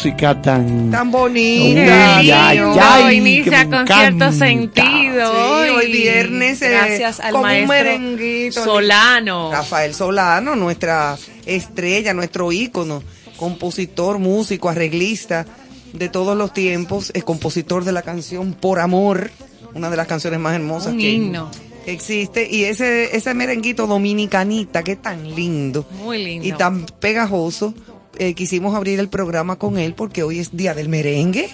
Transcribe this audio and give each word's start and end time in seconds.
música 0.00 0.40
tan... 0.40 0.90
Tan 0.90 1.10
bonita. 1.10 2.16
Ay, 2.16 2.30
ay, 2.30 2.58
ay, 2.80 3.16
inicia 3.18 3.68
con 3.68 3.86
cierto 3.86 4.32
sentido. 4.32 5.62
Sí, 5.62 5.68
hoy 5.68 5.92
viernes. 5.92 6.62
Eh, 6.62 6.70
Gracias 6.70 7.20
al 7.20 7.32
como 7.32 7.42
maestro 7.42 7.78
un 7.78 7.84
merenguito. 7.84 8.64
Solano. 8.64 9.50
Rafael 9.52 9.94
Solano, 9.94 10.56
nuestra 10.56 11.18
estrella, 11.44 12.14
nuestro 12.14 12.50
ícono, 12.50 13.02
compositor, 13.36 14.18
músico, 14.18 14.70
arreglista 14.70 15.44
de 15.92 16.08
todos 16.08 16.34
los 16.34 16.54
tiempos, 16.54 17.10
es 17.14 17.22
compositor 17.22 17.84
de 17.84 17.92
la 17.92 18.00
canción 18.00 18.54
Por 18.54 18.80
Amor, 18.80 19.30
una 19.74 19.90
de 19.90 19.98
las 19.98 20.06
canciones 20.06 20.40
más 20.40 20.54
hermosas 20.54 20.94
un 20.94 20.98
que, 20.98 21.10
himno. 21.10 21.50
que 21.84 21.92
existe. 21.92 22.48
Y 22.50 22.64
ese, 22.64 23.14
ese 23.14 23.34
merenguito 23.34 23.86
dominicanita, 23.86 24.82
que 24.82 24.96
tan 24.96 25.34
lindo. 25.34 25.84
Muy 26.02 26.24
lindo. 26.24 26.48
Y 26.48 26.52
tan 26.52 26.86
pegajoso 26.86 27.74
eh, 28.20 28.34
quisimos 28.34 28.74
abrir 28.76 29.00
el 29.00 29.08
programa 29.08 29.56
con 29.56 29.78
él 29.78 29.94
porque 29.94 30.22
hoy 30.22 30.38
es 30.38 30.56
día 30.56 30.74
del 30.74 30.88
merengue. 30.88 31.48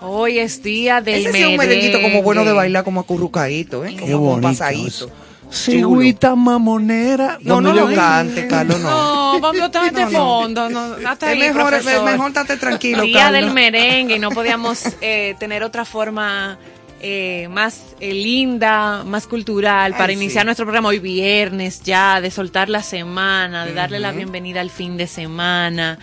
Hoy 0.00 0.38
es 0.38 0.62
día 0.62 1.00
del 1.00 1.14
Ese 1.16 1.24
sí 1.26 1.32
merengue. 1.32 1.54
es 1.54 1.58
un 1.60 1.66
merenguito 1.66 2.00
como 2.02 2.22
bueno 2.22 2.44
de 2.44 2.52
bailar, 2.52 2.84
como 2.84 3.00
acurrucadito, 3.00 3.84
¿eh? 3.84 3.96
Qué 3.98 4.12
Como 4.12 4.18
bonito. 4.36 4.48
pasadito. 4.48 5.10
Cigüita 5.52 6.34
mamonera. 6.34 7.38
No, 7.42 7.60
no 7.60 7.72
lo 7.72 7.94
cante, 7.94 8.46
Carlos, 8.48 8.80
no. 8.80 9.34
No, 9.34 9.40
vamos 9.40 9.62
a 9.62 9.66
estar 9.66 9.92
de 9.92 10.06
fondo. 10.06 10.68
No, 10.70 10.94
hasta 11.06 11.32
Es 11.32 11.32
ahí, 11.42 11.52
mejor, 11.52 11.84
mejor 11.84 12.28
estate 12.28 12.56
tranquilo, 12.56 13.02
Día 13.02 13.24
Carlos. 13.24 13.40
del 13.42 13.52
merengue 13.54 14.16
y 14.16 14.18
no 14.18 14.30
podíamos 14.30 14.82
eh, 15.00 15.34
tener 15.38 15.62
otra 15.62 15.84
forma 15.84 16.58
eh, 17.06 17.48
más 17.50 17.82
eh, 18.00 18.14
linda, 18.14 19.04
más 19.04 19.26
cultural 19.26 19.94
para 19.94 20.14
iniciar 20.14 20.44
sí. 20.44 20.46
nuestro 20.46 20.64
programa 20.64 20.88
hoy 20.88 21.00
viernes 21.00 21.82
ya, 21.82 22.22
de 22.22 22.30
soltar 22.30 22.70
la 22.70 22.82
semana, 22.82 23.66
de 23.66 23.74
darle 23.74 24.00
la 24.00 24.10
bienvenida 24.12 24.62
al 24.62 24.70
fin 24.70 24.96
de 24.96 25.06
semana, 25.06 25.98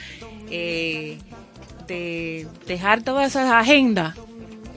eh, 0.52 1.18
de 1.88 2.46
dejar 2.68 3.02
todas 3.02 3.32
esas 3.32 3.52
agendas 3.52 4.16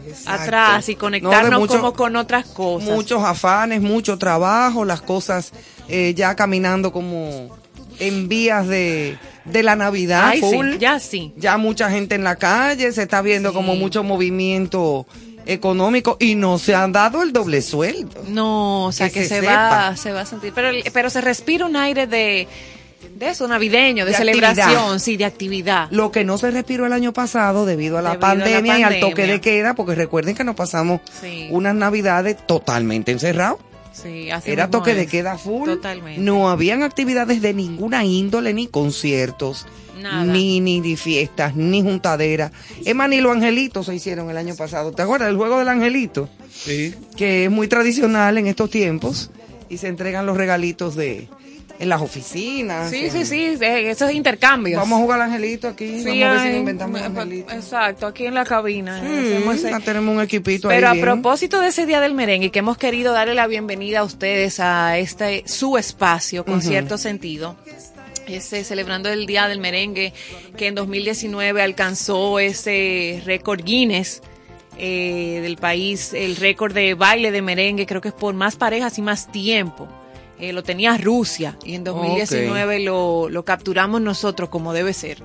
Exacto. 0.09 0.43
atrás 0.43 0.89
y 0.89 0.95
No, 0.95 0.99
conectarnos 0.99 1.61
mucho- 1.61 1.75
como 1.77 1.93
con 1.93 2.17
otras 2.17 2.47
cosas. 2.47 2.89
Muchos 2.89 3.23
afanes, 3.23 3.83
mucho 3.83 4.17
trabajo, 4.17 4.87
las 4.87 5.03
cosas 5.03 5.53
eh, 5.89 6.15
ya 6.17 6.35
caminando 6.37 6.91
como 6.91 7.55
en 7.99 8.29
vías 8.31 8.67
de, 8.67 9.19
de 9.45 9.63
la 9.63 9.77
Navidad 9.77 10.29
Ay, 10.29 10.41
sí, 10.41 10.79
ya 10.81 10.99
sí. 10.99 11.35
Ya 11.37 11.59
mucha 11.59 11.91
gente 11.91 12.15
en 12.15 12.25
la 12.25 12.37
calle, 12.37 12.91
se 12.93 13.03
está 13.03 13.21
viendo 13.21 13.51
Sí. 13.51 13.55
como 13.55 13.77
mucho 13.77 14.03
movimiento 14.03 15.07
económico 15.47 16.17
y 16.21 16.35
no 16.35 16.59
se 16.59 16.75
han 16.75 16.93
dado 16.93 17.23
el 17.23 17.33
doble 17.33 17.63
sueldo. 17.63 18.23
No, 18.29 18.87
o 18.87 18.93
sea 18.93 19.09
Que 19.09 19.21
que, 19.21 19.23
se 19.29 19.41
se, 19.41 19.47
va, 19.47 19.97
se 19.97 20.13
va 20.13 20.23
a 20.23 20.27
sentir, 20.27 20.53
pero, 20.55 20.71
pero 20.93 21.11
se 21.11 21.21
respira 21.21 21.67
un 21.67 21.77
aire 21.77 22.07
de, 22.07 22.47
de 23.17 23.29
eso, 23.29 23.47
navideño, 23.47 24.05
de, 24.05 24.13
De 24.13 24.17
celebración, 24.17 24.67
actividad. 24.69 24.99
sí, 24.99 25.17
de 25.17 25.25
actividad. 25.25 25.89
Lo 25.91 26.11
que 26.11 26.25
no 26.25 26.39
se 26.39 26.51
respiró 26.51 26.87
el 26.87 26.93
año 26.93 27.13
pasado 27.13 27.67
debido 27.67 27.99
a 27.99 28.03
la, 28.03 28.11
Debido 28.13 28.27
a 28.27 28.35
la 28.35 28.39
pandemia, 28.45 28.79
y 28.79 28.83
al 28.83 29.01
toque 29.01 29.27
de 29.27 29.41
queda, 29.41 29.75
porque 29.75 29.95
recuerden 29.95 30.35
que 30.35 30.45
nos 30.45 30.55
pasamos 30.57 31.01
Sí. 31.21 31.49
unas 31.51 31.75
navidades 31.75 32.37
totalmente 32.47 33.13
encerrados. 33.13 33.59
Sí, 33.95 34.31
así 34.31 34.51
Era 34.51 34.69
toque 34.71 34.95
de 34.95 35.07
queda 35.07 35.39
full. 35.39 35.67
Totalmente. 35.67 36.21
No 36.21 36.51
habían 36.51 36.83
actividades 36.83 37.41
de 37.41 37.55
ninguna 37.55 38.05
índole, 38.05 38.53
ni 38.53 38.67
conciertos, 38.67 39.67
Nada. 40.01 40.25
ni, 40.25 40.61
ni, 40.61 40.81
ni 40.81 40.97
fiestas, 40.97 41.55
ni 41.55 41.81
juntaderas. 41.81 42.51
Emma 42.85 43.07
ni 43.07 43.21
los 43.21 43.33
angelitos 43.33 43.87
se 43.87 43.95
hicieron 43.95 44.29
el 44.31 44.37
año 44.37 44.57
pasado. 44.57 44.91
¿Te 44.93 45.03
acuerdas 45.03 45.29
del 45.29 45.37
juego 45.37 45.61
del 45.61 45.69
angelito? 45.69 46.29
Sí. 46.53 46.93
Que 47.17 47.45
es 47.45 47.51
muy 47.51 47.69
tradicional 47.69 48.37
en 48.37 48.49
estos 48.49 48.69
tiempos. 48.69 49.31
Y 49.69 49.79
se 49.79 49.89
entregan 49.89 50.27
los 50.27 50.37
regalitos 50.37 50.97
de 50.97 51.29
en 51.79 51.89
las 51.89 52.01
oficinas. 52.01 52.89
Sí, 52.91 53.07
en- 53.07 53.11
sí, 53.13 53.25
sí, 53.27 53.59
eh, 53.61 53.91
esos 53.91 54.13
intercambios. 54.13 54.81
Vamos 54.81 54.99
a 54.99 55.03
jugar 55.03 55.21
al 55.21 55.31
angelito 55.33 55.69
aquí. 55.69 56.03
Sí, 56.03 56.21
vamos 56.21 56.25
a 56.25 56.33
ver 56.33 56.41
si 56.43 56.49
le 56.51 56.59
inventamos 56.59 57.01
eh, 57.01 57.05
angelito. 57.05 57.53
Exacto, 57.53 58.07
aquí 58.07 58.27
en 58.27 58.35
la 58.35 58.45
cabina. 58.45 59.01
Sí, 59.01 59.07
hacemos 59.07 59.55
ese- 59.57 59.71
ya 59.71 59.81
tenemos 59.81 60.15
un 60.15 60.23
equipito 60.23 60.69
Pero 60.69 60.87
ahí 60.87 60.91
a 60.91 60.93
bien. 60.95 61.05
propósito 61.05 61.61
de 61.61 61.69
ese 61.69 61.85
día 61.87 62.01
del 62.01 62.15
merengue, 62.15 62.51
que 62.51 62.61
hemos 62.61 62.79
querido 62.79 63.13
darle 63.13 63.35
la 63.35 63.47
bienvenida 63.47 64.01
a 64.01 64.05
ustedes 64.05 64.61
a 64.61 64.99
este 64.99 65.43
su 65.47 65.77
espacio 65.77 66.45
con 66.45 66.63
cierto 66.63 66.97
sentido. 66.99 67.57
Ese, 68.27 68.65
celebrando 68.65 69.11
el 69.11 69.27
día 69.27 69.49
del 69.49 69.59
merengue 69.61 70.15
que 70.57 70.69
en 70.69 70.75
2019 70.75 71.61
alcanzó 71.61 72.39
ese 72.39 73.21
récord 73.27 73.63
Guinness 73.63 74.23
eh, 74.79 75.41
del 75.43 75.57
país 75.59 76.15
el 76.15 76.37
récord 76.37 76.73
de 76.73 76.95
baile 76.95 77.31
de 77.31 77.43
merengue, 77.43 77.85
creo 77.87 78.01
que 78.01 78.09
es 78.09 78.15
por 78.15 78.33
más 78.35 78.57
parejas 78.57 78.97
y 78.99 79.03
más 79.03 79.31
tiempo. 79.31 79.89
Eh, 80.39 80.53
lo 80.53 80.63
tenía 80.63 80.97
Rusia 80.99 81.57
y 81.65 81.75
en 81.75 81.85
2019 81.85 82.81
lo, 82.81 83.29
lo 83.29 83.45
capturamos 83.45 84.01
nosotros 84.01 84.49
como 84.49 84.73
debe 84.73 84.93
ser. 84.93 85.23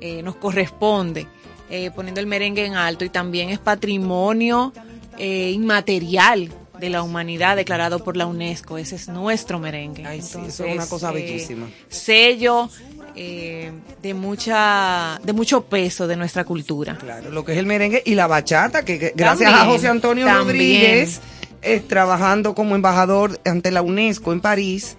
Eh, 0.00 0.22
nos 0.22 0.36
corresponde 0.36 1.26
eh, 1.70 1.90
poniendo 1.94 2.20
el 2.20 2.26
merengue 2.26 2.64
en 2.64 2.74
alto 2.76 3.04
y 3.04 3.10
también 3.10 3.50
es 3.50 3.58
patrimonio 3.58 4.72
eh, 5.18 5.50
inmaterial 5.52 6.50
de 6.80 6.88
la 6.90 7.02
humanidad 7.02 7.56
declarado 7.56 8.02
por 8.02 8.16
la 8.16 8.26
UNESCO. 8.26 8.78
Ese 8.78 8.96
es 8.96 9.08
nuestro 9.08 9.58
merengue. 9.58 10.06
Ay, 10.06 10.22
sí, 10.22 10.38
eso 10.46 10.64
es 10.64 10.74
una 10.74 10.86
cosa 10.86 11.10
bellísima. 11.12 11.68
Sello 11.88 12.70
eh, 13.14 13.70
de 14.00 14.14
mucha 14.14 15.20
de 15.22 15.32
mucho 15.34 15.64
peso 15.64 16.06
de 16.06 16.16
nuestra 16.16 16.44
cultura. 16.44 16.96
Claro, 16.96 17.30
lo 17.30 17.44
que 17.44 17.52
es 17.52 17.58
el 17.58 17.66
merengue 17.66 18.02
y 18.06 18.14
la 18.14 18.26
bachata, 18.26 18.84
que, 18.84 18.98
que 18.98 19.12
gracias 19.14 19.52
a 19.52 19.66
José 19.66 19.88
Antonio 19.88 20.24
también. 20.24 20.46
Rodríguez, 20.46 21.20
eh, 21.62 21.80
trabajando 21.80 22.54
como 22.54 22.74
embajador 22.74 23.40
ante 23.44 23.70
la 23.70 23.82
UNESCO 23.82 24.32
en 24.32 24.40
París, 24.40 24.96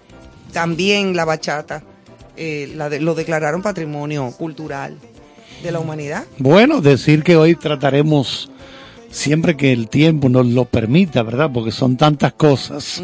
también 0.52 1.16
la 1.16 1.24
bachata 1.24 1.82
eh, 2.36 2.72
la 2.76 2.88
de- 2.88 3.00
lo 3.00 3.14
declararon 3.14 3.60
patrimonio 3.62 4.30
cultural 4.36 4.96
de 5.62 5.72
la 5.72 5.78
humanidad. 5.78 6.24
Bueno, 6.38 6.80
decir 6.80 7.22
que 7.22 7.36
hoy 7.36 7.54
trataremos, 7.54 8.50
siempre 9.10 9.56
que 9.56 9.72
el 9.72 9.88
tiempo 9.88 10.28
nos 10.30 10.46
lo 10.46 10.64
permita, 10.64 11.22
¿verdad? 11.22 11.50
Porque 11.52 11.70
son 11.70 11.96
tantas 11.98 12.32
cosas, 12.32 13.02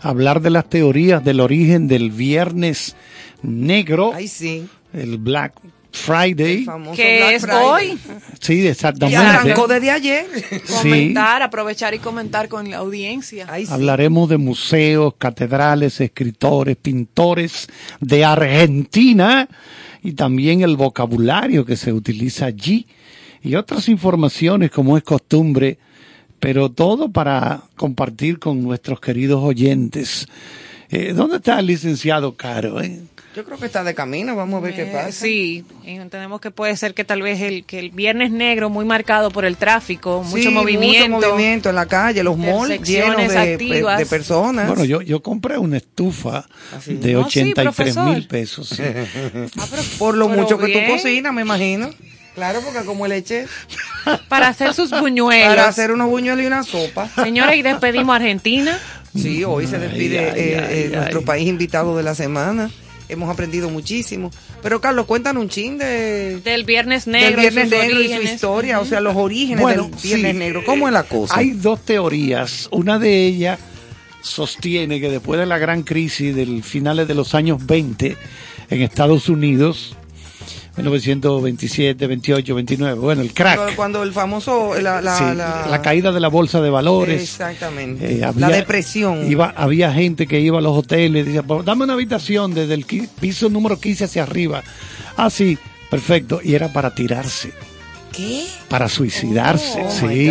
hablar 0.00 0.40
de 0.40 0.50
las 0.50 0.64
teorías 0.68 1.22
del 1.22 1.40
origen 1.40 1.88
del 1.88 2.10
viernes 2.10 2.96
negro, 3.42 4.12
Ay, 4.14 4.28
sí. 4.28 4.66
el 4.94 5.18
Black 5.18 5.52
Friday. 5.92 6.66
Que 6.94 7.34
es 7.34 7.42
Friday. 7.42 7.64
hoy. 7.64 7.98
Sí, 8.40 8.54
Y 8.60 8.66
exactamente. 8.68 9.18
arrancó 9.18 9.66
desde 9.66 9.90
ayer. 9.90 10.26
Sí. 10.64 10.72
Comentar, 10.78 11.42
aprovechar 11.42 11.94
y 11.94 11.98
comentar 11.98 12.48
con 12.48 12.70
la 12.70 12.78
audiencia. 12.78 13.46
Ay, 13.48 13.66
sí. 13.66 13.72
Hablaremos 13.72 14.28
de 14.28 14.38
museos, 14.38 15.14
catedrales, 15.18 16.00
escritores, 16.00 16.76
pintores 16.76 17.66
de 18.00 18.24
Argentina 18.24 19.48
y 20.02 20.12
también 20.12 20.62
el 20.62 20.76
vocabulario 20.76 21.64
que 21.64 21.76
se 21.76 21.92
utiliza 21.92 22.46
allí 22.46 22.86
y 23.42 23.54
otras 23.54 23.88
informaciones 23.88 24.70
como 24.70 24.96
es 24.96 25.02
costumbre, 25.02 25.78
pero 26.38 26.70
todo 26.70 27.10
para 27.10 27.62
compartir 27.76 28.38
con 28.38 28.62
nuestros 28.62 29.00
queridos 29.00 29.42
oyentes. 29.42 30.26
Eh, 30.90 31.12
¿Dónde 31.14 31.36
está 31.36 31.58
el 31.60 31.66
licenciado 31.66 32.34
Caro? 32.36 32.80
eh? 32.82 33.00
Yo 33.36 33.44
creo 33.44 33.58
que 33.58 33.66
está 33.66 33.84
de 33.84 33.94
camino, 33.94 34.34
vamos 34.34 34.58
a 34.60 34.66
ver 34.66 34.74
qué 34.74 34.82
Eh, 34.82 34.90
pasa. 34.92 35.12
Sí, 35.12 35.64
entendemos 35.84 36.40
que 36.40 36.50
puede 36.50 36.76
ser 36.76 36.94
que 36.94 37.04
tal 37.04 37.22
vez 37.22 37.40
el 37.40 37.64
que 37.64 37.78
el 37.78 37.90
viernes 37.90 38.32
negro 38.32 38.70
muy 38.70 38.84
marcado 38.84 39.30
por 39.30 39.44
el 39.44 39.56
tráfico, 39.56 40.24
Sí, 40.26 40.36
mucho 40.36 40.50
movimiento. 40.50 41.16
Mucho 41.16 41.28
movimiento 41.30 41.68
en 41.68 41.76
la 41.76 41.86
calle, 41.86 42.24
los 42.24 42.36
malls 42.36 42.82
llenos 42.82 43.16
de, 43.32 44.06
personas. 44.10 44.66
Bueno, 44.66 44.84
yo, 44.84 45.00
yo 45.00 45.22
compré 45.22 45.58
una 45.58 45.76
estufa 45.76 46.48
Así. 46.76 46.94
de 46.94 47.10
sí, 47.10 47.14
83 47.14 47.62
profesor. 47.64 48.12
mil 48.12 48.26
pesos. 48.26 48.68
sí. 48.68 48.82
Ah, 48.82 49.66
pero- 49.70 49.82
Por 49.98 50.16
lo 50.16 50.28
pero 50.28 50.42
mucho 50.42 50.58
que 50.58 50.72
tú 50.72 50.92
cocinas, 50.92 51.32
me 51.32 51.42
imagino. 51.42 51.90
Claro, 52.34 52.60
porque 52.64 52.84
como 52.86 53.06
el 53.06 53.12
eché 53.12 53.46
Para 54.28 54.48
hacer 54.48 54.72
sus 54.74 54.90
buñuelos. 54.90 55.48
para 55.48 55.68
hacer 55.68 55.92
unos 55.92 56.08
buñuelos 56.08 56.42
y 56.42 56.46
una 56.46 56.62
sopa. 56.64 57.08
Señores, 57.22 57.56
y 57.56 57.62
despedimos 57.62 58.12
a 58.12 58.16
Argentina. 58.16 58.78
Sí, 59.14 59.44
hoy 59.44 59.66
se 59.66 59.78
despide 59.78 60.18
ay, 60.18 60.24
eh, 60.26 60.34
ay, 60.36 60.74
eh, 60.78 60.84
ay. 60.92 60.96
nuestro 60.96 61.22
país 61.24 61.48
invitado 61.48 61.96
de 61.96 62.02
la 62.04 62.14
semana. 62.14 62.70
Hemos 63.10 63.30
aprendido 63.30 63.70
muchísimo. 63.70 64.30
Pero 64.62 64.80
Carlos, 64.80 65.06
cuéntanos 65.06 65.42
un 65.42 65.48
chin 65.48 65.78
de, 65.78 66.40
Del 66.40 66.64
Viernes 66.64 67.04
del 67.04 67.12
Negro. 67.12 67.40
Viernes 67.40 67.68
sus 67.68 67.78
Negro 67.78 68.00
y 68.00 68.08
su 68.08 68.22
historia, 68.22 68.80
o 68.80 68.84
sea, 68.84 69.00
los 69.00 69.16
orígenes 69.16 69.62
Bueno, 69.62 69.84
del 69.84 70.00
Viernes 70.02 70.32
sí, 70.32 70.38
Negro. 70.38 70.64
¿Cómo 70.64 70.88
es 70.88 70.94
la 70.94 71.02
cosa? 71.02 71.36
Hay 71.36 71.50
dos 71.50 71.84
teorías. 71.84 72.68
Una 72.70 72.98
de 72.98 73.26
ellas 73.26 73.58
sostiene 74.22 75.00
que 75.00 75.10
después 75.10 75.40
de 75.40 75.46
la 75.46 75.58
gran 75.58 75.82
crisis 75.82 76.34
del 76.34 76.62
finales 76.62 77.08
de 77.08 77.14
los 77.14 77.34
años 77.34 77.64
20 77.64 78.16
en 78.70 78.82
Estados 78.82 79.28
Unidos, 79.28 79.96
1927, 80.82 82.06
28, 82.06 82.54
29, 82.54 82.98
bueno, 83.00 83.22
el 83.22 83.32
crack, 83.32 83.74
cuando 83.76 84.02
el 84.02 84.12
famoso, 84.12 84.74
la, 84.80 85.00
la, 85.00 85.16
sí, 85.16 85.24
la- 85.36 85.66
la 85.68 85.82
caída 85.82 86.12
de 86.12 86.20
la 86.20 86.28
bolsa 86.28 86.60
de 86.60 86.70
valores. 86.70 87.22
Exactamente. 87.22 88.14
eh, 88.20 88.32
la 88.36 88.48
depresión. 88.48 89.30
Iba, 89.30 89.52
había 89.56 89.92
gente 89.92 90.26
que 90.26 90.40
iba 90.40 90.58
a 90.58 90.60
los 90.62 90.76
hoteles 90.76 91.22
y 91.22 91.26
decía, 91.26 91.42
"Pues, 91.42 91.64
dame 91.64 91.84
una 91.84 91.92
habitación 91.94 92.54
desde 92.54 92.74
el 92.74 92.84
piso 93.20 93.48
número 93.48 93.78
15 93.78 94.04
hacia 94.04 94.22
arriba. 94.22 94.62
Ah, 95.16 95.30
sí, 95.30 95.58
perfecto. 95.90 96.40
Y 96.42 96.54
era 96.54 96.72
para 96.72 96.94
tirarse. 96.94 97.52
¿Qué? 98.12 98.44
para 98.68 98.88
suicidarse, 98.88 99.80
Oh, 99.82 100.06
my 100.06 100.14
sí. 100.16 100.30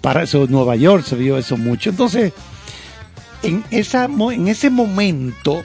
Para 0.00 0.24
eso 0.24 0.44
en 0.44 0.50
Nueva 0.50 0.74
York 0.76 1.04
se 1.04 1.14
vio 1.16 1.38
eso 1.38 1.56
mucho. 1.56 1.90
Entonces, 1.90 2.32
en 3.42 3.64
esa 3.70 4.04
en 4.06 4.48
ese 4.48 4.68
momento 4.70 5.62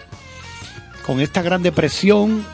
con 1.05 1.19
esta 1.21 1.41
gran 1.41 1.63
depresión, 1.63 2.45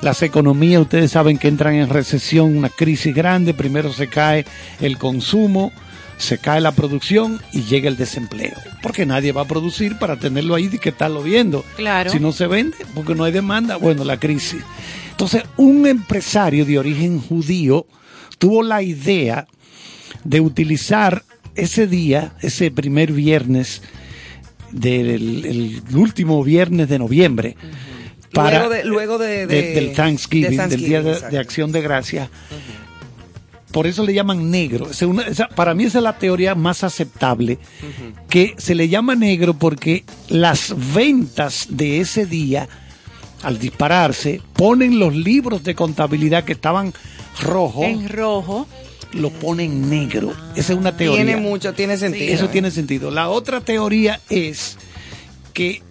las 0.00 0.22
economías 0.22 0.82
ustedes 0.82 1.10
saben 1.10 1.38
que 1.38 1.48
entran 1.48 1.74
en 1.74 1.88
recesión, 1.88 2.56
una 2.56 2.68
crisis 2.68 3.14
grande, 3.14 3.54
primero 3.54 3.92
se 3.92 4.08
cae 4.08 4.44
el 4.80 4.98
consumo, 4.98 5.72
se 6.18 6.38
cae 6.38 6.60
la 6.60 6.72
producción 6.72 7.40
y 7.52 7.62
llega 7.62 7.88
el 7.88 7.96
desempleo, 7.96 8.54
porque 8.82 9.06
nadie 9.06 9.32
va 9.32 9.42
a 9.42 9.46
producir 9.46 9.98
para 9.98 10.16
tenerlo 10.16 10.54
ahí 10.54 10.70
y 10.72 10.78
que 10.78 10.90
estarlo 10.90 11.22
viendo. 11.22 11.64
Claro. 11.76 12.10
Si 12.10 12.20
no 12.20 12.32
se 12.32 12.46
vende, 12.46 12.76
porque 12.94 13.14
no 13.14 13.24
hay 13.24 13.32
demanda, 13.32 13.76
bueno, 13.76 14.04
la 14.04 14.18
crisis. 14.18 14.62
Entonces, 15.10 15.44
un 15.56 15.86
empresario 15.86 16.64
de 16.64 16.78
origen 16.78 17.20
judío 17.20 17.86
tuvo 18.38 18.62
la 18.62 18.82
idea 18.82 19.46
de 20.24 20.40
utilizar 20.40 21.22
ese 21.54 21.86
día, 21.86 22.32
ese 22.42 22.70
primer 22.70 23.12
viernes 23.12 23.82
del 24.70 25.44
el 25.46 25.82
último 25.96 26.42
viernes 26.44 26.88
de 26.88 26.98
noviembre, 26.98 27.56
para 28.32 28.58
luego 28.58 28.74
de, 28.74 28.84
luego 28.84 29.18
de, 29.18 29.46
de- 29.46 29.62
de- 29.62 29.72
del 29.74 29.92
Thanksgiving, 29.94 30.56
de 30.56 30.66
del 30.68 30.84
Día 30.84 31.02
de, 31.02 31.38
Acción 31.38 31.72
de 31.72 31.80
Gracias. 31.82 32.28
Por 33.72 33.86
eso 33.86 34.04
le 34.06 34.14
llaman 34.14 34.50
negro. 34.50 34.86
Esa 34.86 35.04
es 35.04 35.10
una- 35.10 35.22
esa- 35.24 35.48
para 35.48 35.74
mí 35.74 35.84
esa 35.84 35.98
es 35.98 36.04
la 36.04 36.18
teoría 36.18 36.54
más 36.54 36.82
aceptable, 36.84 37.58
que 38.30 38.54
se 38.58 38.74
le 38.74 38.88
llama 38.88 39.14
negro 39.14 39.54
porque 39.54 40.04
las 40.28 40.74
ventas 40.94 41.66
de 41.70 42.00
ese 42.00 42.24
día, 42.26 42.68
al 43.42 43.58
dispararse, 43.58 44.40
ponen 44.54 44.98
los 44.98 45.14
libros 45.14 45.62
de 45.62 45.74
contabilidad 45.74 46.44
que 46.44 46.52
estaban 46.52 46.94
rojos, 47.42 47.84
En 47.84 48.08
rojo. 48.08 48.66
lo 49.12 49.30
ponen 49.30 49.90
negro. 49.90 50.32
Esa 50.54 50.72
es 50.72 50.78
una 50.78 50.96
teoría. 50.96 51.24
Tiene 51.24 51.40
mucho, 51.40 51.74
tiene 51.74 51.98
sentido. 51.98 52.32
Eso 52.32 52.46
¿eh? 52.46 52.50
tiene 52.52 52.70
sentido. 52.70 53.10
La 53.10 53.28
otra 53.28 53.60
teoría 53.60 54.20
es 54.30 54.78
que 55.52 55.82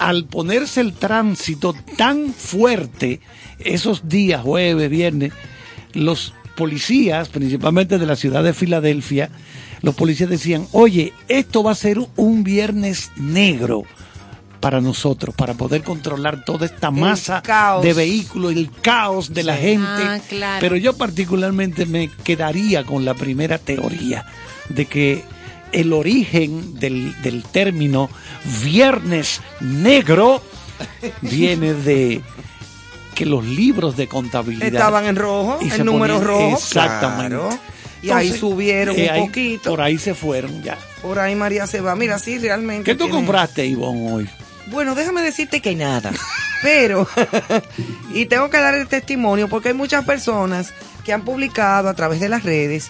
al 0.00 0.24
ponerse 0.24 0.80
el 0.80 0.94
tránsito 0.94 1.74
tan 1.96 2.32
fuerte 2.32 3.20
esos 3.58 4.08
días, 4.08 4.42
jueves, 4.42 4.88
viernes, 4.88 5.32
los 5.92 6.32
policías, 6.56 7.28
principalmente 7.28 7.98
de 7.98 8.06
la 8.06 8.16
ciudad 8.16 8.42
de 8.42 8.54
Filadelfia, 8.54 9.28
los 9.82 9.94
policías 9.94 10.30
decían, 10.30 10.66
oye, 10.72 11.12
esto 11.28 11.62
va 11.62 11.72
a 11.72 11.74
ser 11.74 11.98
un 12.16 12.42
viernes 12.44 13.12
negro 13.16 13.84
para 14.60 14.80
nosotros, 14.80 15.34
para 15.34 15.52
poder 15.52 15.82
controlar 15.82 16.44
toda 16.46 16.64
esta 16.64 16.90
masa 16.90 17.42
de 17.82 17.92
vehículos, 17.92 18.52
el 18.52 18.70
caos 18.70 19.34
de 19.34 19.42
la 19.42 19.56
gente. 19.56 20.02
Ah, 20.02 20.18
claro. 20.26 20.60
Pero 20.60 20.76
yo 20.76 20.96
particularmente 20.96 21.84
me 21.84 22.08
quedaría 22.24 22.84
con 22.84 23.04
la 23.04 23.12
primera 23.12 23.58
teoría 23.58 24.24
de 24.70 24.86
que 24.86 25.24
el 25.72 25.92
origen 25.92 26.78
del, 26.78 27.20
del 27.22 27.42
término 27.44 28.08
viernes 28.62 29.40
negro 29.60 30.42
viene 31.20 31.74
de 31.74 32.20
que 33.14 33.26
los 33.26 33.44
libros 33.44 33.96
de 33.96 34.06
contabilidad 34.08 34.66
Estaban 34.68 35.04
en 35.06 35.16
rojo, 35.16 35.58
y 35.60 35.70
en 35.70 35.84
números 35.84 36.24
rojos. 36.24 36.62
Exactamente. 36.64 37.36
claro. 37.36 37.58
Y 38.02 38.10
ahí 38.10 38.32
subieron 38.32 38.98
eh, 38.98 39.04
un 39.04 39.10
ahí- 39.10 39.20
poquito. 39.26 39.70
Por 39.70 39.82
ahí 39.82 39.98
se 39.98 40.14
fueron 40.14 40.62
ya. 40.62 40.78
Por 41.02 41.18
ahí 41.18 41.34
María 41.34 41.66
se 41.66 41.82
va. 41.82 41.94
Mira, 41.94 42.18
sí, 42.18 42.38
realmente. 42.38 42.84
¿Qué 42.84 42.94
tú 42.94 43.04
tiene- 43.04 43.12
compraste, 43.18 43.66
Ivonne, 43.66 44.10
hoy? 44.12 44.28
Bueno, 44.68 44.94
déjame 44.94 45.20
decirte 45.20 45.60
que 45.60 45.74
nada. 45.74 46.10
Pero, 46.62 47.06
y 48.14 48.26
tengo 48.26 48.48
que 48.50 48.58
dar 48.58 48.74
el 48.74 48.86
testimonio 48.86 49.48
porque 49.48 49.68
hay 49.68 49.74
muchas 49.74 50.04
personas 50.04 50.72
que 51.04 51.12
han 51.12 51.22
publicado 51.22 51.88
a 51.88 51.94
través 51.94 52.20
de 52.20 52.28
las 52.28 52.42
redes 52.42 52.88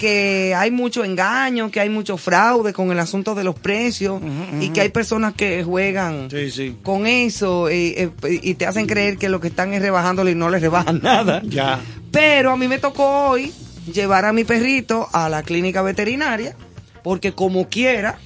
que 0.00 0.54
hay 0.56 0.70
mucho 0.70 1.04
engaño, 1.04 1.70
que 1.70 1.78
hay 1.78 1.90
mucho 1.90 2.16
fraude 2.16 2.72
con 2.72 2.90
el 2.90 2.98
asunto 2.98 3.34
de 3.34 3.44
los 3.44 3.54
precios 3.54 4.22
y 4.58 4.70
que 4.70 4.80
hay 4.80 4.88
personas 4.88 5.34
que 5.34 5.62
juegan 5.62 6.30
Sí, 6.30 6.50
sí. 6.50 6.76
con 6.82 7.06
eso 7.06 7.68
eh, 7.68 8.10
y 8.42 8.54
te 8.54 8.64
hacen 8.66 8.86
creer 8.86 9.18
que 9.18 9.28
lo 9.28 9.40
que 9.40 9.48
están 9.48 9.74
es 9.74 9.82
rebajándole 9.82 10.30
y 10.30 10.34
no 10.34 10.48
les 10.48 10.62
rebajan 10.62 11.00
nada. 11.02 11.42
Ya. 11.44 11.80
Pero 12.10 12.52
a 12.52 12.56
mí 12.56 12.66
me 12.66 12.78
tocó 12.78 13.26
hoy 13.28 13.52
llevar 13.92 14.24
a 14.24 14.32
mi 14.32 14.44
perrito 14.44 15.06
a 15.12 15.28
la 15.28 15.42
clínica 15.42 15.82
veterinaria 15.82 16.56
porque 17.04 17.32
como 17.32 17.68
quiera 17.68 18.18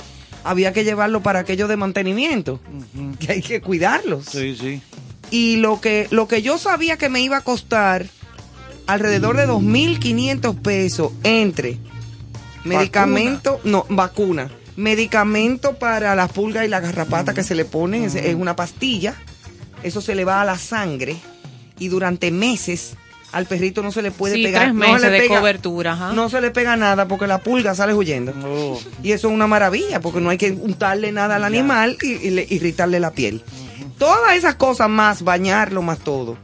había 0.45 0.73
que 0.73 0.85
llevarlo 0.85 1.23
para 1.25 1.41
aquello 1.41 1.67
de 1.67 1.77
mantenimiento, 1.77 2.61
que 3.19 3.33
hay 3.33 3.43
que 3.43 3.61
cuidarlos. 3.61 4.27
Sí, 4.27 4.57
sí. 4.61 4.81
Y 5.33 5.57
lo 5.57 5.81
que 5.81 6.07
lo 6.13 6.29
que 6.29 6.41
yo 6.41 6.57
sabía 6.57 6.97
que 6.99 7.09
me 7.09 7.21
iba 7.21 7.39
a 7.39 7.41
costar 7.41 8.07
alrededor 8.87 9.37
de 9.37 9.47
2.500 9.49 10.57
pesos 10.61 11.13
entre 11.23 11.79
Medicamento, 12.65 13.61
no, 13.65 13.87
vacuna. 13.89 14.51
Medicamento 14.77 15.75
para 15.75 16.15
las 16.15 16.33
pulgas 16.33 16.65
y 16.65 16.69
la 16.69 16.81
garrapata 16.81 17.35
que 17.35 17.43
se 17.45 17.55
le 17.55 17.65
ponen, 17.65 18.05
es, 18.05 18.15
es 18.15 18.35
una 18.35 18.57
pastilla. 18.57 19.15
Eso 19.83 20.01
se 20.01 20.15
le 20.15 20.25
va 20.25 20.41
a 20.41 20.45
la 20.45 20.59
sangre 20.59 21.17
y 21.79 21.89
durante 21.89 22.31
meses 22.31 22.95
al 23.33 23.47
perrito 23.47 23.83
no 23.83 23.91
se 23.93 24.01
le 24.01 24.11
puede 24.13 24.37
Sí, 24.37 24.45
pegar. 24.45 24.63
tres 24.63 24.75
no 24.75 24.85
se 24.87 24.93
meses 24.93 25.11
le 25.11 25.11
de 25.11 25.29
pega- 25.29 25.39
cobertura, 25.41 25.93
ajá. 25.93 26.13
No 26.13 26.31
se 26.31 26.41
le 26.41 26.51
pega 26.53 26.77
nada 26.77 27.07
porque 27.07 27.27
la 27.27 27.39
pulga 27.39 27.75
sale 27.75 27.93
huyendo. 27.93 28.33
Oh. 28.47 28.81
Y 29.03 29.13
eso 29.13 29.29
es 29.29 29.35
una 29.35 29.47
maravilla, 29.47 30.01
porque 30.01 30.21
no 30.21 30.31
hay 30.31 30.39
que 30.39 30.53
untarle 30.53 31.13
nada 31.13 31.37
al 31.37 31.45
animal 31.45 31.99
y, 32.01 32.13
y 32.13 32.31
le- 32.31 32.47
irritarle 32.49 32.99
la 33.01 33.11
piel. 33.11 33.43
Todas 33.99 34.35
esas 34.37 34.55
cosas 34.55 34.89
más, 34.89 35.23
bañarlo 35.23 35.83
más 35.83 35.99
todo. 35.99 36.39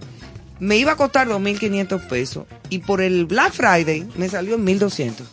Me 0.60 0.76
iba 0.76 0.92
a 0.92 0.96
costar 0.96 1.26
2.500 1.26 2.06
pesos 2.06 2.44
y 2.68 2.78
por 2.78 3.00
el 3.00 3.26
Black 3.26 3.52
Friday 3.52 4.06
me 4.16 4.28
salió 4.28 4.54
en 4.54 4.66
1.200. 4.66 5.24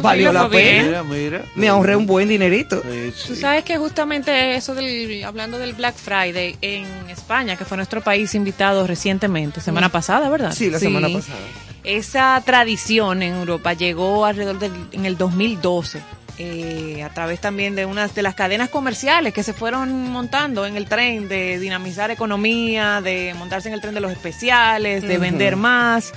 Valió 0.00 0.28
sí, 0.28 0.34
la 0.34 0.48
pena. 0.48 0.82
Mira, 0.84 1.02
mira. 1.02 1.44
Me 1.54 1.68
ahorré 1.68 1.96
un 1.96 2.06
buen 2.06 2.28
dinerito. 2.28 2.80
Sí, 2.82 3.12
sí. 3.16 3.28
Tú 3.28 3.34
sabes 3.36 3.64
que 3.64 3.76
justamente 3.76 4.54
eso 4.54 4.74
del, 4.74 5.24
hablando 5.24 5.58
del 5.58 5.72
Black 5.72 5.96
Friday 5.96 6.56
en 6.60 6.86
España, 7.10 7.56
que 7.56 7.64
fue 7.64 7.76
nuestro 7.76 8.00
país 8.00 8.34
invitado 8.34 8.86
recientemente, 8.86 9.60
semana 9.60 9.88
pasada, 9.88 10.28
¿verdad? 10.28 10.52
Sí, 10.52 10.70
la 10.70 10.78
semana 10.78 11.08
pasada. 11.08 11.38
Esa 11.82 12.42
tradición 12.44 13.22
en 13.22 13.34
Europa 13.34 13.72
llegó 13.72 14.24
alrededor 14.24 14.58
del 14.58 14.72
en 14.92 15.06
el 15.06 15.16
2012. 15.16 16.02
Eh, 16.38 17.02
a 17.02 17.08
través 17.10 17.40
también 17.40 17.74
de 17.74 17.86
unas 17.86 18.14
de 18.14 18.22
las 18.22 18.34
cadenas 18.34 18.68
comerciales 18.68 19.32
que 19.32 19.42
se 19.42 19.52
fueron 19.52 20.10
montando 20.10 20.66
en 20.66 20.76
el 20.76 20.86
tren 20.86 21.28
de 21.28 21.58
dinamizar 21.58 22.10
economía, 22.10 23.00
de 23.00 23.34
montarse 23.38 23.68
en 23.68 23.74
el 23.74 23.80
tren 23.80 23.94
de 23.94 24.00
los 24.00 24.12
especiales, 24.12 25.02
de 25.02 25.18
vender 25.18 25.56
más. 25.56 26.12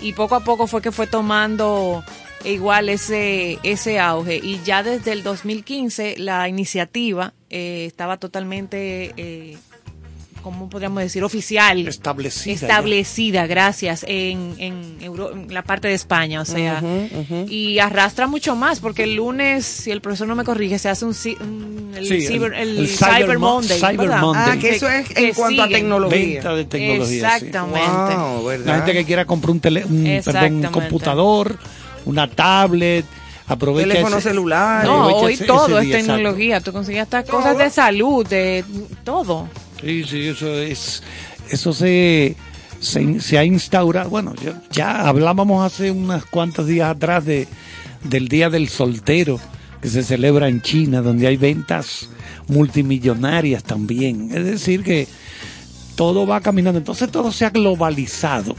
Y 0.00 0.14
poco 0.14 0.34
a 0.34 0.40
poco 0.40 0.66
fue 0.66 0.82
que 0.82 0.90
fue 0.90 1.06
tomando 1.06 2.02
igual 2.44 2.88
ese 2.88 3.58
ese 3.62 4.00
auge. 4.00 4.40
Y 4.42 4.60
ya 4.62 4.82
desde 4.82 5.12
el 5.12 5.22
2015 5.22 6.16
la 6.18 6.48
iniciativa 6.48 7.34
eh, 7.50 7.84
estaba 7.86 8.16
totalmente 8.16 9.12
eh, 9.16 9.58
¿cómo 10.42 10.68
podríamos 10.68 11.02
decir? 11.02 11.22
oficial 11.24 11.86
Establecida. 11.88 12.54
ya. 12.54 12.66
establecida, 12.66 13.46
gracias, 13.46 14.04
en, 14.08 14.54
en, 14.58 14.96
Euro- 15.00 15.32
en 15.32 15.52
la 15.54 15.62
parte 15.62 15.88
de 15.88 15.94
España, 15.94 16.40
o 16.40 16.44
sea, 16.44 16.82
y 17.48 17.78
arrastra 17.78 18.26
mucho 18.26 18.54
más, 18.56 18.80
porque 18.80 19.04
el 19.04 19.14
lunes, 19.14 19.64
si 19.64 19.90
el 19.90 20.00
profesor 20.00 20.26
no 20.28 20.34
me 20.34 20.44
corrige, 20.44 20.78
se 20.78 20.88
hace 20.88 21.04
un, 21.04 21.14
un- 21.40 21.92
el, 21.96 22.06
Sí, 22.06 22.26
cyber, 22.26 22.54
el 22.54 22.78
el 22.78 22.88
Cyber, 22.88 23.14
Cyber 23.22 23.38
Mo- 23.38 23.54
Monday, 23.54 23.78
Cyber 23.78 23.96
¿verdad? 23.98 24.20
Monday. 24.20 24.56
Ah, 24.56 24.58
que 24.60 24.70
eso 24.76 24.88
es 24.88 25.08
en 25.10 25.14
Que 25.14 25.32
cuanto 25.34 25.62
a 25.62 25.68
tecnología. 25.68 26.18
Venta 26.18 26.54
de 26.54 26.64
tecnología. 26.64 27.06
sí. 27.38 27.46
Exactamente. 27.46 28.64
La 28.66 28.74
gente 28.76 28.92
que 28.92 29.04
quiera 29.04 29.24
comprar 29.24 29.50
un, 29.52 29.60
tele- 29.60 29.84
un, 29.84 30.20
perdón, 30.24 30.54
un 30.66 30.72
computador, 30.72 31.56
una 32.04 32.28
tablet, 32.28 33.04
aprovecha 33.46 33.88
Teléfono 33.88 34.16
ese- 34.18 34.28
celular. 34.30 34.84
No, 34.84 35.06
hoy 35.16 35.34
ese- 35.34 35.44
todo 35.44 35.66
ese 35.66 35.76
es 35.78 35.84
día, 35.86 35.98
exacto. 35.98 36.14
tecnología, 36.16 36.60
tú 36.60 36.72
consigues 36.72 37.02
hasta 37.02 37.22
cosas 37.24 37.58
de 37.58 37.70
salud, 37.70 38.26
de 38.26 38.64
todo. 39.04 39.48
Sí, 39.82 40.04
sí, 40.04 40.28
eso 40.28 40.54
es, 40.58 41.02
eso 41.50 41.72
se, 41.72 42.36
se, 42.80 43.20
se 43.20 43.38
ha 43.38 43.44
instaurado. 43.44 44.08
Bueno, 44.10 44.34
yo- 44.42 44.54
ya 44.70 45.08
hablábamos 45.08 45.64
hace 45.64 45.90
unas 45.90 46.24
cuantos 46.24 46.66
días 46.66 46.88
atrás 46.90 47.24
de, 47.24 47.48
del 48.04 48.28
Día 48.28 48.48
del 48.48 48.68
Soltero 48.68 49.40
que 49.80 49.88
se 49.88 50.02
celebra 50.04 50.48
en 50.48 50.62
China, 50.62 51.02
donde 51.02 51.26
hay 51.26 51.36
ventas 51.36 52.08
multimillonarias 52.46 53.64
también. 53.64 54.30
Es 54.32 54.44
decir, 54.44 54.82
que 54.84 55.08
todo 55.96 56.26
va 56.26 56.40
caminando. 56.40 56.78
Entonces 56.78 57.10
todo 57.10 57.32
se 57.32 57.44
ha 57.44 57.50
globalizado. 57.50 58.54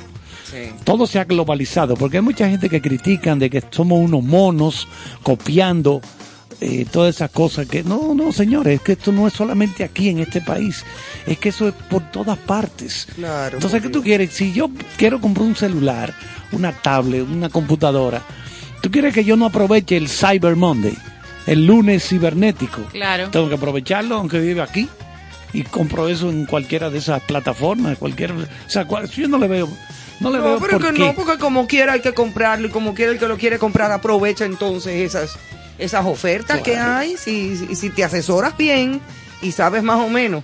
Sí. 0.52 0.70
Todo 0.84 1.08
se 1.08 1.20
ha 1.20 1.24
globalizado, 1.24 1.96
porque 1.96 2.18
hay 2.18 2.24
mucha 2.24 2.48
gente 2.50 2.70
que 2.70 2.82
critican 2.82 3.40
de 3.40 3.50
que 3.50 3.64
somos 3.72 4.00
unos 4.00 4.22
monos 4.24 4.88
copiando 5.24 6.02
eh, 6.64 6.86
todas 6.92 7.16
esas 7.16 7.30
cosas 7.32 7.68
que 7.68 7.84
no, 7.84 8.14
no, 8.16 8.32
señores, 8.32 8.76
es 8.76 8.82
que 8.82 8.94
esto 8.94 9.12
no 9.12 9.28
es 9.28 9.34
solamente 9.34 9.84
aquí 9.84 10.10
en 10.10 10.20
este 10.20 10.42
país, 10.42 10.84
es 11.28 11.38
que 11.38 11.50
eso 11.50 11.68
es 11.68 11.74
por 11.90 12.10
todas 12.12 12.38
partes. 12.38 13.08
Claro, 13.16 13.58
Entonces, 13.58 13.82
¿qué 13.82 13.90
tú 13.90 14.02
quieres? 14.02 14.34
Si 14.34 14.54
yo 14.54 14.70
quiero 14.98 15.20
comprar 15.20 15.46
un 15.46 15.56
celular, 15.56 16.14
una 16.52 16.72
tablet, 16.72 17.28
una 17.30 17.50
computadora, 17.50 18.22
¿tú 18.82 18.90
quieres 18.92 19.14
que 19.14 19.24
yo 19.24 19.36
no 19.36 19.46
aproveche 19.48 19.98
el 19.98 20.08
Cyber 20.10 20.56
Monday, 20.56 20.98
el 21.48 21.66
lunes 21.66 22.08
cibernético? 22.08 22.82
Claro. 22.92 23.30
Tengo 23.30 23.50
que 23.50 23.56
aprovecharlo 23.56 24.16
aunque 24.16 24.40
vive 24.40 24.62
aquí 24.62 24.88
y 25.52 25.64
compro 25.64 26.08
eso 26.08 26.30
en 26.30 26.46
cualquiera 26.46 26.90
de 26.90 26.98
esas 27.00 27.22
plataformas, 27.22 27.98
cualquier, 27.98 28.32
o 28.32 28.46
sea, 28.68 28.86
cual- 28.86 29.10
yo 29.10 29.28
no 29.28 29.38
le 29.38 29.48
veo, 29.48 29.68
no 30.20 30.32
le 30.32 30.38
No, 30.40 30.44
veo 30.44 30.60
pero 30.60 30.80
por 30.80 30.88
que 30.90 30.94
qué. 30.94 31.00
no, 31.06 31.14
porque 31.14 31.38
como 31.38 31.68
quiera 31.68 31.94
hay 31.94 32.02
que 32.02 32.14
comprarlo 32.14 32.68
y 32.68 32.72
como 32.72 32.94
quiera 32.96 33.12
el 33.12 33.20
que 33.20 33.28
lo 33.28 33.38
quiere 33.38 33.60
comprar 33.60 33.92
aprovecha 33.92 34.46
entonces 34.46 34.94
esas 35.02 35.38
esas 35.84 36.06
ofertas 36.06 36.62
que 36.62 36.78
hay. 36.78 37.16
Si, 37.18 37.56
si, 37.58 37.76
si 37.76 37.90
te 37.90 38.04
asesoras 38.04 38.56
bien 38.58 39.02
y 39.42 39.52
sabes 39.52 39.84
más 39.84 40.00
o 40.00 40.10
menos 40.10 40.44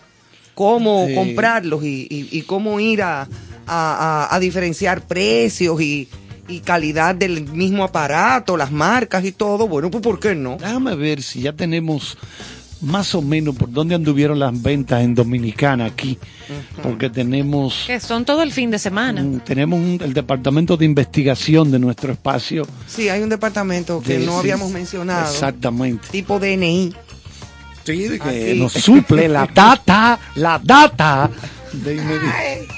cómo 0.55 1.05
Sí. 1.07 1.15
comprarlos 1.15 1.83
y, 1.83 2.07
y- 2.09 2.27
y 2.31 2.41
cómo 2.43 2.79
ir 2.79 3.01
a, 3.01 3.21
a- 3.21 3.27
a- 3.67 4.35
a 4.35 4.39
diferenciar 4.39 5.01
precios 5.01 5.79
y, 5.81 6.09
y 6.47 6.59
calidad 6.61 7.15
del 7.15 7.43
mismo 7.47 7.83
aparato, 7.83 8.57
las 8.57 8.71
marcas 8.71 9.23
y 9.23 9.31
todo, 9.31 9.67
bueno, 9.67 9.89
pues 9.91 10.01
¿por 10.03 10.19
qué 10.19 10.35
no? 10.35 10.57
Déjame 10.59 10.95
ver 10.95 11.21
si 11.21 11.41
ya 11.41 11.53
tenemos 11.53 12.17
más 12.81 13.13
o 13.15 13.21
menos 13.21 13.55
por 13.55 13.71
dónde 13.71 13.95
anduvieron 13.95 14.39
las 14.39 14.61
ventas 14.61 15.03
en 15.03 15.13
Dominicana 15.15 15.85
aquí, 15.85 16.17
porque 16.81 17.09
tenemos 17.09 17.83
Que 17.87 17.99
son 17.99 18.23
todo 18.25 18.41
el 18.43 18.51
fin 18.53 18.71
de 18.71 18.79
semana. 18.79 19.21
un- 19.21 19.41
tenemos 19.41 19.79
un- 19.79 19.99
el 20.03 20.13
departamento 20.13 20.77
de 20.77 20.85
investigación 20.85 21.71
de 21.71 21.79
nuestro 21.79 22.13
espacio. 22.13 22.65
Sí, 22.87 23.09
hay 23.09 23.21
un 23.21 23.29
departamento 23.29 24.01
que 24.01 24.19
de- 24.19 24.25
no 24.25 24.33
sí, 24.33 24.39
habíamos 24.39 24.71
mencionado, 24.71 25.29
Exactamente. 25.29 26.07
tipo 26.09 26.39
DNI. 26.39 26.93
Sí, 27.85 28.03
de 28.07 28.19
que 28.19 28.49
Aquí. 28.51 28.59
nos 28.59 28.73
suple 28.73 29.27
la 29.29 29.47
data, 29.53 30.19
la 30.35 30.59
data 30.63 31.29
de 31.73 31.95
inmediato. 31.95 32.73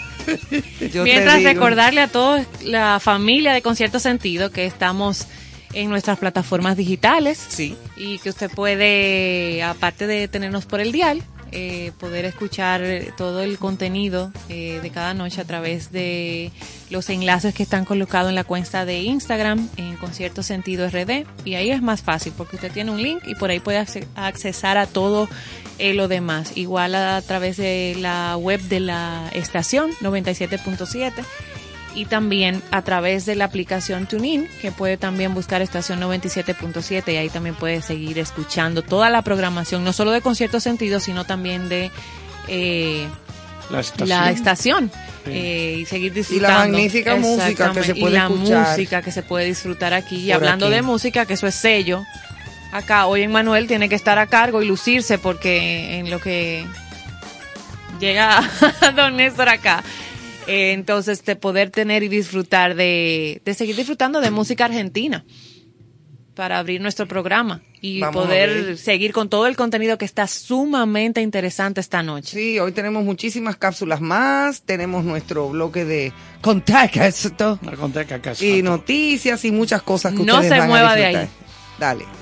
Mientras 1.04 1.44
recordarle 1.44 2.02
a 2.02 2.08
toda 2.08 2.46
la 2.64 3.00
familia 3.00 3.54
de 3.54 3.62
Concierto 3.62 4.00
Sentido 4.00 4.52
que 4.52 4.66
estamos 4.66 5.26
en 5.74 5.90
nuestras 5.90 6.20
plataformas 6.20 6.78
digitales 6.78 7.38
Sí. 7.50 7.76
y 7.98 8.20
que 8.20 8.30
usted 8.30 8.50
puede, 8.52 9.64
aparte 9.64 10.08
de 10.08 10.28
tenernos 10.28 10.66
por 10.66 10.80
el 10.82 10.92
dial, 10.92 11.24
eh, 11.54 11.92
poder 12.00 12.24
escuchar 12.24 12.82
todo 13.18 13.42
el 13.42 13.58
contenido 13.58 14.32
eh, 14.48 14.80
de 14.82 14.90
cada 14.90 15.14
noche 15.14 15.42
a 15.42 15.44
través 15.44 15.92
de 15.92 16.50
los 16.90 17.10
enlaces 17.10 17.54
que 17.54 17.64
están 17.64 17.84
colocados 17.84 18.30
en 18.30 18.36
la 18.36 18.46
cuenta 18.46 18.86
de 18.86 19.02
Instagram 19.02 19.68
en 19.76 19.98
Concierto 19.98 20.44
Sentido 20.44 20.88
RD 20.90 21.26
y 21.44 21.56
ahí 21.56 21.70
es 21.72 21.82
más 21.82 22.04
fácil 22.04 22.32
porque 22.38 22.56
usted 22.56 22.72
tiene 22.72 22.92
un 22.92 23.02
link 23.04 23.24
y 23.28 23.36
por 23.36 23.50
ahí 23.50 23.60
puede 23.60 23.80
acce- 23.82 24.08
accesar 24.16 24.78
a 24.78 24.88
todo 24.88 25.28
eh, 25.78 25.94
lo 25.94 26.08
demás. 26.08 26.54
Igual 26.56 26.96
a, 26.96 27.22
través 27.22 27.58
de 27.58 27.98
la 28.00 28.38
web 28.38 28.62
de 28.62 28.80
la 28.80 29.30
estación 29.34 29.92
97.7 30.00 31.12
y 31.96 32.06
también 32.06 32.62
a 32.72 32.82
través 32.82 33.26
de 33.26 33.36
la 33.36 33.46
aplicación 33.46 34.08
TuneIn, 34.08 34.48
que 34.62 34.72
puede 34.72 34.98
también 34.98 35.34
buscar 35.34 35.62
estación 35.62 36.00
97.7 36.02 37.14
y 37.14 37.18
ahí 37.18 37.30
también 37.30 37.56
puede 37.56 37.82
seguir 37.82 38.18
escuchando 38.20 38.82
toda 38.82 39.10
la 39.10 39.22
programación, 39.22 39.84
no 39.84 39.94
solo 39.94 40.12
de 40.12 40.22
Concierto 40.22 40.60
Sentido, 40.60 41.00
sino 41.00 41.26
también 41.26 41.70
de 41.70 41.92
eh, 42.48 43.08
La 43.70 43.82
estación. 43.82 44.10
la 44.10 44.32
estación. 44.32 44.92
Sí. 45.26 45.32
eh, 45.34 45.78
y 45.82 45.86
seguir 45.86 46.14
disfrutando. 46.14 46.72
magnífica 46.72 47.16
música 47.16 47.72
que 47.74 47.84
se 47.84 47.94
puede 47.96 48.16
Y 48.16 48.18
la 48.18 48.24
escuchar 48.26 48.68
música 48.70 49.02
que 49.04 49.12
se 49.12 49.22
puede 49.24 49.46
disfrutar 49.46 49.94
aquí. 49.94 50.16
Y 50.18 50.32
hablando 50.32 50.66
aquí. 50.66 50.76
de 50.76 50.82
música, 50.82 51.26
que 51.26 51.34
eso 51.34 51.46
es 51.46 51.56
sello. 51.56 52.04
Acá, 52.72 53.06
hoy 53.06 53.22
en 53.24 53.32
Manuel 53.32 53.68
tiene 53.68 53.88
que 53.90 53.96
estar 53.96 54.18
a 54.18 54.28
cargo 54.28 54.62
y 54.62 54.66
lucirse 54.66 55.18
porque 55.20 56.00
en 56.00 56.10
lo 56.10 56.20
que 56.20 56.66
llega 58.00 58.42
Don 58.96 59.16
Néstor 59.18 59.50
acá. 59.50 59.84
Eh, 60.48 60.74
entonces, 60.74 61.24
de 61.26 61.36
poder 61.36 61.70
tener 61.70 62.04
y 62.04 62.08
disfrutar 62.08 62.76
de, 62.76 63.42
de 63.46 63.54
seguir 63.54 63.76
disfrutando 63.76 64.22
de 64.22 64.32
música 64.32 64.66
argentina 64.66 65.26
para 66.36 66.60
abrir 66.60 66.82
nuestro 66.82 67.08
programa 67.08 67.62
y 67.82 68.00
Vamos 68.00 68.24
poder 68.24 68.78
seguir 68.78 69.12
con 69.12 69.28
todo 69.28 69.48
el 69.48 69.56
contenido 69.56 69.98
que 69.98 70.06
está 70.06 70.28
sumamente 70.28 71.22
interesante 71.22 71.82
esta 71.82 72.04
noche. 72.04 72.32
Sí, 72.32 72.60
hoy 72.60 72.72
tenemos 72.72 73.04
muchísimas 73.04 73.58
cápsulas 73.58 74.02
más, 74.02 74.62
tenemos 74.62 75.04
nuestro 75.04 75.50
bloque 75.50 75.84
de 75.84 76.14
contacto 76.42 77.60
La 77.64 77.76
conté 77.76 78.06
que 78.06 78.14
acá 78.14 78.34
y 78.40 78.62
noticias 78.62 79.44
y 79.46 79.52
muchas 79.52 79.82
cosas 79.82 80.14
que 80.14 80.24
No 80.24 80.36
ustedes 80.36 80.54
se 80.54 80.60
van 80.60 80.62
a 80.62 80.68
mueva 80.68 80.96
de 80.96 81.08
disfrutar. 81.08 81.24
ahí. 81.24 81.30
Dale. 81.80 82.21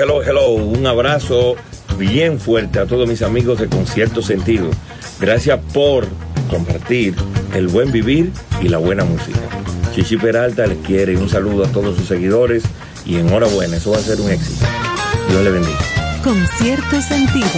Hello, 0.00 0.22
hello. 0.22 0.50
Un 0.50 0.86
abrazo 0.86 1.56
bien 1.98 2.38
fuerte 2.38 2.78
a 2.78 2.86
todos 2.86 3.08
mis 3.08 3.20
amigos 3.22 3.58
de 3.58 3.68
Concierto 3.68 4.22
Sentido. 4.22 4.70
Gracias 5.18 5.58
por 5.74 6.06
compartir 6.48 7.16
el 7.52 7.66
buen 7.66 7.90
vivir 7.90 8.32
y 8.62 8.68
la 8.68 8.78
buena 8.78 9.02
música. 9.02 9.40
Chichi 9.92 10.16
Peralta 10.16 10.68
les 10.68 10.78
quiere 10.86 11.16
un 11.16 11.28
saludo 11.28 11.64
a 11.64 11.72
todos 11.72 11.96
sus 11.96 12.06
seguidores 12.06 12.62
y 13.04 13.16
enhorabuena, 13.16 13.78
eso 13.78 13.90
va 13.90 13.96
a 13.96 14.00
ser 14.00 14.20
un 14.20 14.30
éxito. 14.30 14.64
Dios 15.30 15.42
le 15.42 15.50
bendiga. 15.50 15.78
Con 16.22 16.46
cierto 16.46 17.02
sentido. 17.02 17.48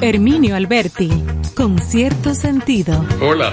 Herminio 0.00 0.54
Alberti, 0.54 1.10
con 1.56 1.80
cierto 1.80 2.32
sentido. 2.36 3.04
Hola. 3.20 3.52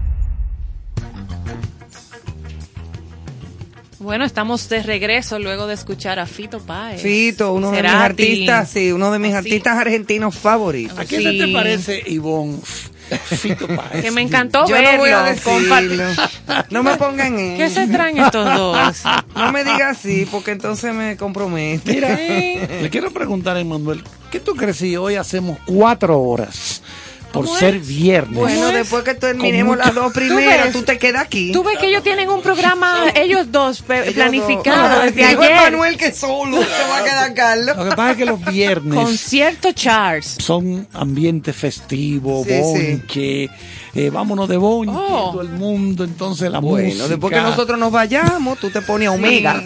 Bueno, 4.11 4.25
estamos 4.25 4.67
de 4.67 4.83
regreso 4.83 5.39
luego 5.39 5.67
de 5.67 5.73
escuchar 5.73 6.19
a 6.19 6.25
Fito 6.25 6.59
Páez. 6.59 7.01
Fito, 7.01 7.53
uno 7.53 7.71
de 7.71 7.81
mis 7.81 7.91
artistas, 7.93 8.69
sí, 8.69 8.91
uno 8.91 9.09
de 9.09 9.19
mis 9.19 9.33
artistas 9.33 9.77
argentinos 9.77 10.35
favoritos. 10.35 10.99
¿A 10.99 11.05
qué 11.05 11.15
Sí. 11.19 11.23
se 11.23 11.45
te 11.45 11.53
parece, 11.53 12.03
Ivonne? 12.07 12.57
Fito 12.61 13.67
Páez. 13.73 14.03
Que 14.03 14.11
me 14.11 14.19
encantó 14.19 14.67
Yo 14.67 14.73
verlo. 14.73 14.91
no 14.91 14.97
voy 14.97 15.11
a 15.11 16.65
No 16.69 16.83
me 16.83 16.97
pongan 16.97 17.39
en. 17.39 17.55
¿Qué 17.57 17.69
se 17.69 17.87
traen 17.87 18.17
estos 18.17 18.53
dos? 18.53 19.01
No 19.33 19.49
me 19.53 19.63
digas 19.63 19.97
así, 19.97 20.27
porque 20.29 20.51
entonces 20.51 20.93
me 20.93 21.15
compromete. 21.15 21.93
Mira, 21.93 22.09
le 22.81 22.89
quiero 22.89 23.11
preguntar 23.11 23.55
a 23.55 23.61
Emanuel, 23.61 24.03
¿qué 24.29 24.41
tú 24.41 24.55
crees 24.55 24.75
si 24.75 24.97
hoy 24.97 25.15
hacemos 25.15 25.57
cuatro 25.65 26.19
horas 26.19 26.80
por 27.31 27.45
¿Cómo 27.45 27.57
ser 27.57 27.75
es? 27.75 27.87
viernes? 27.87 28.37
Bueno, 28.37 28.67
es? 28.69 28.73
después 28.73 29.03
que 29.03 29.13
terminemos 29.15 29.77
las 29.77 29.93
dos 29.95 30.11
primeras, 30.13 30.71
tú 30.71 30.83
te 30.83 30.97
quedas 30.97 31.23
aquí. 31.23 31.51
Tú 31.51 31.63
ves 31.63 31.77
que 31.77 31.87
ellos 31.87 32.03
tienen 32.03 32.29
un 32.29 32.41
programa, 32.41 33.05
ellos 33.15 33.51
dos, 33.51 33.83
Ellos 33.89 34.13
planificado 34.13 34.95
dos. 34.95 35.05
desde 35.05 35.25
ayer. 35.25 35.55
Manuel 35.55 35.97
que 35.97 36.11
solo 36.11 36.57
se 36.57 36.89
va 36.89 36.97
a 36.99 37.03
quedar 37.03 37.33
Carlos. 37.33 37.77
Lo 37.77 37.83
que 37.89 37.95
pasa 37.95 38.11
es 38.11 38.17
que 38.17 38.25
los 38.25 38.43
viernes 38.45 38.93
Concierto 38.95 39.71
Charles. 39.71 40.35
son 40.39 40.87
ambiente 40.93 41.53
festivo, 41.53 42.43
Sí, 42.45 43.01
sí. 43.09 43.49
Eh, 43.93 44.09
vámonos 44.09 44.47
de 44.47 44.57
bonche, 44.57 44.93
Oh. 44.95 45.31
todo 45.31 45.41
el 45.41 45.49
mundo, 45.49 46.03
entonces 46.03 46.49
la 46.51 46.59
Bueno, 46.59 46.87
música. 46.87 47.07
después 47.07 47.33
que 47.33 47.41
nosotros 47.41 47.77
nos 47.79 47.91
vayamos, 47.91 48.57
tú 48.59 48.69
te 48.69 48.81
pones 48.81 49.07
a 49.07 49.11
Omega. 49.11 49.63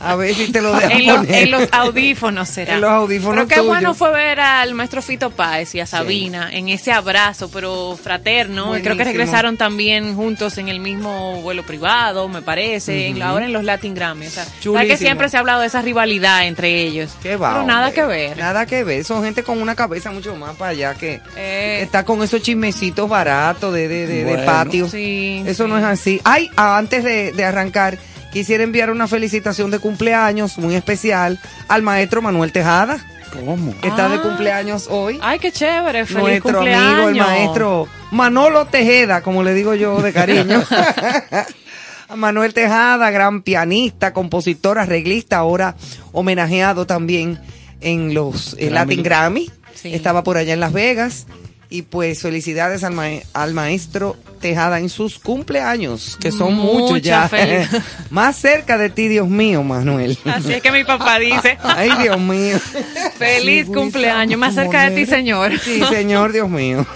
A 0.00 0.14
ver 0.16 0.34
si 0.34 0.52
te 0.52 0.60
lo 0.62 0.74
dejan 0.74 0.92
En 0.92 1.06
los, 1.06 1.16
poner. 1.18 1.42
en 1.44 1.50
los 1.50 1.68
audífonos 1.72 2.48
será. 2.48 2.74
En 2.74 2.80
los 2.80 2.90
audífonos 2.90 3.34
Pero 3.36 3.48
qué 3.48 3.54
tuyos. 3.56 3.66
bueno 3.66 3.94
fue 3.94 4.10
ver 4.12 4.40
al 4.40 4.74
maestro 4.74 5.02
Fito 5.02 5.30
Páez 5.30 5.74
y 5.74 5.80
a 5.80 5.86
Sabina 5.86 6.48
en 6.52 6.68
ese 6.68 6.92
abrazo, 6.92 7.50
pero 7.52 7.98
fraterno. 8.02 8.76
Y 8.76 8.82
Creo 8.82 8.96
que 8.96 9.02
Buenísimo. 9.02 9.12
regresaron 9.24 9.56
también 9.56 10.14
juntos 10.14 10.58
en 10.58 10.68
el 10.68 10.80
mismo 10.80 11.40
vuelo 11.42 11.64
privado, 11.64 12.28
me 12.28 12.42
parece, 12.42 13.08
en 13.08 13.18
la- 13.18 13.28
ahora 13.30 13.46
en 13.46 13.52
los 13.52 13.64
Latin 13.64 13.94
Grammy. 13.94 14.26
O 14.26 14.30
sea, 14.30 14.44
¿sabes 14.62 14.86
que 14.88 14.96
siempre 14.96 15.28
se 15.28 15.36
ha 15.36 15.40
hablado 15.40 15.60
de 15.60 15.66
esa 15.66 15.82
rivalidad 15.82 16.46
entre 16.46 16.82
ellos. 16.82 17.12
Qué 17.22 17.36
va, 17.36 17.52
pero 17.54 17.66
nada 17.66 17.88
hombre. 17.88 17.94
que 18.02 18.06
ver. 18.06 18.38
Nada 18.38 18.66
que 18.66 18.84
ver. 18.84 19.04
Son 19.04 19.22
gente 19.24 19.42
con 19.42 19.60
una 19.60 19.74
cabeza 19.74 20.10
mucho 20.12 20.34
más 20.36 20.54
para 20.56 20.70
allá 20.70 20.94
que 20.94 21.20
Eh. 21.36 21.80
está 21.82 22.04
con 22.04 22.22
esos 22.22 22.40
chismecitos 22.42 22.85
baratos 22.92 23.72
de, 23.74 23.88
de, 23.88 24.06
de- 24.06 24.24
de 24.24 24.24
Bueno. 24.24 24.44
patio. 24.44 24.88
Sí, 24.88 25.42
Eso 25.46 25.64
sí. 25.64 25.70
no 25.70 25.78
es 25.78 25.84
así. 25.84 26.20
Ay, 26.24 26.50
antes 26.56 27.04
de, 27.04 27.32
de 27.32 27.44
arrancar, 27.44 27.98
quisiera 28.32 28.64
enviar 28.64 28.90
una 28.90 29.06
felicitación 29.08 29.70
de 29.70 29.78
cumpleaños 29.78 30.58
muy 30.58 30.74
especial 30.74 31.40
al 31.68 31.82
maestro 31.82 32.22
Manuel 32.22 32.52
Tejada, 32.52 32.98
¿Cómo? 33.32 33.74
que 33.80 33.88
está 33.88 34.08
de 34.08 34.16
Ah. 34.16 34.22
cumpleaños 34.22 34.86
hoy. 34.90 35.18
Ay, 35.22 35.38
qué 35.38 35.50
chévere. 35.52 36.06
Feliz 36.06 36.22
Nuestro 36.22 36.52
cumpleaños. 36.54 36.92
amigo, 36.92 37.08
el 37.08 37.16
maestro 37.16 37.88
Manolo 38.10 38.66
Tejeda, 38.66 39.22
como 39.22 39.42
le 39.42 39.54
digo 39.54 39.74
yo 39.74 40.00
de 40.02 40.12
cariño. 40.12 40.62
Manuel 42.14 42.54
Tejada, 42.54 43.10
gran 43.10 43.42
pianista, 43.42 44.12
compositor, 44.12 44.78
arreglista, 44.78 45.38
ahora 45.38 45.74
homenajeado 46.12 46.86
también 46.86 47.40
en 47.80 48.14
los 48.14 48.54
Grammy. 48.54 48.70
Latin 48.72 49.02
Grammy. 49.02 49.50
Sí. 49.74 49.92
Estaba 49.94 50.22
por 50.22 50.36
allá 50.36 50.54
en 50.54 50.60
Las 50.60 50.72
Vegas. 50.72 51.26
Y 51.68 51.82
pues 51.82 52.22
felicidades 52.22 52.84
al, 52.84 52.92
mae- 52.94 53.24
al 53.32 53.52
maestro 53.52 54.16
Tejada 54.40 54.78
en 54.78 54.88
sus 54.90 55.18
cumpleaños, 55.18 56.16
que 56.20 56.30
son 56.30 56.54
muchos 56.54 57.00
ya. 57.02 57.28
Más 58.10 58.36
cerca 58.36 58.76
de 58.78 58.90
ti, 58.90 59.08
Dios 59.08 59.28
mío, 59.28 59.62
Manuel. 59.64 60.16
Así 60.26 60.52
es 60.52 60.62
que 60.62 60.70
mi 60.70 60.84
papá 60.84 61.18
dice. 61.18 61.56
Ay, 61.62 61.90
Dios 62.02 62.20
mío. 62.20 62.58
Feliz 63.18 63.66
Sí, 63.66 63.72
cumpleaños, 63.72 64.38
más 64.38 64.54
cerca 64.54 64.88
de 64.90 64.94
ti, 64.96 65.06
señor. 65.06 65.58
Sí, 65.58 65.80
señor, 65.88 66.32
Dios 66.32 66.48
mío. 66.50 66.86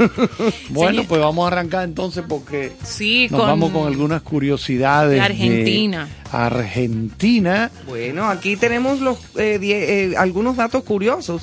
Bueno, 0.69 0.91
Señor. 0.91 1.07
pues 1.09 1.21
vamos 1.23 1.45
a 1.45 1.47
arrancar 1.49 1.85
entonces 1.85 2.23
porque 2.29 2.73
Sí, 2.85 3.27
nos 3.31 3.41
con 3.41 3.49
vamos 3.49 3.71
con 3.73 3.87
algunas 3.89 4.21
curiosidades. 4.23 5.15
de 5.15 5.21
Argentina. 5.23 6.09
Argentina. 6.31 7.71
Bueno, 7.87 8.29
aquí 8.29 8.57
tenemos 8.57 9.01
los 9.01 9.19
eh, 9.37 9.59
die- 9.59 9.73
eh, 10.13 10.15
algunos 10.17 10.57
datos 10.57 10.85
curiosos 10.85 11.43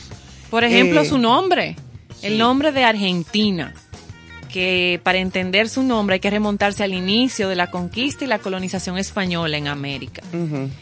Por 0.49 0.63
ejemplo, 0.63 1.01
Eh, 1.01 1.05
su 1.05 1.17
nombre, 1.17 1.75
el 2.21 2.37
nombre 2.37 2.71
de 2.71 2.83
Argentina, 2.83 3.73
que 4.47 4.99
para 5.03 5.19
entender 5.19 5.69
su 5.69 5.83
nombre 5.83 6.15
hay 6.15 6.19
que 6.19 6.29
remontarse 6.29 6.83
al 6.83 6.93
inicio 6.93 7.49
de 7.49 7.55
la 7.55 7.69
conquista 7.69 8.25
y 8.25 8.27
la 8.27 8.39
colonización 8.39 8.97
española 8.97 9.57
en 9.57 9.67
América, 9.67 10.23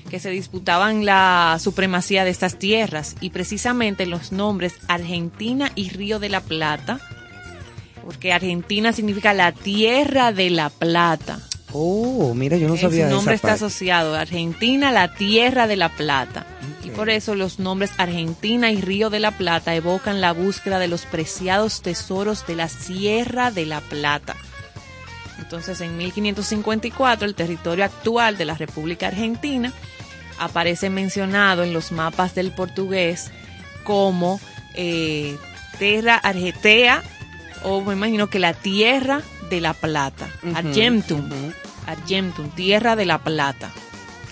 que 0.10 0.20
se 0.20 0.30
disputaban 0.30 1.06
la 1.06 1.58
supremacía 1.60 2.24
de 2.24 2.30
estas 2.30 2.58
tierras. 2.58 3.16
Y 3.22 3.32
precisamente 3.32 4.06
los 4.06 4.32
nombres 4.32 4.76
Argentina 4.88 5.72
y 5.76 5.90
Río 5.90 6.20
de 6.20 6.30
la 6.30 6.42
Plata, 6.42 7.00
porque 8.04 8.34
Argentina 8.34 8.94
significa 8.94 9.34
la 9.34 9.52
tierra 9.52 10.32
de 10.32 10.52
la 10.52 10.70
plata. 10.70 11.40
Oh, 11.78 12.34
mira, 12.34 12.56
yo 12.56 12.70
no 12.70 12.78
sabía 12.78 13.10
Su 13.10 13.16
nombre 13.16 13.36
esa 13.36 13.48
está 13.48 13.48
parte. 13.50 13.66
asociado 13.66 14.16
a 14.16 14.22
Argentina, 14.22 14.94
la 14.94 15.14
tierra 15.14 15.68
de 15.68 15.76
la 15.76 15.90
plata. 15.90 16.46
Y 16.86 16.90
por 16.92 17.10
eso 17.10 17.36
los 17.36 17.60
nombres 17.60 17.92
Argentina 17.98 18.72
y 18.72 18.80
Río 18.80 19.10
de 19.10 19.20
la 19.20 19.32
Plata 19.32 19.76
evocan 19.76 20.22
la 20.22 20.32
búsqueda 20.32 20.80
de 20.80 20.88
los 20.88 21.06
preciados 21.06 21.82
tesoros 21.82 22.48
de 22.48 22.56
la 22.56 22.70
Sierra 22.70 23.52
de 23.52 23.66
la 23.66 23.82
Plata. 23.82 24.38
Entonces, 25.40 25.82
en 25.82 25.98
1554, 25.98 27.26
el 27.28 27.36
territorio 27.36 27.84
actual 27.84 28.38
de 28.38 28.46
la 28.46 28.54
República 28.56 29.08
Argentina 29.08 29.74
aparece 30.40 30.90
mencionado 30.90 31.64
en 31.64 31.74
los 31.74 31.92
mapas 31.92 32.36
del 32.36 32.52
portugués 32.52 33.32
como 33.84 34.40
eh, 34.76 35.38
Terra 35.78 36.16
Argetea, 36.16 37.04
o 37.64 37.82
me 37.82 37.94
imagino 37.94 38.30
que 38.30 38.40
la 38.40 38.54
Tierra 38.54 39.22
de 39.50 39.62
la 39.62 39.74
Plata, 39.74 40.28
Ujú, 40.44 40.56
Argentum. 40.56 41.30
Argentum, 41.88 42.50
Tierra 42.50 42.96
de 42.96 43.06
la 43.06 43.20
Plata. 43.20 43.72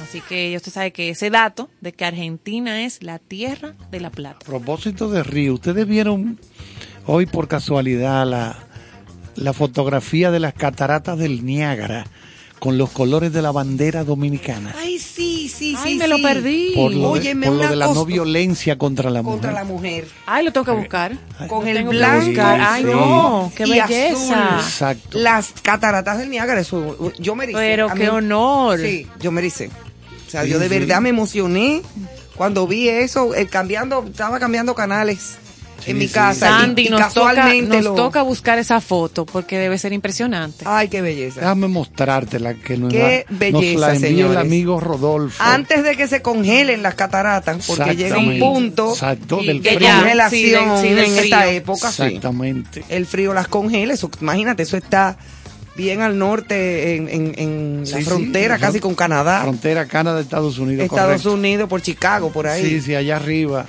Así 0.02 0.22
que 0.22 0.52
ya 0.52 0.58
usted 0.58 0.72
sabe 0.72 0.92
que 0.92 1.10
ese 1.10 1.30
dato 1.30 1.70
de 1.82 1.94
que 1.94 2.06
Argentina 2.06 2.84
es 2.84 3.04
la 3.04 3.20
Tierra 3.20 3.74
de 3.92 4.00
la 4.00 4.10
Plata. 4.10 4.40
A 4.42 4.46
propósito 4.46 5.10
de 5.10 5.24
río, 5.24 5.54
ustedes 5.54 5.88
vieron 5.88 6.40
hoy 7.06 7.26
por 7.26 7.48
casualidad 7.48 8.28
la, 8.28 8.58
la 9.36 9.54
fotografía 9.54 10.32
de 10.32 10.40
las 10.40 10.54
cataratas 10.54 11.18
del 11.18 11.46
Niágara 11.46 12.06
con 12.64 12.78
los 12.78 12.92
colores 12.92 13.34
de 13.34 13.42
la 13.42 13.52
bandera 13.52 14.06
dominicana. 14.06 14.74
Ay, 14.80 14.98
sí, 14.98 15.50
sí, 15.54 15.76
Ay, 15.78 15.92
sí. 15.94 15.98
me 16.00 16.08
lo 16.08 16.22
perdí. 16.22 16.72
Por 16.74 16.94
lo, 16.94 17.00
de, 17.00 17.20
Óyeme, 17.20 17.48
por 17.48 17.56
lo 17.58 17.68
de 17.68 17.76
la 17.76 17.88
no 17.88 18.06
violencia 18.06 18.78
contra 18.78 19.10
la 19.10 19.22
Contra 19.22 19.50
mujer. 19.52 19.54
la 19.54 19.64
mujer. 19.70 20.08
Ay, 20.26 20.46
lo 20.46 20.54
tengo 20.54 20.64
que 20.68 20.72
buscar. 20.72 21.18
Con 21.50 21.68
el 21.68 21.84
blanco. 21.84 22.40
Ay, 22.42 22.84
sí. 22.84 22.90
no, 22.90 23.52
qué 23.54 23.64
y 23.68 23.70
belleza. 23.72 24.56
azul. 24.56 24.60
Exacto. 24.66 25.18
Las 25.20 25.52
cataratas 25.62 26.20
del 26.20 26.30
Niágara, 26.30 26.62
eso, 26.62 27.12
yo 27.20 27.36
me 27.36 27.44
ericé. 27.44 27.60
Pero 27.60 27.90
A 27.90 27.96
qué 27.96 28.10
honor. 28.10 28.80
Sí, 28.80 29.08
yo 29.20 29.34
me 29.34 29.42
ericé. 29.42 29.70
O 30.26 30.32
sea, 30.32 30.44
Sí, 30.46 30.50
yo 30.50 30.58
de 30.58 30.70
sí. 30.70 30.80
verdad 30.80 31.02
me 31.02 31.10
emocioné 31.10 31.82
cuando 32.38 32.66
vi 32.66 32.88
eso, 32.88 33.36
eh, 33.36 33.46
cambiando, 33.48 34.06
estaba 34.10 34.40
cambiando 34.40 34.74
canales 34.74 35.36
en 35.86 35.98
mi 35.98 36.08
sí. 36.08 36.14
casa. 36.14 36.46
y- 36.48 36.50
Sandy, 36.62 36.88
y, 36.88 36.90
nos, 36.90 37.00
toca, 37.14 37.34
casualmente 37.36 37.76
nos 37.78 37.84
lo- 37.86 37.94
toca 37.96 38.22
buscar 38.22 38.60
esa 38.60 38.82
foto 38.82 39.26
porque 39.26 39.58
debe 39.58 39.78
ser 39.78 39.94
impresionante. 39.94 40.66
Ay, 40.68 40.88
qué 40.88 41.02
belleza. 41.02 41.42
Déjame 41.42 41.68
mostrártela 41.68 42.54
que 42.56 42.78
nos, 42.78 42.92
Qué 42.92 43.26
la- 43.30 43.38
belleza, 43.38 43.72
nos 43.74 43.80
la 43.82 43.88
envió 43.96 44.08
el 44.10 44.16
señores. 44.16 44.38
amigo 44.38 44.80
Rodolfo. 44.80 45.42
Antes 45.44 45.84
de 45.84 45.96
que 45.98 46.08
se 46.08 46.22
congelen 46.22 46.82
las 46.84 46.96
cataratas, 46.96 47.66
porque 47.68 47.96
llega 47.96 48.18
un 48.18 48.32
Exactamente. 48.34 48.40
punto 48.40 48.92
Exacto, 48.94 49.40
Y 49.42 49.48
del 49.48 49.62
que 49.62 49.70
de 49.72 49.76
frío. 49.78 49.90
congelación 49.90 50.42
sí, 50.42 50.50
del- 50.52 50.82
sí, 50.82 50.90
del 50.90 51.06
en 51.06 51.18
esta 51.24 51.48
época. 51.52 51.92
sí. 51.92 52.04
Exactamente. 52.04 52.84
El 52.90 53.06
frío 53.06 53.34
las 53.34 53.48
congela, 53.48 53.94
eso, 53.94 54.10
imagínate, 54.22 54.64
eso 54.64 54.78
está 54.78 55.18
bien 55.76 56.02
al 56.02 56.20
norte, 56.20 56.96
en, 56.96 57.10
en- 57.10 57.34
en 57.38 57.80
la 57.82 57.86
Sí, 57.88 57.94
sí, 57.96 58.04
frontera, 58.04 58.56
la 58.56 58.68
casi 58.68 58.80
con 58.80 58.94
Canadá, 58.94 59.42
Frontera 59.42 59.88
Canadá, 59.88 60.20
Estados 60.22 60.60
Unidos. 60.60 60.84
Estados 60.86 61.08
correcto. 61.24 61.34
Unidos, 61.34 61.68
por 61.70 61.82
Chicago, 61.82 62.32
por 62.32 62.46
ahí. 62.46 62.64
Sí, 62.64 62.82
sí, 62.82 62.94
allá 62.96 63.16
arriba. 63.16 63.66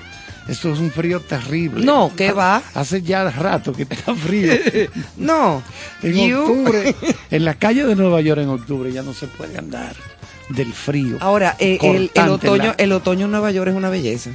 Esto 0.48 0.72
es 0.72 0.78
un 0.78 0.90
frío 0.90 1.20
terrible. 1.20 1.84
No, 1.84 2.12
¿qué 2.14 2.32
va? 2.32 2.62
Hace 2.74 3.00
ya 3.02 3.30
rato 3.30 3.72
que 3.72 3.82
está 3.84 4.14
frío. 4.14 4.52
No, 5.16 5.62
En 6.02 6.14
you- 6.14 6.38
octubre, 6.40 6.94
en 7.30 7.44
la 7.44 7.54
calle 7.54 7.84
de 7.84 7.96
Nueva 7.96 8.20
York 8.20 8.40
en 8.42 8.50
octubre 8.50 8.92
ya 8.92 9.02
no 9.02 9.14
se 9.14 9.26
puede 9.26 9.56
andar 9.58 9.96
del 10.50 10.72
frío. 10.74 11.16
Ahora, 11.20 11.56
eh, 11.58 11.78
el, 11.82 12.28
otoño, 12.28 12.64
la- 12.66 12.74
el 12.78 12.92
otoño 12.92 13.24
en 13.24 13.30
Nueva 13.30 13.50
York 13.52 13.70
es 13.70 13.74
una 13.76 13.88
belleza. 13.88 14.30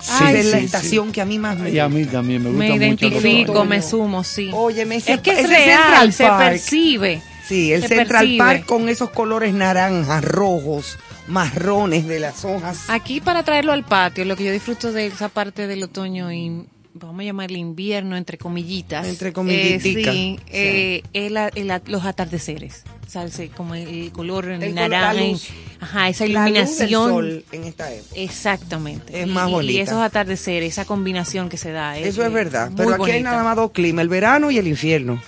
Sí, 0.00 0.12
Esa 0.14 0.32
es 0.32 0.46
sí, 0.46 0.52
la 0.52 0.58
sí. 0.60 0.64
estación 0.66 1.10
que 1.10 1.20
a 1.20 1.24
mí 1.24 1.40
más 1.40 1.58
me 1.58 1.70
Y 1.70 1.78
a 1.80 1.86
gusta. 1.86 1.98
mí 1.98 2.04
también 2.06 2.42
me 2.44 2.50
gusta 2.50 2.64
me 2.64 2.76
identifico, 2.76 3.64
me 3.64 3.82
sumo, 3.82 4.22
sí. 4.22 4.50
Óyeme, 4.52 4.94
ese- 4.96 5.14
es 5.14 5.20
que 5.22 5.32
es 5.32 5.38
ese 5.40 5.48
real, 5.48 6.12
Central 6.12 6.12
se 6.12 6.44
percibe. 6.50 7.22
Sí, 7.48 7.72
el 7.72 7.82
Se 7.82 7.88
Central 7.88 8.08
percibe. 8.20 8.38
Park 8.38 8.66
con 8.66 8.88
esos 8.88 9.10
colores 9.10 9.52
naranjas, 9.54 10.22
rojos, 10.24 10.98
marrones 11.28 12.06
de 12.06 12.20
las 12.20 12.44
hojas. 12.44 12.84
Aquí 12.88 13.20
para 13.20 13.42
traerlo 13.42 13.72
al 13.72 13.84
patio, 13.84 14.24
lo 14.24 14.36
que 14.36 14.44
yo 14.44 14.52
disfruto 14.52 14.92
de 14.92 15.06
esa 15.06 15.28
parte 15.28 15.66
del 15.66 15.82
otoño 15.82 16.32
y 16.32 16.64
vamos 16.94 17.20
a 17.20 17.24
llamarle 17.24 17.58
invierno 17.58 18.16
entre 18.16 18.38
comillitas. 18.38 19.06
Entre 19.06 19.32
comillitica. 19.32 20.10
Eh, 20.10 20.14
sí, 20.14 20.38
Sí. 20.40 20.40
eh, 20.48 21.02
el 21.12 21.38
los 21.86 22.04
atardeceres. 22.04 22.82
Ese- 23.06 23.48
como 23.48 23.74
el 23.74 24.10
color 24.12 24.50
El 24.50 24.74
naranja. 24.74 25.14
luz. 25.14 25.48
Ajá, 25.80 26.08
esa 26.10 26.26
La 26.26 26.40
luz 26.40 26.44
del 26.44 26.56
iluminación. 26.56 27.10
sol 27.10 27.44
en 27.52 27.64
esta 27.64 27.90
época. 27.92 28.10
Exactamente. 28.16 29.22
Es 29.22 29.26
Y- 29.26 29.30
más 29.30 29.50
bonita. 29.50 29.72
Y 29.72 29.78
esos 29.78 29.98
atardeceres, 30.00 30.72
esa 30.72 30.84
combinación 30.84 31.48
que 31.48 31.56
se 31.56 31.70
da. 31.72 31.96
Eso 31.98 32.22
es 32.24 32.32
verdad. 32.32 32.70
Pero 32.76 32.94
aquí 32.94 33.10
hay 33.12 33.22
nada 33.22 33.42
más 33.44 33.56
dos 33.56 33.70
climas, 33.70 34.02
el 34.02 34.08
verano 34.08 34.50
y 34.50 34.58
el 34.58 34.66
infierno. 34.66 35.22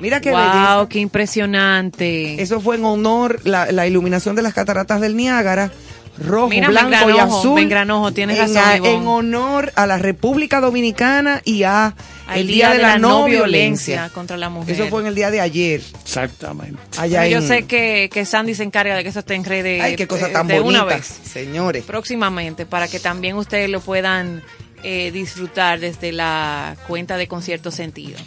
Mira 0.00 0.20
qué 0.20 0.30
wow, 0.30 0.38
belleza. 0.40 0.86
qué 0.88 0.98
impresionante. 1.00 2.40
Eso 2.42 2.60
fue 2.60 2.76
en 2.76 2.84
honor, 2.84 3.40
la, 3.44 3.70
la 3.72 3.86
iluminación 3.86 4.36
de 4.36 4.42
las 4.42 4.54
cataratas 4.54 5.00
del 5.00 5.16
Niágara, 5.16 5.70
rojo, 6.18 6.48
Mira, 6.48 6.68
blanco 6.68 6.90
y 6.90 7.04
Mengranojo, 7.06 7.38
azul. 7.38 7.54
Mengranojo, 7.54 8.12
tienes 8.12 8.38
en, 8.38 8.54
razón, 8.54 8.86
en 8.86 9.06
honor 9.06 9.72
a 9.76 9.86
la 9.86 9.98
República 9.98 10.60
Dominicana 10.60 11.42
y 11.44 11.62
a 11.64 11.94
Al 12.26 12.38
el 12.40 12.46
Día, 12.46 12.70
de, 12.70 12.78
la, 12.78 12.98
No 12.98 13.24
violencia. 13.24 14.10
contra 14.14 14.36
la 14.36 14.48
mujer. 14.48 14.74
Eso 14.74 14.86
fue 14.88 15.00
en 15.02 15.08
el 15.08 15.14
día 15.14 15.30
de 15.30 15.40
ayer. 15.40 15.80
Exactamente. 16.02 16.78
Allá 16.96 17.26
Yo 17.26 17.38
en- 17.38 17.46
sé 17.48 17.66
que, 17.66 18.08
que 18.12 18.24
Sandy 18.24 18.54
se 18.54 18.62
encarga 18.64 18.96
de 18.96 19.02
que 19.02 19.10
eso 19.10 19.20
esté 19.20 19.34
en 19.34 19.44
redes 19.44 19.82
Ay, 19.82 19.96
qué 19.96 20.06
cosa 20.06 20.28
eh, 20.28 20.32
tan 20.32 20.46
de 20.46 20.60
bonita. 20.60 20.84
una 20.84 20.94
vez, 20.96 21.06
Señores. 21.06 21.84
próximamente, 21.84 22.66
para 22.66 22.88
que 22.88 22.98
también 23.00 23.36
ustedes 23.36 23.68
lo 23.70 23.80
puedan 23.80 24.42
eh, 24.82 25.10
disfrutar 25.12 25.80
desde 25.80 26.12
la 26.12 26.76
cuenta 26.86 27.16
de 27.16 27.26
Concierto 27.28 27.70
Sentido. 27.70 28.18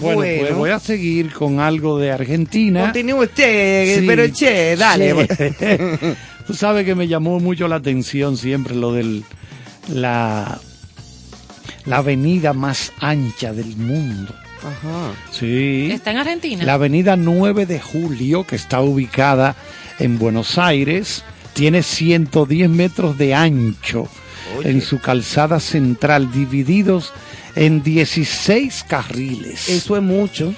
Bueno, 0.00 0.20
pues 0.40 0.54
voy 0.54 0.70
a 0.70 0.78
seguir 0.78 1.32
con 1.32 1.60
algo 1.60 1.98
de 1.98 2.12
Argentina. 2.12 2.82
Continúe 2.84 3.22
usted, 3.24 4.00
Sí, 4.00 4.06
pero 4.06 4.28
che, 4.32 4.76
dale. 4.76 5.26
che. 5.28 5.88
Tú 6.46 6.54
sabes 6.54 6.84
que 6.84 6.94
me 6.94 7.08
llamó 7.08 7.40
mucho 7.40 7.68
la 7.68 7.76
atención 7.76 8.36
siempre 8.36 8.74
lo 8.74 8.92
del 8.92 9.24
la 9.92 10.58
la 11.84 11.96
avenida 11.98 12.52
más 12.52 12.92
ancha 13.00 13.52
del 13.52 13.76
mundo. 13.76 14.34
Ajá. 14.58 15.12
Sí. 15.30 15.88
¿Está 15.92 16.10
en 16.10 16.18
Argentina? 16.18 16.64
La 16.64 16.74
avenida 16.74 17.16
9 17.16 17.66
de 17.66 17.80
Julio, 17.80 18.44
que 18.44 18.56
está 18.56 18.80
ubicada 18.80 19.56
en 19.98 20.18
Buenos 20.18 20.58
Aires, 20.58 21.24
tiene 21.54 21.82
110 21.82 22.68
metros 22.68 23.16
de 23.18 23.34
ancho 23.34 24.08
en 24.64 24.80
su 24.80 24.98
calzada 24.98 25.60
central, 25.60 26.32
divididos 26.32 27.12
en 27.54 27.82
16 27.82 28.84
carriles. 28.88 29.68
Eso 29.68 29.96
es 29.96 30.02
mucho. 30.02 30.54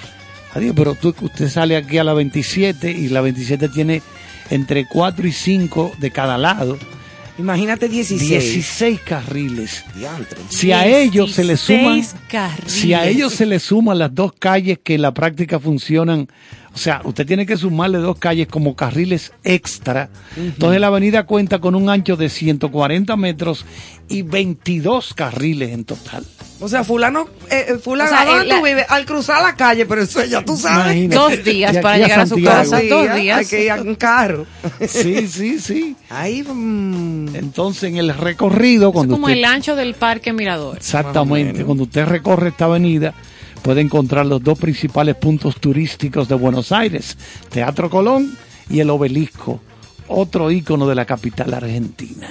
Adiós, 0.53 0.73
pero 0.75 0.95
tú, 0.95 1.15
usted 1.21 1.49
sale 1.49 1.77
aquí 1.77 1.97
a 1.97 2.03
la 2.03 2.13
27 2.13 2.91
y 2.91 3.09
la 3.09 3.21
27 3.21 3.69
tiene 3.69 4.01
entre 4.49 4.85
4 4.85 5.27
y 5.27 5.31
5 5.31 5.93
de 5.97 6.11
cada 6.11 6.37
lado. 6.37 6.77
Imagínate 7.37 7.87
16. 7.87 8.29
16 8.29 8.99
carriles. 8.99 9.83
Diantre. 9.95 10.37
Si 10.49 10.71
a 10.71 10.85
ellos 10.85 11.31
se 11.31 11.43
le 11.43 11.57
suman 11.57 11.95
16 11.95 12.21
carriles. 12.27 12.71
si 12.71 12.93
a 12.93 13.07
ellos 13.07 13.33
se 13.33 13.45
le 13.45 13.59
suman 13.59 13.97
las 13.97 14.13
dos 14.13 14.33
calles 14.37 14.79
que 14.83 14.95
en 14.95 15.01
la 15.01 15.13
práctica 15.13 15.59
funcionan, 15.59 16.27
o 16.73 16.77
sea, 16.77 17.01
usted 17.03 17.25
tiene 17.25 17.45
que 17.45 17.57
sumarle 17.57 17.97
dos 17.97 18.17
calles 18.17 18.47
como 18.47 18.75
carriles 18.75 19.33
extra. 19.43 20.09
Entonces 20.37 20.79
la 20.79 20.87
avenida 20.87 21.23
cuenta 21.25 21.59
con 21.59 21.75
un 21.75 21.89
ancho 21.89 22.15
de 22.15 22.29
140 22.29 23.15
metros 23.17 23.65
y 24.07 24.21
22 24.21 25.13
carriles 25.13 25.71
en 25.71 25.83
total. 25.85 26.25
O 26.63 26.67
sea, 26.69 26.83
fulano, 26.83 27.27
eh, 27.49 27.65
eh, 27.69 27.77
fulano, 27.79 28.09
O 28.11 28.13
sea, 28.13 28.21
¿a 28.21 28.25
dónde 28.25 28.43
en 28.43 28.49
la- 28.49 28.55
tú 28.59 28.63
vives? 28.65 28.85
Al 28.87 29.05
cruzar 29.05 29.41
la 29.41 29.55
calle, 29.55 29.85
pero 29.87 30.03
eso 30.03 30.23
ya 30.23 30.45
tú 30.45 30.55
sabes. 30.55 30.95
Imagínate. 30.95 31.15
Dos 31.15 31.43
días 31.43 31.73
De 31.73 31.81
para 31.81 31.97
llegar 31.97 32.19
a 32.19 32.25
su 32.27 32.41
casa. 32.43 32.79
dos 32.87 33.15
días. 33.15 33.37
Hay 33.39 33.45
que 33.47 33.65
ir 33.65 33.71
en 33.71 33.95
carro. 33.95 34.45
Sí, 34.87 35.27
sí, 35.27 35.59
sí. 35.59 35.95
Ahí, 36.09 36.43
mm, 36.43 37.35
Entonces 37.35 37.83
en 37.85 37.97
el 37.97 38.13
recorrido, 38.15 38.89
Es 38.89 38.93
cuando 38.93 39.15
como 39.15 39.25
usted, 39.25 39.39
el 39.39 39.45
ancho 39.45 39.75
del 39.75 39.95
Parque 39.95 40.33
Mirador. 40.33 40.77
exactamente, 40.77 41.65
cuando 41.65 41.83
usted 41.83 42.05
recorre 42.05 42.49
esta 42.49 42.65
avenida, 42.65 43.13
puede 43.61 43.81
encontrar 43.81 44.25
los 44.25 44.43
dos 44.43 44.57
principales 44.59 45.15
puntos 45.15 45.55
turísticos 45.59 46.27
de 46.27 46.35
Buenos 46.35 46.71
Aires, 46.71 47.17
Teatro 47.49 47.89
Colón 47.89 48.35
y 48.69 48.79
el 48.79 48.89
Obelisco, 48.89 49.59
otro 50.07 50.51
ícono 50.51 50.87
de 50.87 50.95
la 50.95 51.05
capital 51.05 51.53
argentina. 51.53 52.29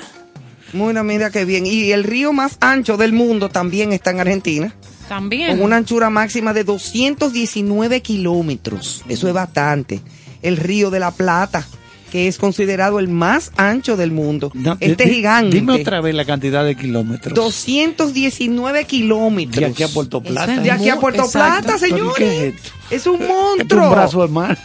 Bueno, 0.72 1.02
mira 1.02 1.30
qué 1.30 1.44
bien. 1.44 1.66
Y 1.66 1.90
el 1.92 2.04
río 2.04 2.32
más 2.32 2.56
ancho 2.60 2.96
del 2.96 3.12
mundo 3.12 3.48
también 3.48 3.92
está 3.92 4.10
en 4.10 4.20
Argentina, 4.20 4.74
También. 5.08 5.50
con 5.56 5.62
una 5.62 5.76
anchura 5.76 6.10
máxima 6.10 6.52
de 6.52 6.62
219 6.64 8.02
kilómetros. 8.02 9.02
Eso 9.08 9.26
es 9.28 9.34
bastante. 9.34 10.00
El 10.42 10.56
río 10.56 10.90
de 10.90 11.00
la 11.00 11.10
Plata. 11.10 11.66
Que 12.10 12.26
es 12.28 12.38
considerado 12.38 12.98
el 12.98 13.08
más 13.08 13.52
ancho 13.56 13.96
del 13.96 14.10
mundo. 14.12 14.50
No, 14.54 14.76
este 14.80 15.04
di- 15.04 15.14
gigante. 15.14 15.56
Dime 15.56 15.74
otra 15.74 16.00
vez 16.00 16.14
la 16.14 16.24
cantidad 16.24 16.64
de 16.64 16.74
kilómetros. 16.76 17.34
219 17.34 18.84
kilómetros. 18.84 19.56
De 19.60 19.66
aquí 19.66 19.82
a 19.82 19.88
Puerto 19.88 20.20
Plata. 20.22 20.56
De 20.60 20.70
aquí 20.70 20.88
a 20.88 20.96
Puerto 20.98 21.24
exacto. 21.24 21.62
Plata, 21.64 21.78
¿Pero 21.80 21.94
señores. 21.96 22.14
qué 22.16 22.48
es 22.48 22.54
esto? 22.54 22.70
Es 22.90 23.06
un 23.06 23.14
Esto 23.14 23.24
es 23.24 23.28
monstruo. 23.30 23.84
un 23.84 23.90
brazo 23.90 24.22
de 24.22 24.28
mar. 24.32 24.58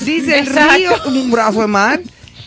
Dice 0.00 0.38
el 0.38 0.46
río, 0.46 0.90
un 1.06 1.30
brazo 1.30 1.60
de 1.62 1.66
mar, 1.66 2.00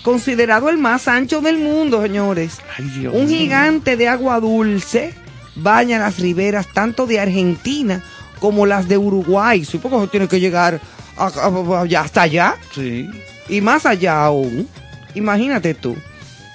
considerado 0.04 0.70
el 0.70 0.78
más 0.78 1.08
ancho 1.08 1.42
del 1.42 1.58
mundo, 1.58 2.02
señores. 2.02 2.58
Ay, 2.78 2.86
Dios 2.98 3.14
Un 3.16 3.28
gigante 3.30 3.98
de 3.98 4.08
agua 4.08 4.40
dulce 4.40 5.14
baña 5.56 6.00
las 6.00 6.18
riberas 6.20 6.68
tanto 6.74 7.06
de 7.08 7.20
Argentina 7.20 8.02
como 8.40 8.66
las 8.66 8.88
de 8.88 8.98
Uruguay. 8.98 9.66
Supongo 9.66 10.02
que 10.02 10.08
tiene 10.08 10.28
que 10.28 10.40
llegar 10.40 10.80
a- 11.18 11.26
a- 11.28 11.82
allá- 11.82 12.02
hasta 12.02 12.22
allá 12.24 12.56
Sí. 12.74 13.08
Y 13.52 13.62
más 13.62 13.86
allá 13.86 14.24
aún. 14.24 14.68
Imagínate 15.14 15.76
tú. 15.76 15.96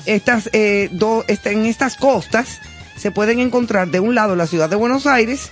Estas, 0.06 0.50
eh, 0.52 0.88
do- 0.90 1.24
este- 1.28 1.52
en 1.52 1.64
estas 1.66 1.96
costas 1.96 2.58
se 2.96 3.10
pueden 3.12 3.38
encontrar 3.38 3.88
de 3.88 4.00
un 4.00 4.14
lado 4.16 4.34
la 4.34 4.46
ciudad 4.48 4.68
de 4.70 4.76
Buenos 4.76 5.06
Aires 5.06 5.50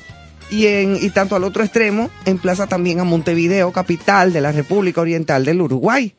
y, 0.50 0.66
en, 0.66 0.96
y 1.00 1.10
tanto 1.10 1.36
al 1.36 1.44
otro 1.44 1.62
extremo 1.62 2.10
emplaza 2.24 2.66
también 2.66 2.98
a 3.00 3.04
Montevideo, 3.04 3.70
capital 3.72 4.32
de 4.32 4.40
la 4.40 4.50
República 4.52 5.00
Oriental 5.00 5.44
del 5.44 5.60
Uruguay. 5.60 6.14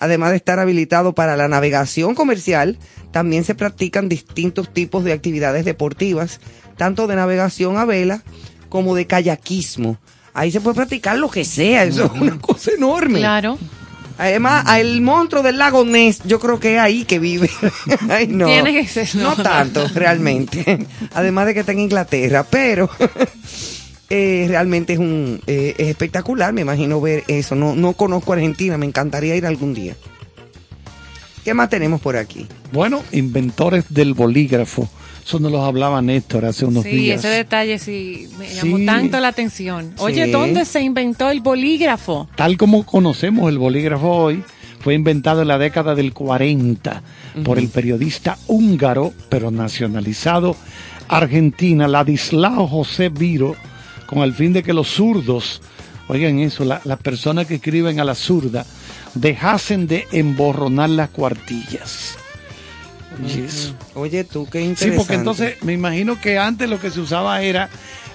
Además 0.00 0.30
de 0.30 0.36
estar 0.36 0.58
habilitado 0.60 1.12
para 1.12 1.36
la 1.36 1.48
navegación 1.48 2.14
comercial, 2.14 2.78
también 3.10 3.44
se 3.44 3.54
practican 3.56 4.08
distintos 4.08 4.72
tipos 4.72 5.02
de 5.04 5.12
actividades 5.12 5.64
deportivas, 5.64 6.40
tanto 6.76 7.06
de 7.08 7.16
navegación 7.16 7.76
a 7.78 7.84
vela 7.84 8.22
como 8.68 8.94
de 8.94 9.06
kayakismo. 9.06 9.98
Ahí 10.34 10.52
se 10.52 10.60
puede 10.60 10.76
practicar 10.76 11.18
lo 11.18 11.28
que 11.30 11.44
sea, 11.44 11.82
eso 11.84 12.04
es 12.14 12.20
una 12.20 12.38
cosa 12.38 12.70
enorme. 12.76 13.18
Claro. 13.18 13.58
Además, 14.18 14.64
a 14.66 14.80
el 14.80 15.00
monstruo 15.00 15.42
del 15.44 15.58
lago 15.58 15.84
Ness, 15.84 16.20
yo 16.24 16.40
creo 16.40 16.58
que 16.58 16.74
es 16.74 16.80
ahí 16.80 17.04
que 17.04 17.20
vive. 17.20 17.48
Ay, 18.10 18.26
no. 18.26 18.46
Tiene 18.46 18.72
que 18.72 18.86
ser, 18.86 19.08
No 19.14 19.36
no. 19.36 19.42
tanto, 19.42 19.86
realmente. 19.94 20.86
Además 21.14 21.46
de 21.46 21.54
que 21.54 21.60
está 21.60 21.72
en 21.72 21.80
Inglaterra, 21.80 22.44
pero 22.50 22.90
eh, 24.10 24.46
realmente 24.48 24.94
es 24.94 24.98
un 24.98 25.40
eh, 25.46 25.74
es 25.78 25.88
espectacular. 25.88 26.52
Me 26.52 26.62
imagino 26.62 27.00
ver 27.00 27.22
eso. 27.28 27.54
No, 27.54 27.76
no 27.76 27.92
conozco 27.92 28.32
Argentina, 28.32 28.76
me 28.76 28.86
encantaría 28.86 29.36
ir 29.36 29.46
algún 29.46 29.72
día. 29.72 29.94
¿Qué 31.44 31.54
más 31.54 31.70
tenemos 31.70 32.00
por 32.00 32.16
aquí? 32.16 32.46
Bueno, 32.72 33.02
inventores 33.12 33.84
del 33.88 34.14
bolígrafo. 34.14 34.88
Eso 35.28 35.38
nos 35.40 35.52
los 35.52 35.60
hablaba 35.62 36.00
Néstor 36.00 36.46
hace 36.46 36.64
unos 36.64 36.84
Sí, 36.84 36.88
días. 36.88 37.18
ese 37.18 37.28
detalle 37.28 37.78
sí 37.78 38.30
me 38.38 38.48
llamó 38.48 38.78
Sí. 38.78 38.86
tanto 38.86 39.20
la 39.20 39.28
atención. 39.28 39.92
Oye, 39.98 40.24
Sí. 40.24 40.30
¿dónde 40.30 40.64
se 40.64 40.80
inventó 40.80 41.28
el 41.30 41.42
bolígrafo? 41.42 42.30
Tal 42.34 42.56
como 42.56 42.86
conocemos 42.86 43.50
el 43.50 43.58
bolígrafo 43.58 44.08
hoy, 44.08 44.42
fue 44.80 44.94
inventado 44.94 45.42
en 45.42 45.48
la 45.48 45.58
década 45.58 45.94
del 45.94 46.14
40 46.14 47.02
por 47.44 47.58
el 47.58 47.68
periodista 47.68 48.38
húngaro, 48.46 49.12
pero 49.28 49.50
nacionalizado 49.50 50.56
argentina, 51.08 51.86
Ladislao 51.88 52.66
José 52.66 53.10
Viro, 53.10 53.54
con 54.06 54.20
el 54.20 54.32
fin 54.32 54.54
de 54.54 54.62
que 54.62 54.72
los 54.72 54.88
zurdos, 54.88 55.60
oigan 56.08 56.38
eso, 56.38 56.64
la- 56.64 56.80
las 56.84 57.00
personas 57.00 57.44
que 57.46 57.56
escriben 57.56 58.00
a 58.00 58.04
la 58.04 58.14
zurda, 58.14 58.64
dejasen 59.14 59.86
de 59.88 60.06
emborronar 60.10 60.88
las 60.88 61.10
cuartillas. 61.10 62.16
Oye, 63.24 63.44
eso. 63.46 63.74
Oye, 63.94 64.24
tú, 64.24 64.46
qué 64.50 64.58
Sí, 64.60 64.64
interesante. 64.66 64.96
porque 64.98 65.14
entonces 65.14 65.62
me 65.62 65.72
imagino 65.72 66.20
que 66.20 66.38
antes 66.38 66.68
lo 66.68 66.80
que 66.80 66.90
se 66.90 67.00
usaba 67.00 67.42
era 67.42 67.68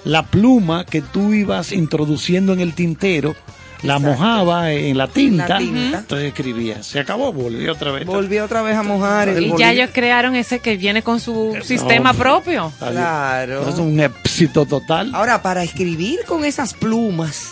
la 0.04 0.22
pluma 0.24 0.84
que 0.84 1.00
tú 1.02 1.32
ibas 1.34 1.72
introduciendo 1.72 2.52
en 2.52 2.60
el 2.60 2.74
tintero, 2.74 3.34
la 3.82 3.96
Exacto. 3.96 4.18
mojaba 4.18 4.72
en 4.72 4.96
la 4.96 5.08
tinta, 5.08 5.46
La 5.48 5.58
tinta. 5.58 5.98
entonces 5.98 6.28
escribía. 6.28 6.82
Se 6.82 7.00
acabó, 7.00 7.32
volvió 7.32 7.72
otra 7.72 7.92
vez. 7.92 8.06
Volví 8.06 8.38
otra 8.38 8.62
vez 8.62 8.76
a 8.76 8.82
mojar 8.82 9.28
Y 9.40 9.52
ya 9.58 9.72
ellos 9.72 9.90
crearon 9.92 10.36
ese 10.36 10.60
que 10.60 10.76
viene 10.78 11.02
con 11.02 11.20
su 11.20 11.52
Eso, 11.56 11.66
sistema 11.66 12.14
propio. 12.14 12.72
Claro. 12.78 13.68
Es 13.68 13.76
un 13.76 14.00
éxito 14.00 14.64
total. 14.64 15.10
Ahora, 15.14 15.42
para 15.42 15.62
escribir 15.62 16.20
con 16.26 16.44
esas 16.46 16.72
plumas 16.72 17.50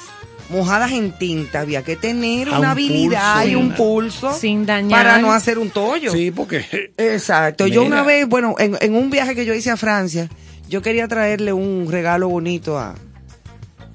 mojadas 0.52 0.92
en 0.92 1.12
tinta, 1.18 1.60
había 1.60 1.82
que 1.82 1.96
tener 1.96 2.48
A 2.48 2.50
una 2.52 2.58
un 2.58 2.64
habilidad 2.66 3.34
pulso, 3.42 3.48
y 3.50 3.54
un 3.56 3.72
pulso 3.74 4.32
Sin 4.32 4.66
dañar. 4.66 5.02
para 5.04 5.18
no 5.18 5.32
hacer 5.32 5.58
un 5.58 5.70
tollo. 5.70 6.12
Sí, 6.12 6.30
porque 6.30 6.64
Exacto. 6.96 7.66
Yo 7.66 7.82
una 7.84 8.02
vez, 8.02 8.28
bueno, 8.28 8.54
en, 8.58 8.76
en 8.80 8.94
un 8.94 9.10
viaje 9.10 9.34
que 9.34 9.44
yo 9.44 9.54
hice 9.54 9.70
a 9.70 9.76
Francia, 9.76 10.28
yo 10.68 10.82
quería 10.82 11.08
traerle 11.08 11.52
un 11.52 11.88
regalo 11.90 12.28
bonito 12.28 12.78
a 12.78 12.94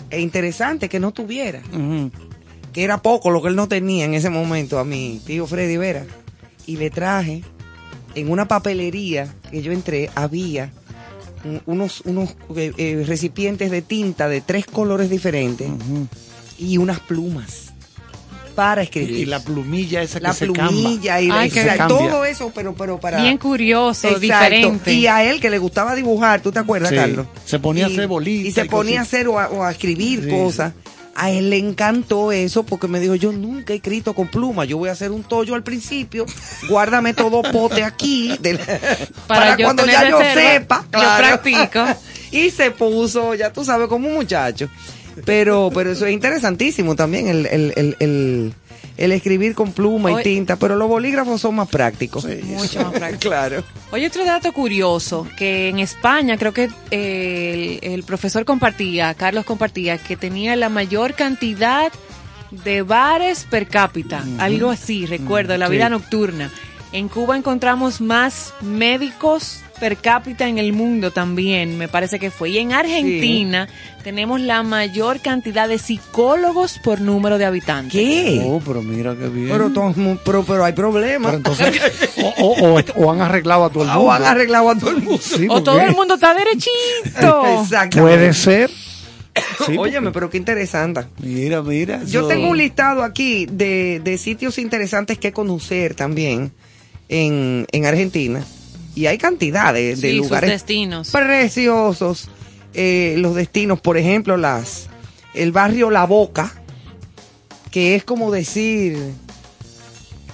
e 0.09 0.19
interesante 0.21 0.87
que 0.89 0.99
no 0.99 1.11
tuviera, 1.11 1.61
que 2.73 2.83
era 2.83 3.01
poco 3.01 3.29
lo 3.29 3.41
que 3.41 3.49
él 3.49 3.55
no 3.55 3.67
tenía 3.67 4.05
en 4.05 4.13
ese 4.13 4.29
momento 4.29 4.79
a 4.79 4.83
mi 4.85 5.21
tío 5.25 5.45
Freddy 5.47 5.77
Vera. 5.77 6.05
Y 6.65 6.77
le 6.77 6.89
traje 6.89 7.43
en 8.15 8.29
una 8.31 8.47
papelería 8.47 9.27
que 9.51 9.61
yo 9.61 9.71
entré, 9.71 10.09
había 10.15 10.71
un- 11.43 11.61
unos, 11.65 12.01
unos 12.05 12.35
eh, 12.55 12.71
eh, 12.77 13.03
recipientes 13.07 13.69
de 13.71 13.81
tinta 13.81 14.27
de 14.29 14.41
tres 14.41 14.65
colores 14.65 15.09
diferentes 15.09 15.67
y 16.57 16.77
unas 16.77 16.99
plumas 16.99 17.65
para 18.55 18.81
escribir. 18.81 19.11
y 19.19 19.25
la 19.25 19.39
plumilla 19.39 20.01
esa 20.01 20.19
La 20.19 20.29
que 20.31 20.35
se 20.37 20.45
plumilla 20.47 21.21
y 21.21 21.27
la- 21.27 21.41
Ay, 21.41 21.51
que 21.51 21.61
exacto, 21.61 21.95
cambia. 21.95 22.09
todo 22.11 22.25
eso, 22.25 22.51
pero, 22.55 22.73
pero 22.73 22.99
para... 22.99 23.21
Bien 23.21 23.37
curioso, 23.37 24.07
Exacto. 24.07 24.19
diferente. 24.21 24.93
Y 24.93 25.05
a 25.05 25.23
él 25.23 25.39
que 25.39 25.51
le 25.51 25.59
gustaba 25.59 25.93
dibujar, 25.93 26.41
¿tú 26.41 26.51
te 26.51 26.57
acuerdas, 26.57 26.89
Sí. 26.89 26.95
Carlos? 26.95 27.27
Se 27.45 27.59
ponía 27.59 27.85
a 27.85 27.89
hacer 27.89 28.07
bolitas 28.07 28.47
Y 28.47 28.51
se 28.51 28.65
y 28.65 28.69
ponía 28.69 28.99
a 28.99 29.03
hacer 29.03 29.27
o 29.27 29.39
a, 29.39 29.49
o 29.49 29.63
a 29.63 29.69
escribir 29.71 30.23
Sí, 30.23 30.29
cosas. 30.31 30.73
A 31.13 31.29
él 31.31 31.49
le 31.51 31.57
encantó 31.57 32.31
eso 32.31 32.63
porque 32.63 32.87
me 32.87 32.99
dijo, 32.99 33.13
yo 33.15 33.31
nunca 33.31 33.73
he 33.73 33.77
escrito 33.77 34.13
con 34.13 34.27
pluma, 34.27 34.65
yo 34.65 34.77
voy 34.79 34.89
a 34.89 34.91
hacer 34.93 35.11
un 35.11 35.23
tollo 35.23 35.53
al 35.55 35.63
principio, 35.63 36.25
guárdame 36.69 37.13
todo 37.15 37.41
pote 37.43 37.83
aquí, 37.83 38.37
para, 39.27 39.57
yo 39.57 39.65
cuando 39.65 39.85
ya 39.85 40.07
yo 40.09 40.19
sepa. 40.19 40.83
yo 40.93 40.99
practico. 41.17 41.85
y 42.31 42.49
se 42.51 42.69
puso, 42.71 43.33
ya 43.35 43.51
tú 43.53 43.63
sabes, 43.65 43.87
como 43.87 44.07
un 44.07 44.13
muchacho. 44.15 44.69
Pero, 45.25 45.71
pero 45.73 45.91
eso 45.91 46.05
es 46.05 46.13
interesantísimo 46.13 46.95
también, 46.95 47.27
el, 47.27 47.45
el, 47.47 47.73
el, 47.75 47.95
el, 47.99 48.53
el 48.97 49.11
escribir 49.11 49.55
con 49.55 49.71
pluma 49.71 50.19
y 50.19 50.23
tinta, 50.23 50.55
pero 50.57 50.75
los 50.75 50.87
bolígrafos 50.87 51.41
son 51.41 51.55
más 51.55 51.67
prácticos. 51.67 52.25
Mucho 52.43 52.81
más 52.83 52.93
práctico. 52.93 53.19
claro. 53.29 53.63
Oye, 53.91 54.07
otro 54.07 54.25
dato 54.25 54.51
curioso, 54.53 55.27
que 55.37 55.69
en 55.69 55.79
España 55.79 56.37
creo 56.37 56.53
que 56.53 56.69
eh, 56.91 57.79
el, 57.81 57.93
el 57.93 58.03
profesor 58.03 58.45
compartía, 58.45 59.13
Carlos 59.13 59.45
compartía, 59.45 59.97
que 59.97 60.17
tenía 60.17 60.55
la 60.55 60.69
mayor 60.69 61.13
cantidad 61.13 61.91
de 62.51 62.81
bares 62.81 63.45
per 63.49 63.67
cápita, 63.67 64.23
algo 64.39 64.69
así, 64.69 65.05
recuerdo, 65.05 65.53
de 65.53 65.59
la 65.59 65.67
sí. 65.67 65.73
vida 65.73 65.89
nocturna. 65.89 66.51
En 66.93 67.09
Cuba 67.09 67.35
encontramos 67.35 67.99
más 67.99 68.53
médicos 68.61 69.61
per 69.79 69.97
cápita 69.97 70.47
en 70.47 70.57
el 70.57 70.73
mundo 70.73 71.11
también, 71.11 71.77
me 71.77 71.87
parece 71.87 72.19
que 72.19 72.31
fue. 72.31 72.49
Y 72.51 72.57
en 72.57 72.73
Argentina 72.73 73.67
tenemos 74.03 74.41
la 74.41 74.63
mayor 74.63 75.19
cantidad 75.21 75.67
de 75.69 75.77
psicólogos 75.79 76.79
por 76.83 77.01
número 77.01 77.37
de 77.37 77.45
habitantes. 77.45 77.91
¿Qué? 77.93 78.41
Oh, 78.43 78.61
pero 78.65 78.81
mira 78.81 79.15
qué 79.15 79.27
bien. 79.29 79.49
Pero, 79.49 79.71
pero, 80.25 80.43
pero 80.43 80.63
hay 80.65 80.73
problemas. 80.73 81.31
Pero 81.31 81.37
entonces, 81.37 82.09
o, 82.17 82.43
o- 82.45 82.79
o- 82.79 82.83
o 83.05 83.11
han 83.11 83.21
arreglado 83.21 83.65
a 83.65 83.69
todo 83.69 83.83
el 83.83 83.89
mundo. 83.89 84.03
o 84.03 84.11
han 84.11 84.23
arreglado 84.23 84.69
a 84.69 84.75
todo 84.77 84.89
el 84.91 84.97
mundo. 85.03 85.21
Sí, 85.21 85.47
O 85.49 85.61
todo 85.63 85.79
el 85.81 85.91
mundo 85.95 86.15
está 86.15 86.33
derechito. 86.33 87.45
Exactamente. 87.63 88.01
Puede 88.01 88.33
ser. 88.33 88.69
Sí, 89.67 89.77
Óyeme, 89.77 90.05
porque- 90.07 90.13
pero 90.13 90.29
qué 90.31 90.37
interesante. 90.37 91.01
Mira, 91.19 91.61
mira. 91.61 92.01
Yo 92.05 92.27
tengo 92.27 92.49
un 92.49 92.57
listado 92.57 93.03
aquí 93.03 93.45
de, 93.45 94.01
de 94.03 94.17
sitios 94.17 94.57
interesantes 94.57 95.19
que 95.19 95.31
conocer 95.31 95.93
también 95.93 96.51
en, 97.09 97.67
en 97.71 97.85
Argentina. 97.85 98.43
Y 98.97 99.05
hay 99.05 99.19
cantidades 99.19 100.01
de 100.01 100.09
Sí, 100.11 100.17
sus 100.17 100.27
lugares 100.27 100.49
destinos. 100.49 101.11
preciosos. 101.11 102.29
Eh, 102.73 103.15
los 103.19 103.35
destinos, 103.35 103.79
por 103.79 103.95
ejemplo, 103.97 104.37
las 104.37 104.87
el 105.35 105.51
barrio 105.51 105.91
La 105.91 106.05
Boca, 106.05 106.51
que 107.69 107.93
es 107.95 108.03
como 108.03 108.31
decir, 108.31 108.97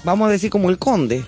vamos 0.06 0.30
a 0.30 0.32
decir 0.32 0.50
como 0.50 0.70
el 0.70 0.78
Conde. 0.78 1.26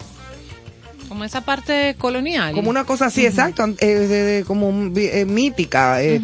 Como 1.09 1.25
esa 1.25 1.41
parte 1.41 1.95
colonial. 1.97 2.53
Como 2.53 2.69
una 2.69 2.85
cosa 2.85 3.07
así, 3.07 3.25
exacto, 3.25 3.63
an- 3.63 3.75
eh, 3.79 3.85
de- 3.87 4.07
de- 4.23 4.43
como 4.45 4.71
eh, 4.95 5.25
mítica. 5.25 6.01
eh, 6.01 6.21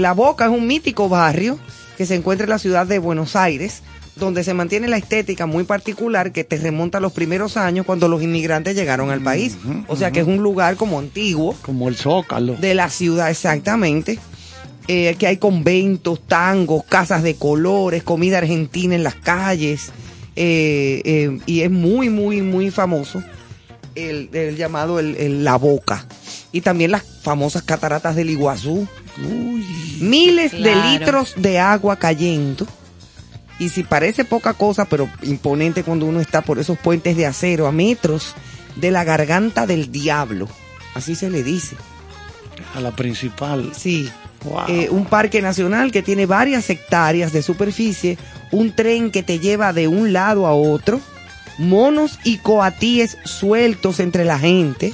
la 0.00 0.12
Boca 0.12 0.46
es 0.46 0.50
un 0.50 0.66
mítico 0.66 1.08
barrio 1.10 1.58
que 1.98 2.06
se 2.06 2.14
encuentra 2.14 2.44
en 2.44 2.50
la 2.50 2.58
ciudad 2.58 2.86
de 2.86 2.98
Buenos 2.98 3.36
Aires, 3.36 3.82
donde 4.18 4.44
se 4.44 4.54
mantiene 4.54 4.88
la 4.88 4.96
estética 4.96 5.46
muy 5.46 5.64
particular 5.64 6.32
que 6.32 6.44
te 6.44 6.56
remonta 6.56 6.98
a 6.98 7.00
los 7.00 7.12
primeros 7.12 7.56
años 7.56 7.86
cuando 7.86 8.08
los 8.08 8.22
inmigrantes 8.22 8.74
llegaron 8.76 9.10
al 9.10 9.20
país. 9.22 9.56
O 9.86 9.96
sea 9.96 10.10
que 10.10 10.20
es 10.20 10.26
un 10.26 10.38
lugar 10.42 10.76
como 10.76 10.98
antiguo 10.98 11.54
Como 11.62 11.88
el 11.88 11.96
Zócalo. 11.96 12.54
de 12.56 12.74
la 12.74 12.90
ciudad 12.90 13.30
exactamente. 13.30 14.18
eh, 14.88 15.16
que 15.18 15.26
hay 15.26 15.36
conventos, 15.36 16.20
tangos, 16.26 16.82
casas 16.84 17.22
de 17.22 17.34
colores, 17.36 18.02
comida 18.02 18.38
argentina 18.38 18.94
en 18.94 19.02
las 19.02 19.14
calles. 19.14 19.92
eh, 20.36 21.02
eh, 21.04 21.38
y 21.46 21.60
es 21.62 21.70
muy, 21.70 22.08
muy, 22.10 22.42
muy 22.42 22.70
famoso 22.70 23.22
el, 23.94 24.28
el 24.32 24.56
llamado 24.56 24.98
el, 25.00 25.16
el 25.16 25.44
La 25.44 25.56
Boca. 25.56 26.06
Y 26.52 26.60
también 26.62 26.90
las 26.92 27.02
famosas 27.22 27.62
cataratas 27.62 28.16
del 28.16 28.30
Iguazú. 28.30 28.86
Miles 30.00 30.52
de 30.52 30.74
litros 30.76 31.34
de 31.36 31.58
agua 31.58 31.96
cayendo 31.96 32.66
Y 33.58 33.70
si 33.70 33.82
parece 33.82 34.24
poca 34.24 34.54
cosa, 34.54 34.84
pero 34.84 35.08
imponente 35.22 35.82
cuando 35.82 36.06
uno 36.06 36.20
está 36.20 36.42
por 36.42 36.58
esos 36.58 36.78
puentes 36.78 37.16
de 37.16 37.26
acero 37.26 37.66
a 37.66 37.72
metros 37.72 38.34
de 38.76 38.90
la 38.90 39.04
garganta 39.04 39.66
del 39.66 39.90
diablo. 39.90 40.48
Así 40.94 41.14
se 41.14 41.30
le 41.30 41.42
dice. 41.42 41.76
A 42.74 42.80
la 42.80 42.94
principal. 42.94 43.72
Sí. 43.76 44.10
Wow. 44.44 44.68
Eh, 44.68 44.88
un 44.90 45.04
parque 45.04 45.42
nacional 45.42 45.90
que 45.90 46.02
tiene 46.02 46.26
varias 46.26 46.70
hectáreas 46.70 47.32
de 47.32 47.42
superficie, 47.42 48.18
un 48.52 48.72
tren 48.72 49.10
que 49.10 49.24
te 49.24 49.40
lleva 49.40 49.72
de 49.72 49.88
un 49.88 50.12
lado 50.12 50.46
a 50.46 50.54
otro, 50.54 51.00
monos 51.58 52.20
y 52.22 52.38
coatíes 52.38 53.18
sueltos 53.24 53.98
entre 53.98 54.24
la 54.24 54.38
gente. 54.38 54.92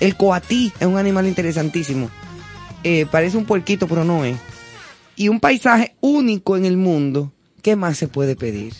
El 0.00 0.16
coatí 0.16 0.72
es 0.80 0.86
un 0.86 0.98
animal 0.98 1.26
interesantísimo. 1.28 2.10
Eh, 2.82 3.06
parece 3.10 3.36
un 3.36 3.44
puerquito, 3.44 3.86
pero 3.86 4.04
no 4.04 4.24
es. 4.24 4.36
Y 5.14 5.28
un 5.28 5.38
paisaje 5.38 5.94
único 6.00 6.56
en 6.56 6.64
el 6.64 6.76
mundo. 6.76 7.32
¿Qué 7.62 7.76
más 7.76 7.98
se 7.98 8.08
puede 8.08 8.36
pedir? 8.36 8.72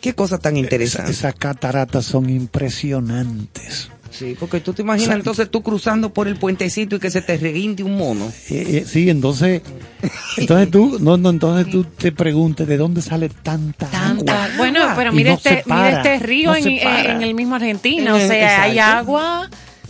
Qué 0.00 0.14
cosa 0.14 0.38
tan 0.38 0.56
interesante. 0.56 1.12
Esa- 1.12 1.28
esas 1.28 1.34
cataratas 1.38 2.04
son 2.04 2.28
impresionantes. 2.30 3.90
Sí, 4.10 4.36
porque 4.38 4.60
tú 4.60 4.74
te 4.74 4.82
imaginas 4.82 5.06
O 5.08 5.10
sea, 5.12 5.16
entonces 5.16 5.50
tú 5.50 5.62
cruzando 5.62 6.12
por 6.12 6.28
el 6.28 6.36
puentecito 6.36 6.96
y 6.96 6.98
que 6.98 7.10
se 7.10 7.22
te 7.22 7.38
reguinde 7.38 7.82
un 7.82 7.96
mono. 7.96 8.26
Eh, 8.50 8.82
eh, 8.82 8.84
sí, 8.86 9.08
entonces, 9.08 9.62
entonces 10.36 10.70
tú, 10.70 10.98
no, 11.00 11.16
no, 11.16 11.30
entonces 11.30 11.70
tú 11.72 11.84
te 11.84 12.12
preguntes 12.12 12.66
de 12.68 12.76
dónde 12.76 13.00
sale 13.00 13.30
tanta, 13.30 13.86
Tanta- 13.86 14.44
agua. 14.44 14.56
Bueno, 14.58 14.80
pero 14.96 15.12
mira 15.12 15.30
no 15.30 15.36
este, 15.36 15.62
mira 15.64 15.90
este 16.02 16.18
río 16.18 16.50
no 16.50 16.56
en, 16.56 17.22
el 17.22 17.34
mismo 17.34 17.54
Argentina, 17.54 18.14
o 18.14 18.18
Eh, 18.18 18.28
sea, 18.28 18.62
hay 18.64 18.78
agua, 18.78 19.48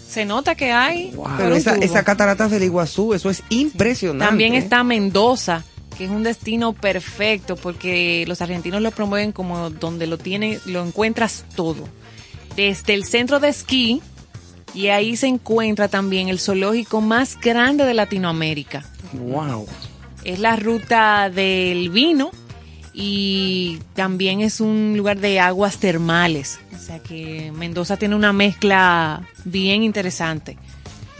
se 0.08 0.24
nota 0.24 0.54
que 0.54 0.70
hay. 0.70 1.12
Pero 1.38 1.56
esa, 1.56 1.74
esa 1.76 2.04
cataratas 2.04 2.50
del 2.52 2.62
Iguazú, 2.62 3.14
eso 3.14 3.28
es 3.28 3.42
impresionante. 3.48 4.24
También 4.26 4.54
está 4.54 4.84
Mendoza, 4.84 5.64
que 6.02 6.06
es 6.06 6.10
un 6.10 6.24
destino 6.24 6.72
perfecto 6.72 7.54
porque 7.54 8.24
los 8.26 8.42
argentinos 8.42 8.82
lo 8.82 8.90
promueven 8.90 9.30
como 9.30 9.70
donde 9.70 10.08
lo 10.08 10.18
tiene, 10.18 10.58
lo 10.66 10.84
encuentras 10.84 11.44
todo. 11.54 11.88
Desde 12.56 12.94
el 12.94 13.04
centro 13.04 13.38
de 13.38 13.50
esquí 13.50 14.02
y 14.74 14.88
ahí 14.88 15.16
se 15.16 15.28
encuentra 15.28 15.86
también 15.86 16.28
el 16.28 16.40
zoológico 16.40 17.00
más 17.00 17.38
grande 17.40 17.84
de 17.84 17.94
Latinoamérica. 17.94 18.84
Wow. 19.12 19.68
Es 20.24 20.40
la 20.40 20.56
ruta 20.56 21.30
del 21.30 21.90
vino 21.90 22.32
y 22.92 23.78
también 23.94 24.40
es 24.40 24.60
un 24.60 24.94
lugar 24.96 25.20
de 25.20 25.38
aguas 25.38 25.78
termales. 25.78 26.58
O 26.74 26.80
sea 26.80 26.98
que 26.98 27.52
Mendoza 27.54 27.96
tiene 27.96 28.16
una 28.16 28.32
mezcla 28.32 29.22
bien 29.44 29.84
interesante. 29.84 30.58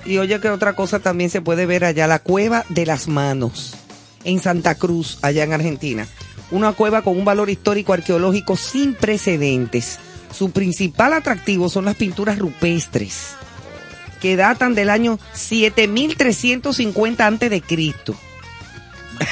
Y 0.04 0.18
oye 0.18 0.40
que 0.40 0.48
otra 0.48 0.72
cosa 0.72 0.98
también 0.98 1.30
se 1.30 1.40
puede 1.40 1.66
ver 1.66 1.84
allá, 1.84 2.08
la 2.08 2.18
cueva 2.18 2.64
de 2.68 2.84
las 2.84 3.06
manos, 3.06 3.76
en 4.24 4.40
Santa 4.40 4.74
Cruz, 4.76 5.18
allá 5.22 5.44
en 5.44 5.52
Argentina. 5.52 6.06
Una 6.50 6.72
cueva 6.72 7.02
con 7.02 7.16
un 7.16 7.24
valor 7.24 7.48
histórico 7.50 7.92
arqueológico 7.92 8.56
sin 8.56 8.94
precedentes. 8.94 9.98
Su 10.32 10.50
principal 10.50 11.12
atractivo 11.12 11.68
son 11.68 11.84
las 11.84 11.94
pinturas 11.96 12.38
rupestres, 12.38 13.34
que 14.20 14.36
datan 14.36 14.74
del 14.74 14.90
año 14.90 15.18
7350 15.32 17.26
antes 17.26 17.50
de 17.50 17.60
Cristo. 17.60 18.14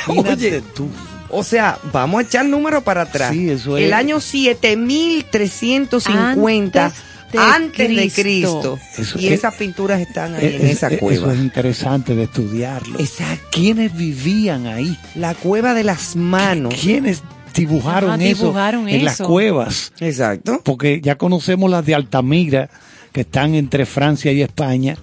Imagínate 0.09 0.63
tú. 0.75 0.89
O 1.31 1.43
sea, 1.45 1.79
vamos 1.93 2.19
a 2.19 2.23
echar 2.23 2.45
número 2.45 2.83
para 2.83 3.03
atrás. 3.03 3.33
Sí, 3.33 3.51
eso 3.51 3.77
El 3.77 3.85
es. 3.85 3.93
año 3.93 4.21
7350 4.21 6.93
antes 7.39 7.55
Antes 7.55 7.89
de, 7.89 7.95
de 7.95 8.11
Cristo. 8.11 8.79
Eso 8.99 9.19
y 9.19 9.27
es- 9.27 9.33
esas 9.33 9.55
pinturas 9.55 10.01
están 10.01 10.35
ahí 10.35 10.47
en 10.57 10.67
Eh, 10.67 10.71
esa 10.73 10.89
eh, 10.93 10.99
cueva. 10.99 11.27
Eso 11.29 11.33
es 11.33 11.41
interesante 11.41 12.15
de 12.15 12.25
estudiarlo. 12.25 12.99
Exacto. 12.99 13.47
¿Quiénes 13.53 13.97
vivían 13.97 14.67
ahí? 14.67 14.97
La 15.15 15.35
cueva 15.35 15.75
de 15.75 15.85
las 15.85 16.17
manos. 16.17 16.75
¿Quiénes 16.81 17.23
dibujaron, 17.55 18.11
Ajá, 18.11 18.23
eso 18.25 18.43
dibujaron 18.45 18.89
en 18.89 19.05
las 19.05 19.15
eso. 19.15 19.27
cuevas? 19.27 19.93
Exacto. 20.01 20.61
Porque 20.65 21.01
ya 21.01 21.17
conocemos 21.17 21.71
las 21.71 21.85
de 21.87 21.95
Altamira, 21.95 22.71
que 23.13 23.23
están 23.23 23.55
entre 23.57 23.87
Francia 23.87 24.31
y 24.33 24.41
España, 24.43 24.97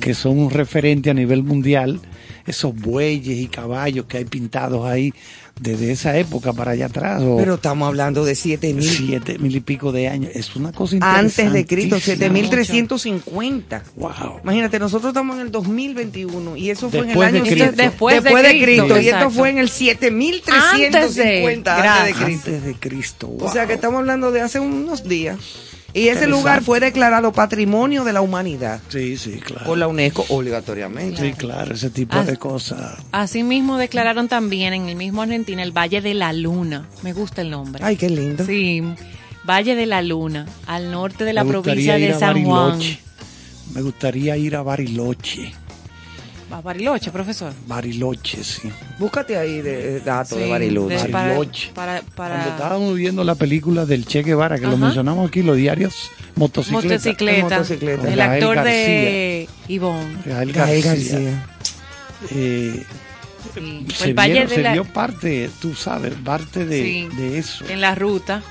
que 0.00 0.14
son 0.14 0.38
un 0.38 0.50
referente 0.50 1.10
a 1.10 1.14
nivel 1.14 1.42
mundial. 1.42 2.00
Esos 2.46 2.74
bueyes 2.74 3.38
y 3.38 3.46
caballos 3.46 4.06
que 4.06 4.18
hay 4.18 4.24
pintados 4.24 4.86
ahí 4.86 5.12
desde 5.60 5.92
esa 5.92 6.16
época 6.16 6.54
para 6.54 6.70
allá 6.70 6.86
atrás, 6.86 7.20
o 7.22 7.36
Pero 7.36 7.56
estamos 7.56 7.86
hablando 7.86 8.24
de 8.24 8.34
7000 8.34 8.82
siete 8.82 9.38
mil 9.38 9.54
y 9.54 9.60
pico 9.60 9.92
de 9.92 10.08
años. 10.08 10.30
Es 10.34 10.56
una 10.56 10.72
cosa 10.72 10.96
antes 11.02 11.52
de 11.52 11.66
Cristo, 11.66 11.96
interesantísima. 11.96 12.56
7350. 12.64 13.82
Wow. 13.96 14.40
Imagínate, 14.42 14.78
nosotros 14.78 15.10
estamos 15.10 15.36
en 15.36 15.42
el 15.42 15.50
2021 15.52 16.56
y 16.56 16.70
eso 16.70 16.88
fue 16.88 17.02
Después 17.04 17.28
en 17.28 17.34
de 17.34 17.38
el 17.40 17.44
año 17.44 17.50
Cristo. 17.50 17.64
siete- 17.76 17.82
Después 17.82 18.24
de 18.24 18.30
de 18.30 18.62
Cristo, 18.62 18.84
Cristo. 18.86 19.00
Y 19.00 19.08
esto 19.08 19.30
fue 19.30 19.50
en 19.50 19.58
el 19.58 19.68
7350 19.68 20.70
antes 20.70 21.14
de, 21.16 21.42
Gracias. 21.82 22.18
Cristo. 22.24 22.50
Antes 22.50 22.64
de 22.64 22.74
Cristo. 22.74 23.26
O 23.28 23.30
wow. 23.40 23.52
sea 23.52 23.66
que 23.66 23.74
estamos 23.74 23.98
hablando 23.98 24.32
de 24.32 24.40
hace 24.40 24.60
unos 24.60 25.04
días. 25.06 25.36
Y 25.92 26.08
ese 26.08 26.26
lugar 26.28 26.62
fue 26.62 26.78
declarado 26.80 27.32
Patrimonio 27.32 28.04
de 28.04 28.12
la 28.12 28.20
Humanidad 28.20 28.80
Sí, 28.88 29.16
sí, 29.16 29.40
claro. 29.40 29.66
por 29.66 29.76
la 29.78 29.88
UNESCO 29.88 30.24
obligatoriamente. 30.28 31.20
Sí, 31.20 31.32
claro, 31.32 31.74
ese 31.74 31.90
tipo 31.90 32.16
Ah. 32.16 32.24
de 32.24 32.36
cosas. 32.36 32.98
Asimismo 33.12 33.76
declararon 33.76 34.28
también 34.28 34.72
en 34.72 34.88
el 34.88 34.96
mismo 34.96 35.22
Argentina 35.22 35.62
el 35.62 35.72
Valle 35.76 36.00
de 36.00 36.14
la 36.14 36.32
Luna. 36.32 36.86
Me 37.02 37.12
gusta 37.12 37.42
el 37.42 37.50
nombre. 37.50 37.82
Ay, 37.84 37.96
qué 37.96 38.08
lindo. 38.08 38.44
Sí, 38.46 38.82
Valle 39.48 39.74
de 39.74 39.86
la 39.86 40.00
Luna, 40.02 40.46
al 40.66 40.90
norte 40.92 41.24
de 41.24 41.32
la 41.32 41.42
Me 41.44 41.50
provincia 41.50 41.96
de 41.96 42.14
San 42.18 42.44
Juan. 42.44 42.78
Me 43.74 43.82
gustaría 43.82 44.36
ir 44.36 44.56
a 44.56 44.62
Bariloche. 44.62 45.52
A 46.52 46.60
Bariloche, 46.60 47.10
profesor. 47.12 47.52
Bariloche, 47.66 48.42
sí. 48.42 48.70
Búscate 48.98 49.36
ahí 49.36 49.62
de, 49.62 49.92
de 49.92 50.00
datos 50.00 50.36
de 50.38 50.48
Bariloche. 50.48 50.96
de- 50.96 51.08
para, 51.08 51.28
Bariloche. 51.28 51.70
para, 51.74 52.02
para- 52.16 52.34
Cuando 52.36 52.50
estábamos 52.50 52.94
viendo 52.96 53.22
la 53.24 53.34
película 53.36 53.86
del 53.86 54.04
Che 54.04 54.22
Guevara, 54.22 54.58
que 54.58 54.66
lo 54.66 54.76
mencionamos 54.76 55.28
aquí, 55.28 55.42
los 55.42 55.56
diarios 55.56 56.10
motocicleta. 56.34 56.86
motocicleta. 56.94 57.42
Motocicleta. 57.56 58.08
El 58.08 58.16
Gael 58.16 58.32
actor 58.44 58.64
de 58.64 59.48
Ivonne. 59.68 60.16
Gael 60.26 60.52
Gael 60.52 60.82
García. 60.82 61.46
Eh, 62.32 62.84
Sí. 63.54 63.86
se, 63.94 64.04
El 64.04 64.14
Valle 64.14 64.32
vieron- 64.34 64.48
de 64.50 64.54
se 64.56 64.62
la, 64.62 64.72
vio 64.74 64.84
parte, 64.84 65.50
tú 65.62 65.74
sabes, 65.74 66.12
parte 66.14 66.66
de, 66.66 66.82
Sí. 66.82 67.08
de 67.16 67.38
eso. 67.38 67.64
en 67.70 67.80
la 67.80 67.94
ruta. 67.94 68.42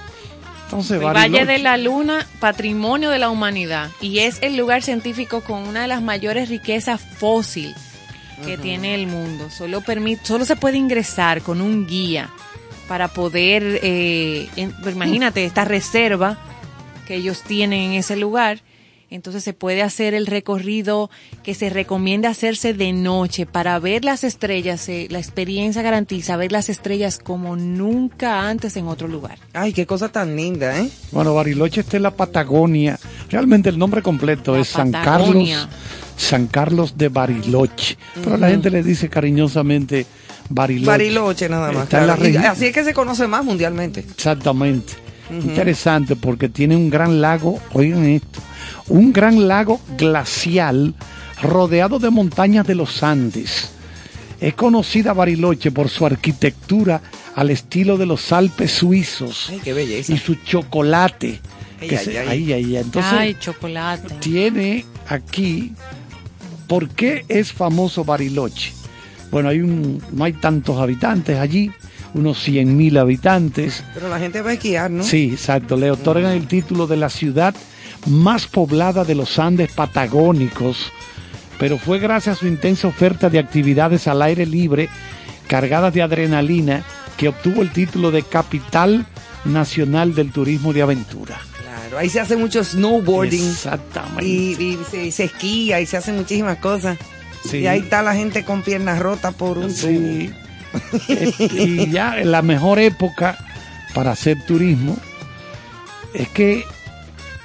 Entonces, 0.66 1.00
El 1.02 1.06
Valle 1.06 1.46
de 1.46 1.60
la 1.60 1.78
Luna, 1.78 2.26
patrimonio 2.40 3.10
de 3.12 3.20
la 3.20 3.30
humanidad. 3.30 3.90
Y 4.02 4.20
es 4.20 4.40
el 4.42 4.56
lugar 4.58 4.82
científico 4.82 5.42
con 5.42 5.68
una 5.68 5.84
de 5.84 5.88
las 5.88 6.02
mayores 6.02 6.50
riquezas 6.50 7.02
fósil 7.02 7.76
que 8.46 8.58
tiene 8.58 8.96
el 8.96 9.08
mundo. 9.08 9.50
Solo, 9.50 9.82
permite, 9.82 10.26
solo 10.26 10.46
se 10.46 10.56
puede 10.56 10.78
ingresar 10.78 11.42
con 11.42 11.62
un 11.62 11.86
guía 11.88 12.30
para 12.88 13.08
poder, 13.10 13.80
eh, 13.84 14.50
en- 14.56 14.74
imagínate, 14.92 15.46
esta 15.46 15.66
reserva 15.66 16.38
que 17.08 17.16
ellos 17.16 17.44
tienen 17.44 17.92
en 17.92 17.94
ese 17.94 18.16
lugar. 18.16 18.60
Entonces 19.10 19.44
se 19.44 19.54
puede 19.54 19.82
hacer 19.82 20.14
el 20.14 20.28
recorrido 20.28 21.10
que 21.44 21.56
se 21.56 21.70
recomienda 21.70 22.30
hacerse 22.30 22.74
de 22.74 22.94
noche 22.94 23.46
para 23.46 23.80
ver 23.80 24.06
las 24.06 24.24
estrellas. 24.24 24.88
eh, 24.90 25.08
la 25.10 25.20
experiencia 25.20 25.82
garantiza 25.82 26.38
ver 26.38 26.52
las 26.52 26.70
estrellas 26.70 27.20
como 27.20 27.56
nunca 27.56 28.48
antes 28.48 28.78
en 28.78 28.88
otro 28.88 29.08
lugar. 29.08 29.38
Ay, 29.54 29.74
qué 29.74 29.86
cosa 29.86 30.10
tan 30.10 30.36
linda, 30.36 30.80
¿eh? 30.80 30.90
Bueno, 31.12 31.34
Bariloche 31.34 31.82
está 31.82 31.98
en 31.98 32.04
la 32.04 32.12
Patagonia. 32.12 33.00
Realmente 33.30 33.70
el 33.70 33.78
nombre 33.80 34.02
completo 34.02 34.54
La 34.54 34.62
es 34.62 34.68
San 34.68 34.92
Patagonia. 34.92 35.58
Carlos, 35.58 35.76
San 36.18 36.48
Carlos 36.48 36.98
de 36.98 37.10
Bariloche. 37.10 37.98
Pero 38.24 38.38
la 38.38 38.50
gente 38.50 38.70
le 38.70 38.84
dice 38.84 39.10
cariñosamente 39.10 40.06
Bariloche. 40.50 40.88
Bariloche 40.88 41.50
nada 41.50 41.72
más. 41.72 41.84
Está 41.84 42.02
en 42.02 42.08
la 42.08 42.16
claro. 42.16 42.52
Así 42.52 42.68
es 42.68 42.74
que 42.74 42.84
se 42.84 42.94
conoce 42.94 43.28
más 43.28 43.44
mundialmente. 43.44 44.02
Exactamente. 44.02 45.09
Interesante 45.30 46.16
porque 46.16 46.50
tiene 46.50 46.76
un 46.76 46.90
gran 46.90 47.22
lago, 47.22 47.60
oigan 47.74 48.06
esto, 48.06 48.40
un 48.88 49.14
gran 49.14 49.48
lago 49.48 49.80
glacial 49.98 50.96
rodeado 51.42 52.00
de 52.00 52.10
montañas 52.10 52.66
de 52.66 52.76
los 52.76 53.04
Andes. 53.04 53.70
Es 54.42 54.54
conocida 54.56 55.14
Bariloche 55.14 55.72
por 55.72 55.90
su 55.90 56.06
arquitectura 56.06 57.02
al 57.36 57.50
estilo 57.52 57.98
de 57.98 58.06
los 58.06 58.32
Alpes 58.32 58.72
suizos 58.72 59.48
Ay, 59.50 59.60
qué 59.64 59.74
belleza. 59.74 60.14
y 60.14 60.18
su 60.18 60.36
chocolate. 60.36 61.40
Ay, 61.82 61.88
que 61.88 61.98
ay, 61.98 62.06
se- 62.06 62.20
ay. 62.54 62.76
Entonces, 62.78 63.12
Ay, 63.14 63.36
chocolate. 63.40 64.16
tiene 64.20 64.86
aquí, 65.08 65.74
¿por 66.68 66.90
qué 66.90 67.24
es 67.30 67.52
famoso 67.54 68.04
Bariloche? 68.04 68.74
Bueno, 69.32 69.50
hay 69.50 69.60
un, 69.62 70.02
no 70.12 70.24
hay 70.24 70.34
tantos 70.34 70.78
habitantes 70.80 71.38
allí, 71.38 71.72
unos 72.14 72.42
100 72.44 72.76
mil 72.76 72.98
habitantes. 72.98 73.84
Pero 73.94 74.10
la 74.10 74.20
gente 74.20 74.42
va 74.42 74.52
a 74.52 74.54
esquiar, 74.54 74.92
¿no? 74.92 75.04
Sí, 75.04 75.30
exacto. 75.34 75.78
Le 75.78 75.92
otorgan 75.92 76.34
el 76.34 76.48
título 76.48 76.88
de 76.88 76.98
la 76.98 77.10
ciudad 77.10 77.56
más 78.08 78.48
poblada 78.48 79.04
de 79.04 79.16
los 79.16 79.40
Andes 79.40 79.72
patagónicos, 79.72 80.92
pero 81.58 81.78
fue 81.78 82.00
gracias 82.00 82.38
a 82.38 82.40
su 82.40 82.48
intensa 82.48 82.88
oferta 82.88 83.30
de 83.30 83.40
actividades 83.40 84.08
al 84.08 84.22
aire 84.22 84.46
libre, 84.46 84.90
cargadas 85.48 85.94
de 85.94 86.02
adrenalina, 86.02 86.84
que 87.18 87.28
obtuvo 87.28 87.62
el 87.62 87.72
título 87.72 88.12
de 88.12 88.24
capital 88.24 89.06
nacional 89.46 90.16
del 90.16 90.32
turismo 90.32 90.74
de 90.74 90.82
aventura. 90.82 91.40
Claro, 91.62 91.98
ahí 91.98 92.10
se 92.10 92.20
hace 92.20 92.38
mucho 92.38 92.64
snowboarding. 92.64 93.50
Exactamente. 93.50 94.26
Y, 94.26 94.56
y 94.60 94.80
se, 94.90 95.12
se 95.12 95.26
esquía 95.26 95.82
y 95.82 95.86
se 95.86 95.98
hacen 95.98 96.16
muchísimas 96.16 96.58
cosas. 96.60 96.98
Sí. 97.44 97.60
Y 97.60 97.68
ahí 97.68 97.80
está 97.80 98.02
la 98.02 98.16
gente 98.16 98.44
con 98.44 98.62
piernas 98.62 99.00
rotas 99.00 99.34
por 99.34 99.58
un. 99.58 99.72
Sí. 99.72 100.32
Y 101.50 101.90
ya 101.90 102.18
la 102.24 102.42
mejor 102.42 102.80
época 102.80 103.38
para 103.94 104.12
hacer 104.12 104.44
turismo 104.46 104.98
es 106.14 106.30
que 106.30 106.64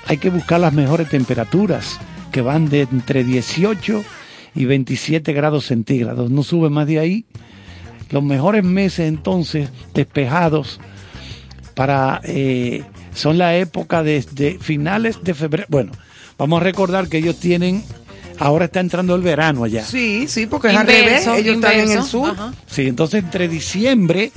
hay 0.07 0.19
que 0.19 0.31
buscar 0.31 0.61
las 0.61 0.73
mejores 0.73 1.09
temperaturas, 1.09 1.99
que 2.31 2.43
van 2.43 2.69
de 2.69 2.83
entre 2.83 3.25
18 3.25 4.05
y 4.55 4.65
27 4.65 5.33
grados 5.33 5.67
centígrados. 5.67 6.31
No 6.31 6.43
sube 6.43 6.71
más 6.71 6.87
de 6.87 6.99
ahí. 6.99 7.25
Los 8.11 8.23
mejores 8.23 8.65
meses 8.65 9.09
entonces 9.09 9.71
despejados 9.95 10.81
para 11.75 12.21
eh, 12.25 12.85
son 13.15 13.39
la 13.39 13.57
época 13.57 14.03
desde 14.03 14.59
finales 14.59 15.19
de 15.23 15.35
febrero. 15.35 15.67
Bueno, 15.71 15.93
vamos 16.39 16.61
a 16.61 16.65
recordar 16.65 17.09
que 17.09 17.19
ellos 17.19 17.41
tienen 17.41 17.83
ahora 18.39 18.67
está 18.67 18.81
entrando 18.81 19.15
el 19.15 19.23
verano 19.23 19.65
allá. 19.65 19.85
Sí, 19.85 20.27
sí, 20.29 20.47
porque 20.47 20.69
es 20.69 20.77
al 20.77 20.87
revés. 20.87 21.03
Inverso, 21.07 21.35
Ellos 21.35 21.55
están 21.57 21.73
en 21.73 21.79
el 21.81 21.85
inverso, 21.87 22.07
sur. 22.09 22.31
ajá. 22.31 22.53
Sí, 22.67 22.83
entonces 22.89 23.23
entre 23.25 23.49
diciembre 23.49 24.33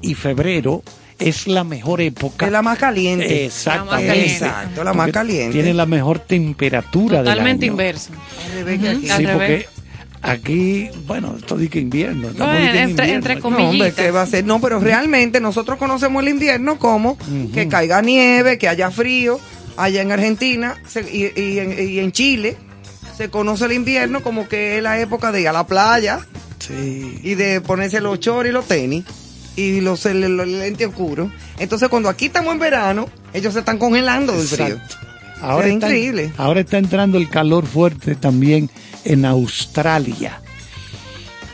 y 0.00 0.14
febrero 0.14 0.82
es 1.18 1.46
la 1.46 1.62
mejor 1.64 2.00
época. 2.00 2.46
Es 2.46 2.52
la 2.52 2.62
más 2.62 2.78
caliente. 2.78 3.44
Exactamente. 3.46 4.06
caliente. 4.08 4.32
Exacto, 4.32 4.84
la 4.84 4.92
más 4.92 5.10
caliente. 5.12 5.52
Tiene 5.52 5.72
la 5.74 5.86
mejor 5.86 6.18
temperatura 6.18 7.18
Totalmente 7.18 7.60
del 7.66 7.70
año. 7.70 7.72
inverso. 7.72 8.10
Al 8.46 8.52
revés 8.64 8.80
que 8.80 8.88
aquí. 8.88 9.10
Al 9.10 9.18
Sí, 9.18 9.26
revés. 9.26 9.64
porque 9.64 9.82
aquí, 10.22 10.88
bueno, 11.06 11.36
esto 11.38 11.56
dice 11.56 11.70
que 11.70 11.80
invierno. 11.80 12.28
estamos 12.30 12.54
Bueno, 12.54 12.66
entre- 12.66 12.90
invierno. 12.90 13.14
entre 13.14 13.34
No, 13.36 13.46
hombre, 13.46 13.62
comillitas. 13.64 13.94
¿qué 13.94 14.10
va 14.10 14.22
a 14.22 14.26
ser? 14.26 14.44
No, 14.44 14.60
pero 14.60 14.80
realmente 14.80 15.40
nosotros 15.40 15.78
conocemos 15.78 16.22
el 16.24 16.28
invierno 16.30 16.78
como 16.78 17.16
que 17.54 17.68
caiga 17.68 18.02
nieve, 18.02 18.58
que 18.58 18.68
haya 18.68 18.90
frío. 18.90 19.38
Allá 19.76 20.02
en 20.02 20.12
Argentina 20.12 20.76
se- 20.86 21.00
y, 21.10 21.32
y 21.40 21.58
en, 21.60 21.88
y 21.88 21.98
en 22.00 22.12
Chile 22.12 22.56
se 23.22 23.30
conoce 23.30 23.66
el 23.66 23.72
invierno 23.72 24.20
como 24.20 24.48
que 24.48 24.78
es 24.78 24.82
la 24.82 24.98
época 24.98 25.30
de 25.30 25.42
ir 25.42 25.48
a 25.48 25.52
la 25.52 25.64
playa 25.66 26.18
Sí. 26.58 27.20
y 27.22 27.34
de 27.36 27.60
ponerse 27.60 28.00
los 28.00 28.18
chores 28.18 28.50
y 28.50 28.52
los 28.52 28.66
tenis 28.66 29.04
y 29.54 29.80
los, 29.80 30.04
el- 30.06 30.24
el- 30.24 30.58
lente 30.58 30.86
oscuro. 30.86 31.30
Entonces 31.58 31.88
cuando 31.88 32.08
aquí 32.08 32.26
estamos 32.26 32.52
en 32.52 32.58
verano, 32.58 33.08
ellos 33.32 33.52
se 33.52 33.60
están 33.60 33.78
congelando 33.78 34.32
del 34.36 34.46
frío. 34.48 34.66
Exacto. 34.74 34.96
Ahora 35.40 35.68
Es 35.68 35.74
está, 35.74 35.86
increíble. 35.88 36.32
ahora 36.36 36.60
está 36.60 36.78
entrando 36.78 37.16
el 37.18 37.28
calor 37.28 37.64
fuerte 37.66 38.16
también 38.16 38.68
en 39.04 39.24
Australia. 39.24 40.40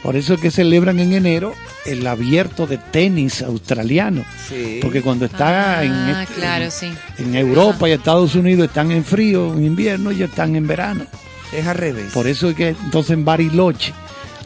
Por 0.02 0.16
eso 0.16 0.34
es 0.34 0.40
que 0.40 0.50
celebran 0.50 1.00
en 1.00 1.12
enero 1.12 1.52
el 1.84 2.06
abierto 2.06 2.66
de 2.66 2.78
tenis 2.78 3.42
australiano. 3.42 4.24
Sí. 4.48 4.78
Porque 4.80 5.02
cuando 5.02 5.24
está 5.26 5.80
Ah, 5.80 5.84
en, 5.84 5.92
este- 6.20 6.34
claro, 6.34 6.70
sí. 6.70 6.86
en 7.18 7.34
Europa 7.34 7.88
y 7.88 7.92
Estados 7.92 8.34
Unidos 8.34 8.68
están 8.68 8.90
en 8.92 9.04
frío, 9.04 9.52
en 9.54 9.64
invierno, 9.64 10.12
y 10.12 10.22
están 10.22 10.54
en 10.56 10.66
verano. 10.66 11.04
Es 11.52 11.66
al 11.66 11.76
revés. 11.76 12.12
Por 12.12 12.26
eso 12.26 12.50
es 12.50 12.56
que 12.56 12.68
entonces 12.68 13.12
en 13.12 13.24
Bariloche 13.24 13.92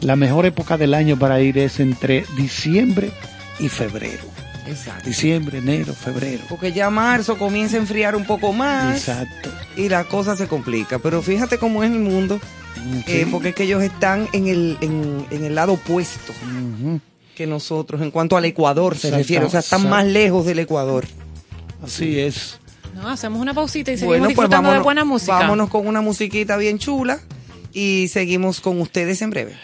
la 0.01 0.15
mejor 0.15 0.45
época 0.45 0.77
del 0.77 0.93
año 0.93 1.17
para 1.17 1.41
ir 1.41 1.57
es 1.57 1.79
entre 1.79 2.25
diciembre 2.35 3.11
y 3.59 3.69
febrero. 3.69 4.23
Exacto. 4.67 5.07
Diciembre, 5.07 5.57
enero, 5.57 5.93
febrero. 5.93 6.43
Porque 6.47 6.71
ya 6.71 6.89
marzo 6.89 7.37
comienza 7.37 7.75
a 7.77 7.79
enfriar 7.79 8.15
un 8.15 8.25
poco 8.25 8.53
más. 8.53 8.95
Exacto. 8.97 9.49
y 9.75 9.89
la 9.89 10.05
cosa 10.05 10.35
se 10.35 10.47
complica. 10.47 10.99
Pero 10.99 11.21
fíjate 11.21 11.57
cómo 11.57 11.83
es 11.83 11.91
el 11.91 11.99
mundo, 11.99 12.39
eh, 13.07 13.27
porque 13.29 13.49
es 13.49 13.55
que 13.55 13.63
ellos 13.63 13.83
están 13.83 14.27
en 14.33 14.47
el, 14.47 14.77
en, 14.81 15.25
en 15.31 15.43
el 15.43 15.55
lado 15.55 15.73
opuesto 15.73 16.33
que 17.35 17.47
nosotros 17.47 18.01
en 18.01 18.11
cuanto 18.11 18.37
al 18.37 18.45
Ecuador 18.45 18.97
se 18.97 19.11
refiere. 19.11 19.45
O 19.45 19.49
sea, 19.49 19.61
están 19.61 19.89
más 19.89 20.05
lejos 20.05 20.45
del 20.45 20.59
Ecuador. 20.59 21.05
Así 21.83 22.19
es. 22.19 22.59
No, 22.93 23.09
hacemos 23.09 23.41
una 23.41 23.53
pausita 23.53 23.91
y 23.91 23.95
seguimos 23.97 24.09
Bueno, 24.09 24.23
pues 24.25 24.29
disfrutando 24.35 24.67
vámonos, 24.69 24.79
de 24.79 24.83
buena 24.83 25.03
música. 25.05 25.33
vámonos 25.33 25.69
con 25.69 25.87
una 25.87 26.01
musiquita 26.01 26.57
bien 26.57 26.77
chula 26.79 27.19
y 27.73 28.07
seguimos 28.09 28.61
con 28.61 28.79
ustedes 28.81 29.21
en 29.21 29.29
breve. 29.31 29.55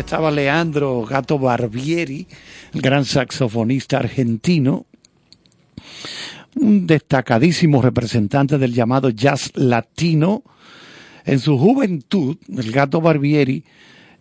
Estaba 0.00 0.30
Leandro 0.30 1.02
Gato 1.02 1.38
Barbieri, 1.38 2.26
el 2.74 2.80
gran 2.80 3.04
saxofonista 3.04 3.98
argentino, 3.98 4.86
un 6.54 6.86
destacadísimo 6.86 7.82
representante 7.82 8.58
del 8.58 8.72
llamado 8.72 9.10
jazz 9.10 9.52
latino. 9.54 10.42
En 11.24 11.38
su 11.40 11.58
juventud, 11.58 12.36
el 12.48 12.72
Gato 12.72 13.00
Barbieri 13.00 13.64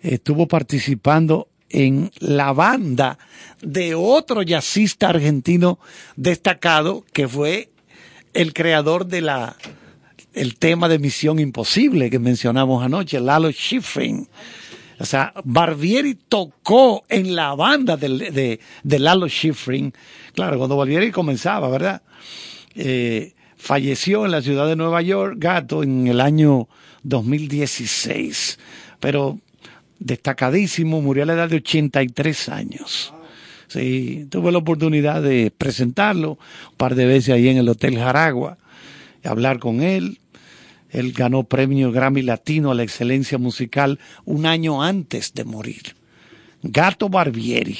estuvo 0.02 0.48
participando 0.48 1.48
en 1.70 2.12
la 2.20 2.54
banda 2.54 3.18
de 3.62 3.96
otro 3.96 4.42
jazzista 4.44 5.10
argentino 5.10 5.80
destacado 6.16 7.04
que 7.12 7.28
fue 7.28 7.70
el 8.34 8.54
creador 8.54 9.08
de 9.08 9.22
la 9.22 9.56
el 10.34 10.58
tema 10.58 10.90
de 10.90 11.00
Misión 11.00 11.40
Imposible 11.40 12.10
que 12.10 12.20
mencionamos 12.20 12.84
anoche, 12.84 13.20
Lalo 13.20 13.52
Schifrin. 13.52 14.28
O 15.00 15.06
sea, 15.06 15.34
Barbieri 15.44 16.16
tocó 16.16 17.04
en 17.10 17.36
la 17.36 17.54
banda 17.54 17.98
de, 17.98 18.60
de, 18.84 19.00
Lalo 19.00 19.28
Schifrin. 19.28 19.94
Claro, 20.34 20.58
cuando 20.58 20.78
Barbieri 20.78 21.12
comenzaba, 21.12 21.68
¿verdad? 21.70 22.02
Eh, 22.76 23.34
falleció 23.58 24.26
en 24.26 24.32
la 24.32 24.42
ciudad 24.42 24.68
de 24.68 24.76
Nueva 24.76 25.02
York, 25.02 25.36
Gato, 25.38 25.84
en 25.84 26.08
el 26.08 26.22
año 26.22 26.70
2016. 27.04 28.58
Pero 29.00 29.40
destacadísimo, 30.00 31.02
murió 31.02 31.24
a 31.24 31.26
la 31.26 31.34
edad 31.34 31.50
de 31.50 31.58
83 31.58 32.50
años. 32.50 33.14
Sí, 33.68 34.28
tuve 34.30 34.52
la 34.52 34.60
oportunidad 34.60 35.22
de 35.22 35.52
presentarlo 35.52 36.32
un 36.32 36.78
par 36.78 36.96
de 36.96 37.06
veces 37.06 37.34
ahí 37.34 37.50
en 37.50 37.58
el 37.58 37.68
Hotel 37.68 37.98
Jaragua, 37.98 38.58
hablar 39.24 39.60
con 39.60 39.82
él. 39.82 40.20
Él 40.96 41.12
ganó 41.12 41.44
premio 41.44 41.92
Grammy 41.92 42.22
Latino 42.22 42.72
a 42.72 42.76
la 42.76 42.84
excelencia 42.84 43.38
musical 43.38 44.00
un 44.24 44.46
año 44.46 44.82
antes 44.82 45.34
de 45.34 45.44
morir. 45.44 45.96
Gato 46.64 47.10
Barbieri. 47.10 47.78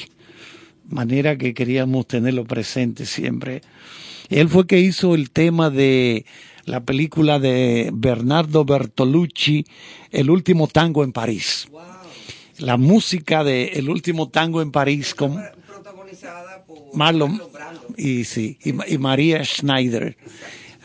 Manera 0.88 1.38
que 1.38 1.54
queríamos 1.54 2.06
tenerlo 2.06 2.44
presente 2.44 3.06
siempre. 3.06 3.62
Él 4.28 4.50
fue 4.50 4.66
que 4.66 4.80
hizo 4.80 5.14
el 5.14 5.30
tema 5.30 5.70
de 5.70 6.26
la 6.66 6.84
película 6.84 7.38
de 7.38 7.90
Bernardo 7.92 8.66
Bertolucci, 8.66 9.64
El 10.10 10.28
último 10.28 10.66
tango 10.66 11.02
en 11.02 11.12
París. 11.12 11.68
La 12.58 12.76
música 12.76 13.44
de 13.44 13.68
El 13.68 13.88
último 13.88 14.28
tango 14.28 14.60
en 14.60 14.72
París 14.72 15.14
con 15.14 15.42
Marlon 16.92 17.40
y 17.96 18.24
sí, 18.24 18.58
y, 18.62 18.94
y 18.94 18.98
María 18.98 19.42
Schneider. 19.42 20.18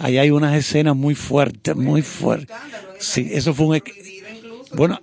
Ahí 0.04 0.18
hay 0.18 0.32
unas 0.32 0.56
escenas 0.56 0.96
muy 0.96 1.16
fuertes, 1.16 1.76
muy 1.76 2.02
fuertes. 2.02 2.56
Sí, 3.00 3.30
eso 3.32 3.54
fue 3.54 3.66
un... 3.68 3.84
Bueno, 4.74 5.00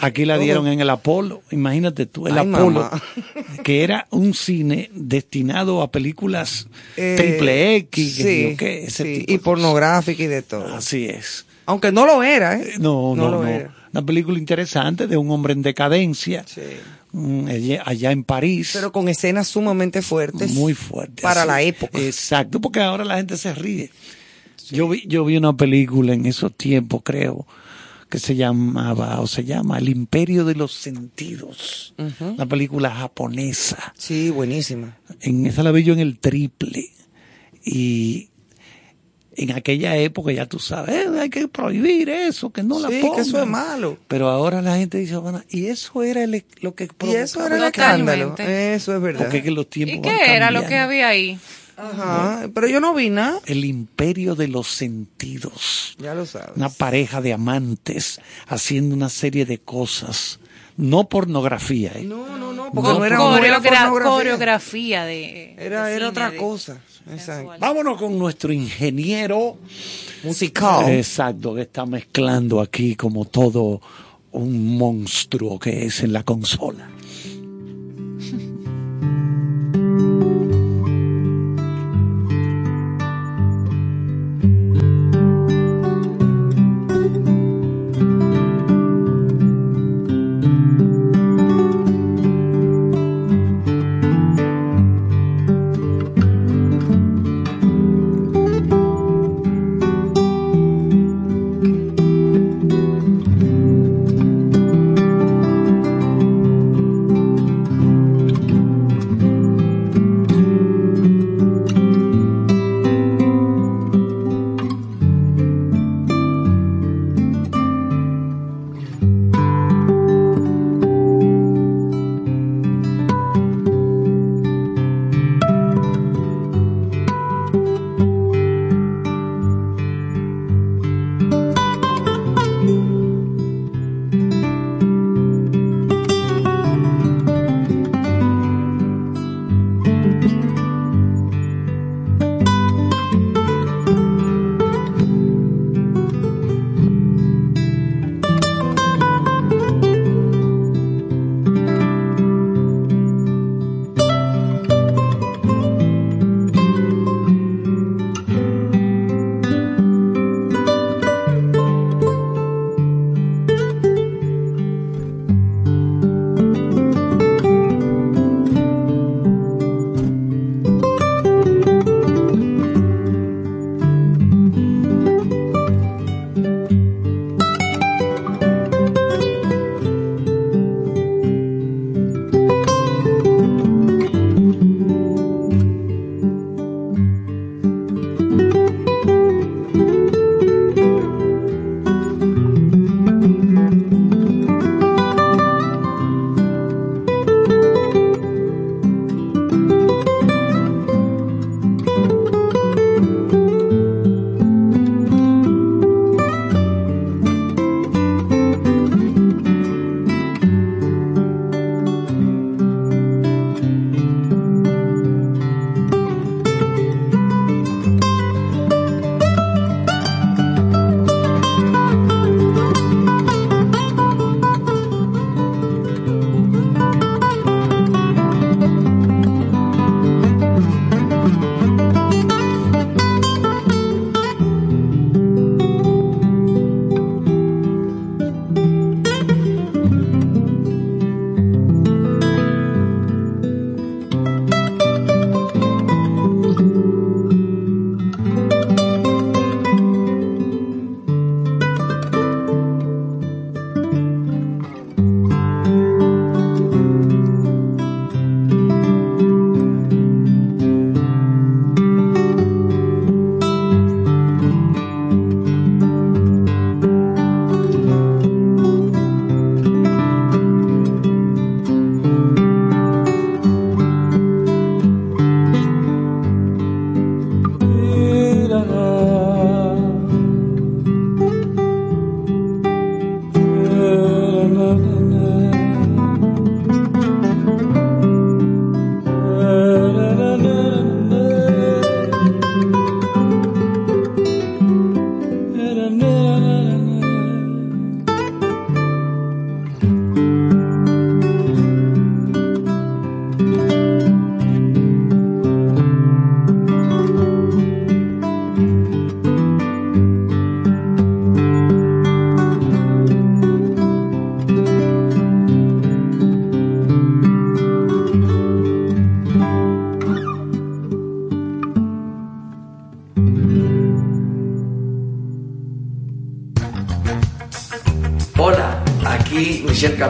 aquí 0.00 0.24
la 0.24 0.36
dieron 0.38 0.66
en 0.66 0.80
el 0.80 0.90
Apolo, 0.90 1.42
imagínate 1.50 2.06
tú, 2.06 2.26
el 2.26 2.36
Ay, 2.38 2.48
Apolo, 2.48 2.80
mamá. 2.80 3.02
que 3.64 3.84
era 3.84 4.06
un 4.10 4.34
cine 4.34 4.90
destinado 4.94 5.82
a 5.82 5.90
películas 5.92 6.66
Eh, 6.96 7.14
triple 7.16 7.76
X, 7.76 8.14
sí, 8.16 8.56
ese 8.58 8.90
sí, 9.04 9.18
tipo 9.20 9.32
y 9.32 9.38
pornográfica 9.38 10.22
y 10.22 10.26
de 10.26 10.42
todo. 10.42 10.74
Así 10.74 11.06
es. 11.06 11.46
Aunque 11.66 11.92
no 11.92 12.04
lo 12.06 12.22
era, 12.22 12.58
¿eh? 12.58 12.74
No, 12.80 13.14
no, 13.14 13.30
lo 13.30 13.42
no. 13.42 13.48
era. 13.48 13.74
Una 13.92 14.04
película 14.04 14.38
interesante 14.38 15.06
de 15.06 15.16
un 15.16 15.30
hombre 15.30 15.52
en 15.52 15.62
decadencia, 15.62 16.44
Sí. 16.46 16.62
mm, 17.12 17.46
allá 17.84 18.10
en 18.10 18.24
París. 18.24 18.70
Pero 18.72 18.90
con 18.90 19.08
escenas 19.08 19.46
sumamente 19.48 20.00
fuertes. 20.02 20.50
Muy 20.52 20.74
fuerte. 20.74 21.22
Para 21.22 21.44
la 21.44 21.60
época. 21.62 21.98
Exacto, 22.00 22.60
porque 22.60 22.80
ahora 22.80 23.04
la 23.04 23.18
gente 23.18 23.36
se 23.36 23.54
ríe. 23.54 23.90
Yo, 24.72 24.88
vi, 24.88 25.04
yo 25.06 25.24
vi 25.24 25.36
una 25.36 25.56
película 25.56 26.14
en 26.14 26.26
esos 26.26 26.52
tiempos, 26.56 27.02
creo, 27.04 27.46
que 28.08 28.18
se 28.18 28.34
llamaba, 28.36 29.20
o 29.20 29.26
se 29.26 29.44
llama 29.44 29.78
El 29.78 29.88
Imperio 29.88 30.44
de 30.44 30.54
los 30.54 30.72
Sentidos. 30.72 31.94
Una 32.20 32.46
película 32.46 32.90
japonesa. 32.90 33.92
Sí, 33.96 34.30
buenísima. 34.30 34.96
En 35.20 35.46
esa 35.46 35.62
la 35.62 35.72
vi 35.72 35.82
yo 35.84 35.92
en 35.92 36.00
el 36.00 36.18
triple. 36.18 36.90
Y 37.64 38.28
en 39.34 39.52
aquella 39.52 39.96
época, 39.96 40.30
ya 40.32 40.46
tú 40.46 40.58
sabes, 40.58 40.94
eh, 41.06 41.20
hay 41.20 41.30
que 41.30 41.48
prohibir 41.48 42.10
eso, 42.10 42.50
que 42.50 42.62
no 42.62 42.78
la 42.80 42.88
Sí, 42.88 42.98
pongan. 43.00 43.16
que 43.16 43.22
eso 43.22 43.40
es 43.42 43.48
malo. 43.48 43.96
Pero 44.08 44.28
ahora 44.28 44.60
la 44.60 44.76
gente 44.76 44.98
dice, 44.98 45.16
bueno, 45.16 45.42
y 45.48 45.66
eso 45.66 46.02
era 46.02 46.22
el- 46.24 46.44
lo 46.60 46.74
que 46.74 46.84
Y 47.04 47.14
eso 47.14 47.38
era 47.46 47.54
el 47.54 47.60
provocaba 47.72 47.92
escándalo. 47.94 48.34
Eso 48.38 48.94
es 48.94 49.00
verdad. 49.00 49.20
porque 49.22 49.38
es 49.38 49.44
que 49.44 49.50
los 49.52 49.70
tiempos 49.70 49.96
¿Y 49.96 50.00
van 50.00 50.18
qué 50.18 50.34
era 50.36 50.50
lo 50.50 50.66
que 50.66 50.76
había 50.76 51.08
ahí? 51.08 51.38
Ajá. 51.82 52.48
Pero 52.54 52.68
yo 52.68 52.80
no 52.80 52.94
vi 52.94 53.10
nada. 53.10 53.40
El 53.46 53.64
imperio 53.64 54.34
de 54.34 54.48
los 54.48 54.68
sentidos. 54.68 55.96
Ya 55.98 56.14
lo 56.14 56.24
sabes. 56.26 56.50
Una 56.56 56.68
pareja 56.68 57.20
de 57.20 57.32
amantes 57.32 58.20
haciendo 58.46 58.94
una 58.94 59.08
serie 59.08 59.44
de 59.46 59.58
cosas. 59.58 60.38
No 60.76 61.08
pornografía, 61.08 61.92
¿eh? 61.96 62.02
No, 62.04 62.38
no, 62.38 62.52
no, 62.52 62.70
porque 62.72 62.88
no 62.98 63.04
era, 63.04 63.18
no 63.18 63.36
era 63.36 63.58
coreogra- 63.58 63.62
pornografía. 63.90 64.10
coreografía 64.10 65.04
de. 65.04 65.54
Era, 65.58 65.84
de 65.86 65.94
era 65.96 65.96
cine, 65.96 66.04
otra 66.06 66.30
de- 66.30 66.36
cosa. 66.38 66.80
Exacto. 67.10 67.52
Vámonos 67.58 67.98
con 67.98 68.18
nuestro 68.18 68.52
ingeniero. 68.52 69.58
Musical. 70.22 70.88
Exacto, 70.90 71.54
que 71.54 71.62
está 71.62 71.84
mezclando 71.84 72.60
aquí 72.60 72.94
como 72.94 73.24
todo 73.26 73.80
un 74.30 74.78
monstruo 74.78 75.58
que 75.58 75.84
es 75.86 76.00
en 76.02 76.12
la 76.14 76.22
consola. 76.22 76.88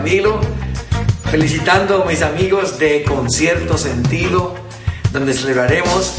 Camilo, 0.02 0.40
felicitando 1.30 2.02
a 2.02 2.06
mis 2.06 2.22
amigos 2.22 2.76
de 2.76 3.04
Concierto 3.04 3.78
Sentido, 3.78 4.52
donde 5.12 5.32
celebraremos 5.32 6.12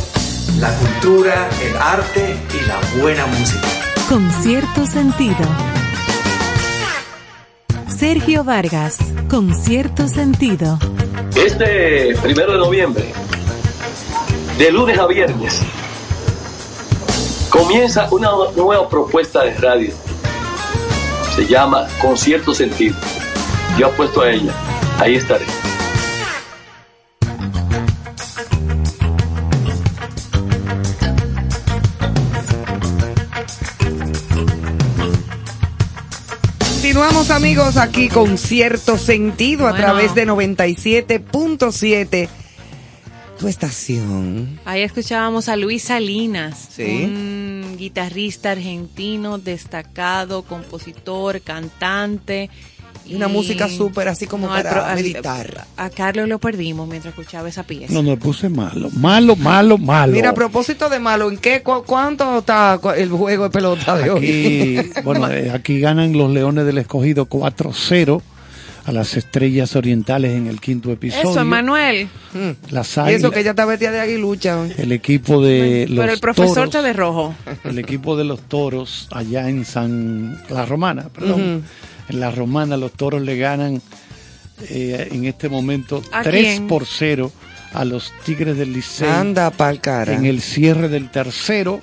la 0.58 0.74
cultura, 0.76 1.50
el 1.62 1.76
arte 1.76 2.38
y 2.54 2.66
la 2.66 2.80
buena 3.02 3.26
música. 3.26 3.68
Con 4.08 4.32
cierto 4.42 4.86
sentido. 4.86 5.36
Sergio 7.90 8.46
Vargas, 8.46 9.00
con 9.30 9.54
cierto 9.54 10.08
sentido. 10.08 10.80
Este 11.36 12.16
primero 12.24 12.54
de 12.54 12.60
noviembre, 12.60 13.12
de 14.58 14.72
lunes 14.72 14.98
a 14.98 15.08
viernes, 15.08 15.62
comienza 17.50 18.08
una 18.12 18.30
nueva 18.56 18.88
propuesta 18.88 19.44
de 19.44 19.54
radio. 19.56 19.94
Se 21.36 21.46
llama 21.46 21.86
Concierto 22.00 22.54
Sentido. 22.54 22.96
Yo 23.78 23.88
apuesto 23.88 24.22
a 24.22 24.30
ella. 24.32 24.54
Ahí 25.00 25.16
estaré. 25.16 25.46
Continuamos 36.60 37.30
amigos 37.32 37.78
aquí 37.78 38.10
con 38.10 38.38
cierto 38.38 38.98
sentido 38.98 39.68
a 39.68 39.72
Bueno. 39.72 39.86
través 39.86 40.16
de 40.16 40.26
97.7 40.28 42.30
tu 43.40 43.48
estación. 43.48 44.60
Ahí 44.64 44.84
escuchábamos 44.84 45.50
a 45.50 45.56
Luis 45.58 45.84
Salinas, 45.84 46.70
Sí. 46.76 47.04
un 47.06 47.76
guitarrista 47.78 48.52
argentino 48.52 49.38
destacado, 49.38 50.44
compositor, 50.44 51.42
cantante. 51.42 52.50
Y 53.06 53.16
una 53.16 53.28
música 53.28 53.68
súper 53.68 54.08
así 54.08 54.28
como 54.28 54.52
al 54.52 54.64
para 54.64 54.90
al- 54.90 54.96
meditar. 54.96 55.66
A 55.76 55.90
Carlos 55.90 56.28
lo 56.30 56.40
perdimos 56.40 56.88
mientras 56.88 57.14
escuchaba 57.14 57.50
esa 57.50 57.64
pieza. 57.64 57.94
No, 57.94 58.02
no, 58.02 58.18
puse 58.18 58.48
malo. 58.48 58.90
Malo, 58.92 59.36
malo, 59.36 59.78
malo. 59.78 60.14
Mira, 60.14 60.30
a 60.30 60.34
propósito 60.34 60.88
de 60.90 61.00
malo, 61.00 61.30
¿en 61.30 61.38
qué 61.38 61.62
cu- 61.62 61.84
cuánto 61.86 62.40
está 62.40 62.80
el 62.96 63.10
juego 63.10 63.44
de 63.46 63.50
pelota 63.50 63.98
de 63.98 64.04
Aquí, 64.04 64.78
hoy? 64.78 64.92
bueno, 65.04 65.30
eh, 65.30 65.52
aquí 65.54 65.80
ganan 65.82 66.14
los 66.18 66.32
Leones 66.32 66.66
del 66.66 66.78
Escogido 66.78 67.26
4-0 67.28 68.22
a 68.86 68.92
las 68.92 69.16
Estrellas 69.16 69.76
Orientales 69.78 70.32
en 70.34 70.48
el 70.48 70.60
quinto 70.62 70.92
episodio. 70.92 71.30
Eso, 71.32 71.40
Emanuel. 71.42 72.08
Las 72.70 72.88
y 72.88 72.92
eso 72.92 73.02
Águilas, 73.02 73.32
que 73.32 73.40
ella 73.42 73.50
está 73.52 73.66
vestida 73.66 73.92
de 73.92 74.00
aguilucha. 74.02 74.66
el 74.78 74.92
equipo 74.92 75.42
de 75.42 75.86
los 75.90 76.00
Pero 76.00 76.14
el 76.14 76.20
profesor 76.20 76.54
toros, 76.54 76.66
está 76.68 76.82
de 76.82 76.94
rojo. 76.94 77.34
el 77.66 77.80
equipo 77.80 78.16
de 78.18 78.24
los 78.26 78.42
toros 78.42 79.08
allá 79.12 79.48
en 79.50 79.64
San 79.66 80.42
La 80.50 80.66
Romana, 80.66 81.10
perdón. 81.14 81.64
En 82.10 82.20
La 82.20 82.32
Romana 82.32 82.78
los 82.78 82.92
toros 82.92 83.22
le 83.22 83.38
ganan 83.38 83.82
eh, 84.70 85.10
en 85.12 85.26
este 85.26 85.50
momento 85.50 86.02
¿A 86.12 86.22
3 86.24 86.46
quién? 86.46 86.68
por 86.68 86.86
0 86.86 87.32
a 87.74 87.86
los 87.86 88.14
Tigres 88.24 88.58
del 88.58 88.74
Liceo. 88.74 89.12
Anda 89.12 89.50
pa'l 89.52 89.80
cara. 89.82 90.14
en 90.14 90.26
el 90.26 90.42
cierre 90.42 90.90
del 90.90 91.10
tercero 91.10 91.82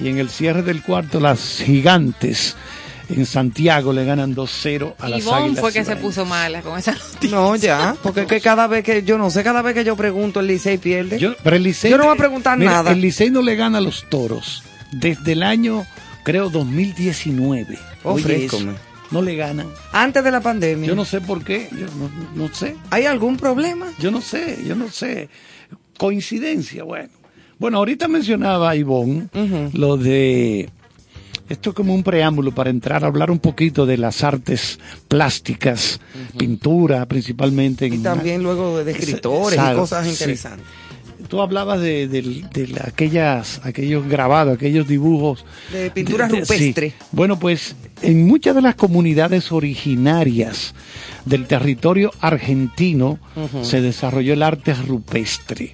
y 0.00 0.08
en 0.08 0.18
el 0.18 0.28
cierre 0.28 0.62
del 0.62 0.82
cuarto 0.82 1.20
las 1.20 1.62
gigantes 1.64 2.56
en 3.08 3.24
Santiago 3.24 3.92
le 3.92 4.04
ganan 4.04 4.34
2-0 4.34 4.94
a 4.98 5.08
las 5.08 5.20
Ivonne 5.20 5.44
Águilas 5.44 5.60
fue 5.60 5.72
que 5.72 5.84
se 5.84 5.96
puso 5.96 6.24
mala 6.24 6.60
con 6.62 6.78
esa 6.78 6.92
noticia. 6.92 7.36
No, 7.36 7.54
ya, 7.56 7.96
porque 8.02 8.22
es 8.22 8.26
que 8.26 8.40
cada 8.40 8.66
vez 8.66 8.82
que 8.84 9.04
yo 9.04 9.16
no 9.16 9.30
sé, 9.30 9.44
cada 9.44 9.62
vez 9.62 9.74
que 9.74 9.84
yo 9.84 9.96
pregunto 9.96 10.40
el 10.40 10.48
Licey 10.48 10.78
pierde. 10.78 11.18
Yo, 11.18 11.36
pero 11.42 11.56
el 11.56 11.62
Licey, 11.62 11.90
Yo 11.90 11.98
no 11.98 12.04
voy 12.04 12.14
a 12.14 12.16
preguntar 12.16 12.58
mira, 12.58 12.72
nada. 12.72 12.92
El 12.92 13.00
Licey 13.00 13.30
no 13.30 13.42
le 13.42 13.54
gana 13.54 13.78
a 13.78 13.80
los 13.80 14.08
toros 14.08 14.64
desde 14.90 15.32
el 15.32 15.42
año, 15.42 15.86
creo, 16.24 16.50
2019. 16.50 17.78
Oh, 18.02 18.18
No 19.10 19.22
le 19.22 19.36
ganan. 19.36 19.68
Antes 19.92 20.24
de 20.24 20.30
la 20.30 20.40
pandemia. 20.40 20.86
Yo 20.86 20.94
no 20.94 21.04
sé 21.04 21.20
por 21.20 21.44
qué, 21.44 21.68
yo 21.72 21.86
no, 21.96 22.46
no 22.46 22.54
sé. 22.54 22.76
¿Hay 22.90 23.06
algún 23.06 23.36
problema? 23.36 23.86
Yo 23.98 24.10
no 24.10 24.20
sé, 24.20 24.58
yo 24.66 24.74
no 24.74 24.90
sé. 24.90 25.28
Coincidencia, 25.98 26.84
bueno. 26.84 27.10
Bueno, 27.58 27.78
ahorita 27.78 28.08
mencionaba 28.08 28.76
Ivonne 28.76 29.28
lo 29.72 29.96
de. 29.96 30.68
Esto 31.48 31.70
es 31.70 31.76
como 31.76 31.94
un 31.94 32.02
preámbulo 32.02 32.52
para 32.52 32.70
entrar 32.70 33.04
a 33.04 33.06
hablar 33.06 33.30
un 33.30 33.38
poquito 33.38 33.86
de 33.86 33.96
las 33.96 34.24
artes 34.24 34.80
plásticas, 35.06 36.00
pintura 36.36 37.06
principalmente. 37.06 37.86
Y 37.86 37.98
también 37.98 38.42
luego 38.42 38.82
de 38.82 38.90
escritores 38.90 39.58
y 39.58 39.74
cosas 39.74 40.08
sí. 40.08 40.34
Tú 41.28 41.40
hablabas 41.42 41.80
de, 41.80 42.08
de- 42.08 42.44
de 42.52 42.68
la- 42.68 42.84
aquellas, 42.86 43.60
aquellos 43.64 44.06
grabados, 44.08 44.54
aquellos 44.56 44.86
dibujos. 44.86 45.44
De 45.72 45.90
pintura 45.90 46.28
de- 46.28 46.40
rupestre. 46.40 46.90
sí. 46.90 46.96
Bueno, 47.12 47.38
pues 47.38 47.74
en 48.02 48.26
muchas 48.26 48.54
de 48.54 48.62
las 48.62 48.74
comunidades 48.74 49.50
originarias 49.52 50.74
del 51.24 51.46
territorio 51.46 52.10
argentino 52.20 53.18
se 53.62 53.80
desarrolló 53.80 54.32
el 54.34 54.42
arte 54.42 54.74
rupestre. 54.74 55.72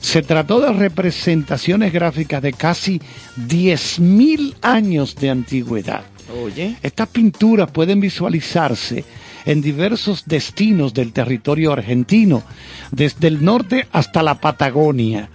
Se 0.00 0.22
trató 0.22 0.60
de 0.60 0.72
representaciones 0.72 1.92
gráficas 1.92 2.40
de 2.42 2.52
casi 2.52 3.00
10.000 3.48 4.54
años 4.62 5.16
de 5.16 5.30
antigüedad. 5.30 6.02
Oye. 6.44 6.76
Estas 6.82 7.08
pinturas 7.08 7.70
pueden 7.70 8.00
visualizarse 8.00 9.04
en 9.46 9.62
diversos 9.62 10.24
destinos 10.26 10.92
del 10.92 11.12
territorio 11.12 11.72
argentino, 11.72 12.42
desde 12.90 13.28
el 13.28 13.44
norte 13.44 13.86
hasta 13.92 14.22
la 14.22 14.34
Patagonia. 14.40 15.30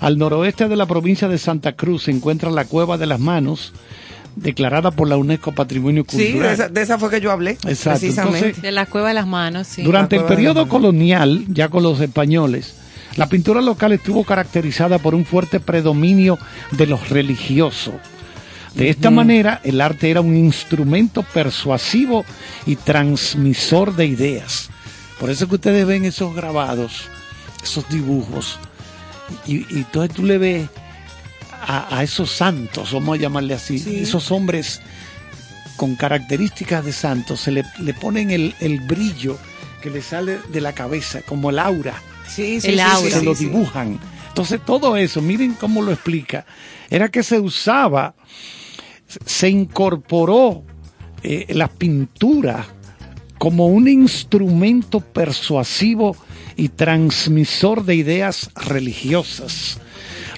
Al 0.00 0.18
noroeste 0.18 0.68
de 0.68 0.76
la 0.76 0.86
provincia 0.86 1.28
de 1.28 1.38
Santa 1.38 1.72
Cruz 1.72 2.04
se 2.04 2.10
encuentra 2.12 2.50
la 2.50 2.64
Cueva 2.64 2.96
de 2.96 3.06
las 3.06 3.18
Manos, 3.20 3.72
declarada 4.36 4.90
por 4.90 5.08
la 5.08 5.16
UNESCO 5.16 5.52
Patrimonio 5.52 6.04
Sí, 6.08 6.16
Cultural. 6.32 6.48
de 6.48 6.52
esa, 6.54 6.68
de 6.68 6.82
esa 6.82 6.98
fue 6.98 7.10
que 7.10 7.20
yo 7.20 7.32
hablé. 7.32 7.52
Exacto, 7.52 8.00
Precisamente. 8.00 8.38
entonces- 8.38 8.62
De 8.62 8.72
la 8.72 8.86
cueva 8.86 9.08
de 9.08 9.14
las 9.14 9.26
manos, 9.26 9.66
sí. 9.66 9.82
Durante 9.82 10.16
el 10.16 10.24
periodo 10.24 10.68
colonial, 10.68 11.44
ya 11.48 11.68
con 11.70 11.82
los 11.82 11.98
españoles, 12.00 12.76
la 13.16 13.28
pintura 13.28 13.62
local 13.62 13.92
estuvo 13.92 14.24
caracterizada 14.24 14.98
por 14.98 15.14
un 15.14 15.24
fuerte 15.24 15.58
predominio 15.58 16.38
de 16.72 16.86
los 16.86 17.08
religiosos. 17.08 17.94
De 18.76 18.90
esta 18.90 19.10
manera, 19.10 19.60
el 19.64 19.80
arte 19.80 20.10
era 20.10 20.20
un 20.20 20.36
instrumento 20.36 21.22
persuasivo 21.22 22.24
y 22.66 22.76
transmisor 22.76 23.96
de 23.96 24.06
ideas. 24.06 24.68
Por 25.18 25.30
eso 25.30 25.48
que 25.48 25.54
ustedes 25.54 25.86
ven 25.86 26.04
esos 26.04 26.34
grabados, 26.34 27.08
esos 27.62 27.88
dibujos, 27.88 28.58
y, 29.46 29.60
y 29.74 29.78
entonces 29.78 30.14
tú 30.14 30.24
le 30.24 30.36
ves 30.38 30.68
a, 31.66 31.96
a 31.98 32.02
esos 32.02 32.30
santos, 32.30 32.92
vamos 32.92 33.18
a 33.18 33.20
llamarle 33.22 33.54
así, 33.54 33.78
Sí. 33.78 34.00
esos 34.00 34.30
hombres 34.30 34.80
con 35.76 35.94
características 35.96 36.84
de 36.84 36.92
santos, 36.92 37.40
se 37.40 37.50
le, 37.52 37.64
le 37.80 37.94
ponen 37.94 38.30
el, 38.30 38.54
el 38.60 38.80
brillo 38.80 39.38
que 39.82 39.90
le 39.90 40.02
sale 40.02 40.38
de 40.52 40.60
la 40.60 40.74
cabeza, 40.74 41.22
como 41.22 41.48
el 41.50 41.58
aura, 41.58 41.94
Sí, 42.28 42.60
sí, 42.60 42.68
El 42.68 42.74
sí, 42.74 42.80
aura. 42.80 43.10
se 43.18 43.22
lo 43.24 43.34
dibujan. 43.34 43.98
Entonces 44.28 44.60
todo 44.66 44.96
eso, 44.98 45.22
miren 45.22 45.54
cómo 45.54 45.80
lo 45.80 45.92
explica, 45.92 46.44
era 46.90 47.08
que 47.08 47.22
se 47.22 47.38
usaba, 47.40 48.14
se 49.24 49.48
incorporó 49.48 50.64
eh, 51.22 51.46
la 51.50 51.68
pintura 51.68 52.66
como 53.38 53.66
un 53.66 53.88
instrumento 53.88 55.00
persuasivo 55.00 56.16
y 56.56 56.70
transmisor 56.70 57.84
de 57.84 57.94
ideas 57.94 58.50
religiosas. 58.54 59.78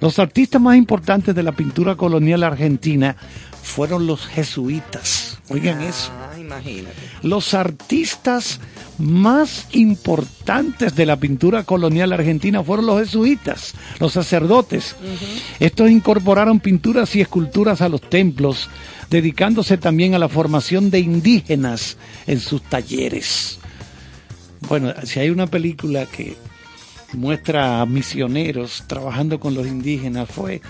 Los 0.00 0.18
artistas 0.18 0.60
más 0.60 0.76
importantes 0.76 1.34
de 1.34 1.42
la 1.42 1.52
pintura 1.52 1.96
colonial 1.96 2.42
argentina 2.42 3.16
fueron 3.62 4.06
los 4.06 4.26
jesuitas. 4.26 5.37
Oigan 5.50 5.80
eso. 5.82 6.10
Ah, 6.12 6.38
imagínate. 6.38 6.96
Los 7.22 7.54
artistas 7.54 8.60
más 8.98 9.66
importantes 9.72 10.94
de 10.94 11.06
la 11.06 11.16
pintura 11.16 11.64
colonial 11.64 12.12
argentina 12.12 12.62
fueron 12.62 12.86
los 12.86 13.00
jesuitas, 13.00 13.74
los 13.98 14.12
sacerdotes. 14.12 14.96
Estos 15.60 15.90
incorporaron 15.90 16.60
pinturas 16.60 17.14
y 17.16 17.20
esculturas 17.20 17.80
a 17.80 17.88
los 17.88 18.00
templos, 18.00 18.68
dedicándose 19.08 19.78
también 19.78 20.14
a 20.14 20.18
la 20.18 20.28
formación 20.28 20.90
de 20.90 21.00
indígenas 21.00 21.96
en 22.26 22.40
sus 22.40 22.62
talleres. 22.62 23.58
Bueno, 24.68 24.92
si 25.04 25.20
hay 25.20 25.30
una 25.30 25.46
película 25.46 26.06
que 26.06 26.36
muestra 27.12 27.80
a 27.80 27.86
misioneros 27.86 28.84
trabajando 28.86 29.40
con 29.40 29.54
los 29.54 29.66
indígenas, 29.66 30.28
fue 30.28 30.60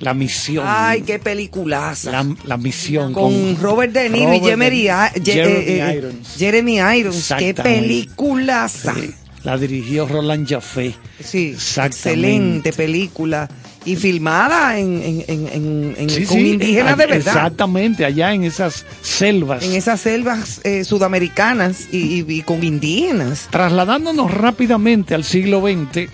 La 0.00 0.12
Misión. 0.14 0.64
Ay, 0.66 1.02
qué 1.02 1.18
peliculaza. 1.18 2.10
la, 2.10 2.34
la 2.44 2.56
Misión. 2.56 3.12
con 3.12 3.56
Robert 3.60 3.92
De 3.92 4.10
Niro 4.10 4.34
y 4.34 4.40
Jeremy, 4.40 4.70
De- 4.70 5.20
Jeremy 5.24 5.52
eh, 5.52 5.80
eh, 5.90 5.94
Irons. 5.98 6.34
Jeremy 6.36 6.78
Irons. 6.98 7.34
Qué 7.38 7.54
peliculaza. 7.54 8.94
Sí, 8.94 9.10
la 9.44 9.56
dirigió 9.56 10.06
Roland 10.06 10.48
Jaffé. 10.48 10.94
Sí, 11.22 11.56
excelente 11.76 12.72
película. 12.72 13.48
Y 13.86 13.96
filmada 13.96 14.78
en, 14.78 15.02
en, 15.02 15.24
en, 15.28 15.48
en- 15.48 15.94
en- 15.98 16.10
Sí, 16.10 16.24
con 16.24 16.38
sí, 16.38 16.52
indígenas 16.52 16.96
de 16.96 17.06
verdad. 17.06 17.16
Exactamente, 17.18 18.04
allá 18.04 18.32
en 18.32 18.44
esas 18.44 18.86
selvas. 19.02 19.62
En 19.62 19.74
esas 19.74 20.00
selvas 20.00 20.60
eh, 20.64 20.84
sudamericanas 20.84 21.88
y, 21.92 21.98
y- 21.98 22.24
y 22.28 22.42
con 22.42 22.64
indígenas. 22.64 23.48
Trasladándonos 23.50 24.30
rápidamente 24.32 25.14
al 25.14 25.24
siglo 25.24 25.60
XX, 25.60 26.08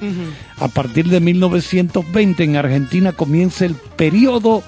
a 0.58 0.68
partir 0.68 1.08
de 1.08 1.20
1920 1.20 2.42
en 2.44 2.56
Argentina 2.56 3.12
comienza 3.12 3.64
el 3.66 3.74
periodo 3.74 4.62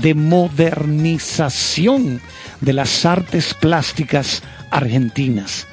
de 0.00 0.14
modernización 0.14 2.20
de 2.60 2.72
las 2.72 3.04
artes 3.04 3.54
plásticas 3.54 4.42
argentinas. 4.70 5.66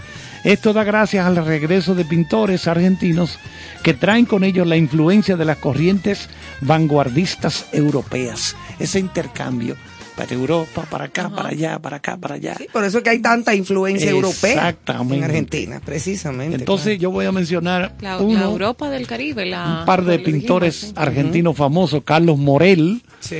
Esto 0.43 0.73
da 0.73 0.83
gracias 0.83 1.25
al 1.25 1.35
regreso 1.45 1.93
de 1.95 2.03
pintores 2.05 2.67
argentinos 2.67 3.37
que 3.83 3.93
traen 3.93 4.25
con 4.25 4.43
ellos 4.43 4.65
la 4.67 4.77
influencia 4.77 5.37
de 5.37 5.45
las 5.45 5.57
corrientes 5.57 6.29
vanguardistas 6.61 7.65
europeas. 7.71 8.55
Ese 8.79 8.99
intercambio 8.99 9.75
para 10.15 10.33
Europa, 10.33 10.85
para 10.89 11.05
acá, 11.05 11.29
para 11.29 11.49
allá, 11.49 11.79
para 11.79 11.97
acá, 11.97 12.17
para 12.17 12.35
allá. 12.35 12.57
Por 12.73 12.83
eso 12.83 12.97
es 12.97 13.03
que 13.03 13.09
hay 13.11 13.19
tanta 13.19 13.55
influencia 13.55 14.09
europea 14.09 14.75
en 14.87 15.23
Argentina, 15.23 15.81
precisamente. 15.83 16.55
Entonces 16.57 16.99
yo 16.99 17.11
voy 17.11 17.25
a 17.25 17.31
mencionar 17.31 17.95
La, 18.01 18.17
uno, 18.19 18.39
la 18.39 18.45
Europa 18.45 18.89
del 18.89 19.07
Caribe, 19.07 19.45
la, 19.45 19.79
un 19.79 19.85
par 19.85 20.03
de 20.03 20.17
dijimos, 20.17 20.39
pintores 20.39 20.75
sí. 20.75 20.93
argentinos 20.95 21.55
famosos, 21.55 22.03
Carlos 22.03 22.37
Morel, 22.37 23.01
Sí. 23.19 23.37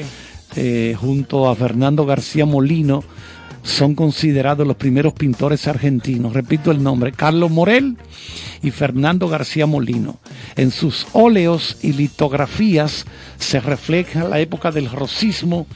eh, 0.56 0.96
junto 1.00 1.50
a 1.50 1.56
Fernando 1.56 2.06
García 2.06 2.46
Molino, 2.46 3.04
son 3.64 3.96
considerados 3.96 4.68
los 4.68 4.76
primeros 4.78 5.14
pintores 5.14 5.68
argentinos. 5.68 6.34
Repito 6.34 6.72
el 6.72 6.82
nombre, 6.82 7.12
Carlos 7.12 7.52
Morel 7.52 7.98
y 8.62 8.72
Fernando 8.72 9.28
García 9.28 9.66
Molino. 9.66 10.20
En 10.56 10.72
sus 10.72 11.08
óleos 11.14 11.78
y 11.82 11.94
litografías 11.94 13.06
se 13.38 13.60
refleja 13.60 14.24
la 14.24 14.40
época 14.40 14.72
del 14.72 14.90
rosismo, 14.90 15.68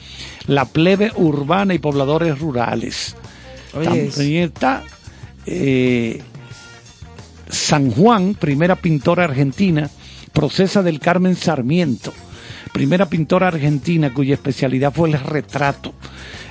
la 0.47 0.65
plebe 0.65 1.11
urbana 1.15 1.73
y 1.73 1.79
pobladores 1.79 2.39
rurales. 2.39 3.15
Oye, 3.73 3.85
También 3.85 4.43
está 4.43 4.83
eh, 5.45 6.21
San 7.49 7.91
Juan, 7.91 8.35
primera 8.35 8.75
pintora 8.75 9.25
argentina, 9.25 9.89
Procesa 10.33 10.83
del 10.83 10.99
Carmen 10.99 11.35
Sarmiento, 11.35 12.11
primera 12.71 13.07
pintora 13.07 13.47
argentina 13.47 14.13
cuya 14.13 14.35
especialidad 14.35 14.93
fue 14.93 15.09
el 15.09 15.19
retrato. 15.19 15.93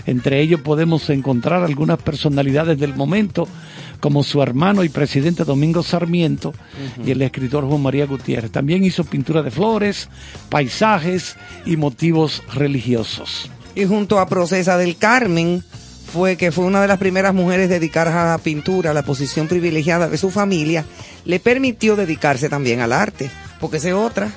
Entre 0.06 0.40
ellos 0.40 0.60
podemos 0.60 1.08
encontrar 1.10 1.62
algunas 1.62 1.98
personalidades 2.02 2.78
del 2.78 2.94
momento, 2.94 3.48
como 4.00 4.22
su 4.22 4.42
hermano 4.42 4.84
y 4.84 4.90
presidente 4.90 5.44
Domingo 5.44 5.82
Sarmiento 5.82 6.52
y 7.04 7.10
el 7.10 7.22
escritor 7.22 7.64
Juan 7.66 7.80
María 7.80 8.06
Gutiérrez. 8.06 8.50
También 8.50 8.84
hizo 8.84 9.04
pintura 9.04 9.42
de 9.42 9.50
flores, 9.50 10.10
paisajes 10.50 11.36
y 11.64 11.76
motivos 11.76 12.42
religiosos. 12.52 13.50
Y 13.74 13.86
junto 13.86 14.18
a 14.18 14.28
Procesa 14.28 14.76
del 14.76 14.96
Carmen 14.96 15.64
fue 16.12 16.36
que 16.36 16.52
fue 16.52 16.64
una 16.64 16.80
de 16.80 16.86
las 16.86 16.98
primeras 16.98 17.34
mujeres 17.34 17.68
dedicadas 17.68 18.14
a 18.14 18.32
la 18.32 18.38
pintura, 18.38 18.94
la 18.94 19.02
posición 19.02 19.48
privilegiada 19.48 20.08
de 20.08 20.18
su 20.18 20.30
familia, 20.30 20.84
le 21.24 21.40
permitió 21.40 21.96
dedicarse 21.96 22.48
también 22.48 22.80
al 22.80 22.92
arte, 22.92 23.30
porque 23.58 23.78
es 23.78 23.86
otra, 23.86 24.30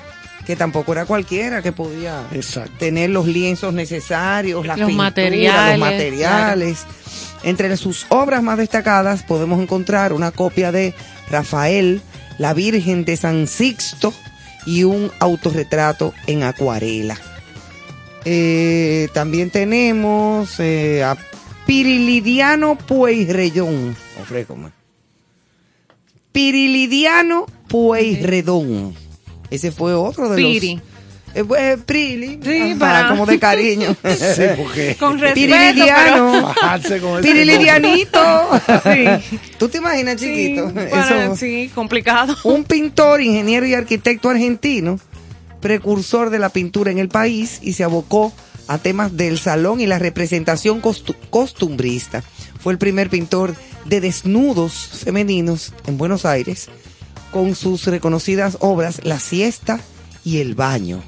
que 0.48 0.56
tampoco 0.56 0.92
era 0.92 1.04
cualquiera 1.04 1.60
que 1.60 1.72
podía 1.72 2.26
Exacto. 2.32 2.72
tener 2.78 3.10
los 3.10 3.26
lienzos 3.26 3.74
necesarios, 3.74 4.64
las 4.64 4.78
Los 4.78 4.88
pinturas, 4.88 5.12
materiales, 5.12 5.78
los 5.78 5.78
materiales. 5.78 6.86
Entre 7.42 7.76
sus 7.76 8.06
obras 8.08 8.42
más 8.42 8.56
destacadas 8.56 9.24
podemos 9.24 9.60
encontrar 9.60 10.14
una 10.14 10.30
copia 10.30 10.72
de 10.72 10.94
Rafael, 11.30 12.00
la 12.38 12.54
Virgen 12.54 13.04
de 13.04 13.18
San 13.18 13.46
Sixto 13.46 14.14
y 14.64 14.84
un 14.84 15.12
autorretrato 15.18 16.14
en 16.26 16.42
acuarela. 16.42 17.18
Eh, 18.24 19.08
también 19.12 19.50
tenemos 19.50 20.58
eh, 20.60 21.04
a 21.04 21.18
Pirilidiano 21.66 22.78
Pueyrredón. 22.78 23.94
Ofrécome. 24.18 24.70
Pirilidiano 26.32 27.44
Pueyrredón. 27.68 29.07
Ese 29.50 29.72
fue 29.72 29.94
otro 29.94 30.28
de 30.28 30.36
Piri. 30.36 30.74
los... 30.76 30.84
Eh, 31.34 31.44
pues, 31.44 31.78
Prili, 31.84 32.40
Sí, 32.42 32.70
ajá, 32.70 32.78
para- 32.78 33.08
como 33.10 33.26
de 33.26 33.38
cariño. 33.38 33.94
Sí, 34.02 34.42
porque 34.56 34.96
Con 35.00 35.18
respeto, 35.18 35.34
Pirilidiano. 35.34 36.54
ese 36.82 37.00
Pirilidianito. 37.22 38.20
Sí. 38.82 39.38
¿Tú 39.58 39.68
te 39.68 39.78
imaginas, 39.78 40.20
Sí, 40.20 40.26
chiquito? 40.26 40.72
para- 40.72 41.24
Eso- 41.26 41.36
sí, 41.36 41.70
complicado. 41.74 42.34
un 42.44 42.64
pintor, 42.64 43.20
ingeniero 43.20 43.66
y 43.66 43.74
arquitecto 43.74 44.30
argentino, 44.30 44.98
precursor 45.60 46.30
de 46.30 46.38
la 46.38 46.48
pintura 46.48 46.90
en 46.90 46.98
el 46.98 47.08
país 47.08 47.58
y 47.62 47.74
se 47.74 47.84
abocó 47.84 48.32
a 48.66 48.78
temas 48.78 49.16
del 49.16 49.38
salón 49.38 49.80
y 49.80 49.86
la 49.86 49.98
representación 49.98 50.80
costu- 50.82 51.16
costumbrista. 51.30 52.22
Fue 52.60 52.72
el 52.72 52.78
primer 52.78 53.08
pintor 53.10 53.54
de 53.84 54.00
desnudos 54.00 54.90
femeninos 55.04 55.72
en 55.86 55.96
Buenos 55.98 56.24
Aires 56.26 56.68
con 57.32 57.54
sus 57.54 57.86
reconocidas 57.86 58.56
obras 58.60 59.00
La 59.04 59.18
siesta 59.20 59.80
y 60.24 60.38
El 60.38 60.54
baño. 60.54 61.02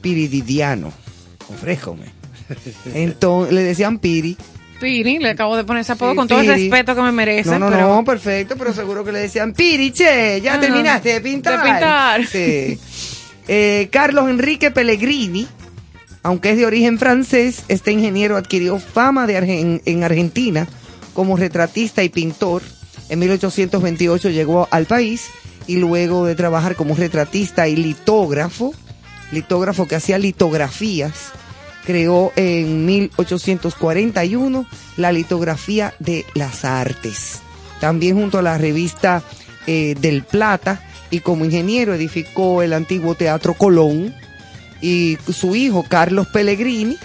Pirididiano. 0.00 0.92
Ofréjome. 1.52 2.06
Entonces, 2.94 3.52
le 3.52 3.62
decían 3.62 3.98
Piri. 3.98 4.36
Piri, 4.80 5.18
le 5.18 5.30
acabo 5.30 5.56
de 5.56 5.64
poner 5.64 5.82
ese 5.82 5.92
apodo 5.92 6.12
Sí, 6.12 6.16
con 6.16 6.26
todo 6.28 6.40
el 6.40 6.46
respeto 6.46 6.94
que 6.94 7.02
me 7.02 7.12
merece. 7.12 7.50
No, 7.50 7.58
no, 7.58 7.68
pero- 7.68 7.88
no, 7.96 8.04
perfecto, 8.04 8.56
pero 8.56 8.72
seguro 8.72 9.04
que 9.04 9.12
le 9.12 9.18
decían, 9.20 9.52
Piri, 9.52 9.90
che, 9.90 10.40
ya 10.42 10.52
Ajá. 10.52 10.60
terminaste 10.62 11.10
de 11.12 11.20
pintar. 11.20 11.58
De 11.62 11.70
pintar. 11.70 12.26
Sí. 12.26 12.78
Eh, 13.46 13.88
Carlos 13.92 14.30
Enrique 14.30 14.70
Pellegrini, 14.70 15.46
aunque 16.22 16.50
es 16.52 16.56
de 16.56 16.64
origen 16.66 16.98
francés, 16.98 17.64
este 17.68 17.92
ingeniero 17.92 18.36
adquirió 18.38 18.78
fama 18.78 19.26
de 19.26 19.36
Argen- 19.38 19.82
en 19.84 20.02
Argentina 20.04 20.66
como 21.12 21.36
retratista 21.36 22.02
y 22.02 22.08
pintor. 22.08 22.62
En 23.10 23.18
1828 23.18 24.30
llegó 24.30 24.68
al 24.70 24.86
país 24.86 25.26
y 25.66 25.76
luego 25.76 26.24
de 26.26 26.36
trabajar 26.36 26.76
como 26.76 26.94
retratista 26.94 27.66
y 27.66 27.74
litógrafo, 27.74 28.72
litógrafo 29.32 29.86
que 29.88 29.96
hacía 29.96 30.16
litografías, 30.16 31.32
creó 31.84 32.32
en 32.36 32.86
1841 32.86 34.64
la 34.96 35.10
litografía 35.10 35.92
de 35.98 36.24
las 36.34 36.64
artes. 36.64 37.40
También 37.80 38.16
junto 38.16 38.38
a 38.38 38.42
la 38.42 38.58
revista 38.58 39.24
eh, 39.66 39.96
del 40.00 40.22
Plata 40.22 40.80
y 41.10 41.18
como 41.18 41.44
ingeniero 41.44 41.94
edificó 41.94 42.62
el 42.62 42.72
antiguo 42.72 43.16
Teatro 43.16 43.54
Colón 43.54 44.14
y 44.80 45.18
su 45.32 45.56
hijo 45.56 45.84
Carlos 45.88 46.28
Pellegrini 46.28 46.96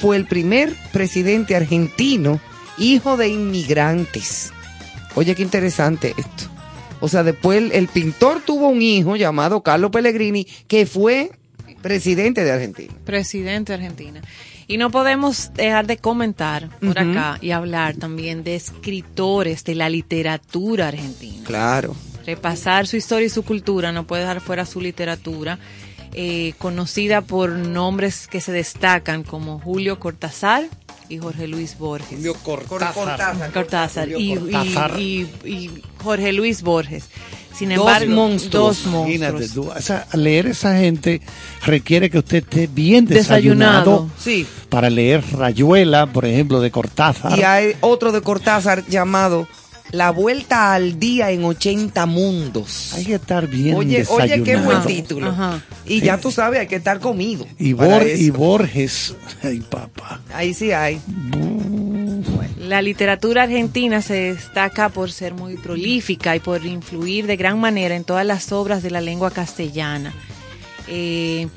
fue 0.00 0.16
el 0.16 0.26
primer 0.26 0.74
presidente 0.92 1.54
argentino 1.54 2.40
hijo 2.78 3.16
de 3.16 3.28
inmigrantes. 3.28 4.52
Oye, 5.14 5.34
qué 5.34 5.42
interesante 5.42 6.14
esto. 6.16 6.44
O 7.00 7.08
sea, 7.08 7.22
después 7.22 7.58
el, 7.58 7.72
el 7.72 7.88
pintor 7.88 8.40
tuvo 8.44 8.68
un 8.68 8.80
hijo 8.80 9.16
llamado 9.16 9.62
Carlos 9.62 9.90
Pellegrini 9.90 10.44
que 10.66 10.86
fue 10.86 11.32
presidente 11.82 12.44
de 12.44 12.52
Argentina. 12.52 12.94
presidente 13.04 13.72
de 13.72 13.76
Argentina. 13.76 14.20
Y 14.68 14.78
no 14.78 14.90
podemos 14.90 15.52
dejar 15.54 15.86
de 15.86 15.98
comentar 15.98 16.70
por 16.78 16.98
acá 16.98 17.36
y 17.42 17.50
hablar 17.50 17.96
también 17.96 18.44
de 18.44 18.54
escritores 18.54 19.64
de 19.64 19.74
la 19.74 19.90
literatura 19.90 20.88
argentina. 20.88 21.44
Claro. 21.44 21.94
Repasar 22.24 22.86
su 22.86 22.96
historia 22.96 23.26
y 23.26 23.30
su 23.30 23.42
cultura, 23.42 23.90
no 23.90 24.06
puede 24.06 24.22
dejar 24.22 24.40
fuera 24.40 24.64
su 24.64 24.80
literatura, 24.80 25.58
eh, 26.14 26.54
conocida 26.58 27.20
por 27.20 27.50
nombres 27.50 28.28
que 28.28 28.40
se 28.40 28.52
destacan 28.52 29.24
como 29.24 29.58
Julio 29.58 29.98
Cortázar 29.98 30.68
y 31.08 31.18
Jorge 31.18 31.46
Luis 31.46 31.76
Borges. 31.78 32.16
Julio 32.16 32.34
Cortázar. 32.42 33.52
Cortázar 33.52 34.08
y- 34.16 34.34
Cortázar. 34.36 34.98
y- 35.00 35.28
y 35.44 35.70
Jorge 36.02 36.32
Luis 36.32 36.62
Borges. 36.62 37.04
Sin 37.54 37.68
Dos 37.68 37.78
embargo, 37.80 38.12
monstruos. 38.12 38.84
dos 38.84 38.86
monstruos. 38.92 39.50
Tú, 39.52 39.68
o 39.70 39.80
sea, 39.82 40.06
leer 40.14 40.46
esa 40.46 40.76
gente 40.78 41.20
requiere 41.66 42.08
que 42.08 42.18
usted 42.18 42.38
esté 42.38 42.66
bien 42.66 43.04
desayunado, 43.04 43.80
Desayunado. 44.06 44.10
Sí. 44.18 44.46
para 44.70 44.88
leer 44.88 45.22
Rayuela, 45.32 46.06
por 46.06 46.24
ejemplo, 46.24 46.60
de 46.60 46.70
Cortázar. 46.70 47.38
Y 47.38 47.42
hay 47.42 47.76
otro 47.80 48.10
de 48.10 48.22
Cortázar 48.22 48.86
llamado 48.86 49.46
La 49.92 50.10
Vuelta 50.10 50.72
al 50.74 50.98
Día 50.98 51.30
en 51.30 51.44
80 51.44 52.06
Mundos. 52.06 52.92
Hay 52.94 53.04
que 53.04 53.14
estar 53.14 53.46
bien 53.46 53.74
Oye, 53.76 53.98
desayunado. 53.98 54.32
oye, 54.34 54.42
qué 54.42 54.56
buen 54.56 54.82
título. 54.84 55.28
Ajá. 55.30 55.62
Y 55.86 56.00
ya 56.00 56.18
tú 56.18 56.30
sabes, 56.32 56.60
hay 56.60 56.66
que 56.66 56.76
estar 56.76 56.98
comido. 56.98 57.46
Y, 57.58 57.74
Bor- 57.74 58.06
y 58.18 58.30
Borges, 58.30 59.14
ay 59.42 59.60
papá. 59.60 60.20
Ahí 60.34 60.54
sí 60.54 60.72
hay. 60.72 60.98
La 62.58 62.80
literatura 62.80 63.42
argentina 63.42 64.00
se 64.00 64.14
destaca 64.34 64.88
por 64.88 65.10
ser 65.12 65.34
muy 65.34 65.56
prolífica 65.56 66.34
y 66.36 66.40
por 66.40 66.64
influir 66.64 67.26
de 67.26 67.36
gran 67.36 67.60
manera 67.60 67.94
en 67.94 68.04
todas 68.04 68.24
las 68.24 68.50
obras 68.52 68.82
de 68.82 68.90
la 68.90 69.00
lengua 69.00 69.30
castellana. 69.30 70.14
Eh, 70.88 71.48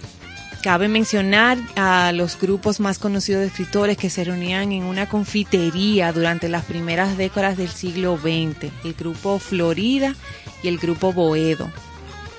cabe 0.66 0.88
mencionar 0.88 1.60
a 1.76 2.12
los 2.12 2.40
grupos 2.40 2.80
más 2.80 2.98
conocidos 2.98 3.42
de 3.42 3.48
escritores 3.50 3.98
que 3.98 4.10
se 4.10 4.24
reunían 4.24 4.72
en 4.72 4.84
una 4.86 5.08
confitería 5.08 6.12
durante 6.12 6.50
las 6.50 6.66
primeras 6.66 7.20
décadas 7.20 7.56
del 7.56 7.70
siglo 7.70 8.18
XX, 8.18 8.72
el 8.84 8.96
grupo 8.96 9.38
Florida 9.38 10.16
y 10.64 10.68
el 10.68 10.80
grupo 10.80 11.14
Boedo. 11.14 11.70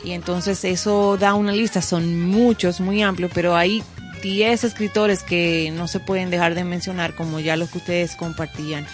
Y 0.03 0.11
entonces 0.11 0.64
eso 0.64 1.16
da 1.16 1.35
una 1.35 1.53
lista, 1.53 1.81
son 1.81 2.29
muchos, 2.29 2.81
muy 2.81 3.01
amplios, 3.01 3.31
pero 3.33 3.55
hay 3.55 3.85
10 4.24 4.64
escritores 4.64 5.22
que 5.22 5.70
no 5.70 5.87
se 5.87 6.01
pueden 6.01 6.29
dejar 6.29 6.57
de 6.57 6.64
mencionar, 6.64 7.14
como 7.14 7.39
ya 7.39 7.57
los 7.57 7.70
que 7.70 7.79
ustedes 7.79 8.16
compartían. 8.16 8.89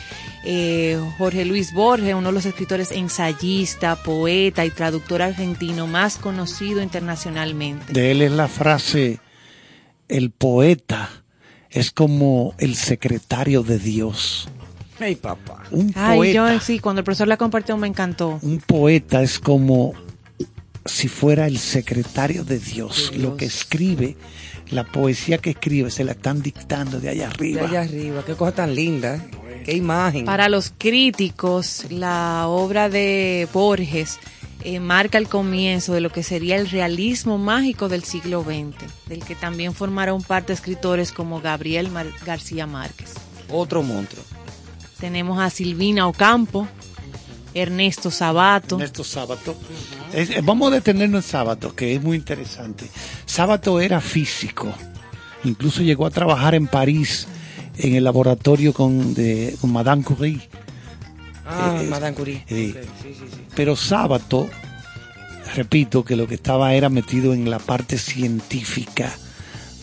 Eh, 0.45 0.99
Jorge 1.19 1.45
Luis 1.45 1.73
Borges, 1.73 2.15
uno 2.15 2.29
de 2.29 2.33
los 2.35 2.47
escritores 2.47 2.91
ensayista, 2.91 3.97
poeta 4.03 4.65
y 4.67 4.71
traductor 4.71 5.23
argentino 5.23 5.87
más 5.87 6.17
conocido 6.17 6.83
internacionalmente. 6.83 7.93
De 7.93 8.11
él 8.11 8.23
es 8.23 8.33
la 8.33 8.49
frase, 8.49 9.21
el 10.09 10.31
poeta 10.31 11.09
es 11.71 11.91
como 11.93 12.55
el 12.59 12.75
secretario 12.75 13.63
de 13.63 13.79
Dios. 13.79 14.49
Ay, 14.99 15.15
papá. 15.17 15.63
Un 15.71 15.93
Ay, 15.97 16.17
poeta, 16.19 16.53
yo 16.55 16.61
sí, 16.61 16.79
cuando 16.81 17.01
el 17.01 17.05
profesor 17.05 17.29
la 17.29 17.37
compartió 17.37 17.77
me 17.77 17.87
encantó. 17.89 18.39
un 18.43 18.59
poeta 18.59 19.23
es 19.23 19.39
como 19.39 19.95
si 20.85 21.07
fuera 21.09 21.47
el 21.47 21.59
secretario 21.59 22.45
de 22.45 22.59
Dios. 22.59 23.11
De 23.13 23.19
Lo 23.19 23.29
Dios. 23.29 23.37
que 23.39 23.45
escribe, 23.47 24.17
la 24.71 24.85
poesía 24.85 25.39
que 25.39 25.51
escribe, 25.51 25.91
se 25.91 26.03
la 26.05 26.13
están 26.13 26.43
dictando 26.43 26.99
de 27.01 27.11
allá 27.11 27.29
De 27.29 27.35
arriba. 27.35 27.63
allá 27.69 27.81
arriba, 27.83 28.25
qué 28.27 28.35
cosa 28.35 28.55
tan 28.57 28.75
linda. 28.75 29.17
¿eh? 29.17 29.21
Qué 29.65 29.75
imagen. 29.77 30.25
Para 30.25 30.49
los 30.49 30.73
críticos, 30.77 31.87
la 31.91 32.47
obra 32.49 32.89
de 32.89 33.49
Borges 33.53 34.19
eh, 34.65 34.79
marca 34.81 35.19
el 35.19 35.29
comienzo 35.29 35.93
de 35.93 36.01
lo 36.01 36.11
que 36.11 36.23
sería 36.23 36.57
el 36.57 36.71
realismo 36.71 37.37
mágico 37.39 37.89
del 37.89 38.05
siglo 38.05 38.43
XX, 38.45 38.77
del 39.07 39.25
que 39.25 39.35
también 39.35 39.75
formaron 39.75 40.23
parte 40.23 40.53
escritores 40.53 41.11
como 41.13 41.41
Gabriel 41.41 41.91
Mar- 41.91 42.07
García 42.25 42.67
Márquez. 42.67 43.15
Otro 43.51 43.83
monstruo. 43.83 44.23
Tenemos 45.01 45.41
a 45.41 45.51
Silvina 45.51 46.07
Ocampo, 46.07 46.69
Ernesto 47.55 48.11
Sabato. 48.11 48.77
Ernesto 48.77 49.05
Sábato. 49.05 49.57
Es- 50.13 50.31
eh, 50.31 50.41
vamos 50.43 50.71
a 50.71 50.77
detenernos 50.77 51.25
en 51.25 51.31
Sábato, 51.31 51.75
que 51.75 51.95
es 51.97 52.03
muy 52.03 52.17
interesante. 52.17 52.87
Sábato 53.27 53.81
era 53.81 54.01
físico. 54.01 54.73
Incluso 55.45 55.83
llegó 55.83 56.07
a 56.07 56.11
trabajar 56.11 56.55
en 56.55 56.69
París 56.69 57.27
en 57.79 57.95
el 57.95 58.05
laboratorio 58.05 58.73
con, 58.73 59.15
de, 59.15 59.57
con 59.61 59.73
Madame 59.73 60.03
Curie. 60.05 60.41
Ah, 61.47 61.79
Eh, 61.81 61.87
Madame 61.89 62.15
Curie. 62.15 62.45
sí. 62.49 62.75
Sí, 63.03 63.15
sí, 63.15 63.27
sí. 63.33 63.41
Pero 63.55 63.77
Sábato, 63.77 64.49
repito, 65.57 66.05
que 66.05 66.17
lo 66.17 66.27
que 66.27 66.35
estaba 66.37 66.75
era 66.75 66.89
metido 66.89 67.35
en 67.35 67.51
la 67.51 67.59
parte 67.59 67.99
científica. 67.99 69.13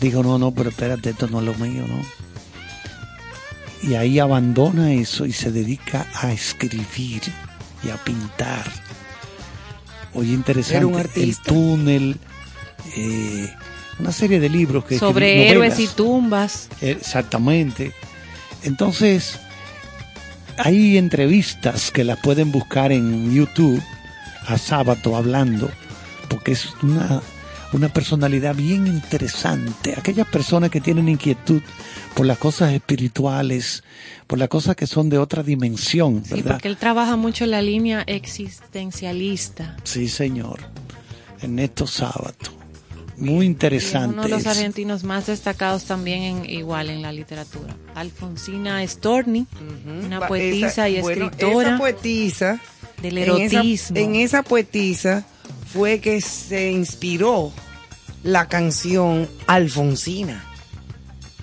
Dijo, 0.00 0.22
no, 0.22 0.38
no, 0.38 0.50
pero 0.52 0.70
espérate, 0.70 1.10
esto 1.10 1.28
no 1.28 1.40
es 1.40 1.44
lo 1.46 1.54
mío, 1.54 1.84
¿no? 1.86 2.00
Y 3.88 3.94
ahí 3.94 4.18
abandona 4.18 4.92
eso 4.92 5.24
y 5.26 5.32
se 5.32 5.50
dedica 5.52 6.06
a 6.14 6.32
escribir 6.32 7.22
y 7.82 7.88
a 7.90 7.96
pintar. 8.04 8.64
Oye, 10.14 10.32
interesante. 10.32 10.76
Era 10.78 10.86
un 10.86 10.94
El 10.94 11.00
artista. 11.00 11.42
túnel, 11.44 12.16
eh, 12.96 13.50
una 14.00 14.12
serie 14.12 14.40
de 14.40 14.48
libros 14.48 14.84
que 14.84 14.98
sobre 14.98 15.48
héroes 15.48 15.74
novelas. 15.74 15.92
y 15.92 15.96
tumbas. 15.96 16.68
Exactamente. 16.80 17.92
Entonces, 18.64 19.38
hay 20.56 20.98
entrevistas 20.98 21.90
que 21.90 22.04
las 22.04 22.18
pueden 22.18 22.50
buscar 22.52 22.92
en 22.92 23.32
YouTube 23.32 23.82
a 24.46 24.58
Sábato 24.58 25.16
hablando, 25.16 25.70
porque 26.28 26.52
es 26.52 26.68
una, 26.82 27.22
una 27.72 27.88
personalidad 27.90 28.54
bien 28.54 28.86
interesante. 28.86 29.94
Aquellas 29.96 30.26
personas 30.26 30.70
que 30.70 30.80
tienen 30.80 31.08
inquietud 31.08 31.62
por 32.14 32.26
las 32.26 32.38
cosas 32.38 32.72
espirituales, 32.72 33.84
por 34.26 34.38
las 34.38 34.48
cosas 34.48 34.76
que 34.76 34.86
son 34.86 35.08
de 35.08 35.18
otra 35.18 35.42
dimensión, 35.42 36.22
Sí, 36.24 36.42
porque 36.42 36.68
él 36.68 36.76
trabaja 36.76 37.16
mucho 37.16 37.44
en 37.44 37.52
la 37.52 37.62
línea 37.62 38.02
existencialista. 38.06 39.76
Sí, 39.84 40.08
señor. 40.08 40.60
Ernesto 41.40 41.86
Sábato. 41.86 42.59
Muy 43.20 43.46
interesante. 43.46 44.14
uno 44.14 44.22
de 44.22 44.28
los 44.30 44.46
argentinos 44.46 45.04
más 45.04 45.26
destacados 45.26 45.84
también 45.84 46.22
en, 46.22 46.50
igual 46.50 46.88
en 46.90 47.02
la 47.02 47.12
literatura. 47.12 47.76
Alfonsina 47.94 48.86
Storni, 48.86 49.46
una 50.06 50.26
poetisa 50.26 50.66
esa- 50.68 50.88
y 50.88 51.00
bueno, 51.00 51.24
escritora 51.26 51.68
esa 51.68 51.78
poetisa, 51.78 52.60
del 53.02 53.18
en 53.18 53.28
esa- 53.42 53.56
erotismo. 53.58 53.96
En 53.98 54.14
esa, 54.16 54.42
poetisa 54.42 55.24
fue 55.72 56.00
que 56.00 56.20
se 56.20 56.70
inspiró 56.72 57.52
la 58.22 58.48
canción 58.48 59.28
Alfonsina. 59.46 60.44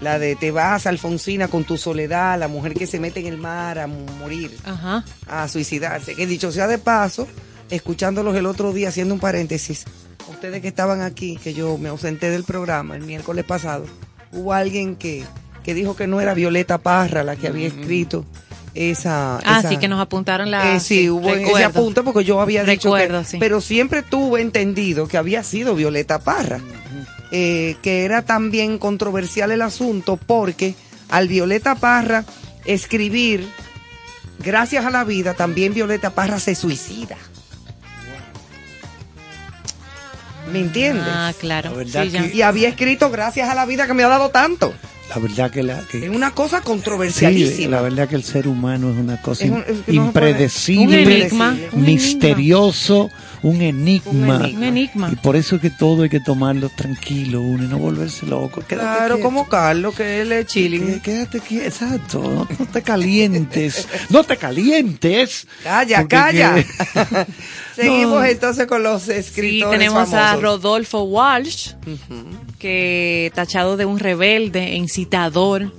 La 0.01 0.19
de 0.19 0.35
Te 0.35 0.51
vas, 0.51 0.85
Alfonsina, 0.85 1.47
con 1.47 1.63
tu 1.63 1.75
soledad, 1.77 2.37
la 2.39 2.47
mujer 2.47 2.73
que 2.75 2.85
se 2.85 2.99
mete 2.99 3.19
en 3.19 3.25
el 3.27 3.37
mar 3.37 3.79
a 3.79 3.87
morir, 3.87 4.55
Ajá. 4.63 5.03
a 5.27 5.47
suicidarse. 5.47 6.13
Que 6.15 6.27
dicho 6.27 6.51
sea 6.51 6.67
de 6.67 6.77
paso, 6.77 7.27
escuchándolos 7.71 8.35
el 8.35 8.45
otro 8.45 8.73
día, 8.73 8.89
haciendo 8.89 9.15
un 9.15 9.19
paréntesis, 9.19 9.85
ustedes 10.29 10.61
que 10.61 10.67
estaban 10.67 11.01
aquí, 11.01 11.37
que 11.43 11.53
yo 11.53 11.77
me 11.77 11.89
ausenté 11.89 12.29
del 12.29 12.43
programa 12.43 12.95
el 12.95 13.03
miércoles 13.03 13.45
pasado, 13.45 13.85
hubo 14.31 14.53
alguien 14.53 14.95
que, 14.95 15.23
que 15.63 15.73
dijo 15.73 15.95
que 15.95 16.07
no 16.07 16.21
era 16.21 16.33
Violeta 16.33 16.77
Parra 16.77 17.23
la 17.23 17.35
que 17.35 17.47
había 17.47 17.67
escrito 17.67 18.25
esa... 18.73 19.37
Ah, 19.43 19.59
esa- 19.59 19.69
sí, 19.69 19.77
que 19.77 19.87
nos 19.87 19.99
apuntaron 19.99 20.51
la... 20.51 20.75
eh, 20.75 20.79
sí, 20.79 21.09
hubo 21.09 21.29
ese 21.29 21.63
apunte 21.63 22.03
porque 22.03 22.23
yo 22.23 22.39
había 22.41 22.63
dicho 22.63 22.89
Recuerdo, 22.89 23.19
que, 23.21 23.25
sí. 23.25 23.37
pero 23.39 23.59
siempre 23.61 24.03
tuve 24.03 24.41
entendido 24.41 25.07
que 25.07 25.17
había 25.17 25.41
sido 25.43 25.73
Violeta 25.75 26.19
Parra, 26.19 26.59
eh, 27.31 27.75
que 27.81 28.05
era 28.05 28.21
también 28.21 28.77
controversial 28.77 29.51
el 29.51 29.61
asunto 29.61 30.17
porque 30.17 30.75
al 31.09 31.27
Violeta 31.27 31.75
Parra 31.75 32.23
escribir 32.65 33.47
gracias 34.39 34.85
a 34.85 34.91
la 34.91 35.03
vida, 35.03 35.33
también 35.33 35.73
Violeta 35.73 36.11
Parra 36.11 36.39
se 36.39 36.53
suicida. 36.53 37.17
¿Me 40.51 40.59
entiendes? 40.59 41.03
Ah, 41.07 41.33
claro. 41.39 41.73
Sí, 41.85 42.09
que- 42.11 42.31
Y 42.33 42.41
había 42.41 42.69
escrito 42.69 43.09
gracias 43.09 43.49
a 43.49 43.55
la 43.55 43.65
vida 43.65 43.85
que 43.87 43.93
me 43.93 44.03
ha 44.03 44.07
dado 44.07 44.29
tanto. 44.29 44.73
La 45.09 45.19
verdad 45.21 45.49
que 45.51 45.63
la... 45.63 45.81
que- 45.89 46.05
Es 46.05 46.09
una 46.09 46.31
cosa 46.31 46.57
Sí, 46.59 46.63
controversialísima. 46.65 47.77
la 47.77 47.81
verdad 47.81 48.09
que 48.09 48.15
el 48.15 48.23
ser 48.23 48.47
humano 48.47 48.91
es 48.91 48.97
una 48.97 49.21
cosa 49.21 49.45
Es 49.45 49.51
un- 49.51 49.59
es 49.59 49.65
que 49.65 49.71
no 49.73 49.77
se 49.77 49.83
puede- 49.83 50.05
impredecible, 50.05 51.29
Un 53.43 53.61
enigma, 53.61 54.11
un 54.11 54.17
enigma. 54.29 54.47
Un 54.47 54.55
Un 54.57 54.63
enigma. 54.63 55.09
Y 55.13 55.15
por 55.17 55.35
eso 55.35 55.55
es 55.57 55.61
que 55.61 55.69
todo 55.69 56.03
hay 56.03 56.09
que 56.09 56.19
tomarlo 56.19 56.69
tranquilo, 56.69 57.41
uno, 57.41 57.63
y 57.63 57.67
no 57.67 57.77
volverse 57.77 58.25
loco. 58.25 58.61
Quédate 58.61 58.75
Claro, 58.87 59.15
quieto. 59.15 59.23
como 59.29 59.47
Carlos, 59.47 59.93
que 59.95 60.21
él 60.21 60.31
es 60.31 60.45
chilling. 60.47 60.99
Quédate 61.01 61.39
quieto, 61.39 61.65
exacto. 61.67 62.21
No, 62.21 62.47
no 62.59 62.65
te 62.65 62.81
calientes. 62.81 63.87
no 64.09 64.23
te 64.23 64.37
calientes. 64.37 65.47
Calla, 65.63 66.07
calla. 66.07 66.55
que- 66.55 66.65
Seguimos 67.75 68.21
No. 68.21 68.25
entonces 68.25 68.65
con 68.65 68.81
los 68.81 69.03
Sí, 69.03 69.11
escritores 69.11 69.77
tenemos 69.79 70.13
a. 70.13 70.35
Rodolfo 70.37 71.03
Walsh, 71.03 71.73
que 72.59 73.31
tachado 73.35 73.77
de 73.77 73.85
un 73.85 73.99
rebelde 73.99 74.63
e 74.71 74.75
incitador 74.75 75.73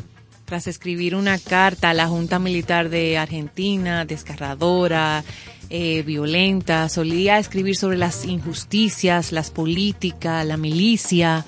tras 0.45 0.67
escribir 0.67 1.15
una 1.15 1.39
carta 1.39 1.91
a 1.91 1.95
la 1.95 2.07
Junta 2.09 2.39
Militar 2.39 2.89
de 2.89 3.19
Argentina, 3.19 4.05
desgarradora, 4.07 5.23
eh, 5.71 6.03
violenta, 6.03 6.89
solía 6.89 7.39
escribir 7.39 7.77
sobre 7.77 7.97
las 7.97 8.25
injusticias, 8.25 9.33
las 9.33 9.51
políticas, 9.51 10.47
la 10.47 10.57
milicia, 10.57 11.45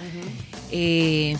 eh, 0.71 1.37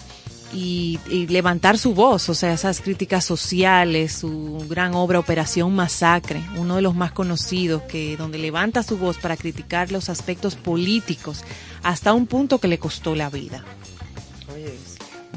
y, 0.53 0.99
y 1.09 1.29
levantar 1.29 1.79
su 1.79 1.95
voz, 1.95 2.29
o 2.29 2.35
sea, 2.35 2.53
esas 2.53 2.81
críticas 2.81 3.25
sociales, 3.25 4.13
su 4.13 4.67
gran 4.69 4.95
obra 4.95 5.21
Operación 5.21 5.75
Masacre, 5.75 6.43
uno 6.57 6.77
de 6.77 6.83
los 6.83 6.95
más 6.95 7.13
conocidos, 7.13 7.83
que 7.83 8.17
donde 8.17 8.39
levanta 8.39 8.83
su 8.83 8.99
voz 8.99 9.19
para 9.19 9.37
criticar 9.37 9.93
los 9.93 10.09
aspectos 10.09 10.57
políticos 10.57 11.45
hasta 11.83 12.13
un 12.13 12.27
punto 12.27 12.59
que 12.59 12.69
le 12.69 12.79
costó 12.79 13.15
la 13.15 13.31
vida. 13.31 13.65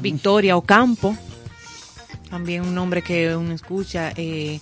Victoria 0.00 0.56
Ocampo, 0.56 1.16
también 2.28 2.62
un 2.62 2.74
nombre 2.74 3.00
que 3.02 3.36
uno 3.36 3.54
escucha, 3.54 4.12
eh, 4.16 4.60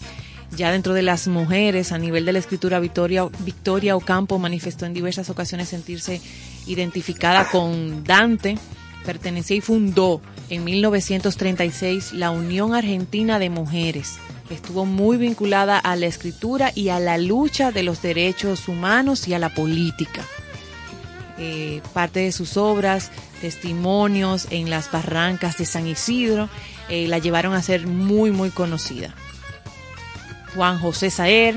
ya 0.57 0.70
dentro 0.70 0.94
de 0.94 1.03
las 1.03 1.28
mujeres, 1.28 1.92
a 1.92 1.98
nivel 1.98 2.24
de 2.24 2.32
la 2.32 2.38
escritura, 2.38 2.78
Victoria, 2.80 3.26
Victoria 3.40 3.96
Ocampo 3.96 4.38
manifestó 4.38 4.86
en 4.86 4.94
diversas 4.94 5.30
ocasiones 5.30 5.68
sentirse 5.68 6.20
identificada 6.66 7.48
con 7.50 8.05
Dante, 8.05 8.59
perteneció 9.05 9.57
y 9.57 9.61
fundó 9.61 10.20
en 10.50 10.64
1936 10.64 12.12
la 12.12 12.30
Unión 12.30 12.74
Argentina 12.74 13.38
de 13.38 13.50
Mujeres. 13.50 14.18
Estuvo 14.50 14.84
muy 14.84 15.16
vinculada 15.16 15.78
a 15.78 15.96
la 15.96 16.07
escritura 16.07 16.72
y 16.74 16.90
a 16.90 17.00
la 17.00 17.16
lucha 17.16 17.72
de 17.72 17.82
los 17.82 18.03
derechos 18.03 18.68
humanos 18.68 19.26
y 19.28 19.34
a 19.34 19.38
la 19.38 19.55
política. 19.55 20.22
Eh, 21.38 21.80
parte 21.94 22.20
de 22.20 22.32
sus 22.32 22.59
obras, 22.59 23.11
testimonios 23.40 24.46
en 24.50 24.68
las 24.68 24.92
barrancas 24.92 25.57
de 25.57 25.64
San 25.64 25.86
Isidro, 25.86 26.50
eh, 26.90 27.09
la 27.09 27.18
llevaron 27.18 27.55
a 27.55 27.62
ser 27.62 27.86
muy, 27.86 28.30
muy 28.30 28.50
conocida. 28.50 29.14
Juan 30.55 30.78
José 30.78 31.11
Saer, 31.11 31.57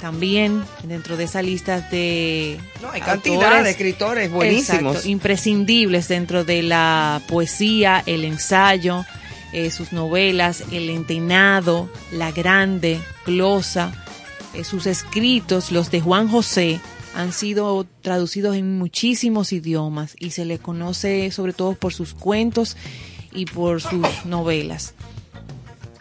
también 0.00 0.62
dentro 0.84 1.16
de 1.16 1.24
esa 1.24 1.42
lista 1.42 1.80
de 1.80 2.58
No, 2.80 2.90
hay 2.90 3.00
cantidad 3.00 3.34
autores- 3.50 3.64
de 3.64 3.70
escritores 3.70 4.30
buenísimos. 4.30 4.92
Exacto, 4.96 5.08
imprescindibles 5.08 6.06
dentro 6.08 6.44
de 6.44 6.62
la 6.62 7.20
poesía, 7.28 8.02
el 8.06 8.24
ensayo, 8.24 9.04
eh, 9.52 9.70
sus 9.70 9.92
novelas, 9.92 10.62
El 10.70 10.88
Entenado, 10.90 11.90
La 12.12 12.30
Grande, 12.32 13.00
Glosa, 13.26 13.92
eh, 14.54 14.62
sus 14.62 14.86
escritos, 14.86 15.72
los 15.72 15.90
de 15.90 16.00
Juan 16.00 16.28
José, 16.28 16.80
han 17.14 17.32
sido 17.32 17.84
traducidos 18.02 18.54
en 18.54 18.78
muchísimos 18.78 19.52
idiomas 19.52 20.14
y 20.20 20.30
se 20.30 20.44
le 20.44 20.58
conoce 20.58 21.30
sobre 21.32 21.52
todo 21.54 21.74
por 21.74 21.92
sus 21.92 22.14
cuentos 22.14 22.76
y 23.32 23.46
por 23.46 23.80
sus 23.82 24.06
novelas. 24.26 24.94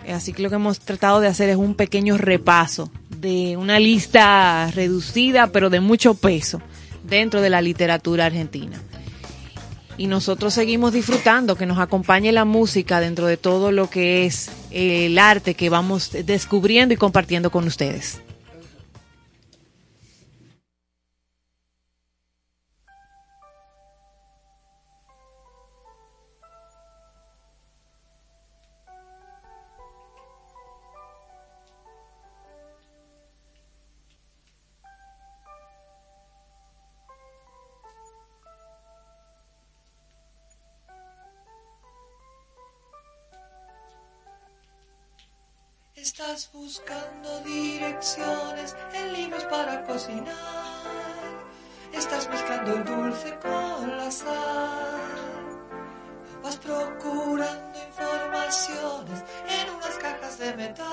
Así 0.08 0.34
que 0.34 0.42
lo 0.42 0.50
que 0.50 0.56
hemos 0.56 0.80
tratado 0.80 1.20
de 1.20 1.28
hacer 1.28 1.50
es 1.50 1.58
un 1.58 1.76
pequeño 1.76 2.18
repaso 2.18 2.90
de 3.10 3.58
una 3.58 3.80
lista 3.80 4.72
reducida, 4.72 5.48
pero 5.48 5.70
de 5.70 5.80
mucho 5.80 6.14
peso 6.14 6.62
dentro 7.04 7.42
de 7.42 7.50
la 7.50 7.62
literatura 7.62 8.26
argentina. 8.26 8.82
Y 9.98 10.08
nosotros 10.08 10.54
seguimos 10.54 10.94
disfrutando, 10.94 11.56
que 11.56 11.66
nos 11.66 11.80
acompañe 11.80 12.32
la 12.32 12.46
música 12.46 13.00
dentro 13.00 13.26
de 13.26 13.38
todo 13.38 13.72
lo 13.72 13.90
que 13.90 14.26
es 14.26 14.50
el 14.70 15.18
arte 15.18 15.56
que 15.56 15.70
vamos 15.70 16.12
descubriendo 16.12 16.94
y 16.94 16.98
compartiendo 16.98 17.50
con 17.50 17.66
ustedes. 17.66 18.22
días 46.38 46.50
buscando 46.54 47.40
direcciones 47.42 48.76
en 48.94 49.14
libros 49.14 49.44
para 49.46 49.84
cocinar. 49.86 50.36
Estás 51.92 52.30
mezclando 52.30 52.74
el 52.74 52.84
dulce 52.86 53.36
con 53.42 53.98
la 53.98 54.12
sal. 54.12 55.00
Vas 56.44 56.58
procurando 56.58 57.80
informaciones 57.88 59.24
en 59.50 59.76
unas 59.76 59.96
cajas 59.98 60.38
de 60.38 60.54
metal. 60.54 60.86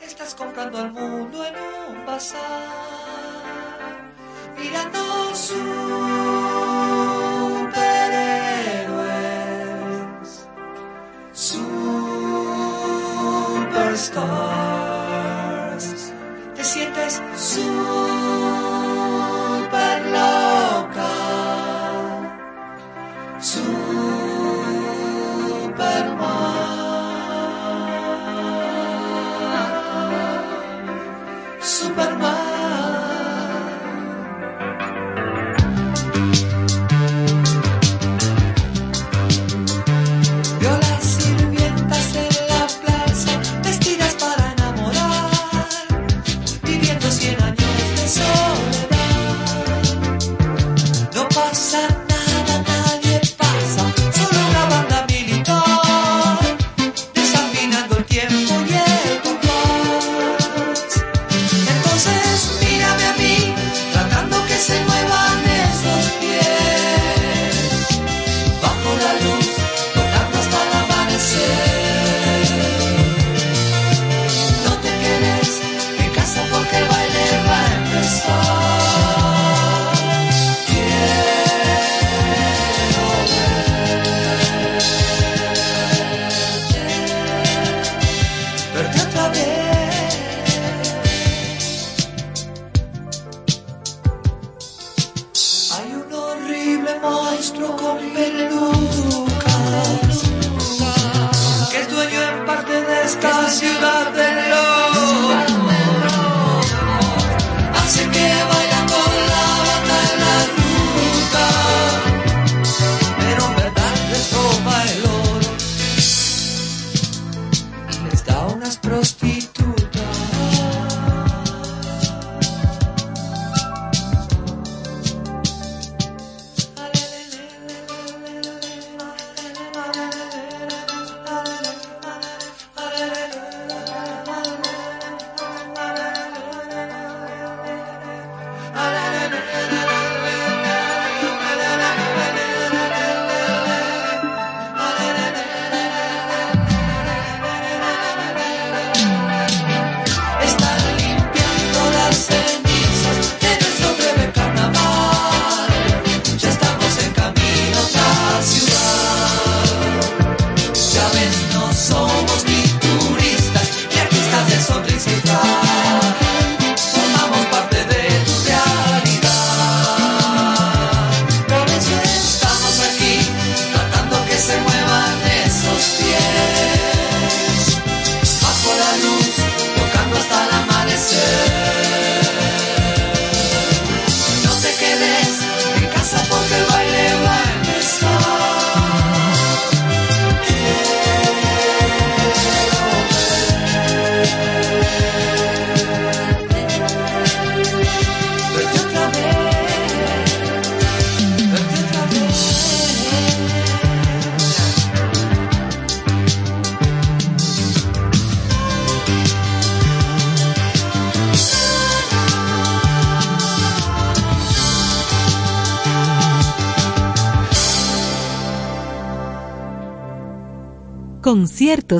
Estás 0.00 0.34
comprando 0.34 0.78
al 0.78 0.92
mundo 0.92 1.44
en 1.44 1.54
un 1.56 2.06
bazar. 2.06 2.40
Mirando 4.56 5.34
su 5.34 6.71
stars. 13.96 15.84
Te 16.54 16.64
sientes 16.64 17.22
solo. 17.36 18.71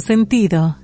sentido. 0.01 0.77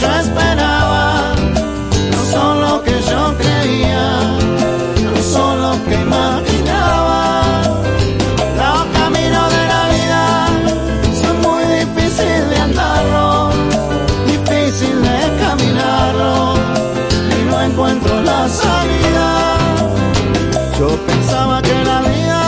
Yo 0.00 0.08
esperaba, 0.18 1.34
no 2.10 2.24
son 2.32 2.60
lo 2.62 2.82
que 2.82 2.96
yo 3.02 3.34
creía, 3.36 4.22
no 5.04 5.22
son 5.22 5.60
lo 5.60 5.72
que 5.84 5.94
imaginaba. 5.94 7.62
Los 8.60 8.80
caminos 8.98 9.46
de 9.56 9.62
la 9.72 9.82
vida 9.94 10.22
son 11.20 11.34
muy 11.42 11.64
difíciles 11.80 12.48
de 12.48 12.56
andarlos, 12.56 13.54
difícil 14.26 15.02
de 15.02 15.18
caminarlos 15.44 16.58
y 17.38 17.50
no 17.50 17.60
encuentro 17.60 18.22
la 18.22 18.48
salida. 18.48 19.58
Yo 20.78 20.88
pensaba 21.06 21.60
que 21.60 21.84
la 21.84 22.00
vida 22.00 22.40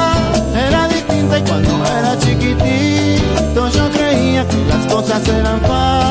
era 0.68 0.88
distinta 0.88 1.38
y 1.38 1.42
cuando 1.42 1.84
era 1.98 2.18
chiquitito 2.18 3.68
yo 3.68 3.90
creía 3.90 4.48
que 4.48 4.64
las 4.70 4.86
cosas 4.86 5.28
eran 5.28 5.60
fácil 5.60 6.01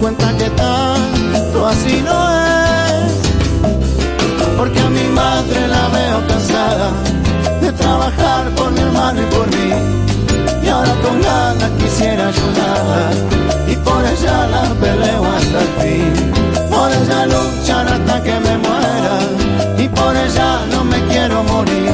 cuenta 0.00 0.32
que 0.36 0.50
tanto 0.50 1.66
así 1.66 2.02
no 2.02 2.18
es. 2.40 3.12
Porque 4.56 4.80
a 4.80 4.90
mi 4.90 5.04
madre 5.08 5.68
la 5.68 5.88
veo 5.88 6.26
cansada 6.28 6.90
de 7.60 7.72
trabajar 7.72 8.50
por 8.56 8.70
mi 8.72 8.80
hermano 8.80 9.22
y 9.22 9.26
por 9.34 9.46
mí. 9.48 9.70
Y 10.64 10.68
ahora 10.68 10.94
con 11.02 11.20
ganas 11.20 11.70
quisiera 11.78 12.28
ayudarla 12.28 13.10
y 13.68 13.76
por 13.76 14.04
ella 14.04 14.46
la 14.46 14.62
peleo 14.80 15.24
hasta 15.36 15.60
el 15.60 15.70
fin. 15.80 16.32
Por 16.70 16.90
ella 16.90 17.26
luchar 17.26 17.86
hasta 17.88 18.22
que 18.22 18.40
me 18.40 18.58
muera 18.58 19.16
y 19.78 19.88
por 19.88 20.16
ella 20.16 20.66
no 20.72 20.84
me 20.84 20.98
quiero 21.06 21.42
morir. 21.44 21.92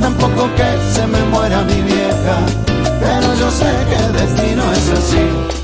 Tampoco 0.00 0.48
que 0.56 0.68
se 0.94 1.06
me 1.06 1.22
muera 1.24 1.62
mi 1.62 1.80
vieja, 1.82 2.36
pero 3.00 3.34
yo 3.34 3.50
sé 3.50 3.70
que 3.88 3.96
el 4.04 4.12
destino 4.12 4.62
es 4.72 4.90
así. 4.98 5.63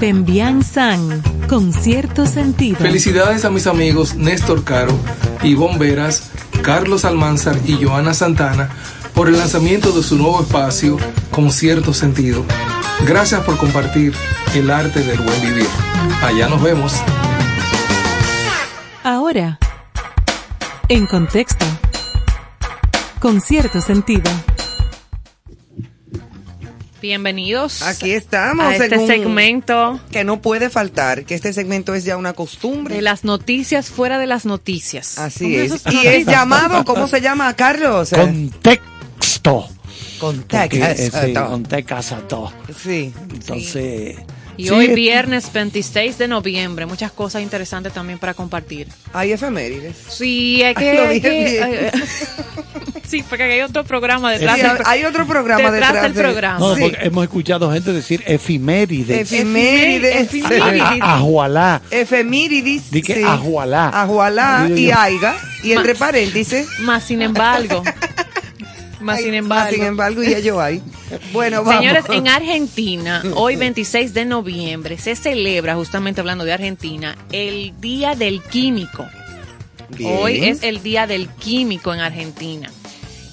Pembian 0.00 0.64
San, 0.64 1.22
con 1.46 1.74
cierto 1.74 2.24
sentido. 2.24 2.78
Felicidades 2.78 3.44
a 3.44 3.50
mis 3.50 3.66
amigos 3.66 4.14
Néstor 4.14 4.64
Caro, 4.64 4.98
Ivonne 5.42 5.76
Veras, 5.76 6.30
Carlos 6.62 7.04
Almanzar 7.04 7.58
y 7.66 7.84
Joana 7.84 8.14
Santana 8.14 8.70
por 9.14 9.28
el 9.28 9.36
lanzamiento 9.36 9.92
de 9.92 10.02
su 10.02 10.16
nuevo 10.16 10.40
espacio 10.40 10.96
con 11.30 11.52
cierto 11.52 11.92
sentido. 11.92 12.46
Gracias 13.06 13.42
por 13.44 13.58
compartir 13.58 14.14
el 14.54 14.70
arte 14.70 15.00
del 15.00 15.18
buen 15.20 15.42
vivir. 15.42 15.68
Allá 16.22 16.48
nos 16.48 16.62
vemos. 16.62 16.94
Ahora, 19.04 19.58
en 20.88 21.06
contexto. 21.06 21.66
Con 23.20 23.42
cierto 23.42 23.82
sentido. 23.82 24.30
Bienvenidos. 27.00 27.82
Aquí 27.82 28.12
estamos 28.12 28.66
a 28.66 28.76
este 28.76 28.94
en 28.94 29.00
un- 29.00 29.06
segmento 29.06 30.00
que 30.10 30.22
no 30.24 30.40
puede 30.42 30.68
faltar, 30.68 31.24
que 31.24 31.34
este 31.34 31.52
segmento 31.52 31.94
es 31.94 32.04
ya 32.04 32.16
una 32.16 32.34
costumbre. 32.34 32.94
de 32.96 33.02
las 33.02 33.24
noticias 33.24 33.88
fuera 33.88 34.18
de 34.18 34.26
las 34.26 34.44
noticias. 34.44 35.18
Así 35.18 35.56
¿Cómo 35.68 35.74
es. 35.76 35.94
Y 36.04 36.06
es 36.06 36.26
llamado, 36.26 36.84
¿cómo 36.84 37.08
se 37.08 37.20
llama, 37.20 37.54
Carlos? 37.56 38.10
Contexto. 38.14 39.68
Contexto. 40.18 40.58
Sí, 42.82 43.12
contexto. 43.16 43.54
Sí. 43.58 44.14
Y 44.60 44.64
sí, 44.64 44.70
hoy 44.70 44.86
es- 44.86 44.94
viernes 44.94 45.52
26 45.52 46.18
de 46.18 46.28
noviembre, 46.28 46.86
muchas 46.86 47.12
cosas 47.12 47.42
interesantes 47.42 47.92
también 47.92 48.18
para 48.18 48.34
compartir. 48.34 48.88
Hay 49.12 49.32
efemérides. 49.32 49.96
Sí, 50.08 50.62
hay 50.62 50.74
Ay, 50.74 50.74
que... 50.74 50.94
lo 50.94 51.02
hay 51.02 51.20
dije 51.20 51.28
que- 51.28 51.44
bien. 51.50 51.62
ay, 51.94 52.00
sí, 53.08 53.24
porque 53.28 53.44
hay 53.44 53.60
otro 53.62 53.84
programa 53.84 54.30
detrás 54.32 54.56
Sí, 54.56 54.62
del 54.62 54.70
hay 54.84 55.04
otro 55.04 55.26
programa 55.26 55.70
detrás, 55.70 55.92
detrás 55.92 56.02
del 56.02 56.14
de- 56.14 56.22
programa. 56.22 56.58
No, 56.58 56.74
Sí. 56.74 56.80
porque 56.82 56.98
hemos 57.02 57.24
escuchado 57.24 57.72
gente 57.72 57.92
decir 57.92 58.22
efimérides. 58.26 59.32
Efemérides. 59.32 60.32
Efemérides. 60.34 60.82
A- 60.82 61.04
a- 61.12 61.16
Ajualá. 61.16 61.82
Efemérides. 61.90 62.90
Di 62.90 63.02
que 63.02 63.14
sí. 63.16 63.22
ajualá. 63.24 63.88
Ajualá 63.88 64.68
y 64.74 64.90
aiga. 64.90 65.36
Y 65.62 65.72
entre 65.72 65.94
paréntesis. 65.94 66.66
Más 66.80 67.04
sin 67.04 67.22
embargo. 67.22 67.82
Más 69.00 69.18
sin 69.18 69.30
Más 69.30 69.38
embargo. 69.38 69.74
sin 69.74 69.84
embargo, 69.84 70.22
y 70.22 70.34
ello 70.34 70.60
hay. 70.60 70.82
Bueno, 71.32 71.64
vamos. 71.64 71.80
Señores, 71.80 72.04
en 72.10 72.28
Argentina, 72.28 73.22
hoy 73.34 73.56
26 73.56 74.14
de 74.14 74.24
noviembre, 74.24 74.98
se 74.98 75.16
celebra, 75.16 75.74
justamente 75.74 76.20
hablando 76.20 76.44
de 76.44 76.52
Argentina, 76.52 77.16
el 77.32 77.72
Día 77.80 78.14
del 78.14 78.42
Químico. 78.42 79.06
Bien. 79.90 80.18
Hoy 80.20 80.44
es 80.44 80.62
el 80.62 80.82
Día 80.82 81.06
del 81.06 81.28
Químico 81.28 81.92
en 81.92 82.00
Argentina. 82.00 82.70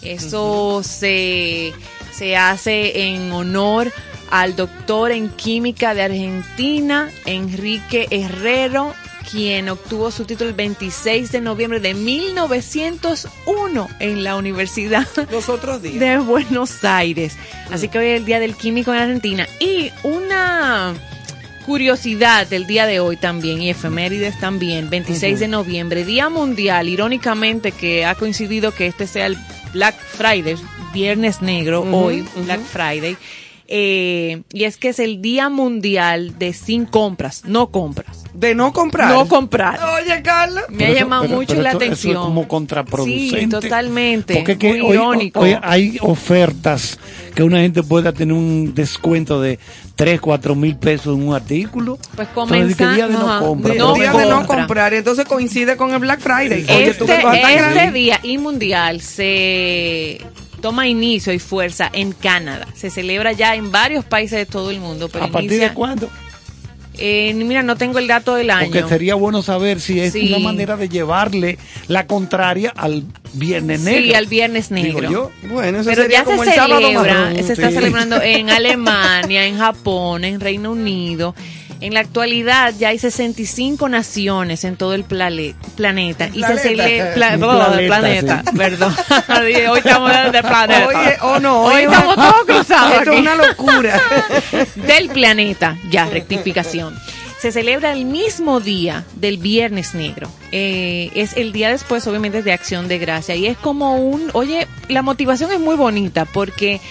Eso 0.02 0.82
se, 0.84 1.74
se 2.12 2.38
hace 2.38 3.14
en 3.14 3.32
honor 3.32 3.92
al 4.32 4.56
doctor 4.56 5.12
en 5.12 5.30
química 5.30 5.94
de 5.94 6.04
Argentina, 6.04 7.10
Enrique 7.26 8.08
Herrero, 8.10 8.94
quien 9.30 9.70
obtuvo 9.70 10.12
su 10.12 10.26
título 10.26 10.50
el 10.50 10.56
26 10.56 11.32
de 11.32 11.42
noviembre 11.42 11.80
de 11.80 11.94
1901 11.94 13.88
en 14.00 14.24
la 14.24 14.36
Universidad 14.36 15.08
Los 15.32 15.50
otros 15.50 15.82
días. 15.82 16.00
de 16.00 16.18
Buenos 16.18 16.84
Aires. 16.84 17.36
Así 17.72 17.90
que 17.90 18.00
hoy 18.00 18.06
es 18.08 18.20
el 18.20 18.26
Día 18.26 18.40
del 18.40 18.56
Químico 18.56 18.94
en 18.94 19.00
Argentina. 19.00 19.48
Y 19.60 19.92
una 20.04 20.94
curiosidad 21.66 22.48
del 22.48 22.66
día 22.66 22.86
de 22.86 23.02
hoy 23.02 23.18
también, 23.18 23.62
y 23.62 23.70
efemérides 23.70 24.40
también, 24.40 24.90
26 24.90 25.40
de 25.40 25.50
noviembre, 25.50 26.06
Día 26.06 26.30
Mundial, 26.30 26.88
irónicamente 26.88 27.74
que 27.74 28.06
ha 28.06 28.16
coincidido 28.16 28.74
que 28.74 28.88
este 28.88 29.06
sea 29.06 29.26
el 29.26 29.38
Black 29.74 29.96
Friday, 30.00 30.56
Viernes 30.94 31.42
Negro, 31.42 31.82
hoy. 31.82 32.26
Black 32.38 32.62
Friday. 32.62 33.18
Eh, 33.70 34.44
y 34.54 34.64
es 34.64 34.78
que 34.78 34.90
es 34.90 35.00
el 35.00 35.22
Día 35.22 35.50
Mundial 35.50 36.40
de 36.40 36.54
sin 36.54 36.86
compras, 36.86 37.44
no 37.46 37.68
compras. 37.68 38.24
De 38.34 38.56
no 38.56 38.72
comprar. 38.72 39.10
No 39.10 39.28
comprar. 39.28 39.80
Oye, 40.02 40.22
Carla. 40.22 40.62
Me 40.70 40.86
ha 40.86 40.94
llamado 40.94 41.24
Pero- 41.24 41.36
mucho 41.36 41.48
pero 41.50 41.62
la 41.64 41.70
esto- 41.72 41.84
eso 41.84 41.92
atención. 41.92 42.14
es 42.16 42.20
como 42.22 42.48
contraproducente. 42.48 43.40
Sí, 43.42 43.48
totalmente. 43.50 44.36
Porque 44.36 44.52
es 44.54 44.58
que 44.58 44.70
Muy 44.70 44.82
hoy- 44.82 44.94
irónico. 44.96 45.40
hoy 45.42 45.58
hay 45.62 45.98
ofertas 46.02 46.98
que 47.36 47.44
una 47.44 47.60
gente 47.60 47.84
pueda 47.84 48.14
tener 48.14 48.34
un 48.34 48.74
descuento 48.74 49.42
de 49.42 49.60
3, 49.96 50.22
4 50.22 50.56
mil 50.56 50.76
pesos 50.78 51.18
en 51.18 51.28
un 51.28 51.34
artículo. 51.36 51.98
Pues 52.16 52.28
Entonces, 52.30 52.76
¿qué 52.78 52.88
día 52.88 53.08
de 53.08 53.14
no 53.16 53.40
compra? 53.40 53.74
El 53.74 53.80
no 53.80 53.94
día 53.96 54.12
de 54.14 54.26
no 54.30 54.38
compra. 54.38 54.58
comprar. 54.60 54.94
Y 54.94 54.98
entonces 54.98 55.26
coincide 55.26 55.76
con 55.76 55.92
el 55.92 56.00
Black 56.00 56.20
Friday. 56.22 56.64
Oye, 56.64 56.88
Este, 56.90 57.06
tú 57.06 57.12
este 57.12 57.92
día 57.92 58.20
y 58.24 58.38
mundial 58.38 59.02
se 59.02 60.22
toma 60.68 60.88
inicio 60.88 61.32
y 61.32 61.40
fuerza 61.40 61.90
en 61.94 62.12
Canadá. 62.12 62.68
Se 62.76 62.90
celebra 62.90 63.32
ya 63.32 63.56
en 63.56 63.72
varios 63.72 64.04
países 64.04 64.38
de 64.40 64.46
todo 64.46 64.70
el 64.72 64.80
mundo. 64.82 65.08
Pero 65.08 65.26
¿A 65.26 65.28
partir 65.30 65.52
inicia- 65.52 65.70
de 65.70 65.74
cuándo? 65.74 66.10
Eh, 67.00 67.34
mira, 67.36 67.62
no 67.64 67.76
tengo 67.76 68.00
el 68.00 68.08
dato 68.08 68.34
del 68.36 68.50
año. 68.50 68.72
Porque 68.72 68.90
sería 68.90 69.14
bueno 69.16 69.44
saber 69.44 69.80
si 69.80 70.00
es 70.00 70.14
Sí. 70.14 70.28
una 70.30 70.40
manera 70.40 70.76
de 70.78 70.90
llevarle 70.90 71.58
la 71.88 72.08
contraria 72.08 72.74
al 72.76 73.04
Viernes 73.34 73.82
Sí, 73.82 73.86
Negro. 73.86 74.18
al 74.18 74.26
Viernes 74.26 74.70
Digo 74.70 75.00
Negro. 75.02 75.12
yo. 75.12 75.32
Bueno, 75.48 75.80
eso 75.80 75.90
Pero 75.92 76.02
sería 76.02 76.18
ya 76.20 76.24
como 76.26 76.44
se 76.44 76.50
el 76.50 76.56
sábado 76.56 76.82
celebra, 76.82 77.14
marrón. 77.14 77.36
se 77.46 77.54
está 77.54 77.70
Sí. 77.70 77.76
celebrando 77.76 78.22
en 78.22 78.50
Alemania, 78.50 79.46
en 79.46 79.58
Japón, 79.60 80.24
en 80.26 80.40
Reino 80.40 80.72
Unido. 80.72 81.36
En 81.80 81.94
la 81.94 82.00
actualidad 82.00 82.74
ya 82.78 82.90
hay 82.90 83.00
65 83.00 83.88
naciones 83.90 84.64
en 84.64 84.78
todo 84.78 84.94
el 84.96 85.04
plale- 85.06 85.56
planeta 85.76 86.26
y 86.28 86.32
se 86.32 86.40
Planeta. 86.40 86.62
celebra 86.62 87.14
Planeta, 87.14 87.88
planeta, 88.00 88.44
sí. 88.52 88.58
perdón. 88.58 88.96
Hoy 89.70 89.80
estamos 89.80 90.12
de 90.32 90.42
planeta. 90.44 90.88
Oye, 90.88 91.18
oh 91.22 91.40
no, 91.40 91.64
Hoy 91.66 91.84
estamos 91.84 92.18
una- 92.18 92.32
todos 92.32 92.46
cruzados 92.46 92.92
Esto 92.94 93.12
aquí. 93.12 93.16
es 93.16 93.22
una 93.22 93.36
locura. 93.36 94.02
del 94.76 95.10
planeta, 95.10 95.78
ya 95.90 96.06
rectificación. 96.08 96.96
Se 97.40 97.52
celebra 97.52 97.94
el 97.94 98.06
mismo 98.06 98.60
día 98.60 99.06
del 99.16 99.38
Viernes 99.38 99.94
Negro. 99.94 100.28
Eh, 100.52 101.12
es 101.14 101.38
el 101.38 101.52
día 101.52 101.70
después, 101.70 102.08
obviamente, 102.08 102.42
de 102.42 102.52
Acción 102.52 102.88
de 102.88 102.98
Gracia. 102.98 103.36
Y 103.36 103.46
es 103.46 103.56
como 103.58 103.98
un, 103.98 104.32
oye, 104.34 104.68
la 104.88 105.04
motivación 105.04 105.52
es 105.52 105.60
muy 105.60 105.76
bonita 105.76 106.26
porque 106.26 106.82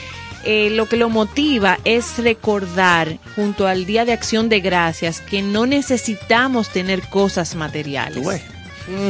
eh, 0.47 0.71
lo 0.71 0.87
que 0.87 0.97
lo 0.97 1.09
motiva 1.09 1.79
es 1.85 2.19
recordar 2.19 3.19
junto 3.35 3.67
al 3.67 3.85
Día 3.85 4.05
de 4.05 4.13
Acción 4.13 4.49
de 4.49 4.61
Gracias 4.61 5.21
que 5.21 5.43
no 5.43 5.67
necesitamos 5.67 6.69
tener 6.69 7.03
cosas 7.09 7.57
materiales. 7.57 8.25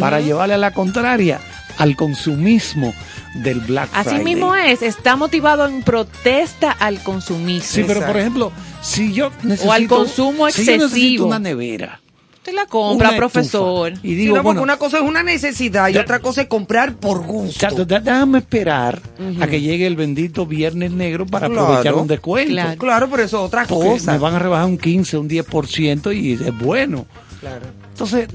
Para 0.00 0.20
llevarle 0.20 0.54
a 0.54 0.58
la 0.58 0.72
contraria 0.72 1.38
al 1.76 1.94
consumismo 1.94 2.94
del 3.34 3.60
Black 3.60 3.90
Así 3.92 4.08
Friday. 4.08 4.24
mismo 4.24 4.56
es, 4.56 4.80
está 4.80 5.16
motivado 5.16 5.66
en 5.66 5.82
protesta 5.82 6.70
al 6.70 7.02
consumismo. 7.02 7.68
Sí, 7.68 7.84
pero 7.86 8.06
por 8.06 8.16
ejemplo, 8.16 8.52
si 8.82 9.12
yo 9.12 9.30
necesito... 9.42 9.68
O 9.68 9.72
al 9.72 9.86
consumo 9.88 10.50
si 10.50 10.64
yo 10.64 10.72
necesito 10.72 10.84
excesivo. 10.86 11.26
una 11.26 11.38
nevera. 11.38 12.00
Usted 12.46 12.54
la 12.54 12.66
compra, 12.66 13.08
una 13.08 13.16
profesor. 13.16 13.88
estufa, 13.88 14.06
Y 14.06 14.10
Sí, 14.10 14.14
digo, 14.16 14.36
no, 14.36 14.42
bueno, 14.44 14.62
una 14.62 14.76
cosa 14.76 14.98
es 14.98 15.02
una 15.02 15.24
necesidad 15.24 15.88
y 15.88 15.96
otra 15.98 16.20
cosa 16.20 16.42
es 16.42 16.46
comprar 16.48 16.94
por 16.94 17.24
gusto. 17.26 17.58
chato, 17.58 17.84
dé- 17.84 17.98
déjame 17.98 18.38
esperar 18.38 19.02
a 19.40 19.46
que 19.48 19.60
llegue 19.60 19.84
el 19.86 19.96
bendito 19.96 20.46
Viernes 20.46 20.92
Negro 20.92 21.26
para 21.26 21.48
Claro. 21.48 21.62
aprovechar 21.64 21.94
un 21.94 22.06
descuento. 22.06 22.52
Claro. 22.52 22.78
Claro, 22.78 23.08
pero 23.10 23.22
eso 23.24 23.38
es 23.38 23.42
otra 23.46 23.66
Porque 23.66 23.88
cosa. 23.88 24.12
me 24.12 24.18
van 24.18 24.34
a 24.34 24.38
rebajar 24.38 24.66
un 24.66 24.78
15, 24.78 25.16
un 25.18 25.28
10% 25.28 26.12
y 26.12 26.34
es 26.34 26.56
bueno. 26.58 27.06
Claro. 27.40 27.66
Entonces, 27.90 28.28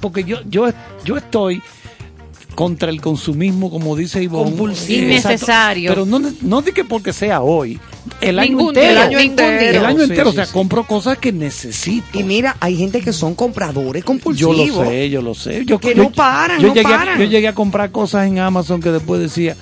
porque 0.00 0.24
yo, 0.24 0.38
yo, 0.48 0.68
yo 1.04 1.16
estoy 1.16 1.62
contra 2.56 2.90
el 2.90 3.00
consumismo, 3.00 3.70
como 3.70 3.94
dice 3.94 4.22
Ivonne. 4.22 4.74
Innecesario. 4.88 5.90
Pero 5.90 6.06
no, 6.06 6.20
no 6.42 6.60
de 6.62 6.72
que 6.72 6.84
porque 6.84 7.12
sea 7.12 7.40
hoy, 7.40 7.78
el 8.28 8.38
año 8.38 8.56
Ningún 8.56 8.68
entero. 8.76 8.90
El 8.90 8.98
año 8.98 9.18
entero. 9.18 9.78
El 9.78 9.84
año 9.84 10.02
entero, 10.02 10.24
sí, 10.24 10.30
o 10.30 10.32
sea, 10.32 10.46
sí. 10.46 10.52
compro 10.52 10.84
cosas 10.86 11.18
que 11.18 11.32
necesito. 11.32 12.18
Y 12.18 12.22
mira, 12.22 12.56
hay 12.60 12.76
gente 12.76 13.00
que 13.00 13.12
son 13.12 13.34
compradores 13.34 14.02
Yo 14.02 14.06
compulsivos. 14.06 14.56
lo 14.56 14.84
sé, 14.84 15.10
yo 15.10 15.22
lo 15.22 15.34
sé. 15.34 15.64
Yo, 15.64 15.78
Que 15.78 15.94
yo- 15.94 16.02
no 16.04 16.10
paran, 16.12 16.60
yo 16.60 16.68
no 16.68 16.74
llegué, 16.74 16.92
a- 16.94 16.98
paran. 16.98 17.18
yo 17.18 17.24
llegué 17.26 17.48
a 17.48 17.54
comprar 17.54 17.90
cosas 17.90 18.26
en 18.26 18.38
Amazon 18.38 18.80
que 18.80 18.90
después 18.90 19.20
decía, 19.20 19.56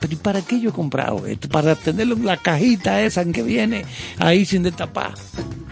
pero 0.00 0.12
¿y 0.12 0.16
para 0.16 0.42
qué 0.42 0.60
yo 0.60 0.70
he 0.70 0.72
comprado 0.72 1.26
esto? 1.26 1.48
Para 1.48 1.74
tener 1.74 2.06
la 2.08 2.36
cajita 2.36 3.00
esa 3.02 3.22
en 3.22 3.32
que 3.32 3.42
viene 3.42 3.84
ahí 4.18 4.44
sin 4.44 4.62
destapar. 4.62 5.12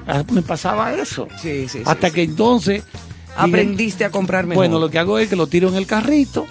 Ah, 0.07 0.25
Me 0.33 0.43
pasaba 0.43 0.95
eso. 0.95 1.29
Sí, 1.41 1.69
sí, 1.69 1.79
Hasta 1.85 2.09
sí. 2.09 2.15
que 2.15 2.23
entonces... 2.23 2.83
dije, 2.85 2.97
Aprendiste 3.37 4.05
a 4.05 4.11
comprar 4.11 4.45
mejor. 4.47 4.57
Bueno, 4.65 4.79
lo 4.79 4.91
que 4.91 4.99
hago 4.99 5.19
es 5.19 5.29
que 5.29 5.37
lo 5.37 5.47
tiro 5.47 5.69
en 5.69 5.77
el 5.77 5.87
carrito. 5.87 6.45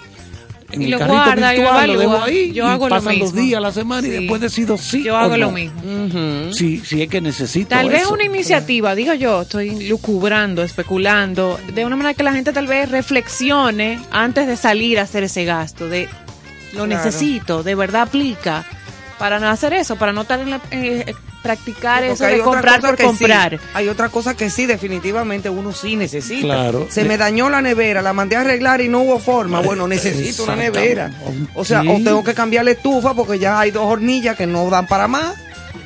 En 0.72 0.80
Y 0.82 0.84
el 0.86 0.90
lo 0.92 0.98
carrito 0.98 1.14
guarda 1.16 1.54
y 1.54 1.56
lo 1.58 1.62
virtual, 1.62 1.86
lo 1.86 1.92
evalúa. 2.02 2.14
dejo 2.14 2.24
ahí. 2.24 2.52
Yo 2.52 2.64
y 2.64 2.68
hago 2.68 2.88
lo 2.88 2.94
pasan 2.96 3.18
los 3.18 3.32
mismo. 3.32 3.40
días, 3.46 3.60
la 3.62 3.72
semana 3.72 4.06
y 4.06 4.10
después 4.10 4.40
decido 4.40 4.78
sí 4.78 5.02
Yo 5.04 5.14
o 5.14 5.16
hago 5.18 5.36
lo 5.36 5.46
no. 5.46 5.52
mismo. 5.52 5.80
Ujú. 5.82 6.52
Sí, 6.54 6.82
sí 6.84 7.02
es 7.02 7.08
que 7.08 7.20
necesito 7.20 7.68
Tal 7.68 7.88
vez 7.90 8.06
una 8.06 8.24
iniciativa, 8.24 8.94
digo 8.94 9.12
yo, 9.14 9.42
estoy 9.42 9.88
lucubrando, 9.88 10.62
especulando, 10.62 11.60
de 11.74 11.84
una 11.84 11.96
manera 11.96 12.14
que 12.14 12.22
la 12.22 12.32
gente 12.32 12.52
tal 12.52 12.66
vez 12.66 12.90
reflexione 12.90 13.98
antes 14.10 14.46
de 14.46 14.56
salir 14.56 14.98
a 14.98 15.02
hacer 15.02 15.24
ese 15.24 15.44
gasto, 15.44 15.88
de 15.88 16.08
lo 16.72 16.86
Claro. 16.86 16.86
necesito, 16.86 17.62
de 17.62 17.74
verdad 17.74 18.02
aplica, 18.02 18.64
para 19.18 19.38
no 19.38 19.48
hacer 19.48 19.74
eso, 19.74 19.96
para 19.96 20.12
no 20.12 20.22
estar 20.22 20.40
en 20.40 20.50
la, 20.50 20.60
eh, 20.70 21.14
practicar 21.42 22.04
eso 22.04 22.24
de 22.24 22.38
comprar 22.38 22.80
por 22.80 22.96
sí. 22.96 23.02
comprar. 23.02 23.58
Hay 23.74 23.88
otra 23.88 24.08
cosa 24.08 24.36
que 24.36 24.48
sí, 24.50 24.66
definitivamente 24.66 25.50
uno 25.50 25.72
sí 25.72 25.96
necesita. 25.96 26.46
Claro. 26.46 26.86
Se 26.88 27.04
me 27.04 27.18
dañó 27.18 27.50
la 27.50 27.60
nevera, 27.60 28.00
la 28.02 28.12
mandé 28.12 28.36
a 28.36 28.40
arreglar 28.42 28.80
y 28.80 28.88
no 28.88 29.00
hubo 29.00 29.18
forma. 29.18 29.60
Bueno, 29.60 29.88
necesito 29.88 30.44
una 30.44 30.56
nevera. 30.56 31.10
O 31.54 31.64
sea, 31.64 31.82
Sí. 31.82 31.88
o 31.88 31.94
tengo 31.96 32.22
que 32.24 32.34
cambiar 32.34 32.64
la 32.64 32.70
estufa 32.72 33.14
porque 33.14 33.38
ya 33.38 33.58
hay 33.60 33.70
dos 33.70 33.84
hornillas 33.84 34.36
que 34.36 34.46
no 34.46 34.68
dan 34.70 34.86
para 34.86 35.08
más. 35.08 35.34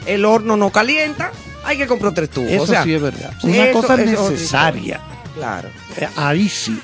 El 0.07 0.25
horno 0.25 0.57
no 0.57 0.71
calienta. 0.71 1.33
Hay 1.65 1.77
que 1.79 1.87
comprar 1.87 2.15
tres 2.15 2.29
estufas. 2.29 2.53
Eso 2.53 2.63
o 2.63 2.67
sea, 2.67 2.85
sí 2.85 2.95
es 2.95 3.03
verdad. 3.03 3.33
Una 3.43 3.65
eso- 3.65 3.81
cosa 3.81 3.95
eso 4.03 4.31
necesaria. 4.31 5.01
Claro. 5.35 5.69
Eh, 5.97 6.07
Ahí 6.17 6.49
sí. 6.49 6.79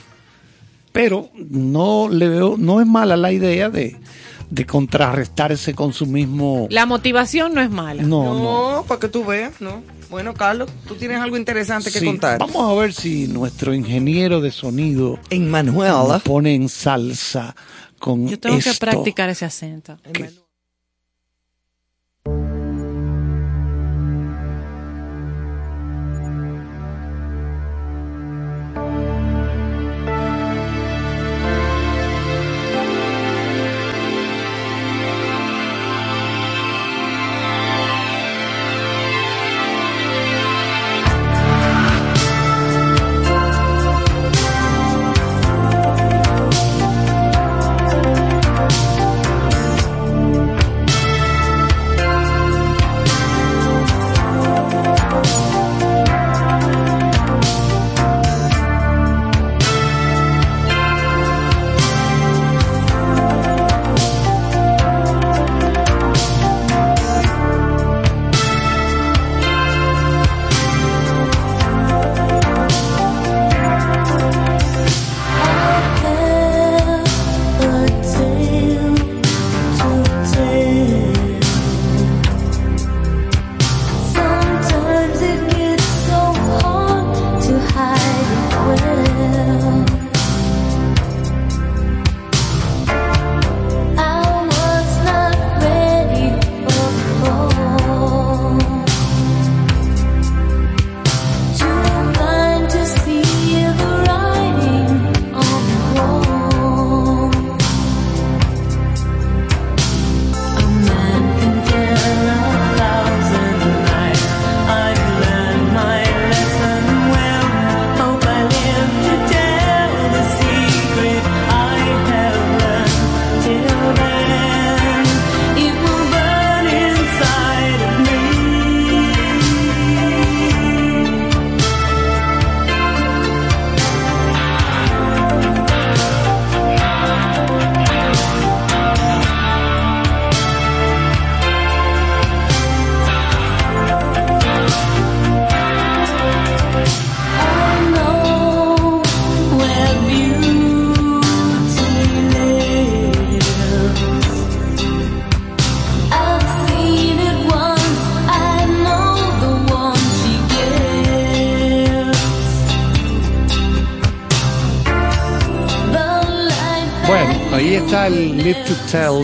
Pero 0.92 1.30
no 1.34 2.08
le 2.10 2.28
veo, 2.28 2.56
no 2.58 2.80
es 2.80 2.86
mala 2.86 3.16
la 3.16 3.32
idea 3.32 3.70
de, 3.70 3.96
de 4.52 4.66
contrarrestar 4.66 5.50
ese 5.50 5.74
consumismo. 5.74 6.66
La 6.70 6.84
motivación 6.84 7.54
no 7.54 7.62
es 7.62 7.70
mala. 7.70 8.02
No, 8.02 8.34
no. 8.34 8.72
No, 8.72 8.84
para 8.84 9.00
que 9.00 9.08
tú 9.08 9.24
veas, 9.24 9.60
¿no? 9.60 9.82
Bueno, 10.10 10.34
Carlos, 10.34 10.68
tú 10.86 10.94
tienes 10.94 11.18
algo 11.18 11.38
interesante 11.38 11.90
que 11.90 12.04
contar. 12.04 12.38
Vamos 12.38 12.70
a 12.70 12.78
ver 12.78 12.92
si 12.92 13.28
nuestro 13.28 13.72
ingeniero 13.72 14.42
de 14.42 14.50
sonido 14.50 15.18
Emmanuel. 15.30 16.20
pone 16.22 16.54
en 16.54 16.68
salsa 16.68 17.56
con 17.98 18.28
Yo 18.28 18.38
tengo 18.38 18.58
que 18.58 18.68
esto. 18.68 18.84
practicar 18.86 19.30
ese 19.30 19.46
acento. 19.46 19.96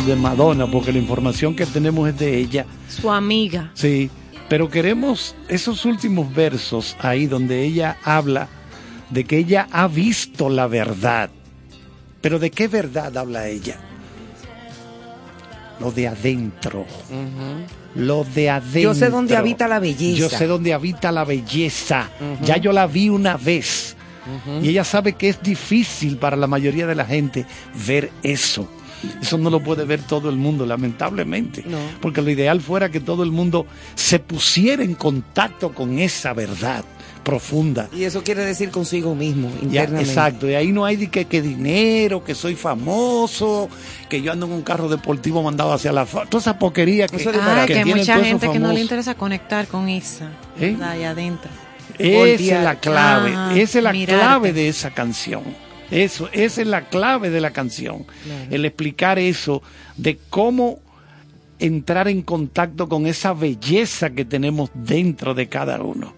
De 0.08 0.16
Madonna, 0.16 0.66
porque 0.66 0.92
la 0.92 0.98
información 0.98 1.54
que 1.54 1.66
tenemos 1.66 2.08
es 2.08 2.18
de 2.18 2.38
ella. 2.38 2.66
Su 2.88 3.10
amiga. 3.10 3.70
Sí, 3.74 4.10
pero 4.48 4.70
queremos 4.70 5.36
esos 5.48 5.84
últimos 5.84 6.34
versos 6.34 6.96
ahí 7.00 7.26
donde 7.26 7.62
ella 7.62 7.98
habla 8.02 8.48
de 9.10 9.24
que 9.24 9.38
ella 9.38 9.68
ha 9.70 9.86
visto 9.86 10.48
la 10.48 10.66
verdad. 10.66 11.30
Pero 12.20 12.38
¿de 12.38 12.50
qué 12.50 12.68
verdad 12.68 13.16
habla 13.16 13.48
ella? 13.48 13.76
Lo 15.78 15.92
de 15.92 16.08
adentro. 16.08 16.86
Lo 17.94 18.24
de 18.24 18.50
adentro. 18.50 18.80
Yo 18.80 18.94
sé 18.94 19.10
dónde 19.10 19.36
habita 19.36 19.68
la 19.68 19.78
belleza. 19.78 20.18
Yo 20.18 20.28
sé 20.28 20.46
dónde 20.46 20.72
habita 20.72 21.12
la 21.12 21.24
belleza. 21.24 22.08
Ya 22.42 22.56
yo 22.56 22.72
la 22.72 22.86
vi 22.86 23.10
una 23.10 23.36
vez. 23.36 23.94
Y 24.62 24.70
ella 24.70 24.84
sabe 24.84 25.14
que 25.14 25.28
es 25.28 25.42
difícil 25.42 26.16
para 26.16 26.36
la 26.36 26.46
mayoría 26.46 26.86
de 26.86 26.94
la 26.94 27.04
gente 27.04 27.46
ver 27.86 28.10
eso. 28.22 28.68
Eso 29.22 29.38
no 29.38 29.50
lo 29.50 29.60
puede 29.60 29.84
ver 29.84 30.02
todo 30.02 30.28
el 30.30 30.36
mundo, 30.36 30.66
lamentablemente. 30.66 31.62
No. 31.66 31.78
Porque 32.00 32.22
lo 32.22 32.30
ideal 32.30 32.60
fuera 32.60 32.88
que 32.90 33.00
todo 33.00 33.22
el 33.22 33.30
mundo 33.30 33.66
se 33.94 34.18
pusiera 34.18 34.82
en 34.82 34.94
contacto 34.94 35.72
con 35.72 35.98
esa 35.98 36.32
verdad 36.32 36.84
profunda. 37.22 37.88
Y 37.94 38.04
eso 38.04 38.22
quiere 38.24 38.42
decir 38.44 38.70
consigo 38.70 39.14
mismo, 39.14 39.48
Ya, 39.50 39.82
internamente. 39.82 40.02
exacto, 40.10 40.48
y 40.48 40.54
ahí 40.54 40.72
no 40.72 40.84
hay 40.86 40.96
de 40.96 41.10
que, 41.10 41.26
que 41.26 41.42
dinero, 41.42 42.24
que 42.24 42.34
soy 42.34 42.54
famoso, 42.54 43.68
que 44.08 44.22
yo 44.22 44.32
ando 44.32 44.46
en 44.46 44.52
un 44.52 44.62
carro 44.62 44.88
deportivo 44.88 45.42
mandado 45.42 45.72
hacia 45.74 45.92
la... 45.92 46.06
Toda 46.06 46.38
esa 46.40 46.58
porquería 46.58 47.06
que, 47.06 47.16
Ah, 47.28 47.64
que 47.66 47.74
hay 47.74 47.82
tienen 47.84 47.98
mucha 47.98 48.18
gente 48.24 48.50
que 48.50 48.58
no 48.58 48.72
le 48.72 48.80
interesa 48.80 49.14
conectar 49.14 49.66
con 49.66 49.88
esa. 49.90 50.26
¿Eh? 50.58 50.70
¿verdad? 50.72 50.90
Allá 50.92 51.10
adentro. 51.10 51.50
Esa 51.98 52.18
Voltear. 52.18 52.58
es 52.58 52.64
la 52.64 52.74
clave, 52.76 53.30
Ajá, 53.32 53.56
esa 53.58 53.78
es 53.78 53.84
la 53.84 53.92
mirarte. 53.92 54.22
clave 54.22 54.52
de 54.54 54.68
esa 54.68 54.90
canción. 54.90 55.42
Eso, 55.90 56.28
esa 56.32 56.60
es 56.62 56.66
la 56.66 56.88
clave 56.88 57.30
de 57.30 57.40
la 57.40 57.50
canción. 57.52 58.04
El 58.50 58.64
explicar 58.64 59.18
eso 59.18 59.62
de 59.96 60.18
cómo 60.30 60.80
entrar 61.58 62.08
en 62.08 62.22
contacto 62.22 62.88
con 62.88 63.06
esa 63.06 63.32
belleza 63.32 64.10
que 64.10 64.24
tenemos 64.24 64.70
dentro 64.74 65.34
de 65.34 65.48
cada 65.48 65.80
uno. 65.82 66.14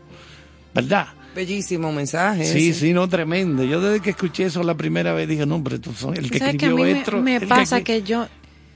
¿Verdad? 0.75 1.07
Bellísimo 1.35 1.93
mensaje. 1.93 2.45
Sí, 2.45 2.71
ese. 2.71 2.81
sí, 2.81 2.93
no, 2.93 3.09
tremendo. 3.09 3.63
Yo 3.65 3.81
desde 3.81 4.01
que 4.03 4.11
escuché 4.11 4.45
eso 4.47 4.63
la 4.63 4.77
primera 4.77 5.13
vez 5.13 5.29
dije, 5.29 5.47
no, 5.47 5.55
hombre, 5.57 5.79
tú 5.79 5.93
son 5.93 6.17
el 6.17 6.31
que 6.31 6.39
¿Sabes 6.39 6.57
que 6.57 6.67
a 6.67 6.69
escribió 6.69 6.85
mí 6.85 6.93
me- 6.93 6.99
esto. 7.01 7.17
me, 7.23 7.35
el 7.37 7.41
que 7.41 7.47
pasa 7.47 7.83
que 7.83 8.03
yo... 8.03 8.27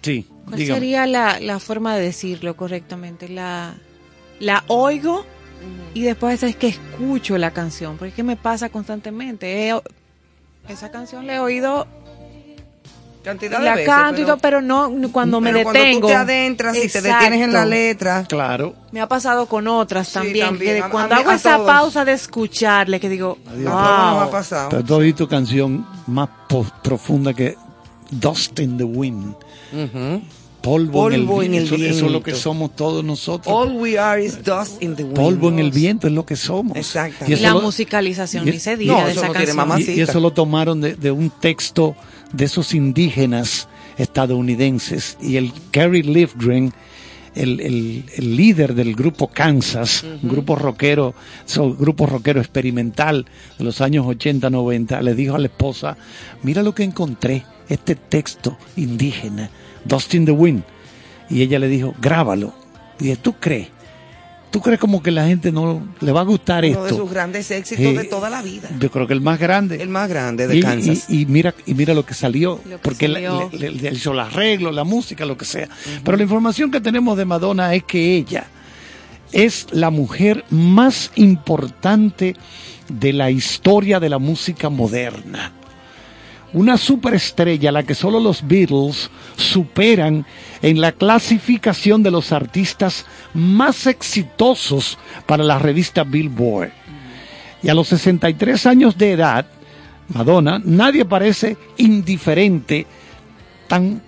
Sí, 0.03 0.27
¿Cuál 0.45 0.57
dígame. 0.59 0.81
sería 0.81 1.07
la, 1.07 1.41
la 1.41 1.59
forma 1.59 1.97
de 1.97 2.03
decirlo 2.05 2.57
correctamente? 2.57 3.29
La, 3.29 3.75
la 4.39 4.63
oigo 4.69 5.25
y 5.95 6.03
después 6.03 6.43
es 6.43 6.57
que 6.57 6.69
escucho 6.69 7.39
la 7.39 7.53
canción, 7.53 7.97
porque 7.97 8.11
es 8.11 8.15
que 8.15 8.23
me 8.23 8.37
pasa 8.37 8.69
constantemente. 8.69 9.69
He- 9.71 9.81
esa 10.69 10.91
canción 10.91 11.27
la 11.27 11.35
he 11.37 11.39
oído, 11.39 11.87
Cantidad 13.23 13.59
de 13.59 13.65
la 13.65 13.75
veces, 13.75 13.89
canto 13.89 14.21
y 14.21 14.25
todo, 14.27 14.37
pero 14.37 14.61
no 14.61 14.93
cuando 15.11 15.41
me 15.41 15.51
pero 15.51 15.71
detengo. 15.71 16.01
Cuando 16.01 16.01
tú 16.01 16.07
te 16.09 16.15
adentras 16.15 16.77
y 16.77 16.89
te 16.89 17.01
detienes 17.01 17.41
en 17.41 17.53
la 17.55 17.65
letra. 17.65 18.25
Claro. 18.29 18.75
Me 18.93 19.01
ha 19.01 19.09
pasado 19.09 19.47
con 19.47 19.67
otras 19.67 20.13
también. 20.13 20.47
también. 20.47 20.77
que 20.77 20.83
A- 20.83 20.87
a 20.87 20.91
cuando 20.91 21.15
hago 21.15 21.31
a 21.31 21.35
esa 21.37 21.55
todos. 21.57 21.67
pausa 21.67 22.05
de 22.05 22.13
escucharle, 22.13 23.01
que 23.01 23.09
digo, 23.09 23.39
Adiós. 23.51 23.73
wow. 23.73 24.69
Pero 24.69 24.85
tú 24.85 24.95
has 24.97 25.01
visto 25.01 25.27
canción 25.27 25.87
más 26.07 26.29
profunda 26.83 27.33
que 27.33 27.57
Dust 28.11 28.61
in 28.61 28.77
the 28.77 28.85
Wind. 28.85 29.35
Polvo, 30.65 30.93
Polvo 30.93 31.43
en 31.43 31.55
en 31.55 31.61
el 31.61 31.69
viento. 31.69 31.75
Eso, 31.77 31.85
eso 31.97 32.07
es 32.07 32.13
lo 32.13 32.23
que 32.23 32.35
somos 32.35 32.75
todos 32.75 33.05
nosotros. 33.05 33.55
All 33.55 33.77
we 33.77 33.99
are 33.99 34.25
is 34.25 34.43
dust 34.43 34.83
in 34.83 34.97
the 34.97 35.05
wind. 35.05 35.15
Polvo 35.17 35.49
en 35.51 35.59
el 35.61 35.71
viento 35.71 36.07
es 36.07 36.13
lo 36.13 36.25
que 36.27 36.37
somos. 36.37 36.77
Exacto. 36.77 37.25
Y 37.29 37.37
la 37.37 37.55
musicalización, 37.55 38.45
ni 38.47 38.59
se 38.59 38.77
diga 38.77 39.05
de 39.05 39.13
esa 39.13 39.29
canción. 39.31 39.81
Y, 39.81 39.93
y 39.93 40.01
eso 40.01 40.19
lo 40.21 40.33
tomaron 40.33 40.81
de, 40.81 40.95
de 40.97 41.11
un 41.11 41.31
texto 41.31 41.95
de 42.33 42.47
esos 42.47 42.75
indígenas 42.75 43.69
estadounidenses. 44.29 45.17
Y 45.21 45.37
el 45.37 45.53
Kerry 45.71 46.03
Livgren, 46.03 46.73
el, 47.35 47.61
el- 47.61 48.05
el 48.17 48.37
líder 48.37 48.75
del 48.75 48.95
grupo 48.95 49.29
Kansas, 49.29 50.05
un 50.23 50.29
grupo 50.29 50.57
rockero, 50.57 51.15
so- 51.45 51.75
grupo 51.75 52.07
rockero 52.07 52.41
experimental 52.41 53.27
de 53.59 53.65
los 53.65 53.81
años 53.81 54.07
80, 54.07 54.51
90, 54.51 55.03
le 55.03 55.15
dijo 55.15 55.35
a 55.35 55.39
la 55.39 55.47
esposa, 55.47 55.97
mira 56.43 56.63
lo 56.63 56.75
que 56.75 56.85
encontré, 56.85 57.45
este 57.69 57.95
texto 57.97 58.57
indígena, 58.77 59.51
Dust 59.85 60.15
in 60.15 60.25
the 60.25 60.33
Wind. 60.33 60.63
Y 61.31 61.43
ella 61.43 61.59
le 61.59 61.69
dijo, 61.69 61.95
grábalo. 62.01 62.55
Y 63.01 63.05
dije, 63.05 63.17
¿tú 63.17 63.35
crees? 63.35 63.69
¿Tú 64.51 64.61
crees 64.61 64.79
como 64.79 65.03
que 65.03 65.11
la 65.11 65.27
gente 65.27 65.51
no 65.51 65.83
le 66.01 66.13
va 66.13 66.21
a 66.21 66.25
gustar 66.25 66.65
Uno 66.65 66.85
de 66.85 66.91
esto? 66.91 67.03
sus 67.03 67.11
grandes 67.11 67.51
éxitos 67.51 67.85
Eh, 67.87 67.93
de 67.93 68.05
toda 68.05 68.31
la 68.31 68.41
vida. 68.41 68.69
Yo 68.79 68.89
creo 68.89 69.09
que 69.09 69.13
el 69.13 69.21
más 69.21 69.41
grande. 69.41 69.83
El 69.83 69.89
más 69.89 70.09
grande 70.09 70.47
de 70.47 70.57
Y, 70.57 70.61
Kansas. 70.63 71.07
y- 71.11 71.23
y 71.23 71.27
mira, 71.27 71.53
y 71.67 71.75
mira 71.75 71.93
lo 71.93 72.07
que 72.07 72.15
salió, 72.15 72.61
Lo 72.65 72.77
que 72.77 72.83
porque 72.83 73.09
le, 73.09 73.15
salió. 73.25 73.51
le- 73.53 73.71
le- 73.73 73.91
le 73.91 73.97
hizo 73.97 74.13
el 74.13 74.21
arreglo, 74.21 74.71
la 74.71 74.85
música, 74.85 75.25
lo 75.27 75.37
que 75.37 75.45
sea. 75.45 75.69
Pero 76.05 76.17
la 76.17 76.23
información 76.23 76.71
que 76.71 76.81
tenemos 76.81 77.17
de 77.19 77.25
Madonna 77.25 77.75
es 77.75 77.83
que 77.83 78.15
ella 78.17 78.47
es 79.33 79.67
la 79.73 79.91
mujer 79.91 80.45
más 80.51 81.11
importante 81.17 82.37
de 82.89 83.13
la 83.13 83.33
historia 83.33 83.99
de 83.99 84.09
la 84.09 84.19
música 84.19 84.69
moderna. 84.69 85.51
Una 86.55 86.77
superestrella 86.77 87.71
a 87.71 87.73
la 87.73 87.83
que 87.83 87.97
solo 87.97 88.21
los 88.21 88.47
Beatles 88.47 89.11
superan 89.37 90.25
en 90.63 90.81
la 90.81 90.93
clasificación 90.93 92.05
de 92.05 92.13
los 92.13 92.31
artistas 92.31 93.07
más 93.35 93.89
exitosos 93.89 94.97
para 95.27 95.43
la 95.43 95.59
revista 95.59 96.05
Billboard. 96.05 96.71
Y 97.61 97.69
a 97.69 97.75
los 97.75 97.89
63 97.89 98.67
años 98.67 98.97
de 98.97 99.13
edad, 99.13 99.47
Madonna, 100.09 100.61
nadie 100.65 101.05
parece 101.05 101.57
indiferente 101.77 102.87
tan 103.67 104.01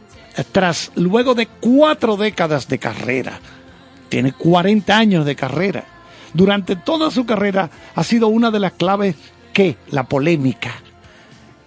tras 0.53 0.93
luego 0.95 1.35
de 1.35 1.47
cuatro 1.47 2.17
décadas 2.17 2.69
de 2.69 2.79
carrera. 2.79 3.41
Tiene 4.09 4.33
40 4.33 4.97
años 4.97 5.27
de 5.27 5.35
carrera. 5.35 5.85
Durante 6.33 6.77
toda 6.77 7.11
su 7.11 7.27
carrera 7.27 7.71
ha 7.95 8.05
sido 8.05 8.29
una 8.29 8.51
de 8.51 8.61
las 8.61 8.73
claves 8.73 9.17
que 9.53 9.77
la 9.91 10.05
polémica. 10.05 10.75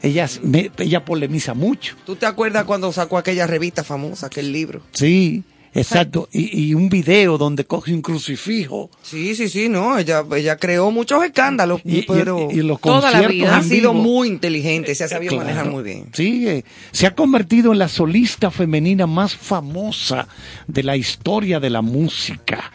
Ella, 0.01 0.29
me- 0.43 0.71
ella 0.77 1.03
polemiza 1.03 1.53
mucho. 1.53 1.95
¿Tú 2.05 2.15
te 2.15 2.25
acuerdas 2.25 2.63
cuando 2.65 2.91
sacó 2.93 3.17
aquella 3.17 3.45
revista 3.47 3.83
famosa, 3.83 4.27
aquel 4.27 4.51
libro? 4.53 4.81
Sí, 4.93 5.43
exacto. 5.73 6.29
Y, 6.31 6.67
y 6.69 6.73
un 6.73 6.87
video 6.87 7.37
donde 7.37 7.65
coge 7.65 7.93
un 7.93 8.01
crucifijo. 8.01 8.89
Sí, 9.01 9.35
sí, 9.35 9.49
sí, 9.49 9.67
no, 9.67 9.97
ella, 9.97 10.23
ella 10.37 10.55
creó 10.55 10.89
muchos 10.91 11.21
escándalos, 11.25 11.81
Y- 11.83 12.03
pero 12.03 12.47
y 12.49 12.61
los 12.61 12.79
toda 12.79 13.01
la 13.11 13.19
conciertos 13.19 13.31
vida 13.35 13.57
ha 13.57 13.63
sido 13.63 13.93
muy 13.93 14.29
inteligente, 14.29 14.95
se 14.95 15.03
ha 15.03 15.09
sabido 15.09 15.31
Claro. 15.33 15.45
manejar 15.45 15.69
muy 15.69 15.83
bien. 15.83 16.05
Sí, 16.13 16.47
eh, 16.47 16.63
se 16.91 17.05
ha 17.05 17.13
convertido 17.13 17.73
en 17.73 17.79
la 17.79 17.89
solista 17.89 18.51
femenina 18.51 19.05
más 19.05 19.35
famosa 19.35 20.29
de 20.67 20.83
la 20.83 20.95
historia 20.95 21.59
de 21.59 21.69
la 21.69 21.81
música. 21.81 22.71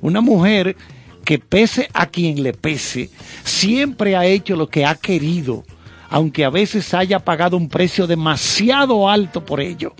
Una 0.00 0.22
mujer 0.22 0.74
que 1.24 1.38
pese 1.38 1.88
a 1.92 2.06
quien 2.06 2.42
le 2.42 2.52
pese, 2.54 3.10
siempre 3.44 4.16
ha 4.16 4.24
hecho 4.26 4.56
lo 4.56 4.68
que 4.68 4.84
ha 4.84 4.94
querido, 4.96 5.64
aunque 6.12 6.44
a 6.44 6.50
veces 6.50 6.92
haya 6.92 7.18
pagado 7.20 7.56
un 7.56 7.68
precio 7.70 8.06
demasiado 8.06 9.08
alto 9.08 9.44
por 9.44 9.60
ello. 9.60 9.94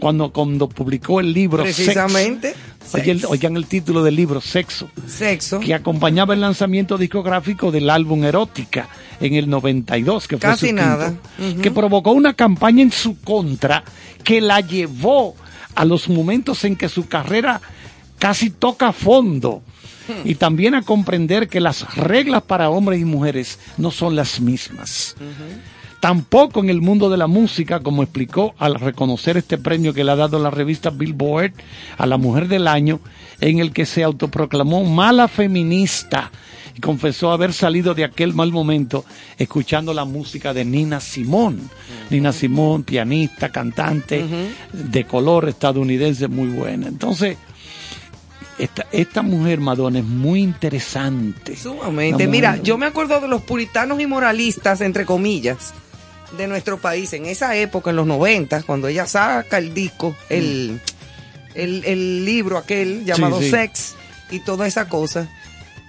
Cuando, 0.00 0.32
cuando 0.32 0.66
publicó 0.68 1.20
el 1.20 1.32
libro 1.34 1.62
Sex, 1.64 1.76
Precisamente. 1.76 2.54
el- 2.94 3.24
oigan 3.26 3.54
el 3.56 3.66
título 3.66 4.02
del 4.02 4.16
libro, 4.16 4.40
Sexo 4.40 4.88
Sexo. 5.06 5.60
que 5.60 5.74
acompañaba 5.74 6.32
el 6.32 6.40
lanzamiento 6.40 6.96
discográfico 6.96 7.70
del 7.70 7.90
álbum 7.90 8.24
Erótica 8.24 8.88
en 9.20 9.34
el 9.34 9.50
92, 9.50 10.26
que 10.26 10.38
fue 10.38 10.48
Casi 10.50 10.70
su 10.70 10.74
nada. 10.74 11.14
quinto, 11.36 11.60
que 11.62 11.70
provocó 11.70 12.12
una 12.12 12.32
campaña 12.32 12.82
en 12.82 12.90
su 12.90 13.20
contra 13.20 13.84
que 14.24 14.40
la 14.40 14.60
llevó 14.60 15.36
a 15.74 15.84
los 15.84 16.08
momentos 16.08 16.64
en 16.64 16.76
que 16.76 16.88
su 16.88 17.06
carrera 17.08 17.60
casi 18.18 18.48
toca 18.50 18.92
fondo 18.92 19.62
y 20.24 20.34
también 20.36 20.74
a 20.74 20.82
comprender 20.82 21.48
que 21.48 21.60
las 21.60 21.94
reglas 21.96 22.42
para 22.42 22.70
hombres 22.70 23.00
y 23.00 23.04
mujeres 23.04 23.58
no 23.76 23.90
son 23.90 24.16
las 24.16 24.40
mismas. 24.40 25.16
Tampoco 26.00 26.60
en 26.60 26.70
el 26.70 26.80
mundo 26.80 27.10
de 27.10 27.16
la 27.16 27.26
música, 27.26 27.80
como 27.80 28.04
explicó 28.04 28.54
al 28.58 28.76
reconocer 28.76 29.36
este 29.36 29.58
premio 29.58 29.92
que 29.92 30.04
le 30.04 30.12
ha 30.12 30.16
dado 30.16 30.38
la 30.38 30.50
revista 30.50 30.90
Billboard 30.90 31.52
a 31.96 32.06
la 32.06 32.16
mujer 32.16 32.46
del 32.46 32.68
año, 32.68 33.00
en 33.40 33.58
el 33.58 33.72
que 33.72 33.84
se 33.84 34.04
autoproclamó 34.04 34.84
mala 34.84 35.26
feminista 35.26 36.30
y 36.76 36.80
confesó 36.80 37.32
haber 37.32 37.52
salido 37.52 37.94
de 37.94 38.04
aquel 38.04 38.32
mal 38.32 38.52
momento 38.52 39.04
escuchando 39.36 39.92
la 39.92 40.04
música 40.04 40.54
de 40.54 40.64
Nina 40.64 41.00
Simone. 41.00 41.62
Nina 42.10 42.32
Simone, 42.32 42.84
pianista, 42.84 43.50
cantante 43.50 44.24
de 44.72 45.04
color 45.04 45.48
estadounidense 45.48 46.28
muy 46.28 46.48
buena. 46.48 46.86
Entonces, 46.86 47.36
esta, 48.58 48.86
esta 48.92 49.22
mujer 49.22 49.60
Madonna 49.60 49.98
es 50.00 50.04
muy 50.04 50.42
interesante. 50.42 51.56
Sumamente. 51.56 52.26
Mira, 52.26 52.56
yo 52.62 52.76
me 52.78 52.86
acuerdo 52.86 53.20
de 53.20 53.28
los 53.28 53.42
puritanos 53.42 54.00
y 54.00 54.06
moralistas, 54.06 54.80
entre 54.80 55.04
comillas, 55.06 55.72
de 56.36 56.46
nuestro 56.46 56.78
país 56.78 57.12
en 57.12 57.26
esa 57.26 57.56
época, 57.56 57.90
en 57.90 57.96
los 57.96 58.06
90, 58.06 58.62
cuando 58.64 58.88
ella 58.88 59.06
saca 59.06 59.58
el 59.58 59.72
disco, 59.74 60.14
el, 60.28 60.80
el, 61.54 61.84
el 61.84 62.24
libro 62.24 62.58
aquel 62.58 63.04
llamado 63.04 63.40
sí. 63.40 63.50
Sex 63.50 63.94
y 64.30 64.40
toda 64.40 64.66
esa 64.66 64.88
cosa. 64.88 65.28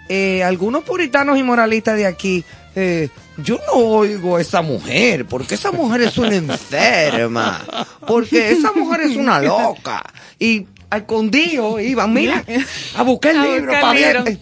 eh, 0.08 0.44
algunos 0.44 0.84
puritanos 0.84 1.38
y 1.38 1.44
moralistas 1.44 1.98
de 1.98 2.06
aquí, 2.06 2.44
eh, 2.76 3.10
yo 3.38 3.60
no 3.68 3.74
oigo 3.80 4.38
a 4.38 4.42
esa 4.42 4.62
mujer, 4.62 5.26
porque 5.26 5.56
esa 5.56 5.72
mujer 5.72 6.02
es 6.02 6.18
una 6.18 6.36
enferma, 6.36 7.66
porque 8.08 8.52
esa 8.52 8.72
mujer 8.74 9.02
es 9.02 9.16
una 9.18 9.40
loca. 9.42 10.04
Y 10.40 10.66
al 10.90 11.06
condío 11.06 11.80
iban, 11.80 12.14
mira, 12.14 12.44
a 12.96 13.04
buscar 13.04 13.32
el 13.36 13.42
A 13.42 13.46
libro 13.46 13.72
para 13.72 13.94
ver. 13.94 14.24
Eh, 14.28 14.38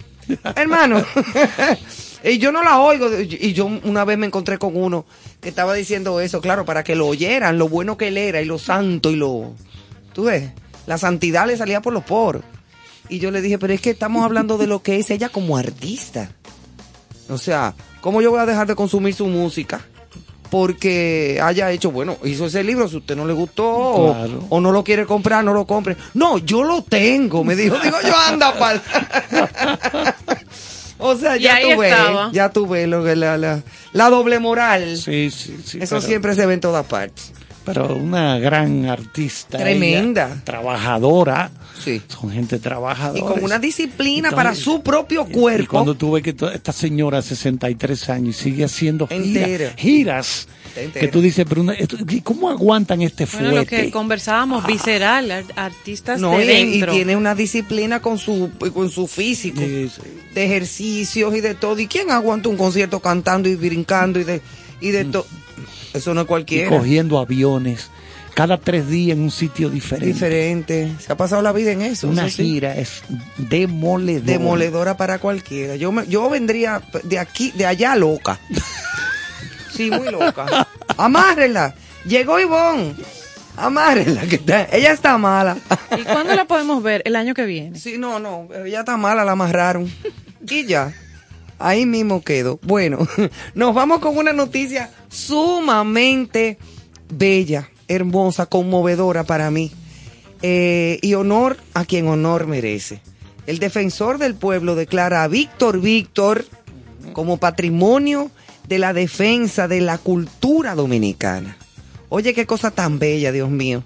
Hermano, 0.56 1.04
y 2.24 2.38
yo 2.38 2.52
no 2.52 2.64
la 2.64 2.80
oigo. 2.80 3.10
Y 3.20 3.54
yo 3.54 3.66
una 3.66 4.06
vez 4.06 4.18
me 4.18 4.28
encontré 4.28 4.58
con 4.58 4.76
uno 4.76 5.06
que 5.40 5.50
estaba 5.50 5.74
diciendo 5.74 6.20
eso, 6.20 6.42
claro, 6.42 6.66
para 6.66 6.84
que 6.84 6.96
lo 6.96 7.08
oyeran, 7.08 7.58
lo 7.58 7.70
bueno 7.70 7.98
que 7.98 8.10
él 8.10 8.18
era 8.18 8.42
y 8.42 8.46
lo 8.46 8.60
santo 8.60 9.12
y 9.12 9.16
lo... 9.16 9.54
Tú 10.14 10.26
ves, 10.26 10.52
la 10.86 10.98
santidad 10.98 11.48
le 11.48 11.58
salía 11.58 11.82
por 11.82 11.94
los 11.94 12.04
poros. 12.04 12.44
Y 13.10 13.20
yo 13.20 13.32
le 13.32 13.42
dije, 13.42 13.58
pero 13.58 13.74
es 13.74 13.82
que 13.82 13.92
estamos 13.92 14.26
hablando 14.26 14.58
de 14.58 14.68
lo 14.68 14.82
que 14.82 14.98
es 14.98 15.10
ella 15.12 15.30
como 15.30 15.58
artista. 15.58 16.32
O 17.30 17.38
sea, 17.38 17.74
¿cómo 18.02 18.22
yo 18.22 18.32
voy 18.32 18.40
a 18.40 18.46
dejar 18.46 18.68
de 18.68 18.76
consumir 18.76 19.14
su 19.14 19.28
música? 19.28 19.86
Porque 20.50 21.40
haya 21.44 21.72
hecho, 21.72 21.92
bueno, 21.92 22.18
hizo 22.24 22.46
ese 22.46 22.64
libro, 22.64 22.88
si 22.88 22.96
a 22.96 23.00
usted 23.00 23.16
no 23.16 23.26
le 23.26 23.34
gustó 23.34 23.66
o- 23.68 24.14
Claro. 24.14 24.46
o, 24.50 24.62
no 24.62 24.72
lo 24.72 24.84
quiere 24.84 25.06
comprar, 25.06 25.44
no 25.44 25.54
lo 25.54 25.66
compre. 25.66 25.98
No, 26.14 26.38
yo 26.38 26.64
lo 26.64 26.84
tengo, 26.84 27.44
me 27.44 27.56
dijo, 27.56 27.78
digo 27.84 27.98
yo, 28.06 28.16
anda 28.18 28.58
pal. 28.58 28.82
o 31.00 31.16
sea, 31.16 31.38
ya 31.38 31.56
ahí 31.56 31.74
tú 31.74 31.80
ves, 31.80 31.92
estaba. 31.92 32.30
ya 32.32 32.50
tú 32.50 32.68
ves 32.68 32.88
lo 32.88 33.04
que 33.04 33.16
la, 33.16 33.38
la, 33.38 33.62
la 33.94 34.10
doble 34.10 34.40
moral. 34.40 34.98
Sí, 34.98 35.30
sí, 35.32 35.58
sí. 35.66 35.78
Eso 35.82 35.96
pero- 35.98 36.08
siempre 36.08 36.36
se 36.36 36.46
ve 36.46 36.54
en 36.56 36.62
todas 36.62 36.86
partes. 36.86 37.34
Pero 37.66 37.96
una 37.96 38.40
gran 38.40 38.86
artista. 38.86 39.58
Tremenda. 39.58 40.28
ella, 40.28 40.42
trabajadora. 40.46 41.52
Sí. 41.84 42.02
Son 42.08 42.32
gente 42.32 42.60
trabajadora. 42.60 43.20
Y 43.20 43.22
con 43.22 43.44
una 43.44 43.60
disciplina 43.60 44.30
Entonces, 44.30 44.36
para 44.36 44.56
su 44.56 44.82
propio 44.82 45.26
Y 45.30 45.34
cuerpo. 45.34 45.72
cuando 45.72 45.96
tuve 45.96 46.22
que 46.22 46.34
to- 46.34 46.52
esta 46.52 46.72
señora, 46.72 47.22
63 47.22 48.10
años, 48.10 48.40
y 48.40 48.44
sigue 48.44 48.64
haciendo 48.66 49.08
gira- 49.08 49.74
giras, 49.78 50.48
entera. 50.76 51.00
que 51.06 51.08
tú 51.12 51.22
dices, 51.22 51.46
pero 51.48 51.62
una- 51.62 51.74
esto- 51.74 51.98
¿y 52.10 52.22
¿cómo 52.22 52.50
aguantan 52.50 53.02
este 53.02 53.26
Bueno, 53.26 53.52
lo 53.52 53.66
que 53.66 53.76
fuerte? 53.76 53.92
conversábamos, 53.92 54.66
visceral, 54.66 55.30
ar- 55.32 55.46
artistas 55.56 56.20
No, 56.20 56.38
de 56.38 56.46
y, 56.46 56.48
y 56.50 56.72
dentro. 56.72 56.94
tiene 56.94 57.16
una 57.16 57.36
disciplina 57.36 58.02
con 58.02 58.18
su, 58.18 58.50
con 58.74 58.90
su 58.90 59.08
físico, 59.08 59.62
Sí, 59.62 59.90
sí. 59.96 60.02
de 60.34 60.46
ejercicios 60.46 61.36
y 61.36 61.42
de 61.42 61.56
todo. 61.56 61.80
¿Y 61.80 61.88
quién 61.88 62.12
aguanta 62.12 62.50
un 62.50 62.58
concierto 62.58 63.00
cantando 63.00 63.48
y 63.50 63.56
brincando 63.56 64.20
y 64.20 64.24
de, 64.24 64.42
y 64.82 64.90
de 64.92 65.06
todo? 65.06 65.26
Eso 65.94 66.14
no 66.14 66.22
es 66.22 66.26
Y 66.26 66.28
cualquiera. 66.28 66.70
cogiendo 66.78 67.18
aviones, 67.20 67.90
cada 68.38 68.60
tres 68.60 68.88
días 68.88 69.18
en 69.18 69.24
un 69.24 69.32
sitio 69.32 69.68
diferente. 69.68 70.14
Diferente. 70.14 70.94
Se 71.00 71.12
ha 71.12 71.18
pasado 71.18 71.42
la 71.42 71.52
vida 71.52 71.72
en 71.72 71.82
eso. 71.82 72.08
Una 72.08 72.28
eso 72.28 72.38
sí. 72.38 72.44
gira 72.44 72.78
es 72.78 73.02
demoledora. 73.40 74.26
Demoledora 74.32 74.96
para 74.96 75.18
cualquiera. 75.18 75.76
Yo, 75.76 75.92
me- 75.92 76.06
yo 76.06 76.30
vendría 76.30 76.84
de 77.04 77.18
aquí, 77.18 77.52
de 77.56 77.66
allá 77.66 77.96
loca. 77.96 78.40
Sí, 79.74 79.90
muy 79.90 80.12
loca. 80.12 80.68
Amárrela. 80.98 81.74
Llegó 82.06 82.40
Ivonne. 82.40 82.94
Amárrela, 83.56 84.22
que 84.28 84.36
está- 84.36 84.68
ella 84.72 84.92
está 84.92 85.18
mala. 85.18 85.58
¿Y 85.98 86.04
cuándo 86.04 86.36
la 86.36 86.46
podemos 86.46 86.84
ver? 86.84 87.02
El 87.06 87.16
año 87.16 87.34
que 87.34 87.44
viene. 87.46 87.80
Sí, 87.80 87.98
no, 87.98 88.20
no, 88.20 88.48
ella 88.64 88.82
está 88.82 88.98
mala, 88.98 89.26
la 89.26 89.32
amarraron. 89.32 89.92
Y 90.48 90.68
ya. 90.68 90.94
Ahí 91.58 91.88
mismo 91.88 92.22
quedó. 92.24 92.60
Bueno, 92.62 93.00
nos 93.56 93.74
vamos 93.74 93.98
con 94.00 94.16
una 94.16 94.32
noticia 94.32 94.92
sumamente 95.10 96.60
bella, 97.10 97.68
hermosa, 97.88 98.46
conmovedora 98.46 99.24
para 99.24 99.52
mí. 99.52 99.72
Eh, 100.42 101.00
y 101.02 101.16
honor 101.16 101.58
a 101.74 101.86
quien 101.86 102.08
honor 102.08 102.48
merece. 102.48 103.02
El 103.48 103.60
defensor 103.60 104.18
del 104.18 104.36
pueblo 104.36 104.76
declara 104.76 105.24
a 105.24 105.28
Víctor 105.28 105.80
Víctor 105.80 106.46
como 107.14 107.38
patrimonio 107.38 108.30
de 108.68 108.78
la 108.78 108.94
defensa 108.94 109.68
de 109.68 109.82
la 109.82 109.98
cultura 109.98 110.76
dominicana. 110.76 111.58
Oye, 112.10 112.34
qué 112.34 112.46
cosa 112.46 112.72
tan 112.72 113.00
bella, 113.00 113.32
Dios 113.32 113.50
mío. 113.50 113.84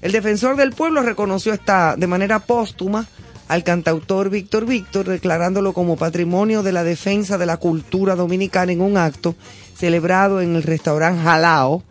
El 0.00 0.12
defensor 0.12 0.56
del 0.56 0.72
pueblo 0.72 1.02
reconoció 1.02 1.52
esta 1.52 1.96
de 1.96 2.06
manera 2.06 2.38
póstuma 2.38 3.06
al 3.48 3.64
cantautor 3.64 4.30
Víctor 4.30 4.66
Víctor, 4.66 5.06
declarándolo 5.06 5.72
como 5.72 5.96
patrimonio 5.96 6.62
de 6.62 6.72
la 6.72 6.84
defensa 6.84 7.38
de 7.38 7.46
la 7.46 7.56
cultura 7.56 8.14
dominicana 8.14 8.72
en 8.72 8.80
un 8.80 8.96
acto 8.96 9.34
celebrado 9.76 10.40
en 10.40 10.56
el 10.56 10.62
restaurante 10.62 11.22
Jalao 11.22 11.82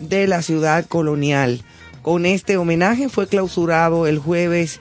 de 0.00 0.26
la 0.26 0.42
ciudad 0.42 0.86
colonial. 0.86 1.62
Con 2.02 2.26
este 2.26 2.56
homenaje 2.56 3.08
fue 3.08 3.28
clausurado 3.28 4.06
el 4.06 4.18
jueves 4.18 4.80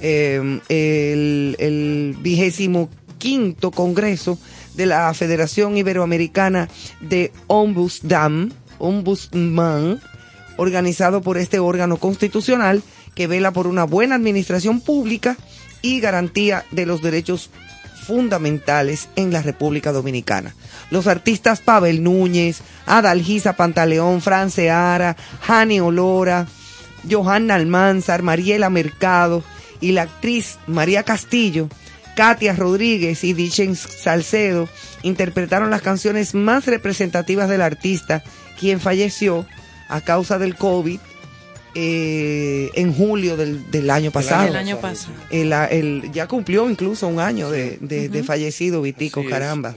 el, 0.00 1.56
el 1.58 2.16
vigésimo 2.20 2.88
quinto 3.18 3.70
congreso 3.70 4.38
de 4.74 4.86
la 4.86 5.12
Federación 5.14 5.76
Iberoamericana 5.76 6.68
de 7.00 7.32
Ombudsman, 7.46 8.52
Ombudsman, 8.78 10.00
organizado 10.56 11.20
por 11.20 11.38
este 11.38 11.58
órgano 11.58 11.98
constitucional 11.98 12.82
que 13.14 13.26
vela 13.26 13.52
por 13.52 13.66
una 13.66 13.84
buena 13.84 14.14
administración 14.14 14.80
pública 14.80 15.36
y 15.82 16.00
garantía 16.00 16.64
de 16.70 16.86
los 16.86 17.02
derechos 17.02 17.50
fundamentales 18.10 19.08
en 19.14 19.32
la 19.32 19.40
República 19.40 19.92
Dominicana. 19.92 20.52
Los 20.90 21.06
artistas 21.06 21.60
Pavel 21.60 22.02
Núñez, 22.02 22.60
Adalgisa 22.84 23.52
Pantaleón, 23.52 24.20
Fran 24.20 24.50
Seara, 24.50 25.16
Jani 25.42 25.78
Olora, 25.78 26.48
Johanna 27.08 27.54
Almanzar, 27.54 28.22
Mariela 28.22 28.68
Mercado 28.68 29.44
y 29.80 29.92
la 29.92 30.02
actriz 30.02 30.58
María 30.66 31.04
Castillo, 31.04 31.68
Katia 32.16 32.52
Rodríguez 32.52 33.22
y 33.22 33.32
Dichen 33.32 33.76
Salcedo 33.76 34.68
interpretaron 35.04 35.70
las 35.70 35.80
canciones 35.80 36.34
más 36.34 36.66
representativas 36.66 37.48
del 37.48 37.62
artista, 37.62 38.24
quien 38.58 38.80
falleció 38.80 39.46
a 39.88 40.00
causa 40.00 40.40
del 40.40 40.56
COVID 40.56 40.98
eh, 41.74 42.70
en 42.74 42.92
julio 42.92 43.36
del, 43.36 43.70
del 43.70 43.90
año 43.90 44.10
pasado. 44.10 44.48
El 44.48 44.56
año 44.56 44.78
pasado. 44.80 45.14
El- 45.30 45.52
el- 45.52 46.10
ya 46.12 46.26
cumplió 46.26 46.68
incluso 46.68 47.06
un 47.08 47.20
año 47.20 47.50
de, 47.50 47.78
de- 47.80 48.08
de 48.08 48.22
fallecido 48.22 48.82
Vitico, 48.82 49.22
caramba. 49.30 49.74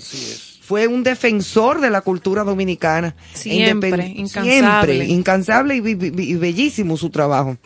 Fue 0.61 0.87
un 0.87 1.03
defensor 1.03 1.81
de 1.81 1.89
la 1.89 2.01
cultura 2.01 2.43
dominicana. 2.43 3.15
Siempre, 3.33 4.07
incansable. 4.07 4.93
Siempre, 4.93 5.05
incansable 5.13 5.75
y 5.75 6.35
bellísimo 6.35 6.95
su 6.97 7.09
trabajo. 7.09 7.57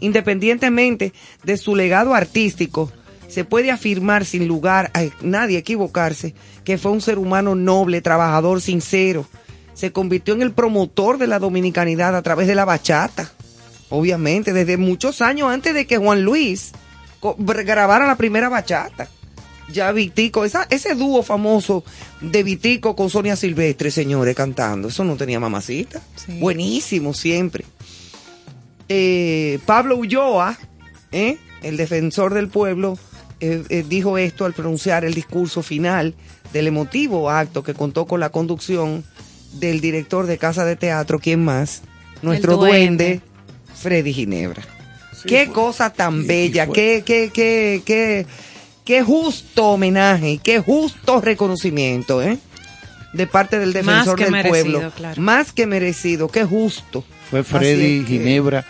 Independientemente 0.00 1.12
de 1.44 1.56
su 1.56 1.76
legado 1.76 2.14
artístico, 2.14 2.90
se 3.28 3.44
puede 3.44 3.70
afirmar 3.70 4.24
sin 4.24 4.48
lugar 4.48 4.90
a 4.94 5.04
nadie 5.22 5.58
equivocarse 5.58 6.34
que 6.64 6.78
fue 6.78 6.90
un 6.92 7.00
ser 7.00 7.18
humano 7.18 7.54
noble, 7.54 8.00
trabajador, 8.00 8.60
sincero. 8.60 9.26
Se 9.74 9.92
convirtió 9.92 10.34
en 10.34 10.42
el 10.42 10.52
promotor 10.52 11.18
de 11.18 11.26
la 11.26 11.38
dominicanidad 11.38 12.14
a 12.16 12.22
través 12.22 12.46
de 12.46 12.54
la 12.54 12.64
bachata. 12.64 13.30
Obviamente, 13.88 14.52
desde 14.52 14.76
muchos 14.76 15.20
años 15.20 15.50
antes 15.50 15.74
de 15.74 15.86
que 15.86 15.96
Juan 15.96 16.22
Luis 16.22 16.72
grabara 17.38 18.06
la 18.06 18.16
primera 18.16 18.48
bachata. 18.48 19.08
Ya 19.72 19.92
Vitico, 19.92 20.44
esa, 20.44 20.66
ese 20.70 20.94
dúo 20.94 21.22
famoso 21.22 21.84
de 22.20 22.42
Vitico 22.42 22.96
con 22.96 23.08
Sonia 23.08 23.36
Silvestre, 23.36 23.90
señores, 23.90 24.34
cantando. 24.34 24.88
Eso 24.88 25.04
no 25.04 25.16
tenía 25.16 25.38
mamacita. 25.38 26.00
Buenísimo 26.40 27.14
siempre. 27.14 27.64
Eh, 28.88 29.60
Pablo 29.66 29.96
Ulloa, 29.96 30.58
¿eh? 31.12 31.38
el 31.62 31.76
defensor 31.76 32.34
del 32.34 32.48
pueblo, 32.48 32.98
eh, 33.38 33.84
dijo 33.88 34.18
esto 34.18 34.44
al 34.44 34.52
pronunciar 34.52 35.04
el 35.04 35.14
discurso 35.14 35.62
final 35.62 36.14
del 36.52 36.66
emotivo 36.66 37.30
acto 37.30 37.62
que 37.62 37.74
contó 37.74 38.06
con 38.06 38.18
la 38.20 38.30
conducción 38.30 39.04
del 39.52 39.80
director 39.80 40.26
de 40.26 40.38
Casa 40.38 40.64
de 40.64 40.76
Teatro, 40.76 41.18
¿quién 41.18 41.44
más? 41.44 41.82
Nuestro 42.22 42.56
duende, 42.56 43.04
duende. 43.04 43.20
Freddy 43.74 44.12
Ginebra. 44.12 44.62
qué 45.26 45.48
cosa 45.48 45.90
tan 45.90 46.26
bella, 46.26 46.66
qué, 46.66 47.02
qué, 47.04 47.30
qué, 47.32 47.82
qué, 47.84 48.26
qué 48.84 49.02
justo 49.02 49.68
homenaje, 49.68 50.38
qué 50.42 50.60
justo 50.60 51.20
reconocimiento, 51.20 52.22
¿eh? 52.22 52.38
De 53.12 53.26
parte 53.26 53.58
del 53.58 53.70
Más 53.82 54.06
defensor 54.06 54.16
que 54.16 54.24
del 54.24 54.32
merecido, 54.32 54.62
pueblo. 54.80 54.92
claro. 54.96 55.20
Más 55.20 55.52
que 55.52 55.66
merecido, 55.66 56.28
qué 56.28 56.44
justo. 56.44 57.04
Fue 57.30 57.42
Freddy 57.42 58.04
Ginebra 58.06 58.64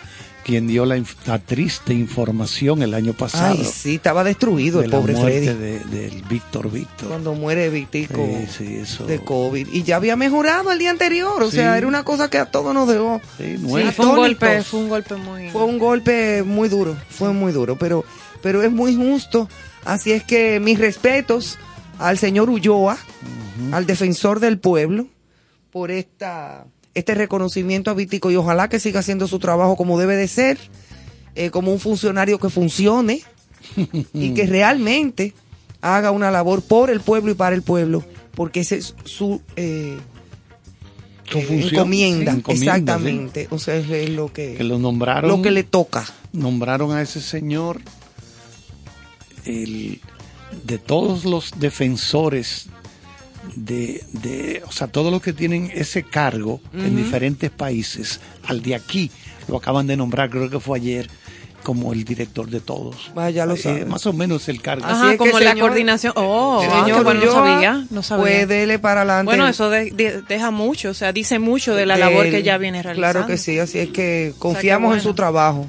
quien 0.51 0.67
dio 0.67 0.85
la, 0.85 1.01
la 1.25 1.39
triste 1.39 1.93
información 1.93 2.81
el 2.83 2.93
año 2.93 3.13
pasado. 3.13 3.55
Ay, 3.57 3.63
sí, 3.65 3.95
estaba 3.95 4.23
destruido 4.23 4.79
de 4.79 4.85
el 4.85 4.91
la 4.91 4.97
pobre 4.99 5.13
muerte 5.13 5.55
Freddy. 5.55 5.57
de- 5.59 5.79
del 6.09 6.21
Víctor 6.23 6.69
Víctor. 6.69 7.07
Cuando 7.07 7.33
muere 7.33 7.69
Vitico 7.69 8.15
Sí, 8.25 8.47
sí, 8.57 8.75
eso. 8.77 9.05
de 9.05 9.19
COVID. 9.23 9.67
Y 9.71 9.83
ya 9.83 9.95
había 9.95 10.15
mejorado 10.15 10.71
el 10.71 10.77
día 10.79 10.89
anterior. 10.89 11.41
O 11.41 11.49
sea, 11.49 11.77
era 11.77 11.87
una 11.87 12.03
cosa 12.03 12.29
que 12.29 12.37
a 12.37 12.45
todos 12.51 12.73
nos 12.73 12.87
dejó. 12.87 13.21
Sí, 13.37 13.57
fue 13.57 14.05
un 14.05 14.15
golpe, 14.15 14.61
fue 14.63 14.79
un 14.81 14.89
golpe 14.89 15.15
muy. 15.15 15.49
Fue 15.49 15.63
un 15.63 15.79
golpe 15.79 16.43
muy 16.43 16.67
duro, 16.69 16.97
fue 17.09 17.31
muy 17.33 17.51
duro, 17.53 17.77
pero, 17.77 18.03
pero 18.41 18.61
es 18.61 18.71
muy 18.71 18.95
justo. 18.95 19.47
Así 19.85 20.11
es 20.11 20.23
que 20.23 20.59
mis 20.59 20.77
respetos 20.77 21.57
al 21.97 22.17
señor 22.17 22.49
Ulloa, 22.49 22.97
al 23.71 23.85
defensor 23.85 24.39
del 24.39 24.59
pueblo, 24.59 25.07
por 25.71 25.91
esta, 25.91 26.65
este 26.93 27.15
reconocimiento 27.15 27.91
a 27.91 27.93
Vitico 27.93 28.31
y 28.31 28.35
ojalá 28.35 28.69
que 28.69 28.79
siga 28.79 28.99
haciendo 28.99 29.27
su 29.27 29.39
trabajo 29.39 29.75
como 29.75 29.99
debe 29.99 30.15
de 30.15 30.27
ser, 30.27 30.57
eh, 31.35 31.49
como 31.49 31.71
un 31.71 31.79
funcionario 31.79 32.39
que 32.39 32.49
funcione 32.49 33.23
y 34.13 34.33
que 34.33 34.45
realmente 34.47 35.33
haga 35.81 36.11
una 36.11 36.31
labor 36.31 36.61
por 36.61 36.89
el 36.89 37.01
pueblo 37.01 37.31
y 37.31 37.35
para 37.35 37.55
el 37.55 37.61
pueblo, 37.61 38.03
porque 38.35 38.61
ese 38.61 38.77
es 38.77 38.95
su 39.05 39.41
eh, 39.55 39.97
eh, 41.33 41.69
encomienda, 41.71 42.33
sí, 42.33 42.37
encomienda, 42.37 42.75
exactamente. 42.75 43.47
O 43.51 43.59
sea, 43.59 43.75
es, 43.75 43.89
es 43.89 44.09
lo 44.09 44.31
que, 44.31 44.55
que 44.55 44.63
lo 44.63 44.77
nombraron 44.77 45.29
lo 45.29 45.41
que 45.41 45.51
le 45.51 45.63
toca. 45.63 46.05
nombraron 46.33 46.91
a 46.91 47.01
ese 47.01 47.21
señor 47.21 47.81
el, 49.45 50.01
de 50.65 50.77
todos 50.77 51.25
los 51.25 51.51
defensores 51.57 52.67
de, 53.55 54.03
de, 54.13 54.63
o 54.67 54.71
sea, 54.71 54.87
todos 54.87 55.11
los 55.11 55.21
que 55.21 55.33
tienen 55.33 55.71
ese 55.73 56.03
cargo 56.03 56.61
en 56.73 56.87
Ujú. 56.93 56.95
diferentes 56.97 57.49
países, 57.49 58.19
al 58.45 58.61
de 58.61 58.75
aquí 58.75 59.11
lo 59.47 59.57
acaban 59.57 59.87
de 59.87 59.97
nombrar, 59.97 60.29
creo 60.29 60.49
que 60.49 60.59
fue 60.59 60.77
ayer, 60.79 61.09
como 61.63 61.93
el 61.93 62.03
director 62.03 62.49
de 62.49 62.59
todos. 62.59 63.11
Vaya, 63.13 63.45
lo 63.45 63.53
Eh, 63.53 63.57
sabe. 63.57 63.85
más 63.85 64.05
o 64.07 64.13
menos 64.13 64.49
el 64.49 64.61
cargo. 64.63 64.83
Ajá, 64.85 65.15
como 65.17 65.39
la 65.39 65.53
coordinación. 65.55 66.11
Oh, 66.15 66.59
ah, 66.67 66.83
qué 66.87 66.93
bueno, 66.93 67.23
no 67.23 67.31
sabía, 67.31 67.85
no 67.91 68.01
sabía. 68.01 68.23
Pues 68.23 68.47
dele 68.47 68.79
para 68.79 69.01
adelante. 69.01 69.25
Bueno, 69.25 69.47
eso 69.47 69.69
de- 69.69 69.91
de- 69.91 70.23
deja 70.23 70.49
mucho, 70.49 70.89
o 70.89 70.93
sea, 70.95 71.13
dice 71.13 71.37
mucho 71.37 71.75
de 71.75 71.85
la 71.85 71.97
labor 71.97 72.29
que 72.31 72.41
ya 72.41 72.57
viene 72.57 72.81
realizando. 72.81 73.11
Claro 73.13 73.27
que 73.27 73.37
sí, 73.37 73.59
así 73.59 73.77
es 73.77 73.89
que 73.89 74.33
confiamos 74.39 74.85
en 74.85 74.97
bueno. 74.97 75.03
su 75.03 75.13
trabajo. 75.13 75.67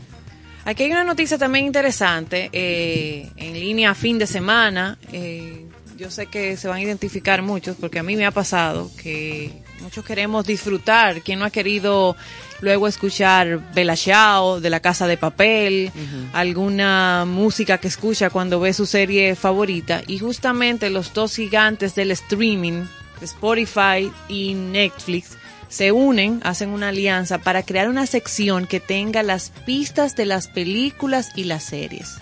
Aquí 0.65 0.85
hay 0.85 0.93
una 0.93 1.05
noticia 1.05 1.37
también 1.39 1.67
interesante, 1.67 2.49
eh, 2.53 3.29
en 3.37 3.53
línea 3.55 3.95
fin 3.95 4.17
de 4.19 4.27
semana. 4.27 4.97
eh, 5.13 5.62
yo 6.03 6.11
sé 6.11 6.27
que 6.27 6.57
se 6.57 6.67
van 6.67 6.79
a 6.79 6.83
identificar 6.83 7.43
muchos, 7.43 7.77
porque 7.79 8.01
a 8.01 8.03
mí 8.03 8.17
me 8.17 8.27
ha 8.27 8.33
pasado 8.33 8.91
que 9.01 9.53
muchos 9.81 10.05
queremos 10.05 10.45
disfrutar. 10.45 11.23
¿Quién 11.23 11.39
no 11.39 11.45
ha 11.45 11.51
querido 11.51 12.17
luego 12.61 12.89
escuchar 12.89 13.73
Bella 13.73 13.95
Ciao, 13.95 14.61
de 14.61 14.69
la 14.69 14.81
Casa 14.81 15.07
de 15.07 15.17
Papel, 15.17 15.93
alguna 16.33 17.25
música 17.25 17.79
que 17.79 17.87
escucha 17.87 18.31
cuando 18.31 18.59
ve 18.59 18.73
su 18.73 18.85
serie 18.85 19.37
favorita? 19.37 20.03
Y 20.09 20.19
justamente 20.19 20.91
los 20.91 21.15
dos 21.15 21.37
gigantes 21.37 21.95
del 21.95 22.11
streaming, 22.11 22.85
Spotify 23.21 24.11
y 24.29 24.55
Netflix, 24.55 25.37
se 25.69 25.93
unen, 25.93 26.41
hacen 26.43 26.71
una 26.71 26.89
alianza 26.89 27.39
para 27.39 27.63
crear 27.63 27.89
una 27.89 28.07
sección 28.07 28.67
que 28.67 28.81
tenga 28.81 29.23
las 29.23 29.51
pistas 29.65 30.17
de 30.17 30.27
las 30.27 30.49
películas 30.49 31.31
y 31.37 31.45
las 31.45 31.63
series. 31.63 32.17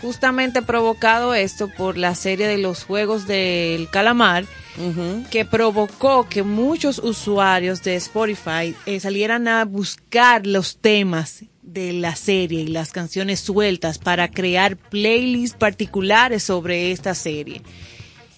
Justamente 0.00 0.62
provocado 0.62 1.34
esto 1.34 1.68
por 1.68 1.96
la 1.96 2.14
serie 2.14 2.46
de 2.46 2.58
los 2.58 2.84
Juegos 2.84 3.26
del 3.26 3.88
Calamar, 3.90 4.44
que 5.30 5.46
provocó 5.46 6.28
que 6.28 6.42
muchos 6.42 6.98
usuarios 6.98 7.82
de 7.82 7.96
Spotify 7.96 8.74
eh, 8.84 9.00
salieran 9.00 9.48
a 9.48 9.64
buscar 9.64 10.46
los 10.46 10.76
temas 10.76 11.44
de 11.62 11.94
la 11.94 12.14
serie 12.14 12.60
y 12.60 12.66
las 12.68 12.92
canciones 12.92 13.40
sueltas 13.40 13.98
para 13.98 14.30
crear 14.30 14.76
playlists 14.76 15.56
particulares 15.56 16.42
sobre 16.42 16.92
esta 16.92 17.14
serie. 17.14 17.62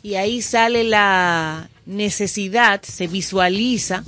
Y 0.02 0.14
ahí 0.14 0.42
sale 0.42 0.84
la 0.84 1.68
necesidad, 1.86 2.82
se 2.82 3.08
visualiza 3.08 4.04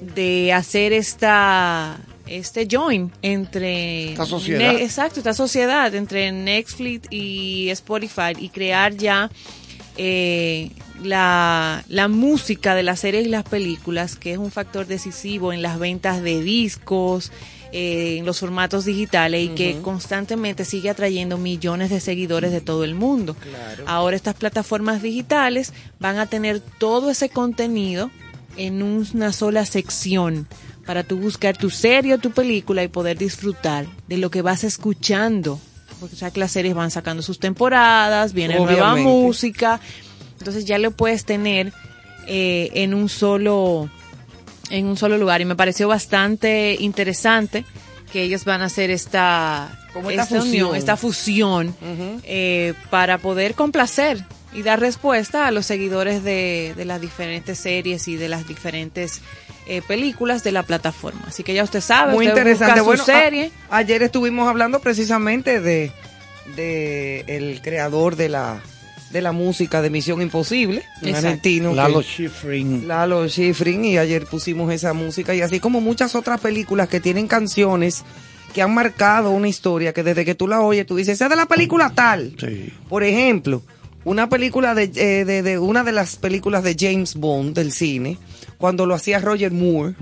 de 0.00 0.52
hacer 0.52 0.92
esta 0.92 1.98
este 2.26 2.66
join 2.70 3.12
entre 3.22 4.12
Esta 4.12 4.26
sociedad. 4.26 4.72
Ne- 4.72 4.82
exacto 4.82 5.20
esta 5.20 5.34
sociedad 5.34 5.94
entre 5.94 6.32
Netflix 6.32 7.08
y 7.10 7.68
Spotify 7.70 8.32
y 8.38 8.48
crear 8.48 8.94
ya 8.96 9.30
eh, 9.96 10.70
la, 11.02 11.84
la 11.88 12.08
música 12.08 12.74
de 12.74 12.82
las 12.82 13.00
series 13.00 13.26
y 13.26 13.30
las 13.30 13.44
películas 13.44 14.16
que 14.16 14.32
es 14.32 14.38
un 14.38 14.50
factor 14.50 14.86
decisivo 14.86 15.52
en 15.52 15.62
las 15.62 15.78
ventas 15.78 16.22
de 16.22 16.42
discos 16.42 17.32
eh, 17.72 18.18
en 18.18 18.26
los 18.26 18.40
formatos 18.40 18.84
digitales 18.84 19.44
y 19.44 19.48
que 19.50 19.78
constantemente 19.82 20.64
sigue 20.64 20.88
atrayendo 20.90 21.36
millones 21.36 21.90
de 21.90 22.00
seguidores 22.00 22.52
de 22.52 22.60
todo 22.60 22.84
el 22.84 22.94
mundo. 22.94 23.36
Ahora 23.86 24.16
estas 24.16 24.34
plataformas 24.34 25.02
digitales 25.02 25.72
van 25.98 26.18
a 26.18 26.26
tener 26.26 26.60
todo 26.60 27.10
ese 27.10 27.28
contenido 27.28 28.10
en 28.56 28.82
una 28.82 29.32
sola 29.32 29.66
sección 29.66 30.46
para 30.86 31.02
tú 31.02 31.18
buscar 31.18 31.56
tu 31.56 31.68
serie 31.70 32.14
o 32.14 32.18
tu 32.18 32.30
película 32.30 32.82
y 32.84 32.88
poder 32.88 33.18
disfrutar 33.18 33.86
de 34.08 34.16
lo 34.18 34.30
que 34.30 34.40
vas 34.42 34.64
escuchando. 34.64 35.60
Porque 36.00 36.14
o 36.14 36.18
sea 36.18 36.30
que 36.30 36.40
las 36.40 36.52
series 36.52 36.74
van 36.74 36.90
sacando 36.90 37.22
sus 37.22 37.38
temporadas, 37.38 38.32
viene 38.32 38.56
nueva 38.56 38.96
música, 38.96 39.80
entonces 40.38 40.64
ya 40.64 40.78
lo 40.78 40.90
puedes 40.90 41.24
tener 41.24 41.72
eh, 42.26 42.70
en 42.74 42.94
un 42.94 43.08
solo 43.08 43.88
en 44.68 44.86
un 44.86 44.96
solo 44.96 45.16
lugar 45.16 45.40
y 45.40 45.44
me 45.44 45.54
pareció 45.56 45.86
bastante 45.88 46.76
interesante 46.80 47.64
que 48.12 48.22
ellos 48.22 48.44
van 48.44 48.62
a 48.62 48.66
hacer 48.66 48.90
esta, 48.90 49.78
Como 49.92 50.10
esta 50.10 50.24
esta 50.24 50.34
unión, 50.42 50.46
fusión. 50.68 50.76
esta 50.76 50.96
fusión 50.96 51.76
eh, 52.24 52.74
para 52.90 53.18
poder 53.18 53.54
complacer 53.54 54.24
y 54.52 54.62
dar 54.62 54.80
respuesta 54.80 55.46
a 55.46 55.50
los 55.50 55.66
seguidores 55.66 56.24
de, 56.24 56.74
de 56.76 56.84
las 56.84 57.00
diferentes 57.00 57.58
series 57.58 58.08
y 58.08 58.16
de 58.16 58.28
las 58.28 58.48
diferentes 58.48 59.20
eh, 59.66 59.82
películas 59.86 60.44
de 60.44 60.52
la 60.52 60.62
plataforma. 60.62 61.22
Así 61.26 61.42
que 61.42 61.52
ya 61.54 61.64
usted 61.64 61.80
sabe, 61.80 62.12
Muy 62.12 62.26
usted 62.28 62.38
interesante. 62.40 62.80
busca 62.80 62.84
Bueno, 62.84 63.04
su 63.04 63.10
serie. 63.10 63.50
a- 63.70 63.76
ayer 63.78 64.02
estuvimos 64.02 64.48
hablando 64.48 64.80
precisamente 64.80 65.60
de, 65.60 65.90
de 66.56 67.24
el 67.26 67.60
creador 67.62 68.16
de 68.16 68.28
la 68.28 68.60
de 69.10 69.22
la 69.22 69.30
música 69.32 69.80
de 69.82 69.88
Misión 69.88 70.20
Imposible, 70.20 70.82
un 71.00 71.08
Exacto. 71.08 71.28
argentino. 71.28 71.70
que- 71.70 71.76
Lalo 71.76 72.02
Schifrin. 72.02 72.88
Lalo 72.88 73.28
Schifrin 73.28 73.84
y 73.84 73.98
ayer 73.98 74.26
pusimos 74.26 74.72
esa 74.72 74.92
música 74.94 75.32
y 75.34 75.40
así 75.42 75.60
como 75.60 75.80
muchas 75.80 76.14
otras 76.16 76.40
películas 76.40 76.88
que 76.88 76.98
tienen 77.00 77.28
canciones 77.28 78.02
que 78.52 78.62
han 78.62 78.74
marcado 78.74 79.30
una 79.30 79.48
historia 79.48 79.92
que 79.92 80.02
desde 80.02 80.24
que 80.24 80.34
tú 80.34 80.48
la 80.48 80.60
oyes 80.60 80.86
tú 80.86 80.96
dices, 80.96 81.14
esa 81.14 81.26
es 81.26 81.30
de 81.30 81.36
la 81.36 81.46
película 81.46 81.92
tal. 81.94 82.34
Sí. 82.38 82.72
Por 82.88 83.04
ejemplo, 83.04 83.62
una 84.04 84.28
película 84.28 84.74
de, 84.74 84.90
eh, 84.96 85.24
de, 85.24 85.42
de 85.42 85.58
una 85.58 85.84
de 85.84 85.92
las 85.92 86.16
películas 86.16 86.64
de 86.64 86.76
James 86.78 87.14
Bond 87.14 87.54
del 87.54 87.72
cine, 87.72 88.18
cuando 88.58 88.86
lo 88.86 88.94
hacía 88.94 89.18
Roger 89.18 89.52
Moore, 89.52 89.94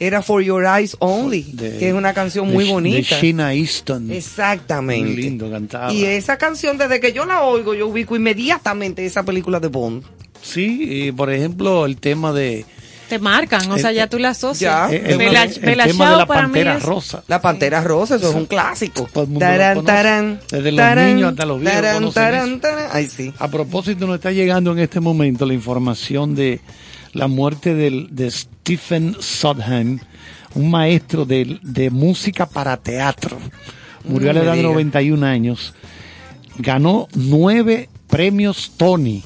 era 0.00 0.22
For 0.22 0.42
Your 0.42 0.64
Eyes 0.64 0.96
Only, 0.98 1.42
De- 1.52 1.78
que 1.78 1.88
es 1.88 1.94
una 1.94 2.12
canción 2.14 2.48
de 2.48 2.54
muy 2.54 2.64
bonita. 2.68 3.14
De 3.14 3.20
Sheena 3.22 3.54
Easton. 3.54 4.10
Exactamente. 4.10 5.04
Muy 5.12 5.16
lindo 5.16 5.50
cantaba. 5.50 5.92
Y 5.92 6.04
esa 6.04 6.36
canción, 6.36 6.76
desde 6.78 6.98
que 7.00 7.12
yo 7.12 7.24
la 7.26 7.42
oigo, 7.42 7.74
yo 7.74 7.86
ubico 7.88 8.16
inmediatamente 8.16 9.04
esa 9.06 9.22
película 9.22 9.60
de 9.60 9.68
Bond. 9.68 10.02
Sí, 10.42 11.06
y 11.06 11.12
por 11.12 11.32
ejemplo, 11.32 11.86
el 11.86 11.96
tema 11.96 12.32
de 12.32 12.66
Te 13.08 13.18
marcan, 13.18 13.70
o 13.70 13.78
sea, 13.78 13.92
ya 13.92 14.08
tú 14.08 14.18
la 14.18 14.30
asocias. 14.30 14.90
Ya, 14.90 14.94
el, 14.96 15.16
tema 15.16 16.10
de 16.10 16.16
la 16.16 16.26
para 16.26 16.42
pantera 16.42 16.76
es- 16.76 16.82
rosa. 16.82 17.22
La 17.28 17.40
Pantera 17.40 17.80
Rosa, 17.82 18.16
eso 18.16 18.30
es 18.30 18.34
un 18.34 18.46
clásico. 18.46 19.08
Todo 19.12 19.24
el 19.24 19.30
mundo 19.30 19.44
lo 19.46 19.50
Tarán, 19.52 19.84
tarán, 19.84 20.40
Desde 20.50 20.72
los 20.72 20.76
tarán, 20.78 21.14
niños 21.14 21.30
hasta 21.30 21.46
los 21.46 21.60
viejos 21.60 21.76
tarán, 21.80 21.94
conocen 21.94 22.14
tarán, 22.14 22.48
eso. 22.48 22.58
tarán. 22.60 22.86
Ay, 22.92 23.08
sí. 23.08 23.32
A 23.38 23.48
propósito, 23.48 24.06
nos 24.06 24.16
está 24.16 24.32
llegando 24.32 24.72
en 24.72 24.80
este 24.80 25.00
momento 25.00 25.46
la 25.46 25.54
información 25.54 26.34
de 26.34 26.60
la 27.14 27.28
muerte 27.28 27.74
de 27.74 28.30
Stephen 28.30 29.16
Sondheim, 29.20 30.00
un 30.54 30.70
maestro 30.70 31.24
de, 31.24 31.58
de 31.62 31.90
música 31.90 32.46
para 32.46 32.76
teatro. 32.76 33.38
Murió 34.04 34.30
a 34.30 34.32
la 34.34 34.40
edad 34.42 34.52
de 34.52 34.58
diga. 34.58 34.70
91 34.70 35.26
años. 35.26 35.74
Ganó 36.58 37.08
nueve 37.14 37.88
premios 38.08 38.72
Tony. 38.76 39.22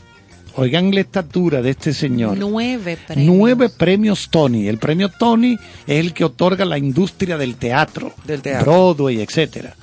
Oigan 0.54 0.92
la 0.92 1.00
estatura 1.00 1.62
de 1.62 1.70
este 1.70 1.92
señor. 1.92 2.36
Nueve 2.36 2.98
premios. 3.06 3.36
Nueve 3.36 3.68
premios 3.68 4.28
Tony. 4.30 4.66
El 4.66 4.78
premio 4.78 5.08
Tony 5.08 5.56
es 5.86 6.00
el 6.00 6.12
que 6.12 6.24
otorga 6.24 6.64
la 6.64 6.78
industria 6.78 7.38
del 7.38 7.56
teatro, 7.56 8.12
Del 8.24 8.42
teatro. 8.42 8.64
Broadway, 8.64 9.20
etcétera. 9.20 9.74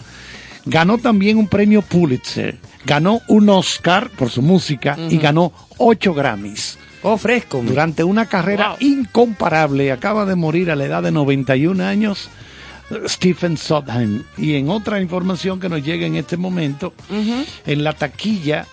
Ganó 0.65 0.97
también 0.97 1.37
un 1.37 1.47
premio 1.47 1.81
Pulitzer, 1.81 2.57
ganó 2.85 3.21
un 3.27 3.47
Oscar 3.49 4.09
por 4.09 4.31
su 4.31 4.41
música 4.41 4.97
y 5.09 5.17
ganó 5.17 5.53
ocho 5.77 6.13
Grammys. 6.13 6.77
Oh, 7.07 7.19
fresco. 7.19 7.61
Durante 7.63 8.03
una 8.03 8.25
carrera 8.25 8.77
incomparable, 8.79 9.91
acaba 9.91 10.25
de 10.25 10.33
morir 10.33 10.71
a 10.71 10.75
la 10.75 10.85
edad 10.85 11.03
de 11.03 11.11
91 11.11 11.83
años 11.83 12.31
Stephen 13.05 13.57
Sondheim. 13.57 14.23
Y 14.39 14.55
en 14.55 14.69
otra 14.69 14.99
información 14.99 15.59
que 15.59 15.69
nos 15.69 15.83
llega 15.83 16.07
en 16.07 16.15
este 16.15 16.35
momento, 16.35 16.95
en 17.67 17.83
la 17.83 17.93
taquilla, 17.93 18.65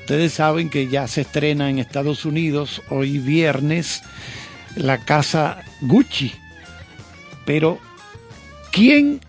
ustedes 0.00 0.32
saben 0.32 0.68
que 0.68 0.88
ya 0.88 1.06
se 1.06 1.20
estrena 1.20 1.70
en 1.70 1.78
Estados 1.78 2.24
Unidos 2.24 2.82
hoy 2.90 3.18
viernes 3.18 4.02
la 4.74 4.98
casa 4.98 5.62
Gucci. 5.80 6.32
Pero, 7.44 7.78
¿quién 8.72 9.20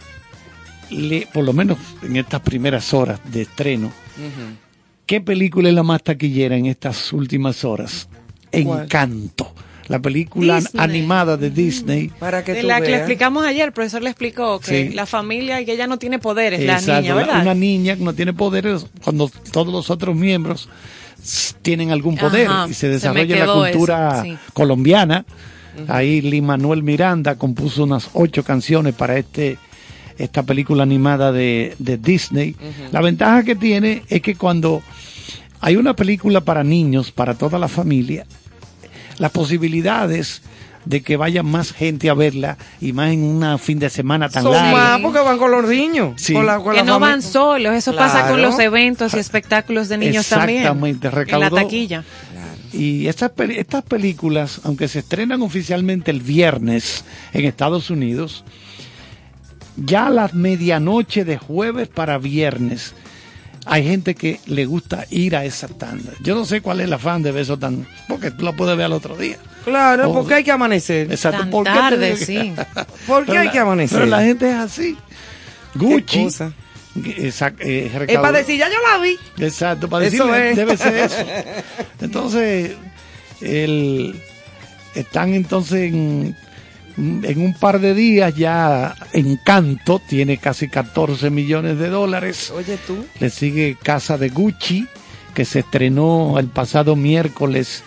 le, 0.90 1.28
por 1.32 1.46
lo 1.46 1.54
menos 1.54 1.78
en 2.02 2.16
estas 2.16 2.42
primeras 2.42 2.92
horas 2.92 3.20
de 3.26 3.44
estreno, 3.44 3.92
qué 5.06 5.22
película 5.22 5.70
es 5.70 5.76
la 5.76 5.84
más 5.84 6.02
taquillera 6.02 6.58
en 6.58 6.66
estas 6.66 7.14
últimas 7.14 7.64
horas? 7.64 8.10
¿Cuál? 8.64 8.84
Encanto. 8.84 9.54
La 9.88 10.00
película 10.00 10.60
Disney. 10.60 10.84
animada 10.84 11.38
de 11.38 11.50
Disney. 11.50 12.10
Para 12.20 12.44
que 12.44 12.54
De 12.54 12.62
tú 12.62 12.68
la 12.68 12.82
que 12.82 12.90
le 12.90 12.98
explicamos 12.98 13.46
ayer, 13.46 13.68
el 13.68 13.72
profesor 13.72 14.02
le 14.04 14.10
explicó 14.10 14.60
que 14.60 14.88
Sí. 14.90 14.94
la 14.94 15.06
familia 15.06 15.62
y 15.62 15.66
que 15.66 15.74
ella 15.74 15.88
no 15.88 15.98
tiene 15.98 16.20
poderes, 16.20 16.60
la 16.66 16.82
niña, 16.82 17.16
¿verdad? 17.16 17.42
Una 17.42 17.54
niña 17.54 17.96
que 17.96 18.04
no 18.04 18.14
tiene 18.14 18.34
poderes 18.34 18.86
cuando 19.02 19.32
todos 19.54 19.72
los 19.72 19.90
otros 19.90 20.14
miembros 20.14 20.68
tienen 21.62 21.92
algún 21.92 22.18
poder 22.18 22.48
Ajá, 22.48 22.68
y 22.70 22.74
se 22.74 22.90
desarrolla 22.90 23.46
la 23.46 23.54
cultura 23.54 24.24
sí. 24.24 24.38
colombiana. 24.54 25.26
Ahí 25.88 26.22
Lee 26.22 26.42
Manuel 26.42 26.84
Miranda 26.84 27.36
compuso 27.36 27.84
unas 27.84 28.10
ocho 28.14 28.44
canciones 28.44 28.94
para 28.94 29.18
este 29.18 29.58
esta 30.18 30.42
película 30.44 30.82
animada 30.84 31.32
de, 31.32 31.76
de 31.80 31.98
Disney. 31.98 32.56
La 32.92 33.02
ventaja 33.02 33.44
que 33.44 33.56
tiene 33.56 34.02
es 34.10 34.22
que 34.22 34.36
cuando 34.36 34.82
hay 35.62 35.76
una 35.76 35.96
película 35.96 36.42
para 36.42 36.64
niños, 36.64 37.12
para 37.12 37.36
toda 37.36 37.58
la 37.60 37.68
familia. 37.68 38.26
Las 39.18 39.32
posibilidades 39.32 40.42
de 40.86 41.02
que 41.02 41.18
vaya 41.18 41.44
más 41.44 41.74
gente 41.74 42.10
a 42.10 42.14
verla 42.14 42.58
y 42.80 42.94
más 42.94 43.12
en 43.12 43.22
un 43.44 43.60
fin 43.60 43.78
de 43.78 43.90
semana 43.90 44.30
tan 44.30 44.44
Son 44.44 44.54
largo. 44.54 44.78
más 44.78 45.00
porque 45.02 45.20
van 45.20 45.38
con 45.38 45.52
los 45.52 45.68
niños. 45.68 46.14
Sí. 46.16 46.34
Con 46.34 46.46
la, 46.46 46.60
con 46.60 46.72
que 46.74 46.78
la 46.80 46.84
no 46.86 46.94
familia. 46.94 47.12
van 47.16 47.22
solos, 47.22 47.74
eso 47.76 47.94
pasa 47.96 48.30
con 48.30 48.42
los 48.42 48.58
eventos 48.60 49.14
y 49.14 49.20
espectáculos 49.20 49.90
de 49.90 49.98
niños 49.98 50.28
también. 50.30 50.60
Exactamente, 50.60 51.08
En 51.08 51.14
la 51.14 51.20
recaudó. 51.20 51.56
taquilla. 51.56 52.04
Y 52.72 53.08
estas, 53.08 53.32
estas 53.50 53.84
películas, 53.84 54.62
aunque 54.64 54.88
se 54.88 55.00
estrenan 55.00 55.42
oficialmente 55.42 56.12
el 56.12 56.22
viernes 56.22 57.04
en 57.34 57.46
Estados 57.46 57.90
Unidos, 57.90 58.44
ya 59.78 60.08
a 60.08 60.10
las 60.10 60.34
medianoche 60.34 61.24
de 61.26 61.38
jueves 61.38 61.88
para 61.88 62.18
viernes, 62.18 62.94
hay 63.68 63.84
gente 63.84 64.16
que 64.16 64.40
le 64.46 64.66
gusta 64.66 65.06
ir 65.10 65.36
a 65.36 65.46
esa 65.46 65.68
tanda. 65.68 66.12
Yo 66.22 66.36
no 66.36 66.46
sé 66.46 66.62
cuál 66.62 66.80
es 66.80 66.86
el 66.88 66.94
afán 66.94 67.22
de 67.24 67.32
ver 67.32 67.44
eso 67.44 67.58
tan... 67.60 67.86
Porque 68.08 68.32
tú 68.32 68.44
la 68.46 68.54
puedes 68.54 68.76
ver 68.78 68.86
al 68.86 68.94
otro 68.94 69.16
día. 69.18 69.38
Claro, 69.66 70.14
porque 70.14 70.36
hay 70.36 70.44
que 70.44 70.52
amanecer. 70.52 71.12
Exacto. 71.12 71.42
Tan 71.42 71.50
¿por 71.50 71.66
qué 71.66 71.72
tarde, 71.72 72.16
sí. 72.26 72.54
¿Por 73.06 73.26
qué 73.26 73.32
Pero 73.32 73.40
hay 73.42 73.46
la- 73.48 73.52
que 73.52 73.60
amanecer? 73.60 73.98
Pero 74.00 74.10
la 74.10 74.22
gente 74.24 74.50
es 74.50 74.56
así. 74.56 74.98
Gucci. 75.76 76.24
cosa? 76.24 76.54
eh, 77.06 77.92
Es 78.08 78.18
para 78.18 78.32
decir, 78.40 78.58
ya 78.58 78.68
yo 78.70 78.76
la 78.92 78.98
vi. 79.04 79.18
Exacto, 79.40 79.88
para 79.90 80.06
es. 80.06 80.14
debe 80.56 80.78
ser 80.78 80.96
eso. 80.96 81.18
Entonces, 82.02 82.72
el, 83.42 84.20
están 84.96 85.34
entonces 85.34 85.94
en, 85.94 86.36
en 86.98 87.40
un 87.42 87.54
par 87.54 87.80
de 87.80 87.94
días 87.94 88.36
ya 88.36 88.96
Encanto 89.14 90.02
tiene 90.08 90.38
casi 90.38 90.68
14 90.68 91.30
millones 91.30 91.78
de 91.78 91.90
dólares. 91.90 92.52
Oye 92.56 92.78
tú. 92.88 93.06
Le 93.20 93.30
sigue 93.30 93.78
Casa 93.82 94.18
de 94.18 94.30
Gucci, 94.30 94.88
que 95.34 95.46
se 95.46 95.60
estrenó 95.60 96.40
el 96.40 96.48
pasado 96.48 96.96
miércoles 96.96 97.84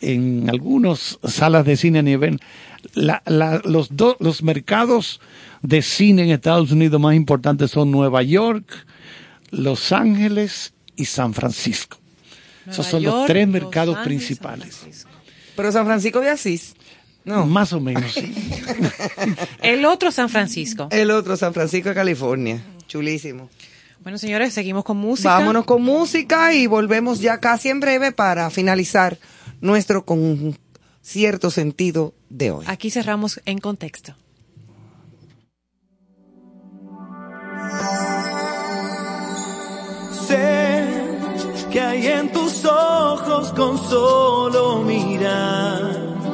en 0.00 0.48
algunas 0.48 1.18
salas 1.24 1.64
de 1.64 1.76
cine 1.76 1.98
a 1.98 2.02
nivel. 2.02 2.38
La- 2.94 3.22
la- 3.26 3.60
los, 3.64 3.96
dos 3.96 4.16
los 4.20 4.42
mercados 4.42 5.20
de 5.62 5.82
cine 5.82 6.22
en 6.22 6.30
Estados 6.30 6.70
Unidos 6.70 7.00
más 7.00 7.14
importantes 7.14 7.70
son 7.72 7.90
Nueva 7.90 8.22
York, 8.22 8.86
Los 9.50 9.90
Ángeles 9.92 10.74
y 10.94 11.06
San 11.06 11.34
Francisco. 11.34 11.98
Esos 12.68 12.86
son 12.86 13.02
los 13.02 13.26
tres 13.26 13.46
Los 13.46 13.52
mercados 13.52 13.96
Ángeles, 13.96 14.06
principales. 14.26 15.06
Pero 15.56 15.72
San 15.72 15.86
Francisco 15.86 16.20
de 16.20 16.30
Asís. 16.30 16.74
No. 17.24 17.46
Más 17.46 17.72
o 17.72 17.80
menos. 17.80 18.14
El 19.62 19.84
otro 19.86 20.12
San 20.12 20.28
Francisco. 20.28 20.88
El 20.90 21.10
otro, 21.10 21.36
San 21.36 21.54
Francisco 21.54 21.88
de 21.88 21.94
California. 21.94 22.62
Chulísimo. 22.86 23.48
Bueno, 24.00 24.18
señores, 24.18 24.52
seguimos 24.52 24.84
con 24.84 24.98
música. 24.98 25.30
Vámonos 25.30 25.64
con 25.64 25.82
música 25.82 26.52
y 26.52 26.66
volvemos 26.66 27.20
ya 27.20 27.40
casi 27.40 27.70
en 27.70 27.80
breve 27.80 28.12
para 28.12 28.50
finalizar 28.50 29.18
nuestro 29.62 30.04
con 30.04 30.58
cierto 31.00 31.50
sentido 31.50 32.12
de 32.28 32.50
hoy. 32.50 32.64
Aquí 32.68 32.90
cerramos 32.90 33.40
en 33.46 33.58
contexto. 33.58 34.14
Sé 40.26 40.84
que 41.72 41.80
hay 41.80 42.06
en 42.06 42.30
tus 42.32 42.64
ojos 42.66 43.52
con 43.52 43.78
solo 43.88 44.82
mirar 44.82 46.13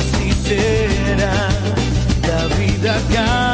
así 0.00 0.32
será. 0.44 1.32
La 2.26 2.46
vida 2.56 2.94
cambia 3.12 3.49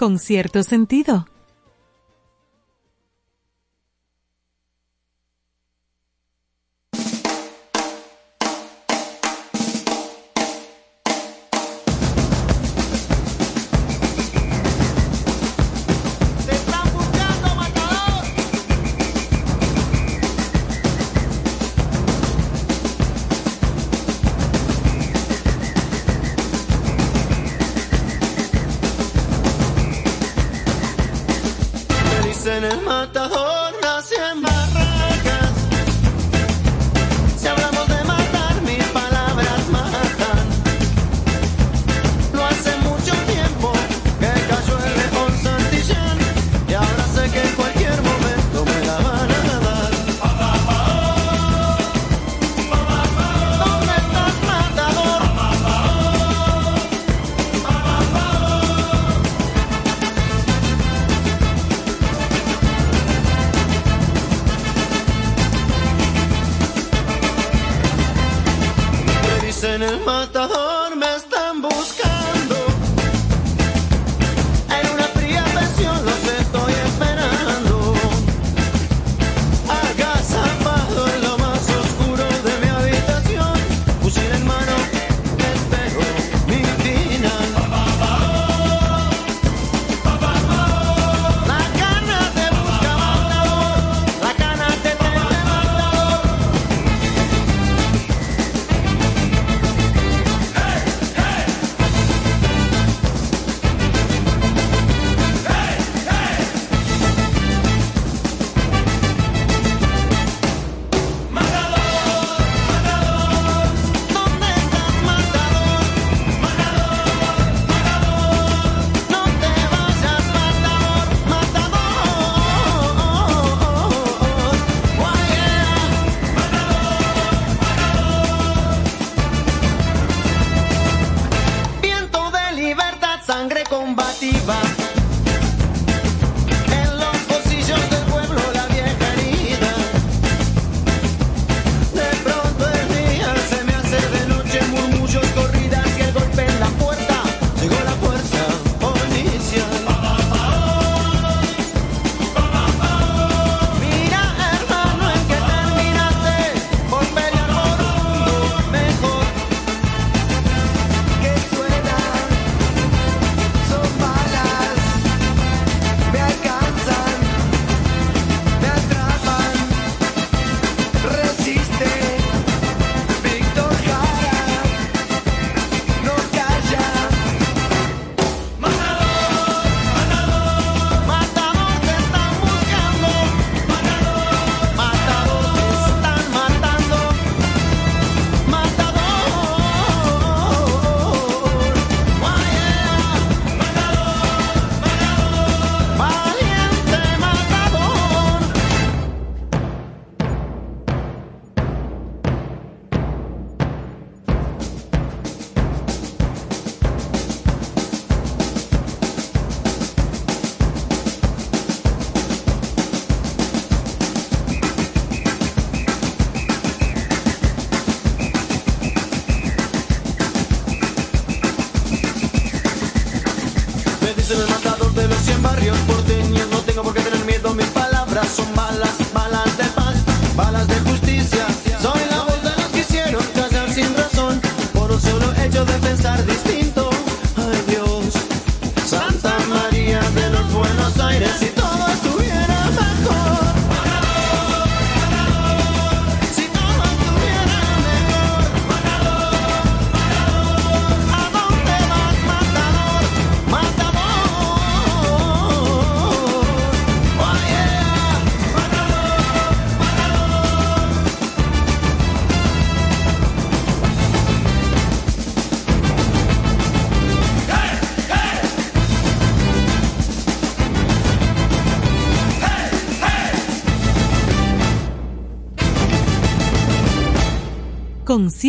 con 0.00 0.18
cierto 0.18 0.62
sentido. 0.62 1.26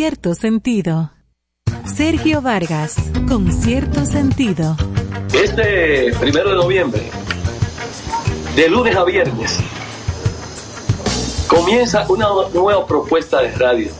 cierto 0.01 0.33
sentido. 0.33 1.11
Sergio 1.85 2.41
Vargas, 2.41 2.95
con 3.27 3.51
cierto 3.51 4.03
sentido. 4.03 4.75
Este 5.31 6.11
primero 6.19 6.49
de 6.49 6.55
noviembre, 6.55 7.03
de 8.55 8.67
lunes 8.67 8.95
a 8.95 9.03
viernes, 9.03 9.59
comienza 11.45 12.07
una 12.09 12.29
nueva 12.51 12.87
propuesta 12.87 13.43
de 13.43 13.51
radio. 13.51 13.91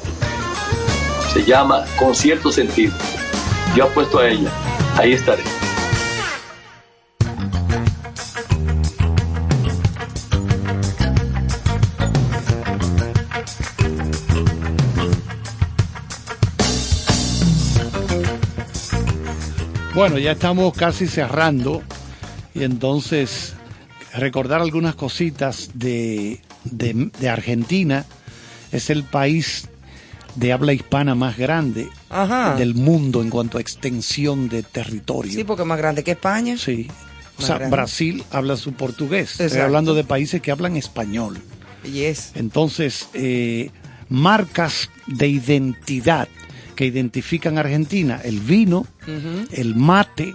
Se 1.31 1.45
llama 1.45 1.85
Con 1.99 2.15
cierto 2.15 2.51
sentido. 2.51 2.95
Yo 3.75 3.83
apuesto 3.83 4.17
a 4.17 4.27
ella. 4.27 4.49
Ahí 4.97 5.13
estaré. 5.13 5.60
Bueno, 20.01 20.17
ya 20.17 20.31
estamos 20.31 20.73
casi 20.73 21.05
cerrando 21.05 21.83
y 22.55 22.63
entonces 22.63 23.53
recordar 24.15 24.59
algunas 24.59 24.95
cositas 24.95 25.69
de, 25.75 26.41
de- 26.63 27.11
de 27.19 27.29
Argentina. 27.29 28.07
Es 28.71 28.89
el 28.89 29.03
país 29.03 29.69
de 30.33 30.53
habla 30.53 30.73
hispana 30.73 31.13
más 31.13 31.37
grande 31.37 31.87
Ajá. 32.09 32.55
del 32.55 32.73
mundo 32.73 33.21
en 33.21 33.29
cuanto 33.29 33.59
a 33.59 33.61
extensión 33.61 34.49
de 34.49 34.63
territorio. 34.63 35.33
Sí, 35.33 35.43
porque 35.43 35.61
es 35.61 35.67
más 35.67 35.77
grande 35.77 36.03
que 36.03 36.11
España. 36.13 36.57
Sí. 36.57 36.87
O 37.37 37.43
sea, 37.43 37.57
grande. 37.59 37.75
Brasil 37.75 38.23
habla 38.31 38.57
su 38.57 38.73
portugués. 38.73 39.33
Estoy 39.33 39.45
Exacto. 39.45 39.65
hablando 39.65 39.93
de 39.93 40.03
países 40.03 40.41
que 40.41 40.49
hablan 40.49 40.77
español. 40.77 41.37
Yes. 41.83 42.31
Entonces, 42.33 43.07
eh, 43.13 43.69
marcas 44.09 44.89
de 45.05 45.27
identidad 45.27 46.27
que 46.76 46.85
identifican 46.85 47.57
a 47.57 47.61
Argentina, 47.61 48.19
el 48.23 48.39
vino, 48.39 48.85
el 49.52 49.76
mate, 49.76 50.34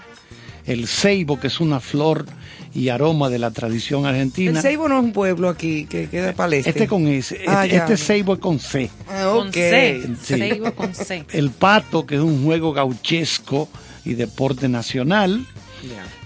el 0.67 0.87
ceibo, 0.89 1.39
que 1.41 1.47
es 1.49 1.61
una 1.61 1.81
flor 1.81 2.27
y 2.75 2.91
aroma 2.91 3.31
de 3.31 3.39
la 3.39 3.51
tradición 3.53 4.05
argentina. 4.05 4.51
El 4.51 4.61
Seibo 4.61 4.87
no 4.89 4.99
es 4.99 5.05
un 5.05 5.13
pueblo 5.13 5.49
aquí 5.49 5.87
que 5.87 6.09
queda 6.11 6.35
el 6.45 6.53
este. 6.53 6.87
Con 6.87 7.07
S, 7.07 7.41
Ah, 7.47 7.65
este, 7.65 7.77
ya. 7.77 7.83
este 7.85 7.97
ceibo 7.97 8.35
es 8.35 8.39
con 8.41 8.59
C. 8.59 8.91
Ah, 9.09 9.31
Con 9.33 9.49
ok. 9.49 9.55
C. 9.55 10.03
Sí. 10.23 10.35
Seibo 10.37 10.75
con 10.75 10.95
C. 10.95 11.25
El 11.33 11.51
pato, 11.53 12.05
que 12.05 12.17
es 12.17 12.21
un 12.21 12.45
juego 12.45 12.75
gauchesco 12.75 13.69
y 14.05 14.13
deporte 14.15 14.69
nacional. 14.69 15.47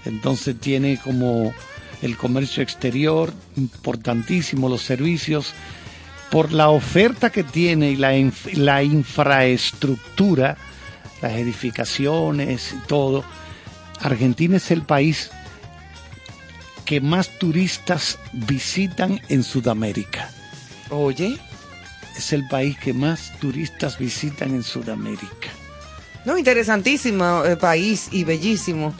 Entonces 0.05 0.59
tiene 0.59 0.97
como 1.01 1.53
el 2.01 2.17
comercio 2.17 2.63
exterior, 2.63 3.31
importantísimo, 3.55 4.67
los 4.67 4.81
servicios, 4.81 5.53
por 6.31 6.51
la 6.51 6.69
oferta 6.69 7.29
que 7.29 7.43
tiene 7.43 7.91
y 7.91 7.95
la, 7.97 8.15
inf- 8.15 8.53
la 8.53 8.81
infraestructura, 8.81 10.57
las 11.21 11.33
edificaciones 11.33 12.73
y 12.73 12.87
todo. 12.87 13.23
Argentina 13.99 14.57
es 14.57 14.71
el 14.71 14.81
país 14.81 15.29
que 16.85 17.01
más 17.01 17.37
turistas 17.37 18.17
visitan 18.31 19.21
en 19.29 19.43
Sudamérica. 19.43 20.29
Oye. 20.89 21.37
Es 22.17 22.33
el 22.33 22.45
país 22.49 22.77
que 22.77 22.91
más 22.93 23.31
turistas 23.39 23.97
visitan 23.97 24.53
en 24.53 24.63
Sudamérica. 24.63 25.47
No, 26.25 26.37
interesantísimo 26.37 27.45
eh, 27.45 27.55
país 27.55 28.09
y 28.11 28.25
bellísimo. 28.25 28.93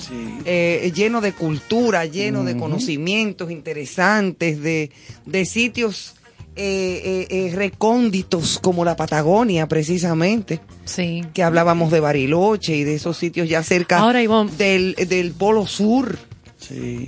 Eh, 0.45 0.91
lleno 0.95 1.19
de 1.19 1.33
cultura, 1.33 2.05
lleno 2.05 2.45
de 2.45 2.55
conocimientos 2.55 3.51
interesantes, 3.51 4.61
de, 4.61 4.91
de 5.25 5.45
sitios 5.45 6.15
eh, 6.55 7.01
eh, 7.03 7.27
eh, 7.29 7.55
recónditos 7.55 8.59
como 8.59 8.83
la 8.83 8.95
Patagonia, 8.95 9.67
precisamente. 9.67 10.59
Sí. 10.85 11.23
Que 11.33 11.43
hablábamos 11.43 11.91
de 11.91 12.01
Bariloche 12.01 12.75
y 12.75 12.83
de 12.83 12.95
esos 12.95 13.17
sitios 13.17 13.47
ya 13.47 13.63
cerca 13.63 13.99
Ahora, 13.99 14.21
Ivonne. 14.21 14.51
del, 14.57 14.95
del 14.95 15.31
Polo 15.31 15.65
Sur. 15.65 16.17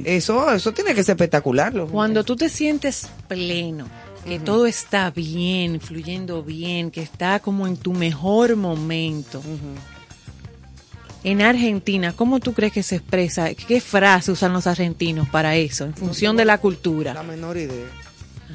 Eso, 0.05 0.51
eso 0.51 0.73
tiene 0.73 0.93
que 0.95 1.03
ser 1.03 1.13
espectacular. 1.13 1.73
Cuando 1.91 2.23
tú 2.23 2.35
te 2.35 2.49
sientes 2.49 3.07
pleno, 3.27 3.85
que 4.25 4.39
todo 4.39 4.65
está 4.65 5.11
bien, 5.11 5.79
fluyendo 5.79 6.43
bien, 6.43 6.91
que 6.91 7.01
está 7.01 7.39
como 7.39 7.67
en 7.67 7.77
tu 7.77 7.93
mejor 7.93 8.55
momento. 8.55 9.41
En 11.23 11.41
Argentina, 11.41 12.13
¿cómo 12.13 12.39
tú 12.39 12.53
crees 12.53 12.73
que 12.73 12.83
se 12.83 12.95
expresa? 12.95 13.53
¿Qué 13.53 13.79
frase 13.79 14.31
usan 14.31 14.51
los 14.51 14.67
argentinos 14.67 15.29
para 15.29 15.55
eso, 15.55 15.85
en 15.85 15.93
función 15.93 16.35
de 16.35 16.43
la 16.45 16.57
cultura? 16.57 17.13
La 17.13 17.23
menor 17.23 17.57
idea. 17.57 17.85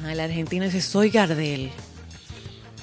Ah, 0.03 0.11
el 0.13 0.19
argentino 0.19 0.65
dice, 0.65 0.81
soy 0.81 1.09
Gardel. 1.09 1.71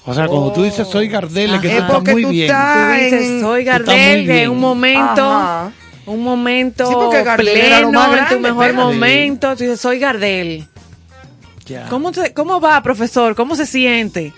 O 0.04 0.14
sea, 0.14 0.26
cuando 0.28 0.52
tú 0.52 0.62
dices 0.62 0.86
soy 0.86 1.08
Gardel, 1.08 1.54
es 1.54 1.60
que 1.60 1.68
tú 1.68 1.76
estás 1.78 2.02
muy 2.12 2.24
bien. 2.26 2.52
Tú 2.52 2.92
dices, 3.04 3.40
soy 3.40 3.64
Gardel, 3.64 4.26
de 4.26 4.32
bien. 4.32 4.50
un 4.50 4.60
momento, 4.60 5.24
Ajá. 5.24 5.72
un 6.06 6.22
momento 6.22 6.86
Sí, 6.86 6.94
porque 6.94 7.22
Gardel 7.24 7.48
era 7.48 7.80
lo 7.80 7.88
pleno, 7.88 7.98
más 8.00 8.08
en 8.08 8.12
tu 8.12 8.18
grande, 8.42 8.48
mejor 8.52 8.72
momento. 8.74 9.56
Tú 9.56 9.64
dices, 9.64 9.80
soy 9.80 9.98
Gardel. 9.98 10.66
Ya. 11.66 11.88
¿Cómo, 11.88 12.12
te- 12.12 12.32
¿Cómo 12.32 12.60
va, 12.60 12.80
profesor? 12.82 13.34
¿Cómo 13.34 13.56
se 13.56 13.66
siente? 13.66 14.32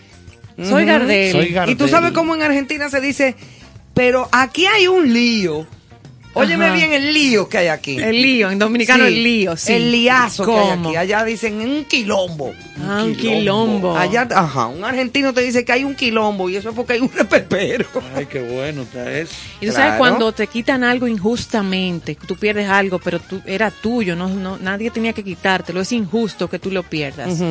Soy 0.57 0.85
Ujú. 0.85 0.93
Gardel. 0.93 1.59
Y 1.69 1.75
tú 1.75 1.87
sabes 1.89 2.13
cómo 2.13 2.35
en 2.35 2.43
Argentina 2.43 2.89
se 2.89 3.01
dice, 3.03 3.37
pero 3.93 4.27
aquí 4.33 4.65
hay 4.67 4.89
un 4.89 5.13
lío. 5.13 5.67
Óyeme 6.35 6.67
Ajá. 6.67 6.75
bien 6.75 6.93
el 6.93 7.13
lío 7.13 7.49
que 7.49 7.59
hay 7.59 7.69
aquí. 7.69 7.99
El 7.99 8.23
lío, 8.23 8.51
en 8.51 8.59
dominicano 8.59 9.07
Sí, 9.07 9.15
el 9.15 9.23
lío, 9.25 9.57
sí. 9.57 9.73
El 9.73 9.91
liazo 9.91 10.45
que 10.45 10.53
hay 10.53 10.71
¿Cómo? 10.71 10.89
aquí. 10.91 10.97
Allá 10.97 11.25
dicen 11.25 11.61
un 11.61 11.85
quilombo. 11.85 12.53
Ah, 12.81 13.03
un 13.05 13.17
quilombo. 13.17 13.97
Allá, 13.97 14.29
ajá, 14.31 14.67
un 14.67 14.85
argentino 14.85 15.33
te 15.35 15.41
dice 15.41 15.65
que 15.65 15.73
hay 15.73 15.85
un 15.85 15.95
quilombo 15.95 16.49
y 16.49 16.57
eso 16.57 16.69
es 16.69 16.75
porque 16.77 16.93
hay 16.95 17.01
un 17.01 17.11
repepero. 17.13 17.87
Ay, 18.15 18.27
qué 18.27 18.41
bueno 18.41 18.83
está 18.83 19.11
eso. 19.11 19.33
Y 19.61 19.67
tú 19.67 19.73
sabes, 19.73 19.95
cuando 19.99 20.31
te 20.33 20.47
quitan 20.47 20.85
algo 20.85 21.09
injustamente, 21.09 22.15
tú 22.15 22.37
pierdes 22.37 22.69
algo, 22.69 22.99
pero 22.99 23.19
tú, 23.19 23.41
era 23.47 23.71
tuyo, 23.71 24.15
no, 24.15 24.29
no, 24.29 24.59
nadie 24.59 24.91
tenía 24.91 25.13
que 25.13 25.25
quitártelo, 25.25 25.81
es 25.81 25.91
injusto 25.93 26.49
que 26.49 26.59
tú 26.59 26.71
lo 26.71 26.83
pierdas. 26.83 27.43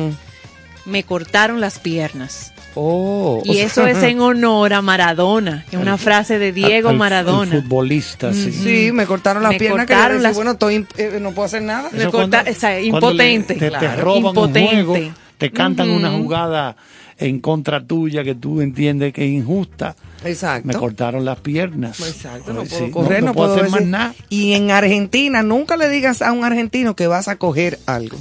Me 0.86 1.02
cortaron 1.02 1.60
las 1.60 1.78
piernas. 1.78 2.52
Oh. 2.74 3.40
Y 3.44 3.58
eso 3.58 3.86
es 3.86 4.00
en 4.04 4.20
honor 4.20 4.72
a 4.72 4.82
Maradona, 4.82 5.64
es 5.70 5.78
una 5.78 5.98
frase 5.98 6.38
de 6.38 6.52
Diego 6.52 6.88
Al- 6.90 6.94
al 6.94 6.98
Maradona. 6.98 7.50
futbolista, 7.60 8.32
sí. 8.32 8.52
Sí, 8.52 8.92
me 8.92 9.04
cortaron 9.06 9.42
las 9.42 9.52
Me 9.52 9.58
piernas 9.58 9.86
cortaron 9.86 10.02
que 10.02 10.12
yo 10.12 10.12
decía, 10.18 10.28
las- 10.28 10.36
bueno, 10.36 10.50
estoy, 10.52 10.74
imp- 10.76 10.98
eh, 10.98 11.18
no 11.20 11.32
puedo 11.32 11.46
hacer 11.46 11.62
nada. 11.62 11.88
Me 11.92 12.06
corta- 12.08 12.44
o 12.48 12.54
sea, 12.54 12.78
Cuando 12.90 13.12
le- 13.14 13.32
impotente. 13.32 13.54
te, 13.54 13.96
roban 13.96 14.24
impotente. 14.26 14.80
un 14.80 14.86
juego, 14.86 15.10
te 15.38 15.50
cantan 15.50 15.90
una 15.90 16.10
jugada 16.12 16.76
en 17.16 17.40
contra 17.40 17.84
tuya 17.84 18.22
que 18.22 18.36
tú 18.36 18.60
entiendes 18.60 19.12
que 19.12 19.24
es 19.24 19.30
injusta. 19.32 19.96
Exacto. 20.24 20.68
Me 20.68 20.74
cortaron 20.74 21.24
las 21.24 21.40
piernas. 21.40 21.98
Exacto, 22.00 22.52
no 22.52 22.62
puedo 22.62 22.84
sí, 22.86 22.90
correr, 22.92 23.24
no, 23.24 23.32
puedo 23.34 23.54
puedo 23.54 23.60
hacer 23.66 23.70
más 23.80 23.88
nada. 23.88 24.14
Y 24.28 24.52
en 24.52 24.70
Argentina, 24.70 25.42
nunca 25.42 25.76
le 25.76 25.88
digas 25.88 26.22
a 26.22 26.30
un 26.32 26.44
argentino 26.44 26.94
que 26.94 27.08
vas 27.08 27.26
a 27.26 27.36
coger 27.36 27.78
algo. 27.86 28.18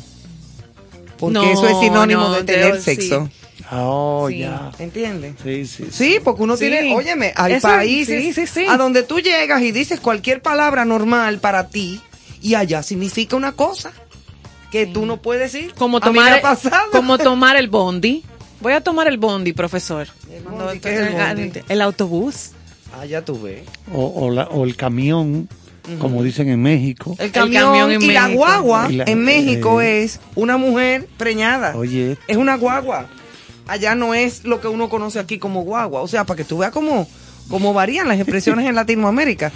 Porque 1.19 1.33
No, 1.33 1.43
eso 1.43 1.67
es 1.67 1.79
sinónimo 1.79 2.21
no, 2.21 2.31
de 2.33 2.43
tener 2.43 2.75
sí. 2.77 2.95
sexo. 2.95 3.29
Oh, 3.71 4.27
Sí, 4.29 4.39
ya. 4.39 4.71
¿Entiendes? 4.79 5.35
Sí, 5.43 5.65
sí. 5.65 5.85
Sí, 5.91 6.17
porque 6.23 6.43
uno 6.43 6.55
Sí. 6.57 6.69
tiene, 6.69 6.95
óyeme, 6.95 7.33
hay 7.35 7.53
Eso- 7.53 7.67
países 7.67 8.21
sí, 8.23 8.33
sí, 8.33 8.47
sí. 8.47 8.65
a 8.67 8.77
donde 8.77 9.03
tú 9.03 9.19
llegas 9.19 9.61
y 9.61 9.71
dices 9.71 9.99
cualquier 9.99 10.41
palabra 10.41 10.85
normal 10.85 11.39
para 11.39 11.67
ti 11.69 11.99
y 12.41 12.55
allá 12.55 12.83
significa 12.83 13.35
una 13.35 13.51
cosa 13.53 13.91
que 14.71 14.85
tú 14.85 15.05
no 15.05 15.17
puedes 15.21 15.51
decir. 15.51 15.73
Como 15.77 15.97
A 15.97 16.11
mí 16.11 16.19
me 16.19 16.39
tomar, 16.41 16.57
como 16.91 17.17
tomar 17.17 17.57
el 17.57 17.67
bondi. 17.69 18.23
Voy 18.59 18.73
a 18.73 18.81
tomar 18.81 19.07
el 19.07 19.17
bondi, 19.17 19.53
profesor. 19.53 20.07
Cuando- 20.43 20.65
bondi, 20.65 20.79
¿qué 20.79 20.93
es 20.93 20.99
el 21.01 21.13
bondi? 21.15 21.59
el 21.69 21.81
autobús. 21.81 22.51
Ah, 22.99 23.05
ya 23.05 23.23
tú 23.23 23.41
ves. 23.41 23.61
O, 23.93 24.05
o 24.25 24.31
la- 24.31 24.47
o 24.47 24.63
el 24.63 24.75
camión, 24.75 25.47
como 25.99 26.23
dicen 26.23 26.49
en 26.49 26.61
México. 26.61 27.15
El 27.19 27.31
camión, 27.31 27.63
camión 27.65 27.91
en 27.91 28.01
y 28.01 28.07
la 28.11 28.23
México. 28.23 28.37
guagua 28.39 28.87
Y 28.89 28.93
la- 28.95 29.03
en 29.05 29.23
México 29.23 29.81
eh. 29.81 30.03
es 30.03 30.19
una 30.35 30.57
mujer 30.57 31.07
preñada. 31.17 31.75
Oye, 31.75 32.17
Es 32.27 32.37
una 32.37 32.55
guagua. 32.57 33.07
Allá 33.67 33.95
no 33.95 34.13
es 34.13 34.43
lo 34.45 34.59
que 34.61 34.67
uno 34.67 34.89
conoce 34.89 35.19
aquí 35.19 35.37
como 35.39 35.61
guagua. 35.63 36.01
O 36.01 36.07
sea, 36.07 36.23
para 36.25 36.37
que 36.37 36.43
tú 36.43 36.57
veas 36.59 36.71
cómo, 36.71 37.07
cómo 37.49 37.73
varían 37.73 38.07
las 38.07 38.17
expresiones 38.19 38.65
en 38.67 38.75
Latinoamérica. 38.75 39.51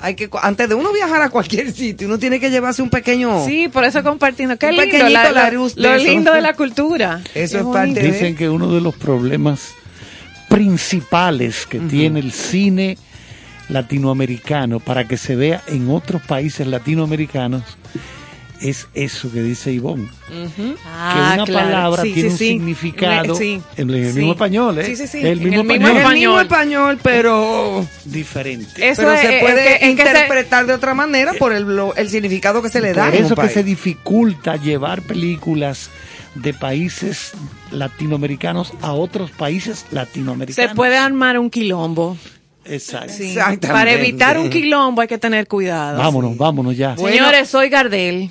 Hay 0.00 0.16
que, 0.16 0.28
antes 0.42 0.68
de 0.68 0.74
uno 0.74 0.92
viajar 0.92 1.22
a 1.22 1.30
cualquier 1.30 1.72
sitio, 1.72 2.06
uno 2.08 2.18
tiene 2.18 2.38
que 2.38 2.50
llevarse 2.50 2.82
un 2.82 2.90
pequeño. 2.90 3.44
Sí, 3.46 3.68
por 3.68 3.84
eso 3.84 4.02
compartiendo. 4.02 4.58
Qué 4.58 4.66
Un 4.66 4.72
lindo, 4.76 4.84
pequeñito 4.90 5.12
la- 5.22 5.30
la- 5.32 5.50
lo 5.50 5.66
eso. 5.66 6.04
lindo 6.04 6.32
de 6.34 6.40
la 6.42 6.52
cultura. 6.54 7.22
Eso 7.34 7.58
Qué 7.58 7.58
es 7.60 7.66
parte 7.72 8.02
de- 8.02 8.12
Dicen 8.12 8.36
que 8.36 8.50
uno 8.50 8.70
de 8.74 8.80
los 8.82 8.94
problemas 8.96 9.70
principales 10.48 11.66
que 11.66 11.78
tiene 11.80 12.20
el 12.20 12.32
cine 12.32 12.98
latinoamericano 13.68 14.78
para 14.78 15.08
que 15.08 15.16
se 15.16 15.36
vea 15.36 15.62
en 15.66 15.90
otros 15.90 16.22
países 16.22 16.66
latinoamericanos 16.66 17.62
es 18.60 18.86
eso 18.94 19.30
que 19.32 19.42
dice 19.42 19.72
Ivonne. 19.72 20.04
Ujú. 20.30 20.74
Ah, 20.86 21.12
que 21.34 21.34
una 21.34 21.44
claro. 21.44 21.66
palabra 21.66 22.02
Sí, 22.02 22.12
tiene 22.12 22.28
sí, 22.28 22.32
un 22.32 22.38
sí. 22.38 22.48
significado 22.48 23.32
Me- 23.34 23.38
sí, 23.38 23.60
en 23.76 23.90
el 23.90 24.10
sí. 24.12 24.18
mismo 24.18 24.32
español, 24.32 24.78
¿eh? 24.78 24.84
Sí, 24.86 24.96
sí, 24.96 25.06
sí. 25.06 25.18
El 25.18 25.26
En 25.38 25.44
mismo 25.44 25.60
el 25.62 25.66
mismo 25.66 25.86
español. 25.88 25.96
Es 26.00 26.06
el 26.08 26.14
mismo 26.18 26.40
español. 26.40 26.98
pero, 27.02 27.86
diferente. 28.04 28.88
Eso 28.88 29.02
pero 29.02 29.12
es- 29.12 29.20
se 29.20 29.36
es 29.36 29.42
puede 29.42 29.62
que- 29.62 29.72
es 29.74 29.78
que 29.80 29.84
se- 29.86 29.90
interpretar 29.90 30.66
de 30.66 30.72
otra 30.72 30.94
manera 30.94 31.32
por 31.38 31.52
el, 31.52 31.64
lo- 31.76 31.94
el 31.96 32.08
significado 32.08 32.62
que 32.62 32.68
se 32.70 32.80
le 32.80 32.92
da. 32.94 33.06
Por 33.06 33.14
en 33.16 33.24
eso 33.24 33.34
que 33.36 33.48
se 33.48 33.62
dificulta 33.62 34.56
llevar 34.56 35.02
películas 35.02 35.90
de 36.34 36.54
países 36.54 37.32
latinoamericanos 37.70 38.72
a 38.80 38.92
otros 38.92 39.30
países 39.30 39.84
latinoamericanos. 39.90 40.70
Se 40.70 40.74
puede 40.74 40.96
armar 40.96 41.38
un 41.38 41.50
quilombo. 41.50 42.16
Exacto. 42.64 43.12
Sí. 43.12 43.28
Exactamente. 43.32 43.68
Para 43.68 43.92
evitar 43.92 44.38
un 44.38 44.48
quilombo 44.48 45.02
hay 45.02 45.08
que 45.08 45.18
tener 45.18 45.46
cuidado. 45.46 45.98
Vámonos, 45.98 46.36
vámonos 46.36 46.76
ya. 46.76 46.96
Señores, 46.96 47.48
soy 47.50 47.68
Gardel. 47.68 48.30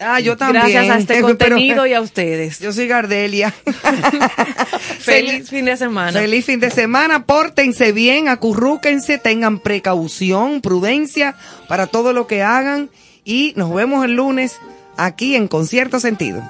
Ah, 0.00 0.20
yo 0.20 0.36
también. 0.36 0.62
Gracias 0.64 0.90
a 0.90 0.98
este 0.98 1.14
Pero- 1.22 1.26
contenido 1.26 1.86
y 1.86 1.94
a 1.94 2.00
ustedes. 2.00 2.60
Yo 2.60 2.72
soy 2.72 2.86
Gardelia. 2.86 3.52
Feliz 5.00 5.50
fin 5.50 5.64
de 5.64 5.76
semana. 5.76 6.12
Feliz 6.18 6.44
fin 6.46 6.60
de 6.60 6.70
semana. 6.70 7.24
Pórtense 7.24 7.92
bien, 7.92 8.28
acurrúquense, 8.28 9.18
tengan 9.18 9.58
precaución, 9.58 10.60
prudencia 10.60 11.34
para 11.68 11.86
todo 11.86 12.12
lo 12.12 12.26
que 12.26 12.42
hagan. 12.42 12.90
Y 13.24 13.52
nos 13.56 13.74
vemos 13.74 14.04
el 14.04 14.12
lunes 14.12 14.58
aquí 14.96 15.34
en 15.36 15.48
Concierto 15.48 16.00
Sentido. 16.00 16.42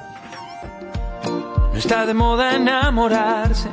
No 1.24 1.78
está 1.78 2.06
de 2.06 2.14
moda 2.14 2.54
enamorarse, 2.56 3.68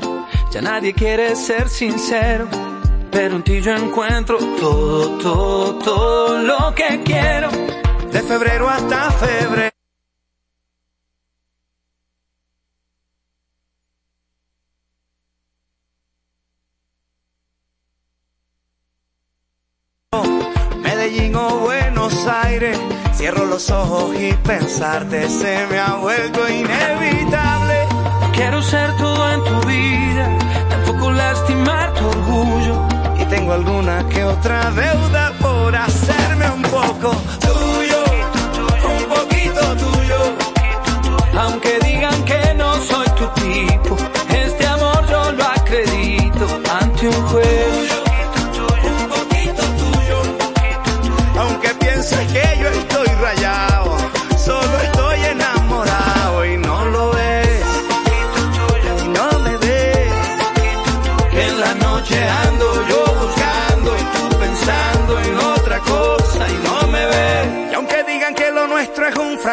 ya 0.54 0.62
nadie 0.62 0.94
quiere 0.94 1.36
ser 1.36 1.70
sincero. 1.70 2.48
pero 3.12 3.38
en 3.38 3.44
ti 3.44 3.62
yo 3.62 3.74
encuentro 3.76 4.38
todo, 4.60 5.18
todo, 5.20 5.76
todo 5.80 6.38
lo 6.40 6.76
que 6.76 7.02
quiero. 7.04 7.50
De 8.16 8.22
febrero 8.22 8.70
hasta 8.70 9.12
febrero. 9.12 9.72
Medellín 20.82 21.36
o 21.36 21.60
Buenos 21.60 22.26
Aires, 22.26 22.80
cierro 23.16 23.48
los 23.48 23.70
ojos 23.70 24.16
y 24.18 24.32
pensarte 24.48 25.28
se 25.28 25.68
me 25.68 25.78
ha 25.78 25.96
vuelto 25.96 26.48
inevitable. 26.48 27.86
Quiero 28.32 28.62
ser 28.62 28.96
todo 28.96 29.30
en 29.34 29.44
tu 29.44 29.68
vida, 29.68 30.38
tampoco 30.70 31.12
lastimar 31.12 31.94
tu 31.96 32.08
orgullo. 32.08 32.88
Y 33.20 33.26
tengo 33.26 33.52
alguna 33.52 34.08
que 34.08 34.24
otra 34.24 34.72
deuda 34.72 35.34
por 35.42 35.76
hacerme 35.76 36.50
un 36.52 36.62
poco 36.62 37.12
tuyo, 37.42 37.75
Aunque 41.38 41.80
digan 41.80 42.24
que 42.24 42.54
no 42.56 42.76
soy 42.82 43.06
tu 43.18 43.28
tipo, 43.42 43.98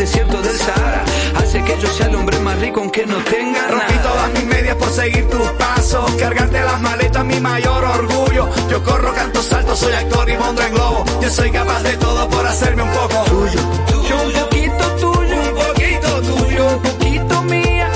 desierto 0.00 0.40
del 0.40 0.56
Sahara. 0.56 1.04
Hace 1.36 1.62
que 1.62 1.78
yo 1.78 1.88
sea 1.88 2.06
el 2.06 2.14
hombre 2.14 2.38
más 2.40 2.58
rico 2.58 2.80
aunque 2.80 3.04
no 3.04 3.16
tenga 3.18 3.68
Rompí 3.68 3.94
nada. 3.96 4.02
todas 4.02 4.32
mis 4.32 4.46
medias 4.46 4.76
por 4.76 4.88
seguir 4.90 5.28
tus 5.28 5.48
pasos. 5.52 6.10
Cargarte 6.18 6.58
las 6.60 6.80
maletas, 6.80 7.24
mi 7.26 7.38
mayor 7.38 7.84
orgullo. 7.84 8.48
Yo 8.70 8.82
corro, 8.82 9.12
canto, 9.14 9.42
salto, 9.42 9.76
soy 9.76 9.92
actor 9.92 10.30
y 10.30 10.38
monto 10.38 10.62
en 10.62 10.72
globo. 10.72 11.04
Yo 11.20 11.30
soy 11.30 11.50
capaz 11.50 11.82
de 11.82 11.96
todo 11.98 12.28
por 12.30 12.46
hacerme 12.46 12.82
un 12.82 12.90
poco 12.90 13.24
tuyo. 13.24 13.60
Yo 14.08 14.16
un 14.22 14.32
poquito 14.32 14.84
tuyo, 15.02 15.36
Un 15.36 15.54
poquito 15.66 16.22
tuyo. 16.22 16.66
un 16.66 16.82
poquito 16.82 17.42
mía. 17.42 17.90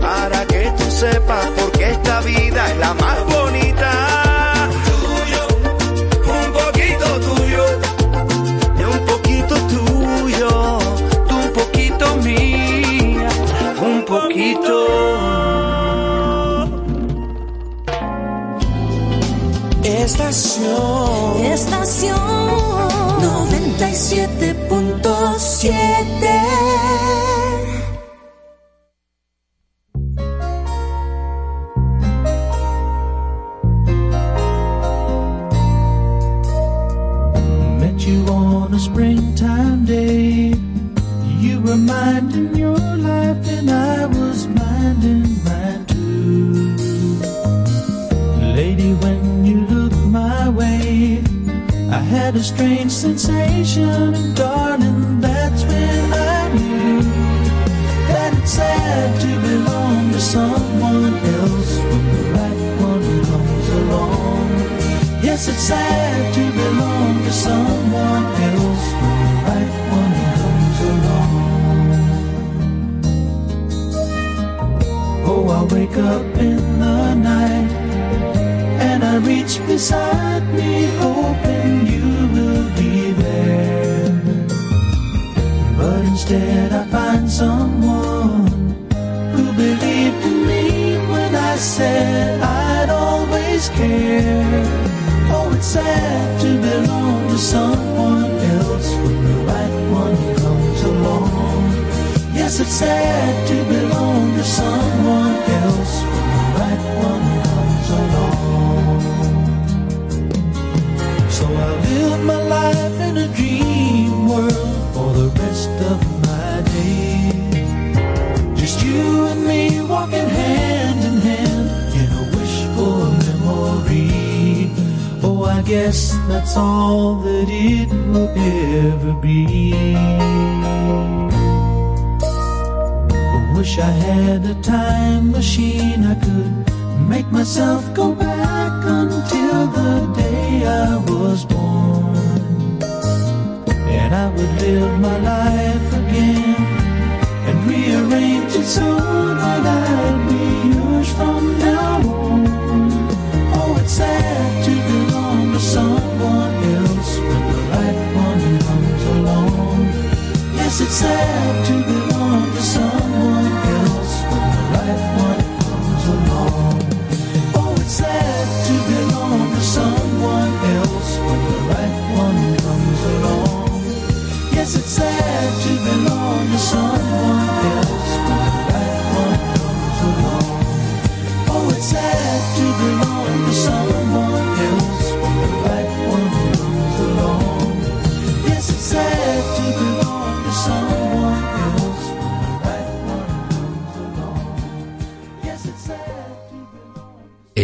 Para 0.00 0.44
que 0.46 0.72
tú 0.78 0.90
sepas 0.90 1.46
por 1.46 1.70
qué 1.72 1.90
esta 1.92 2.20
vida 2.22 2.70
es 2.72 2.76
la 2.78 2.94
más 2.94 3.18
bonita. 3.20 3.37
Estación. 20.08 21.44
Estación 21.44 22.16
97.7. 23.20 26.17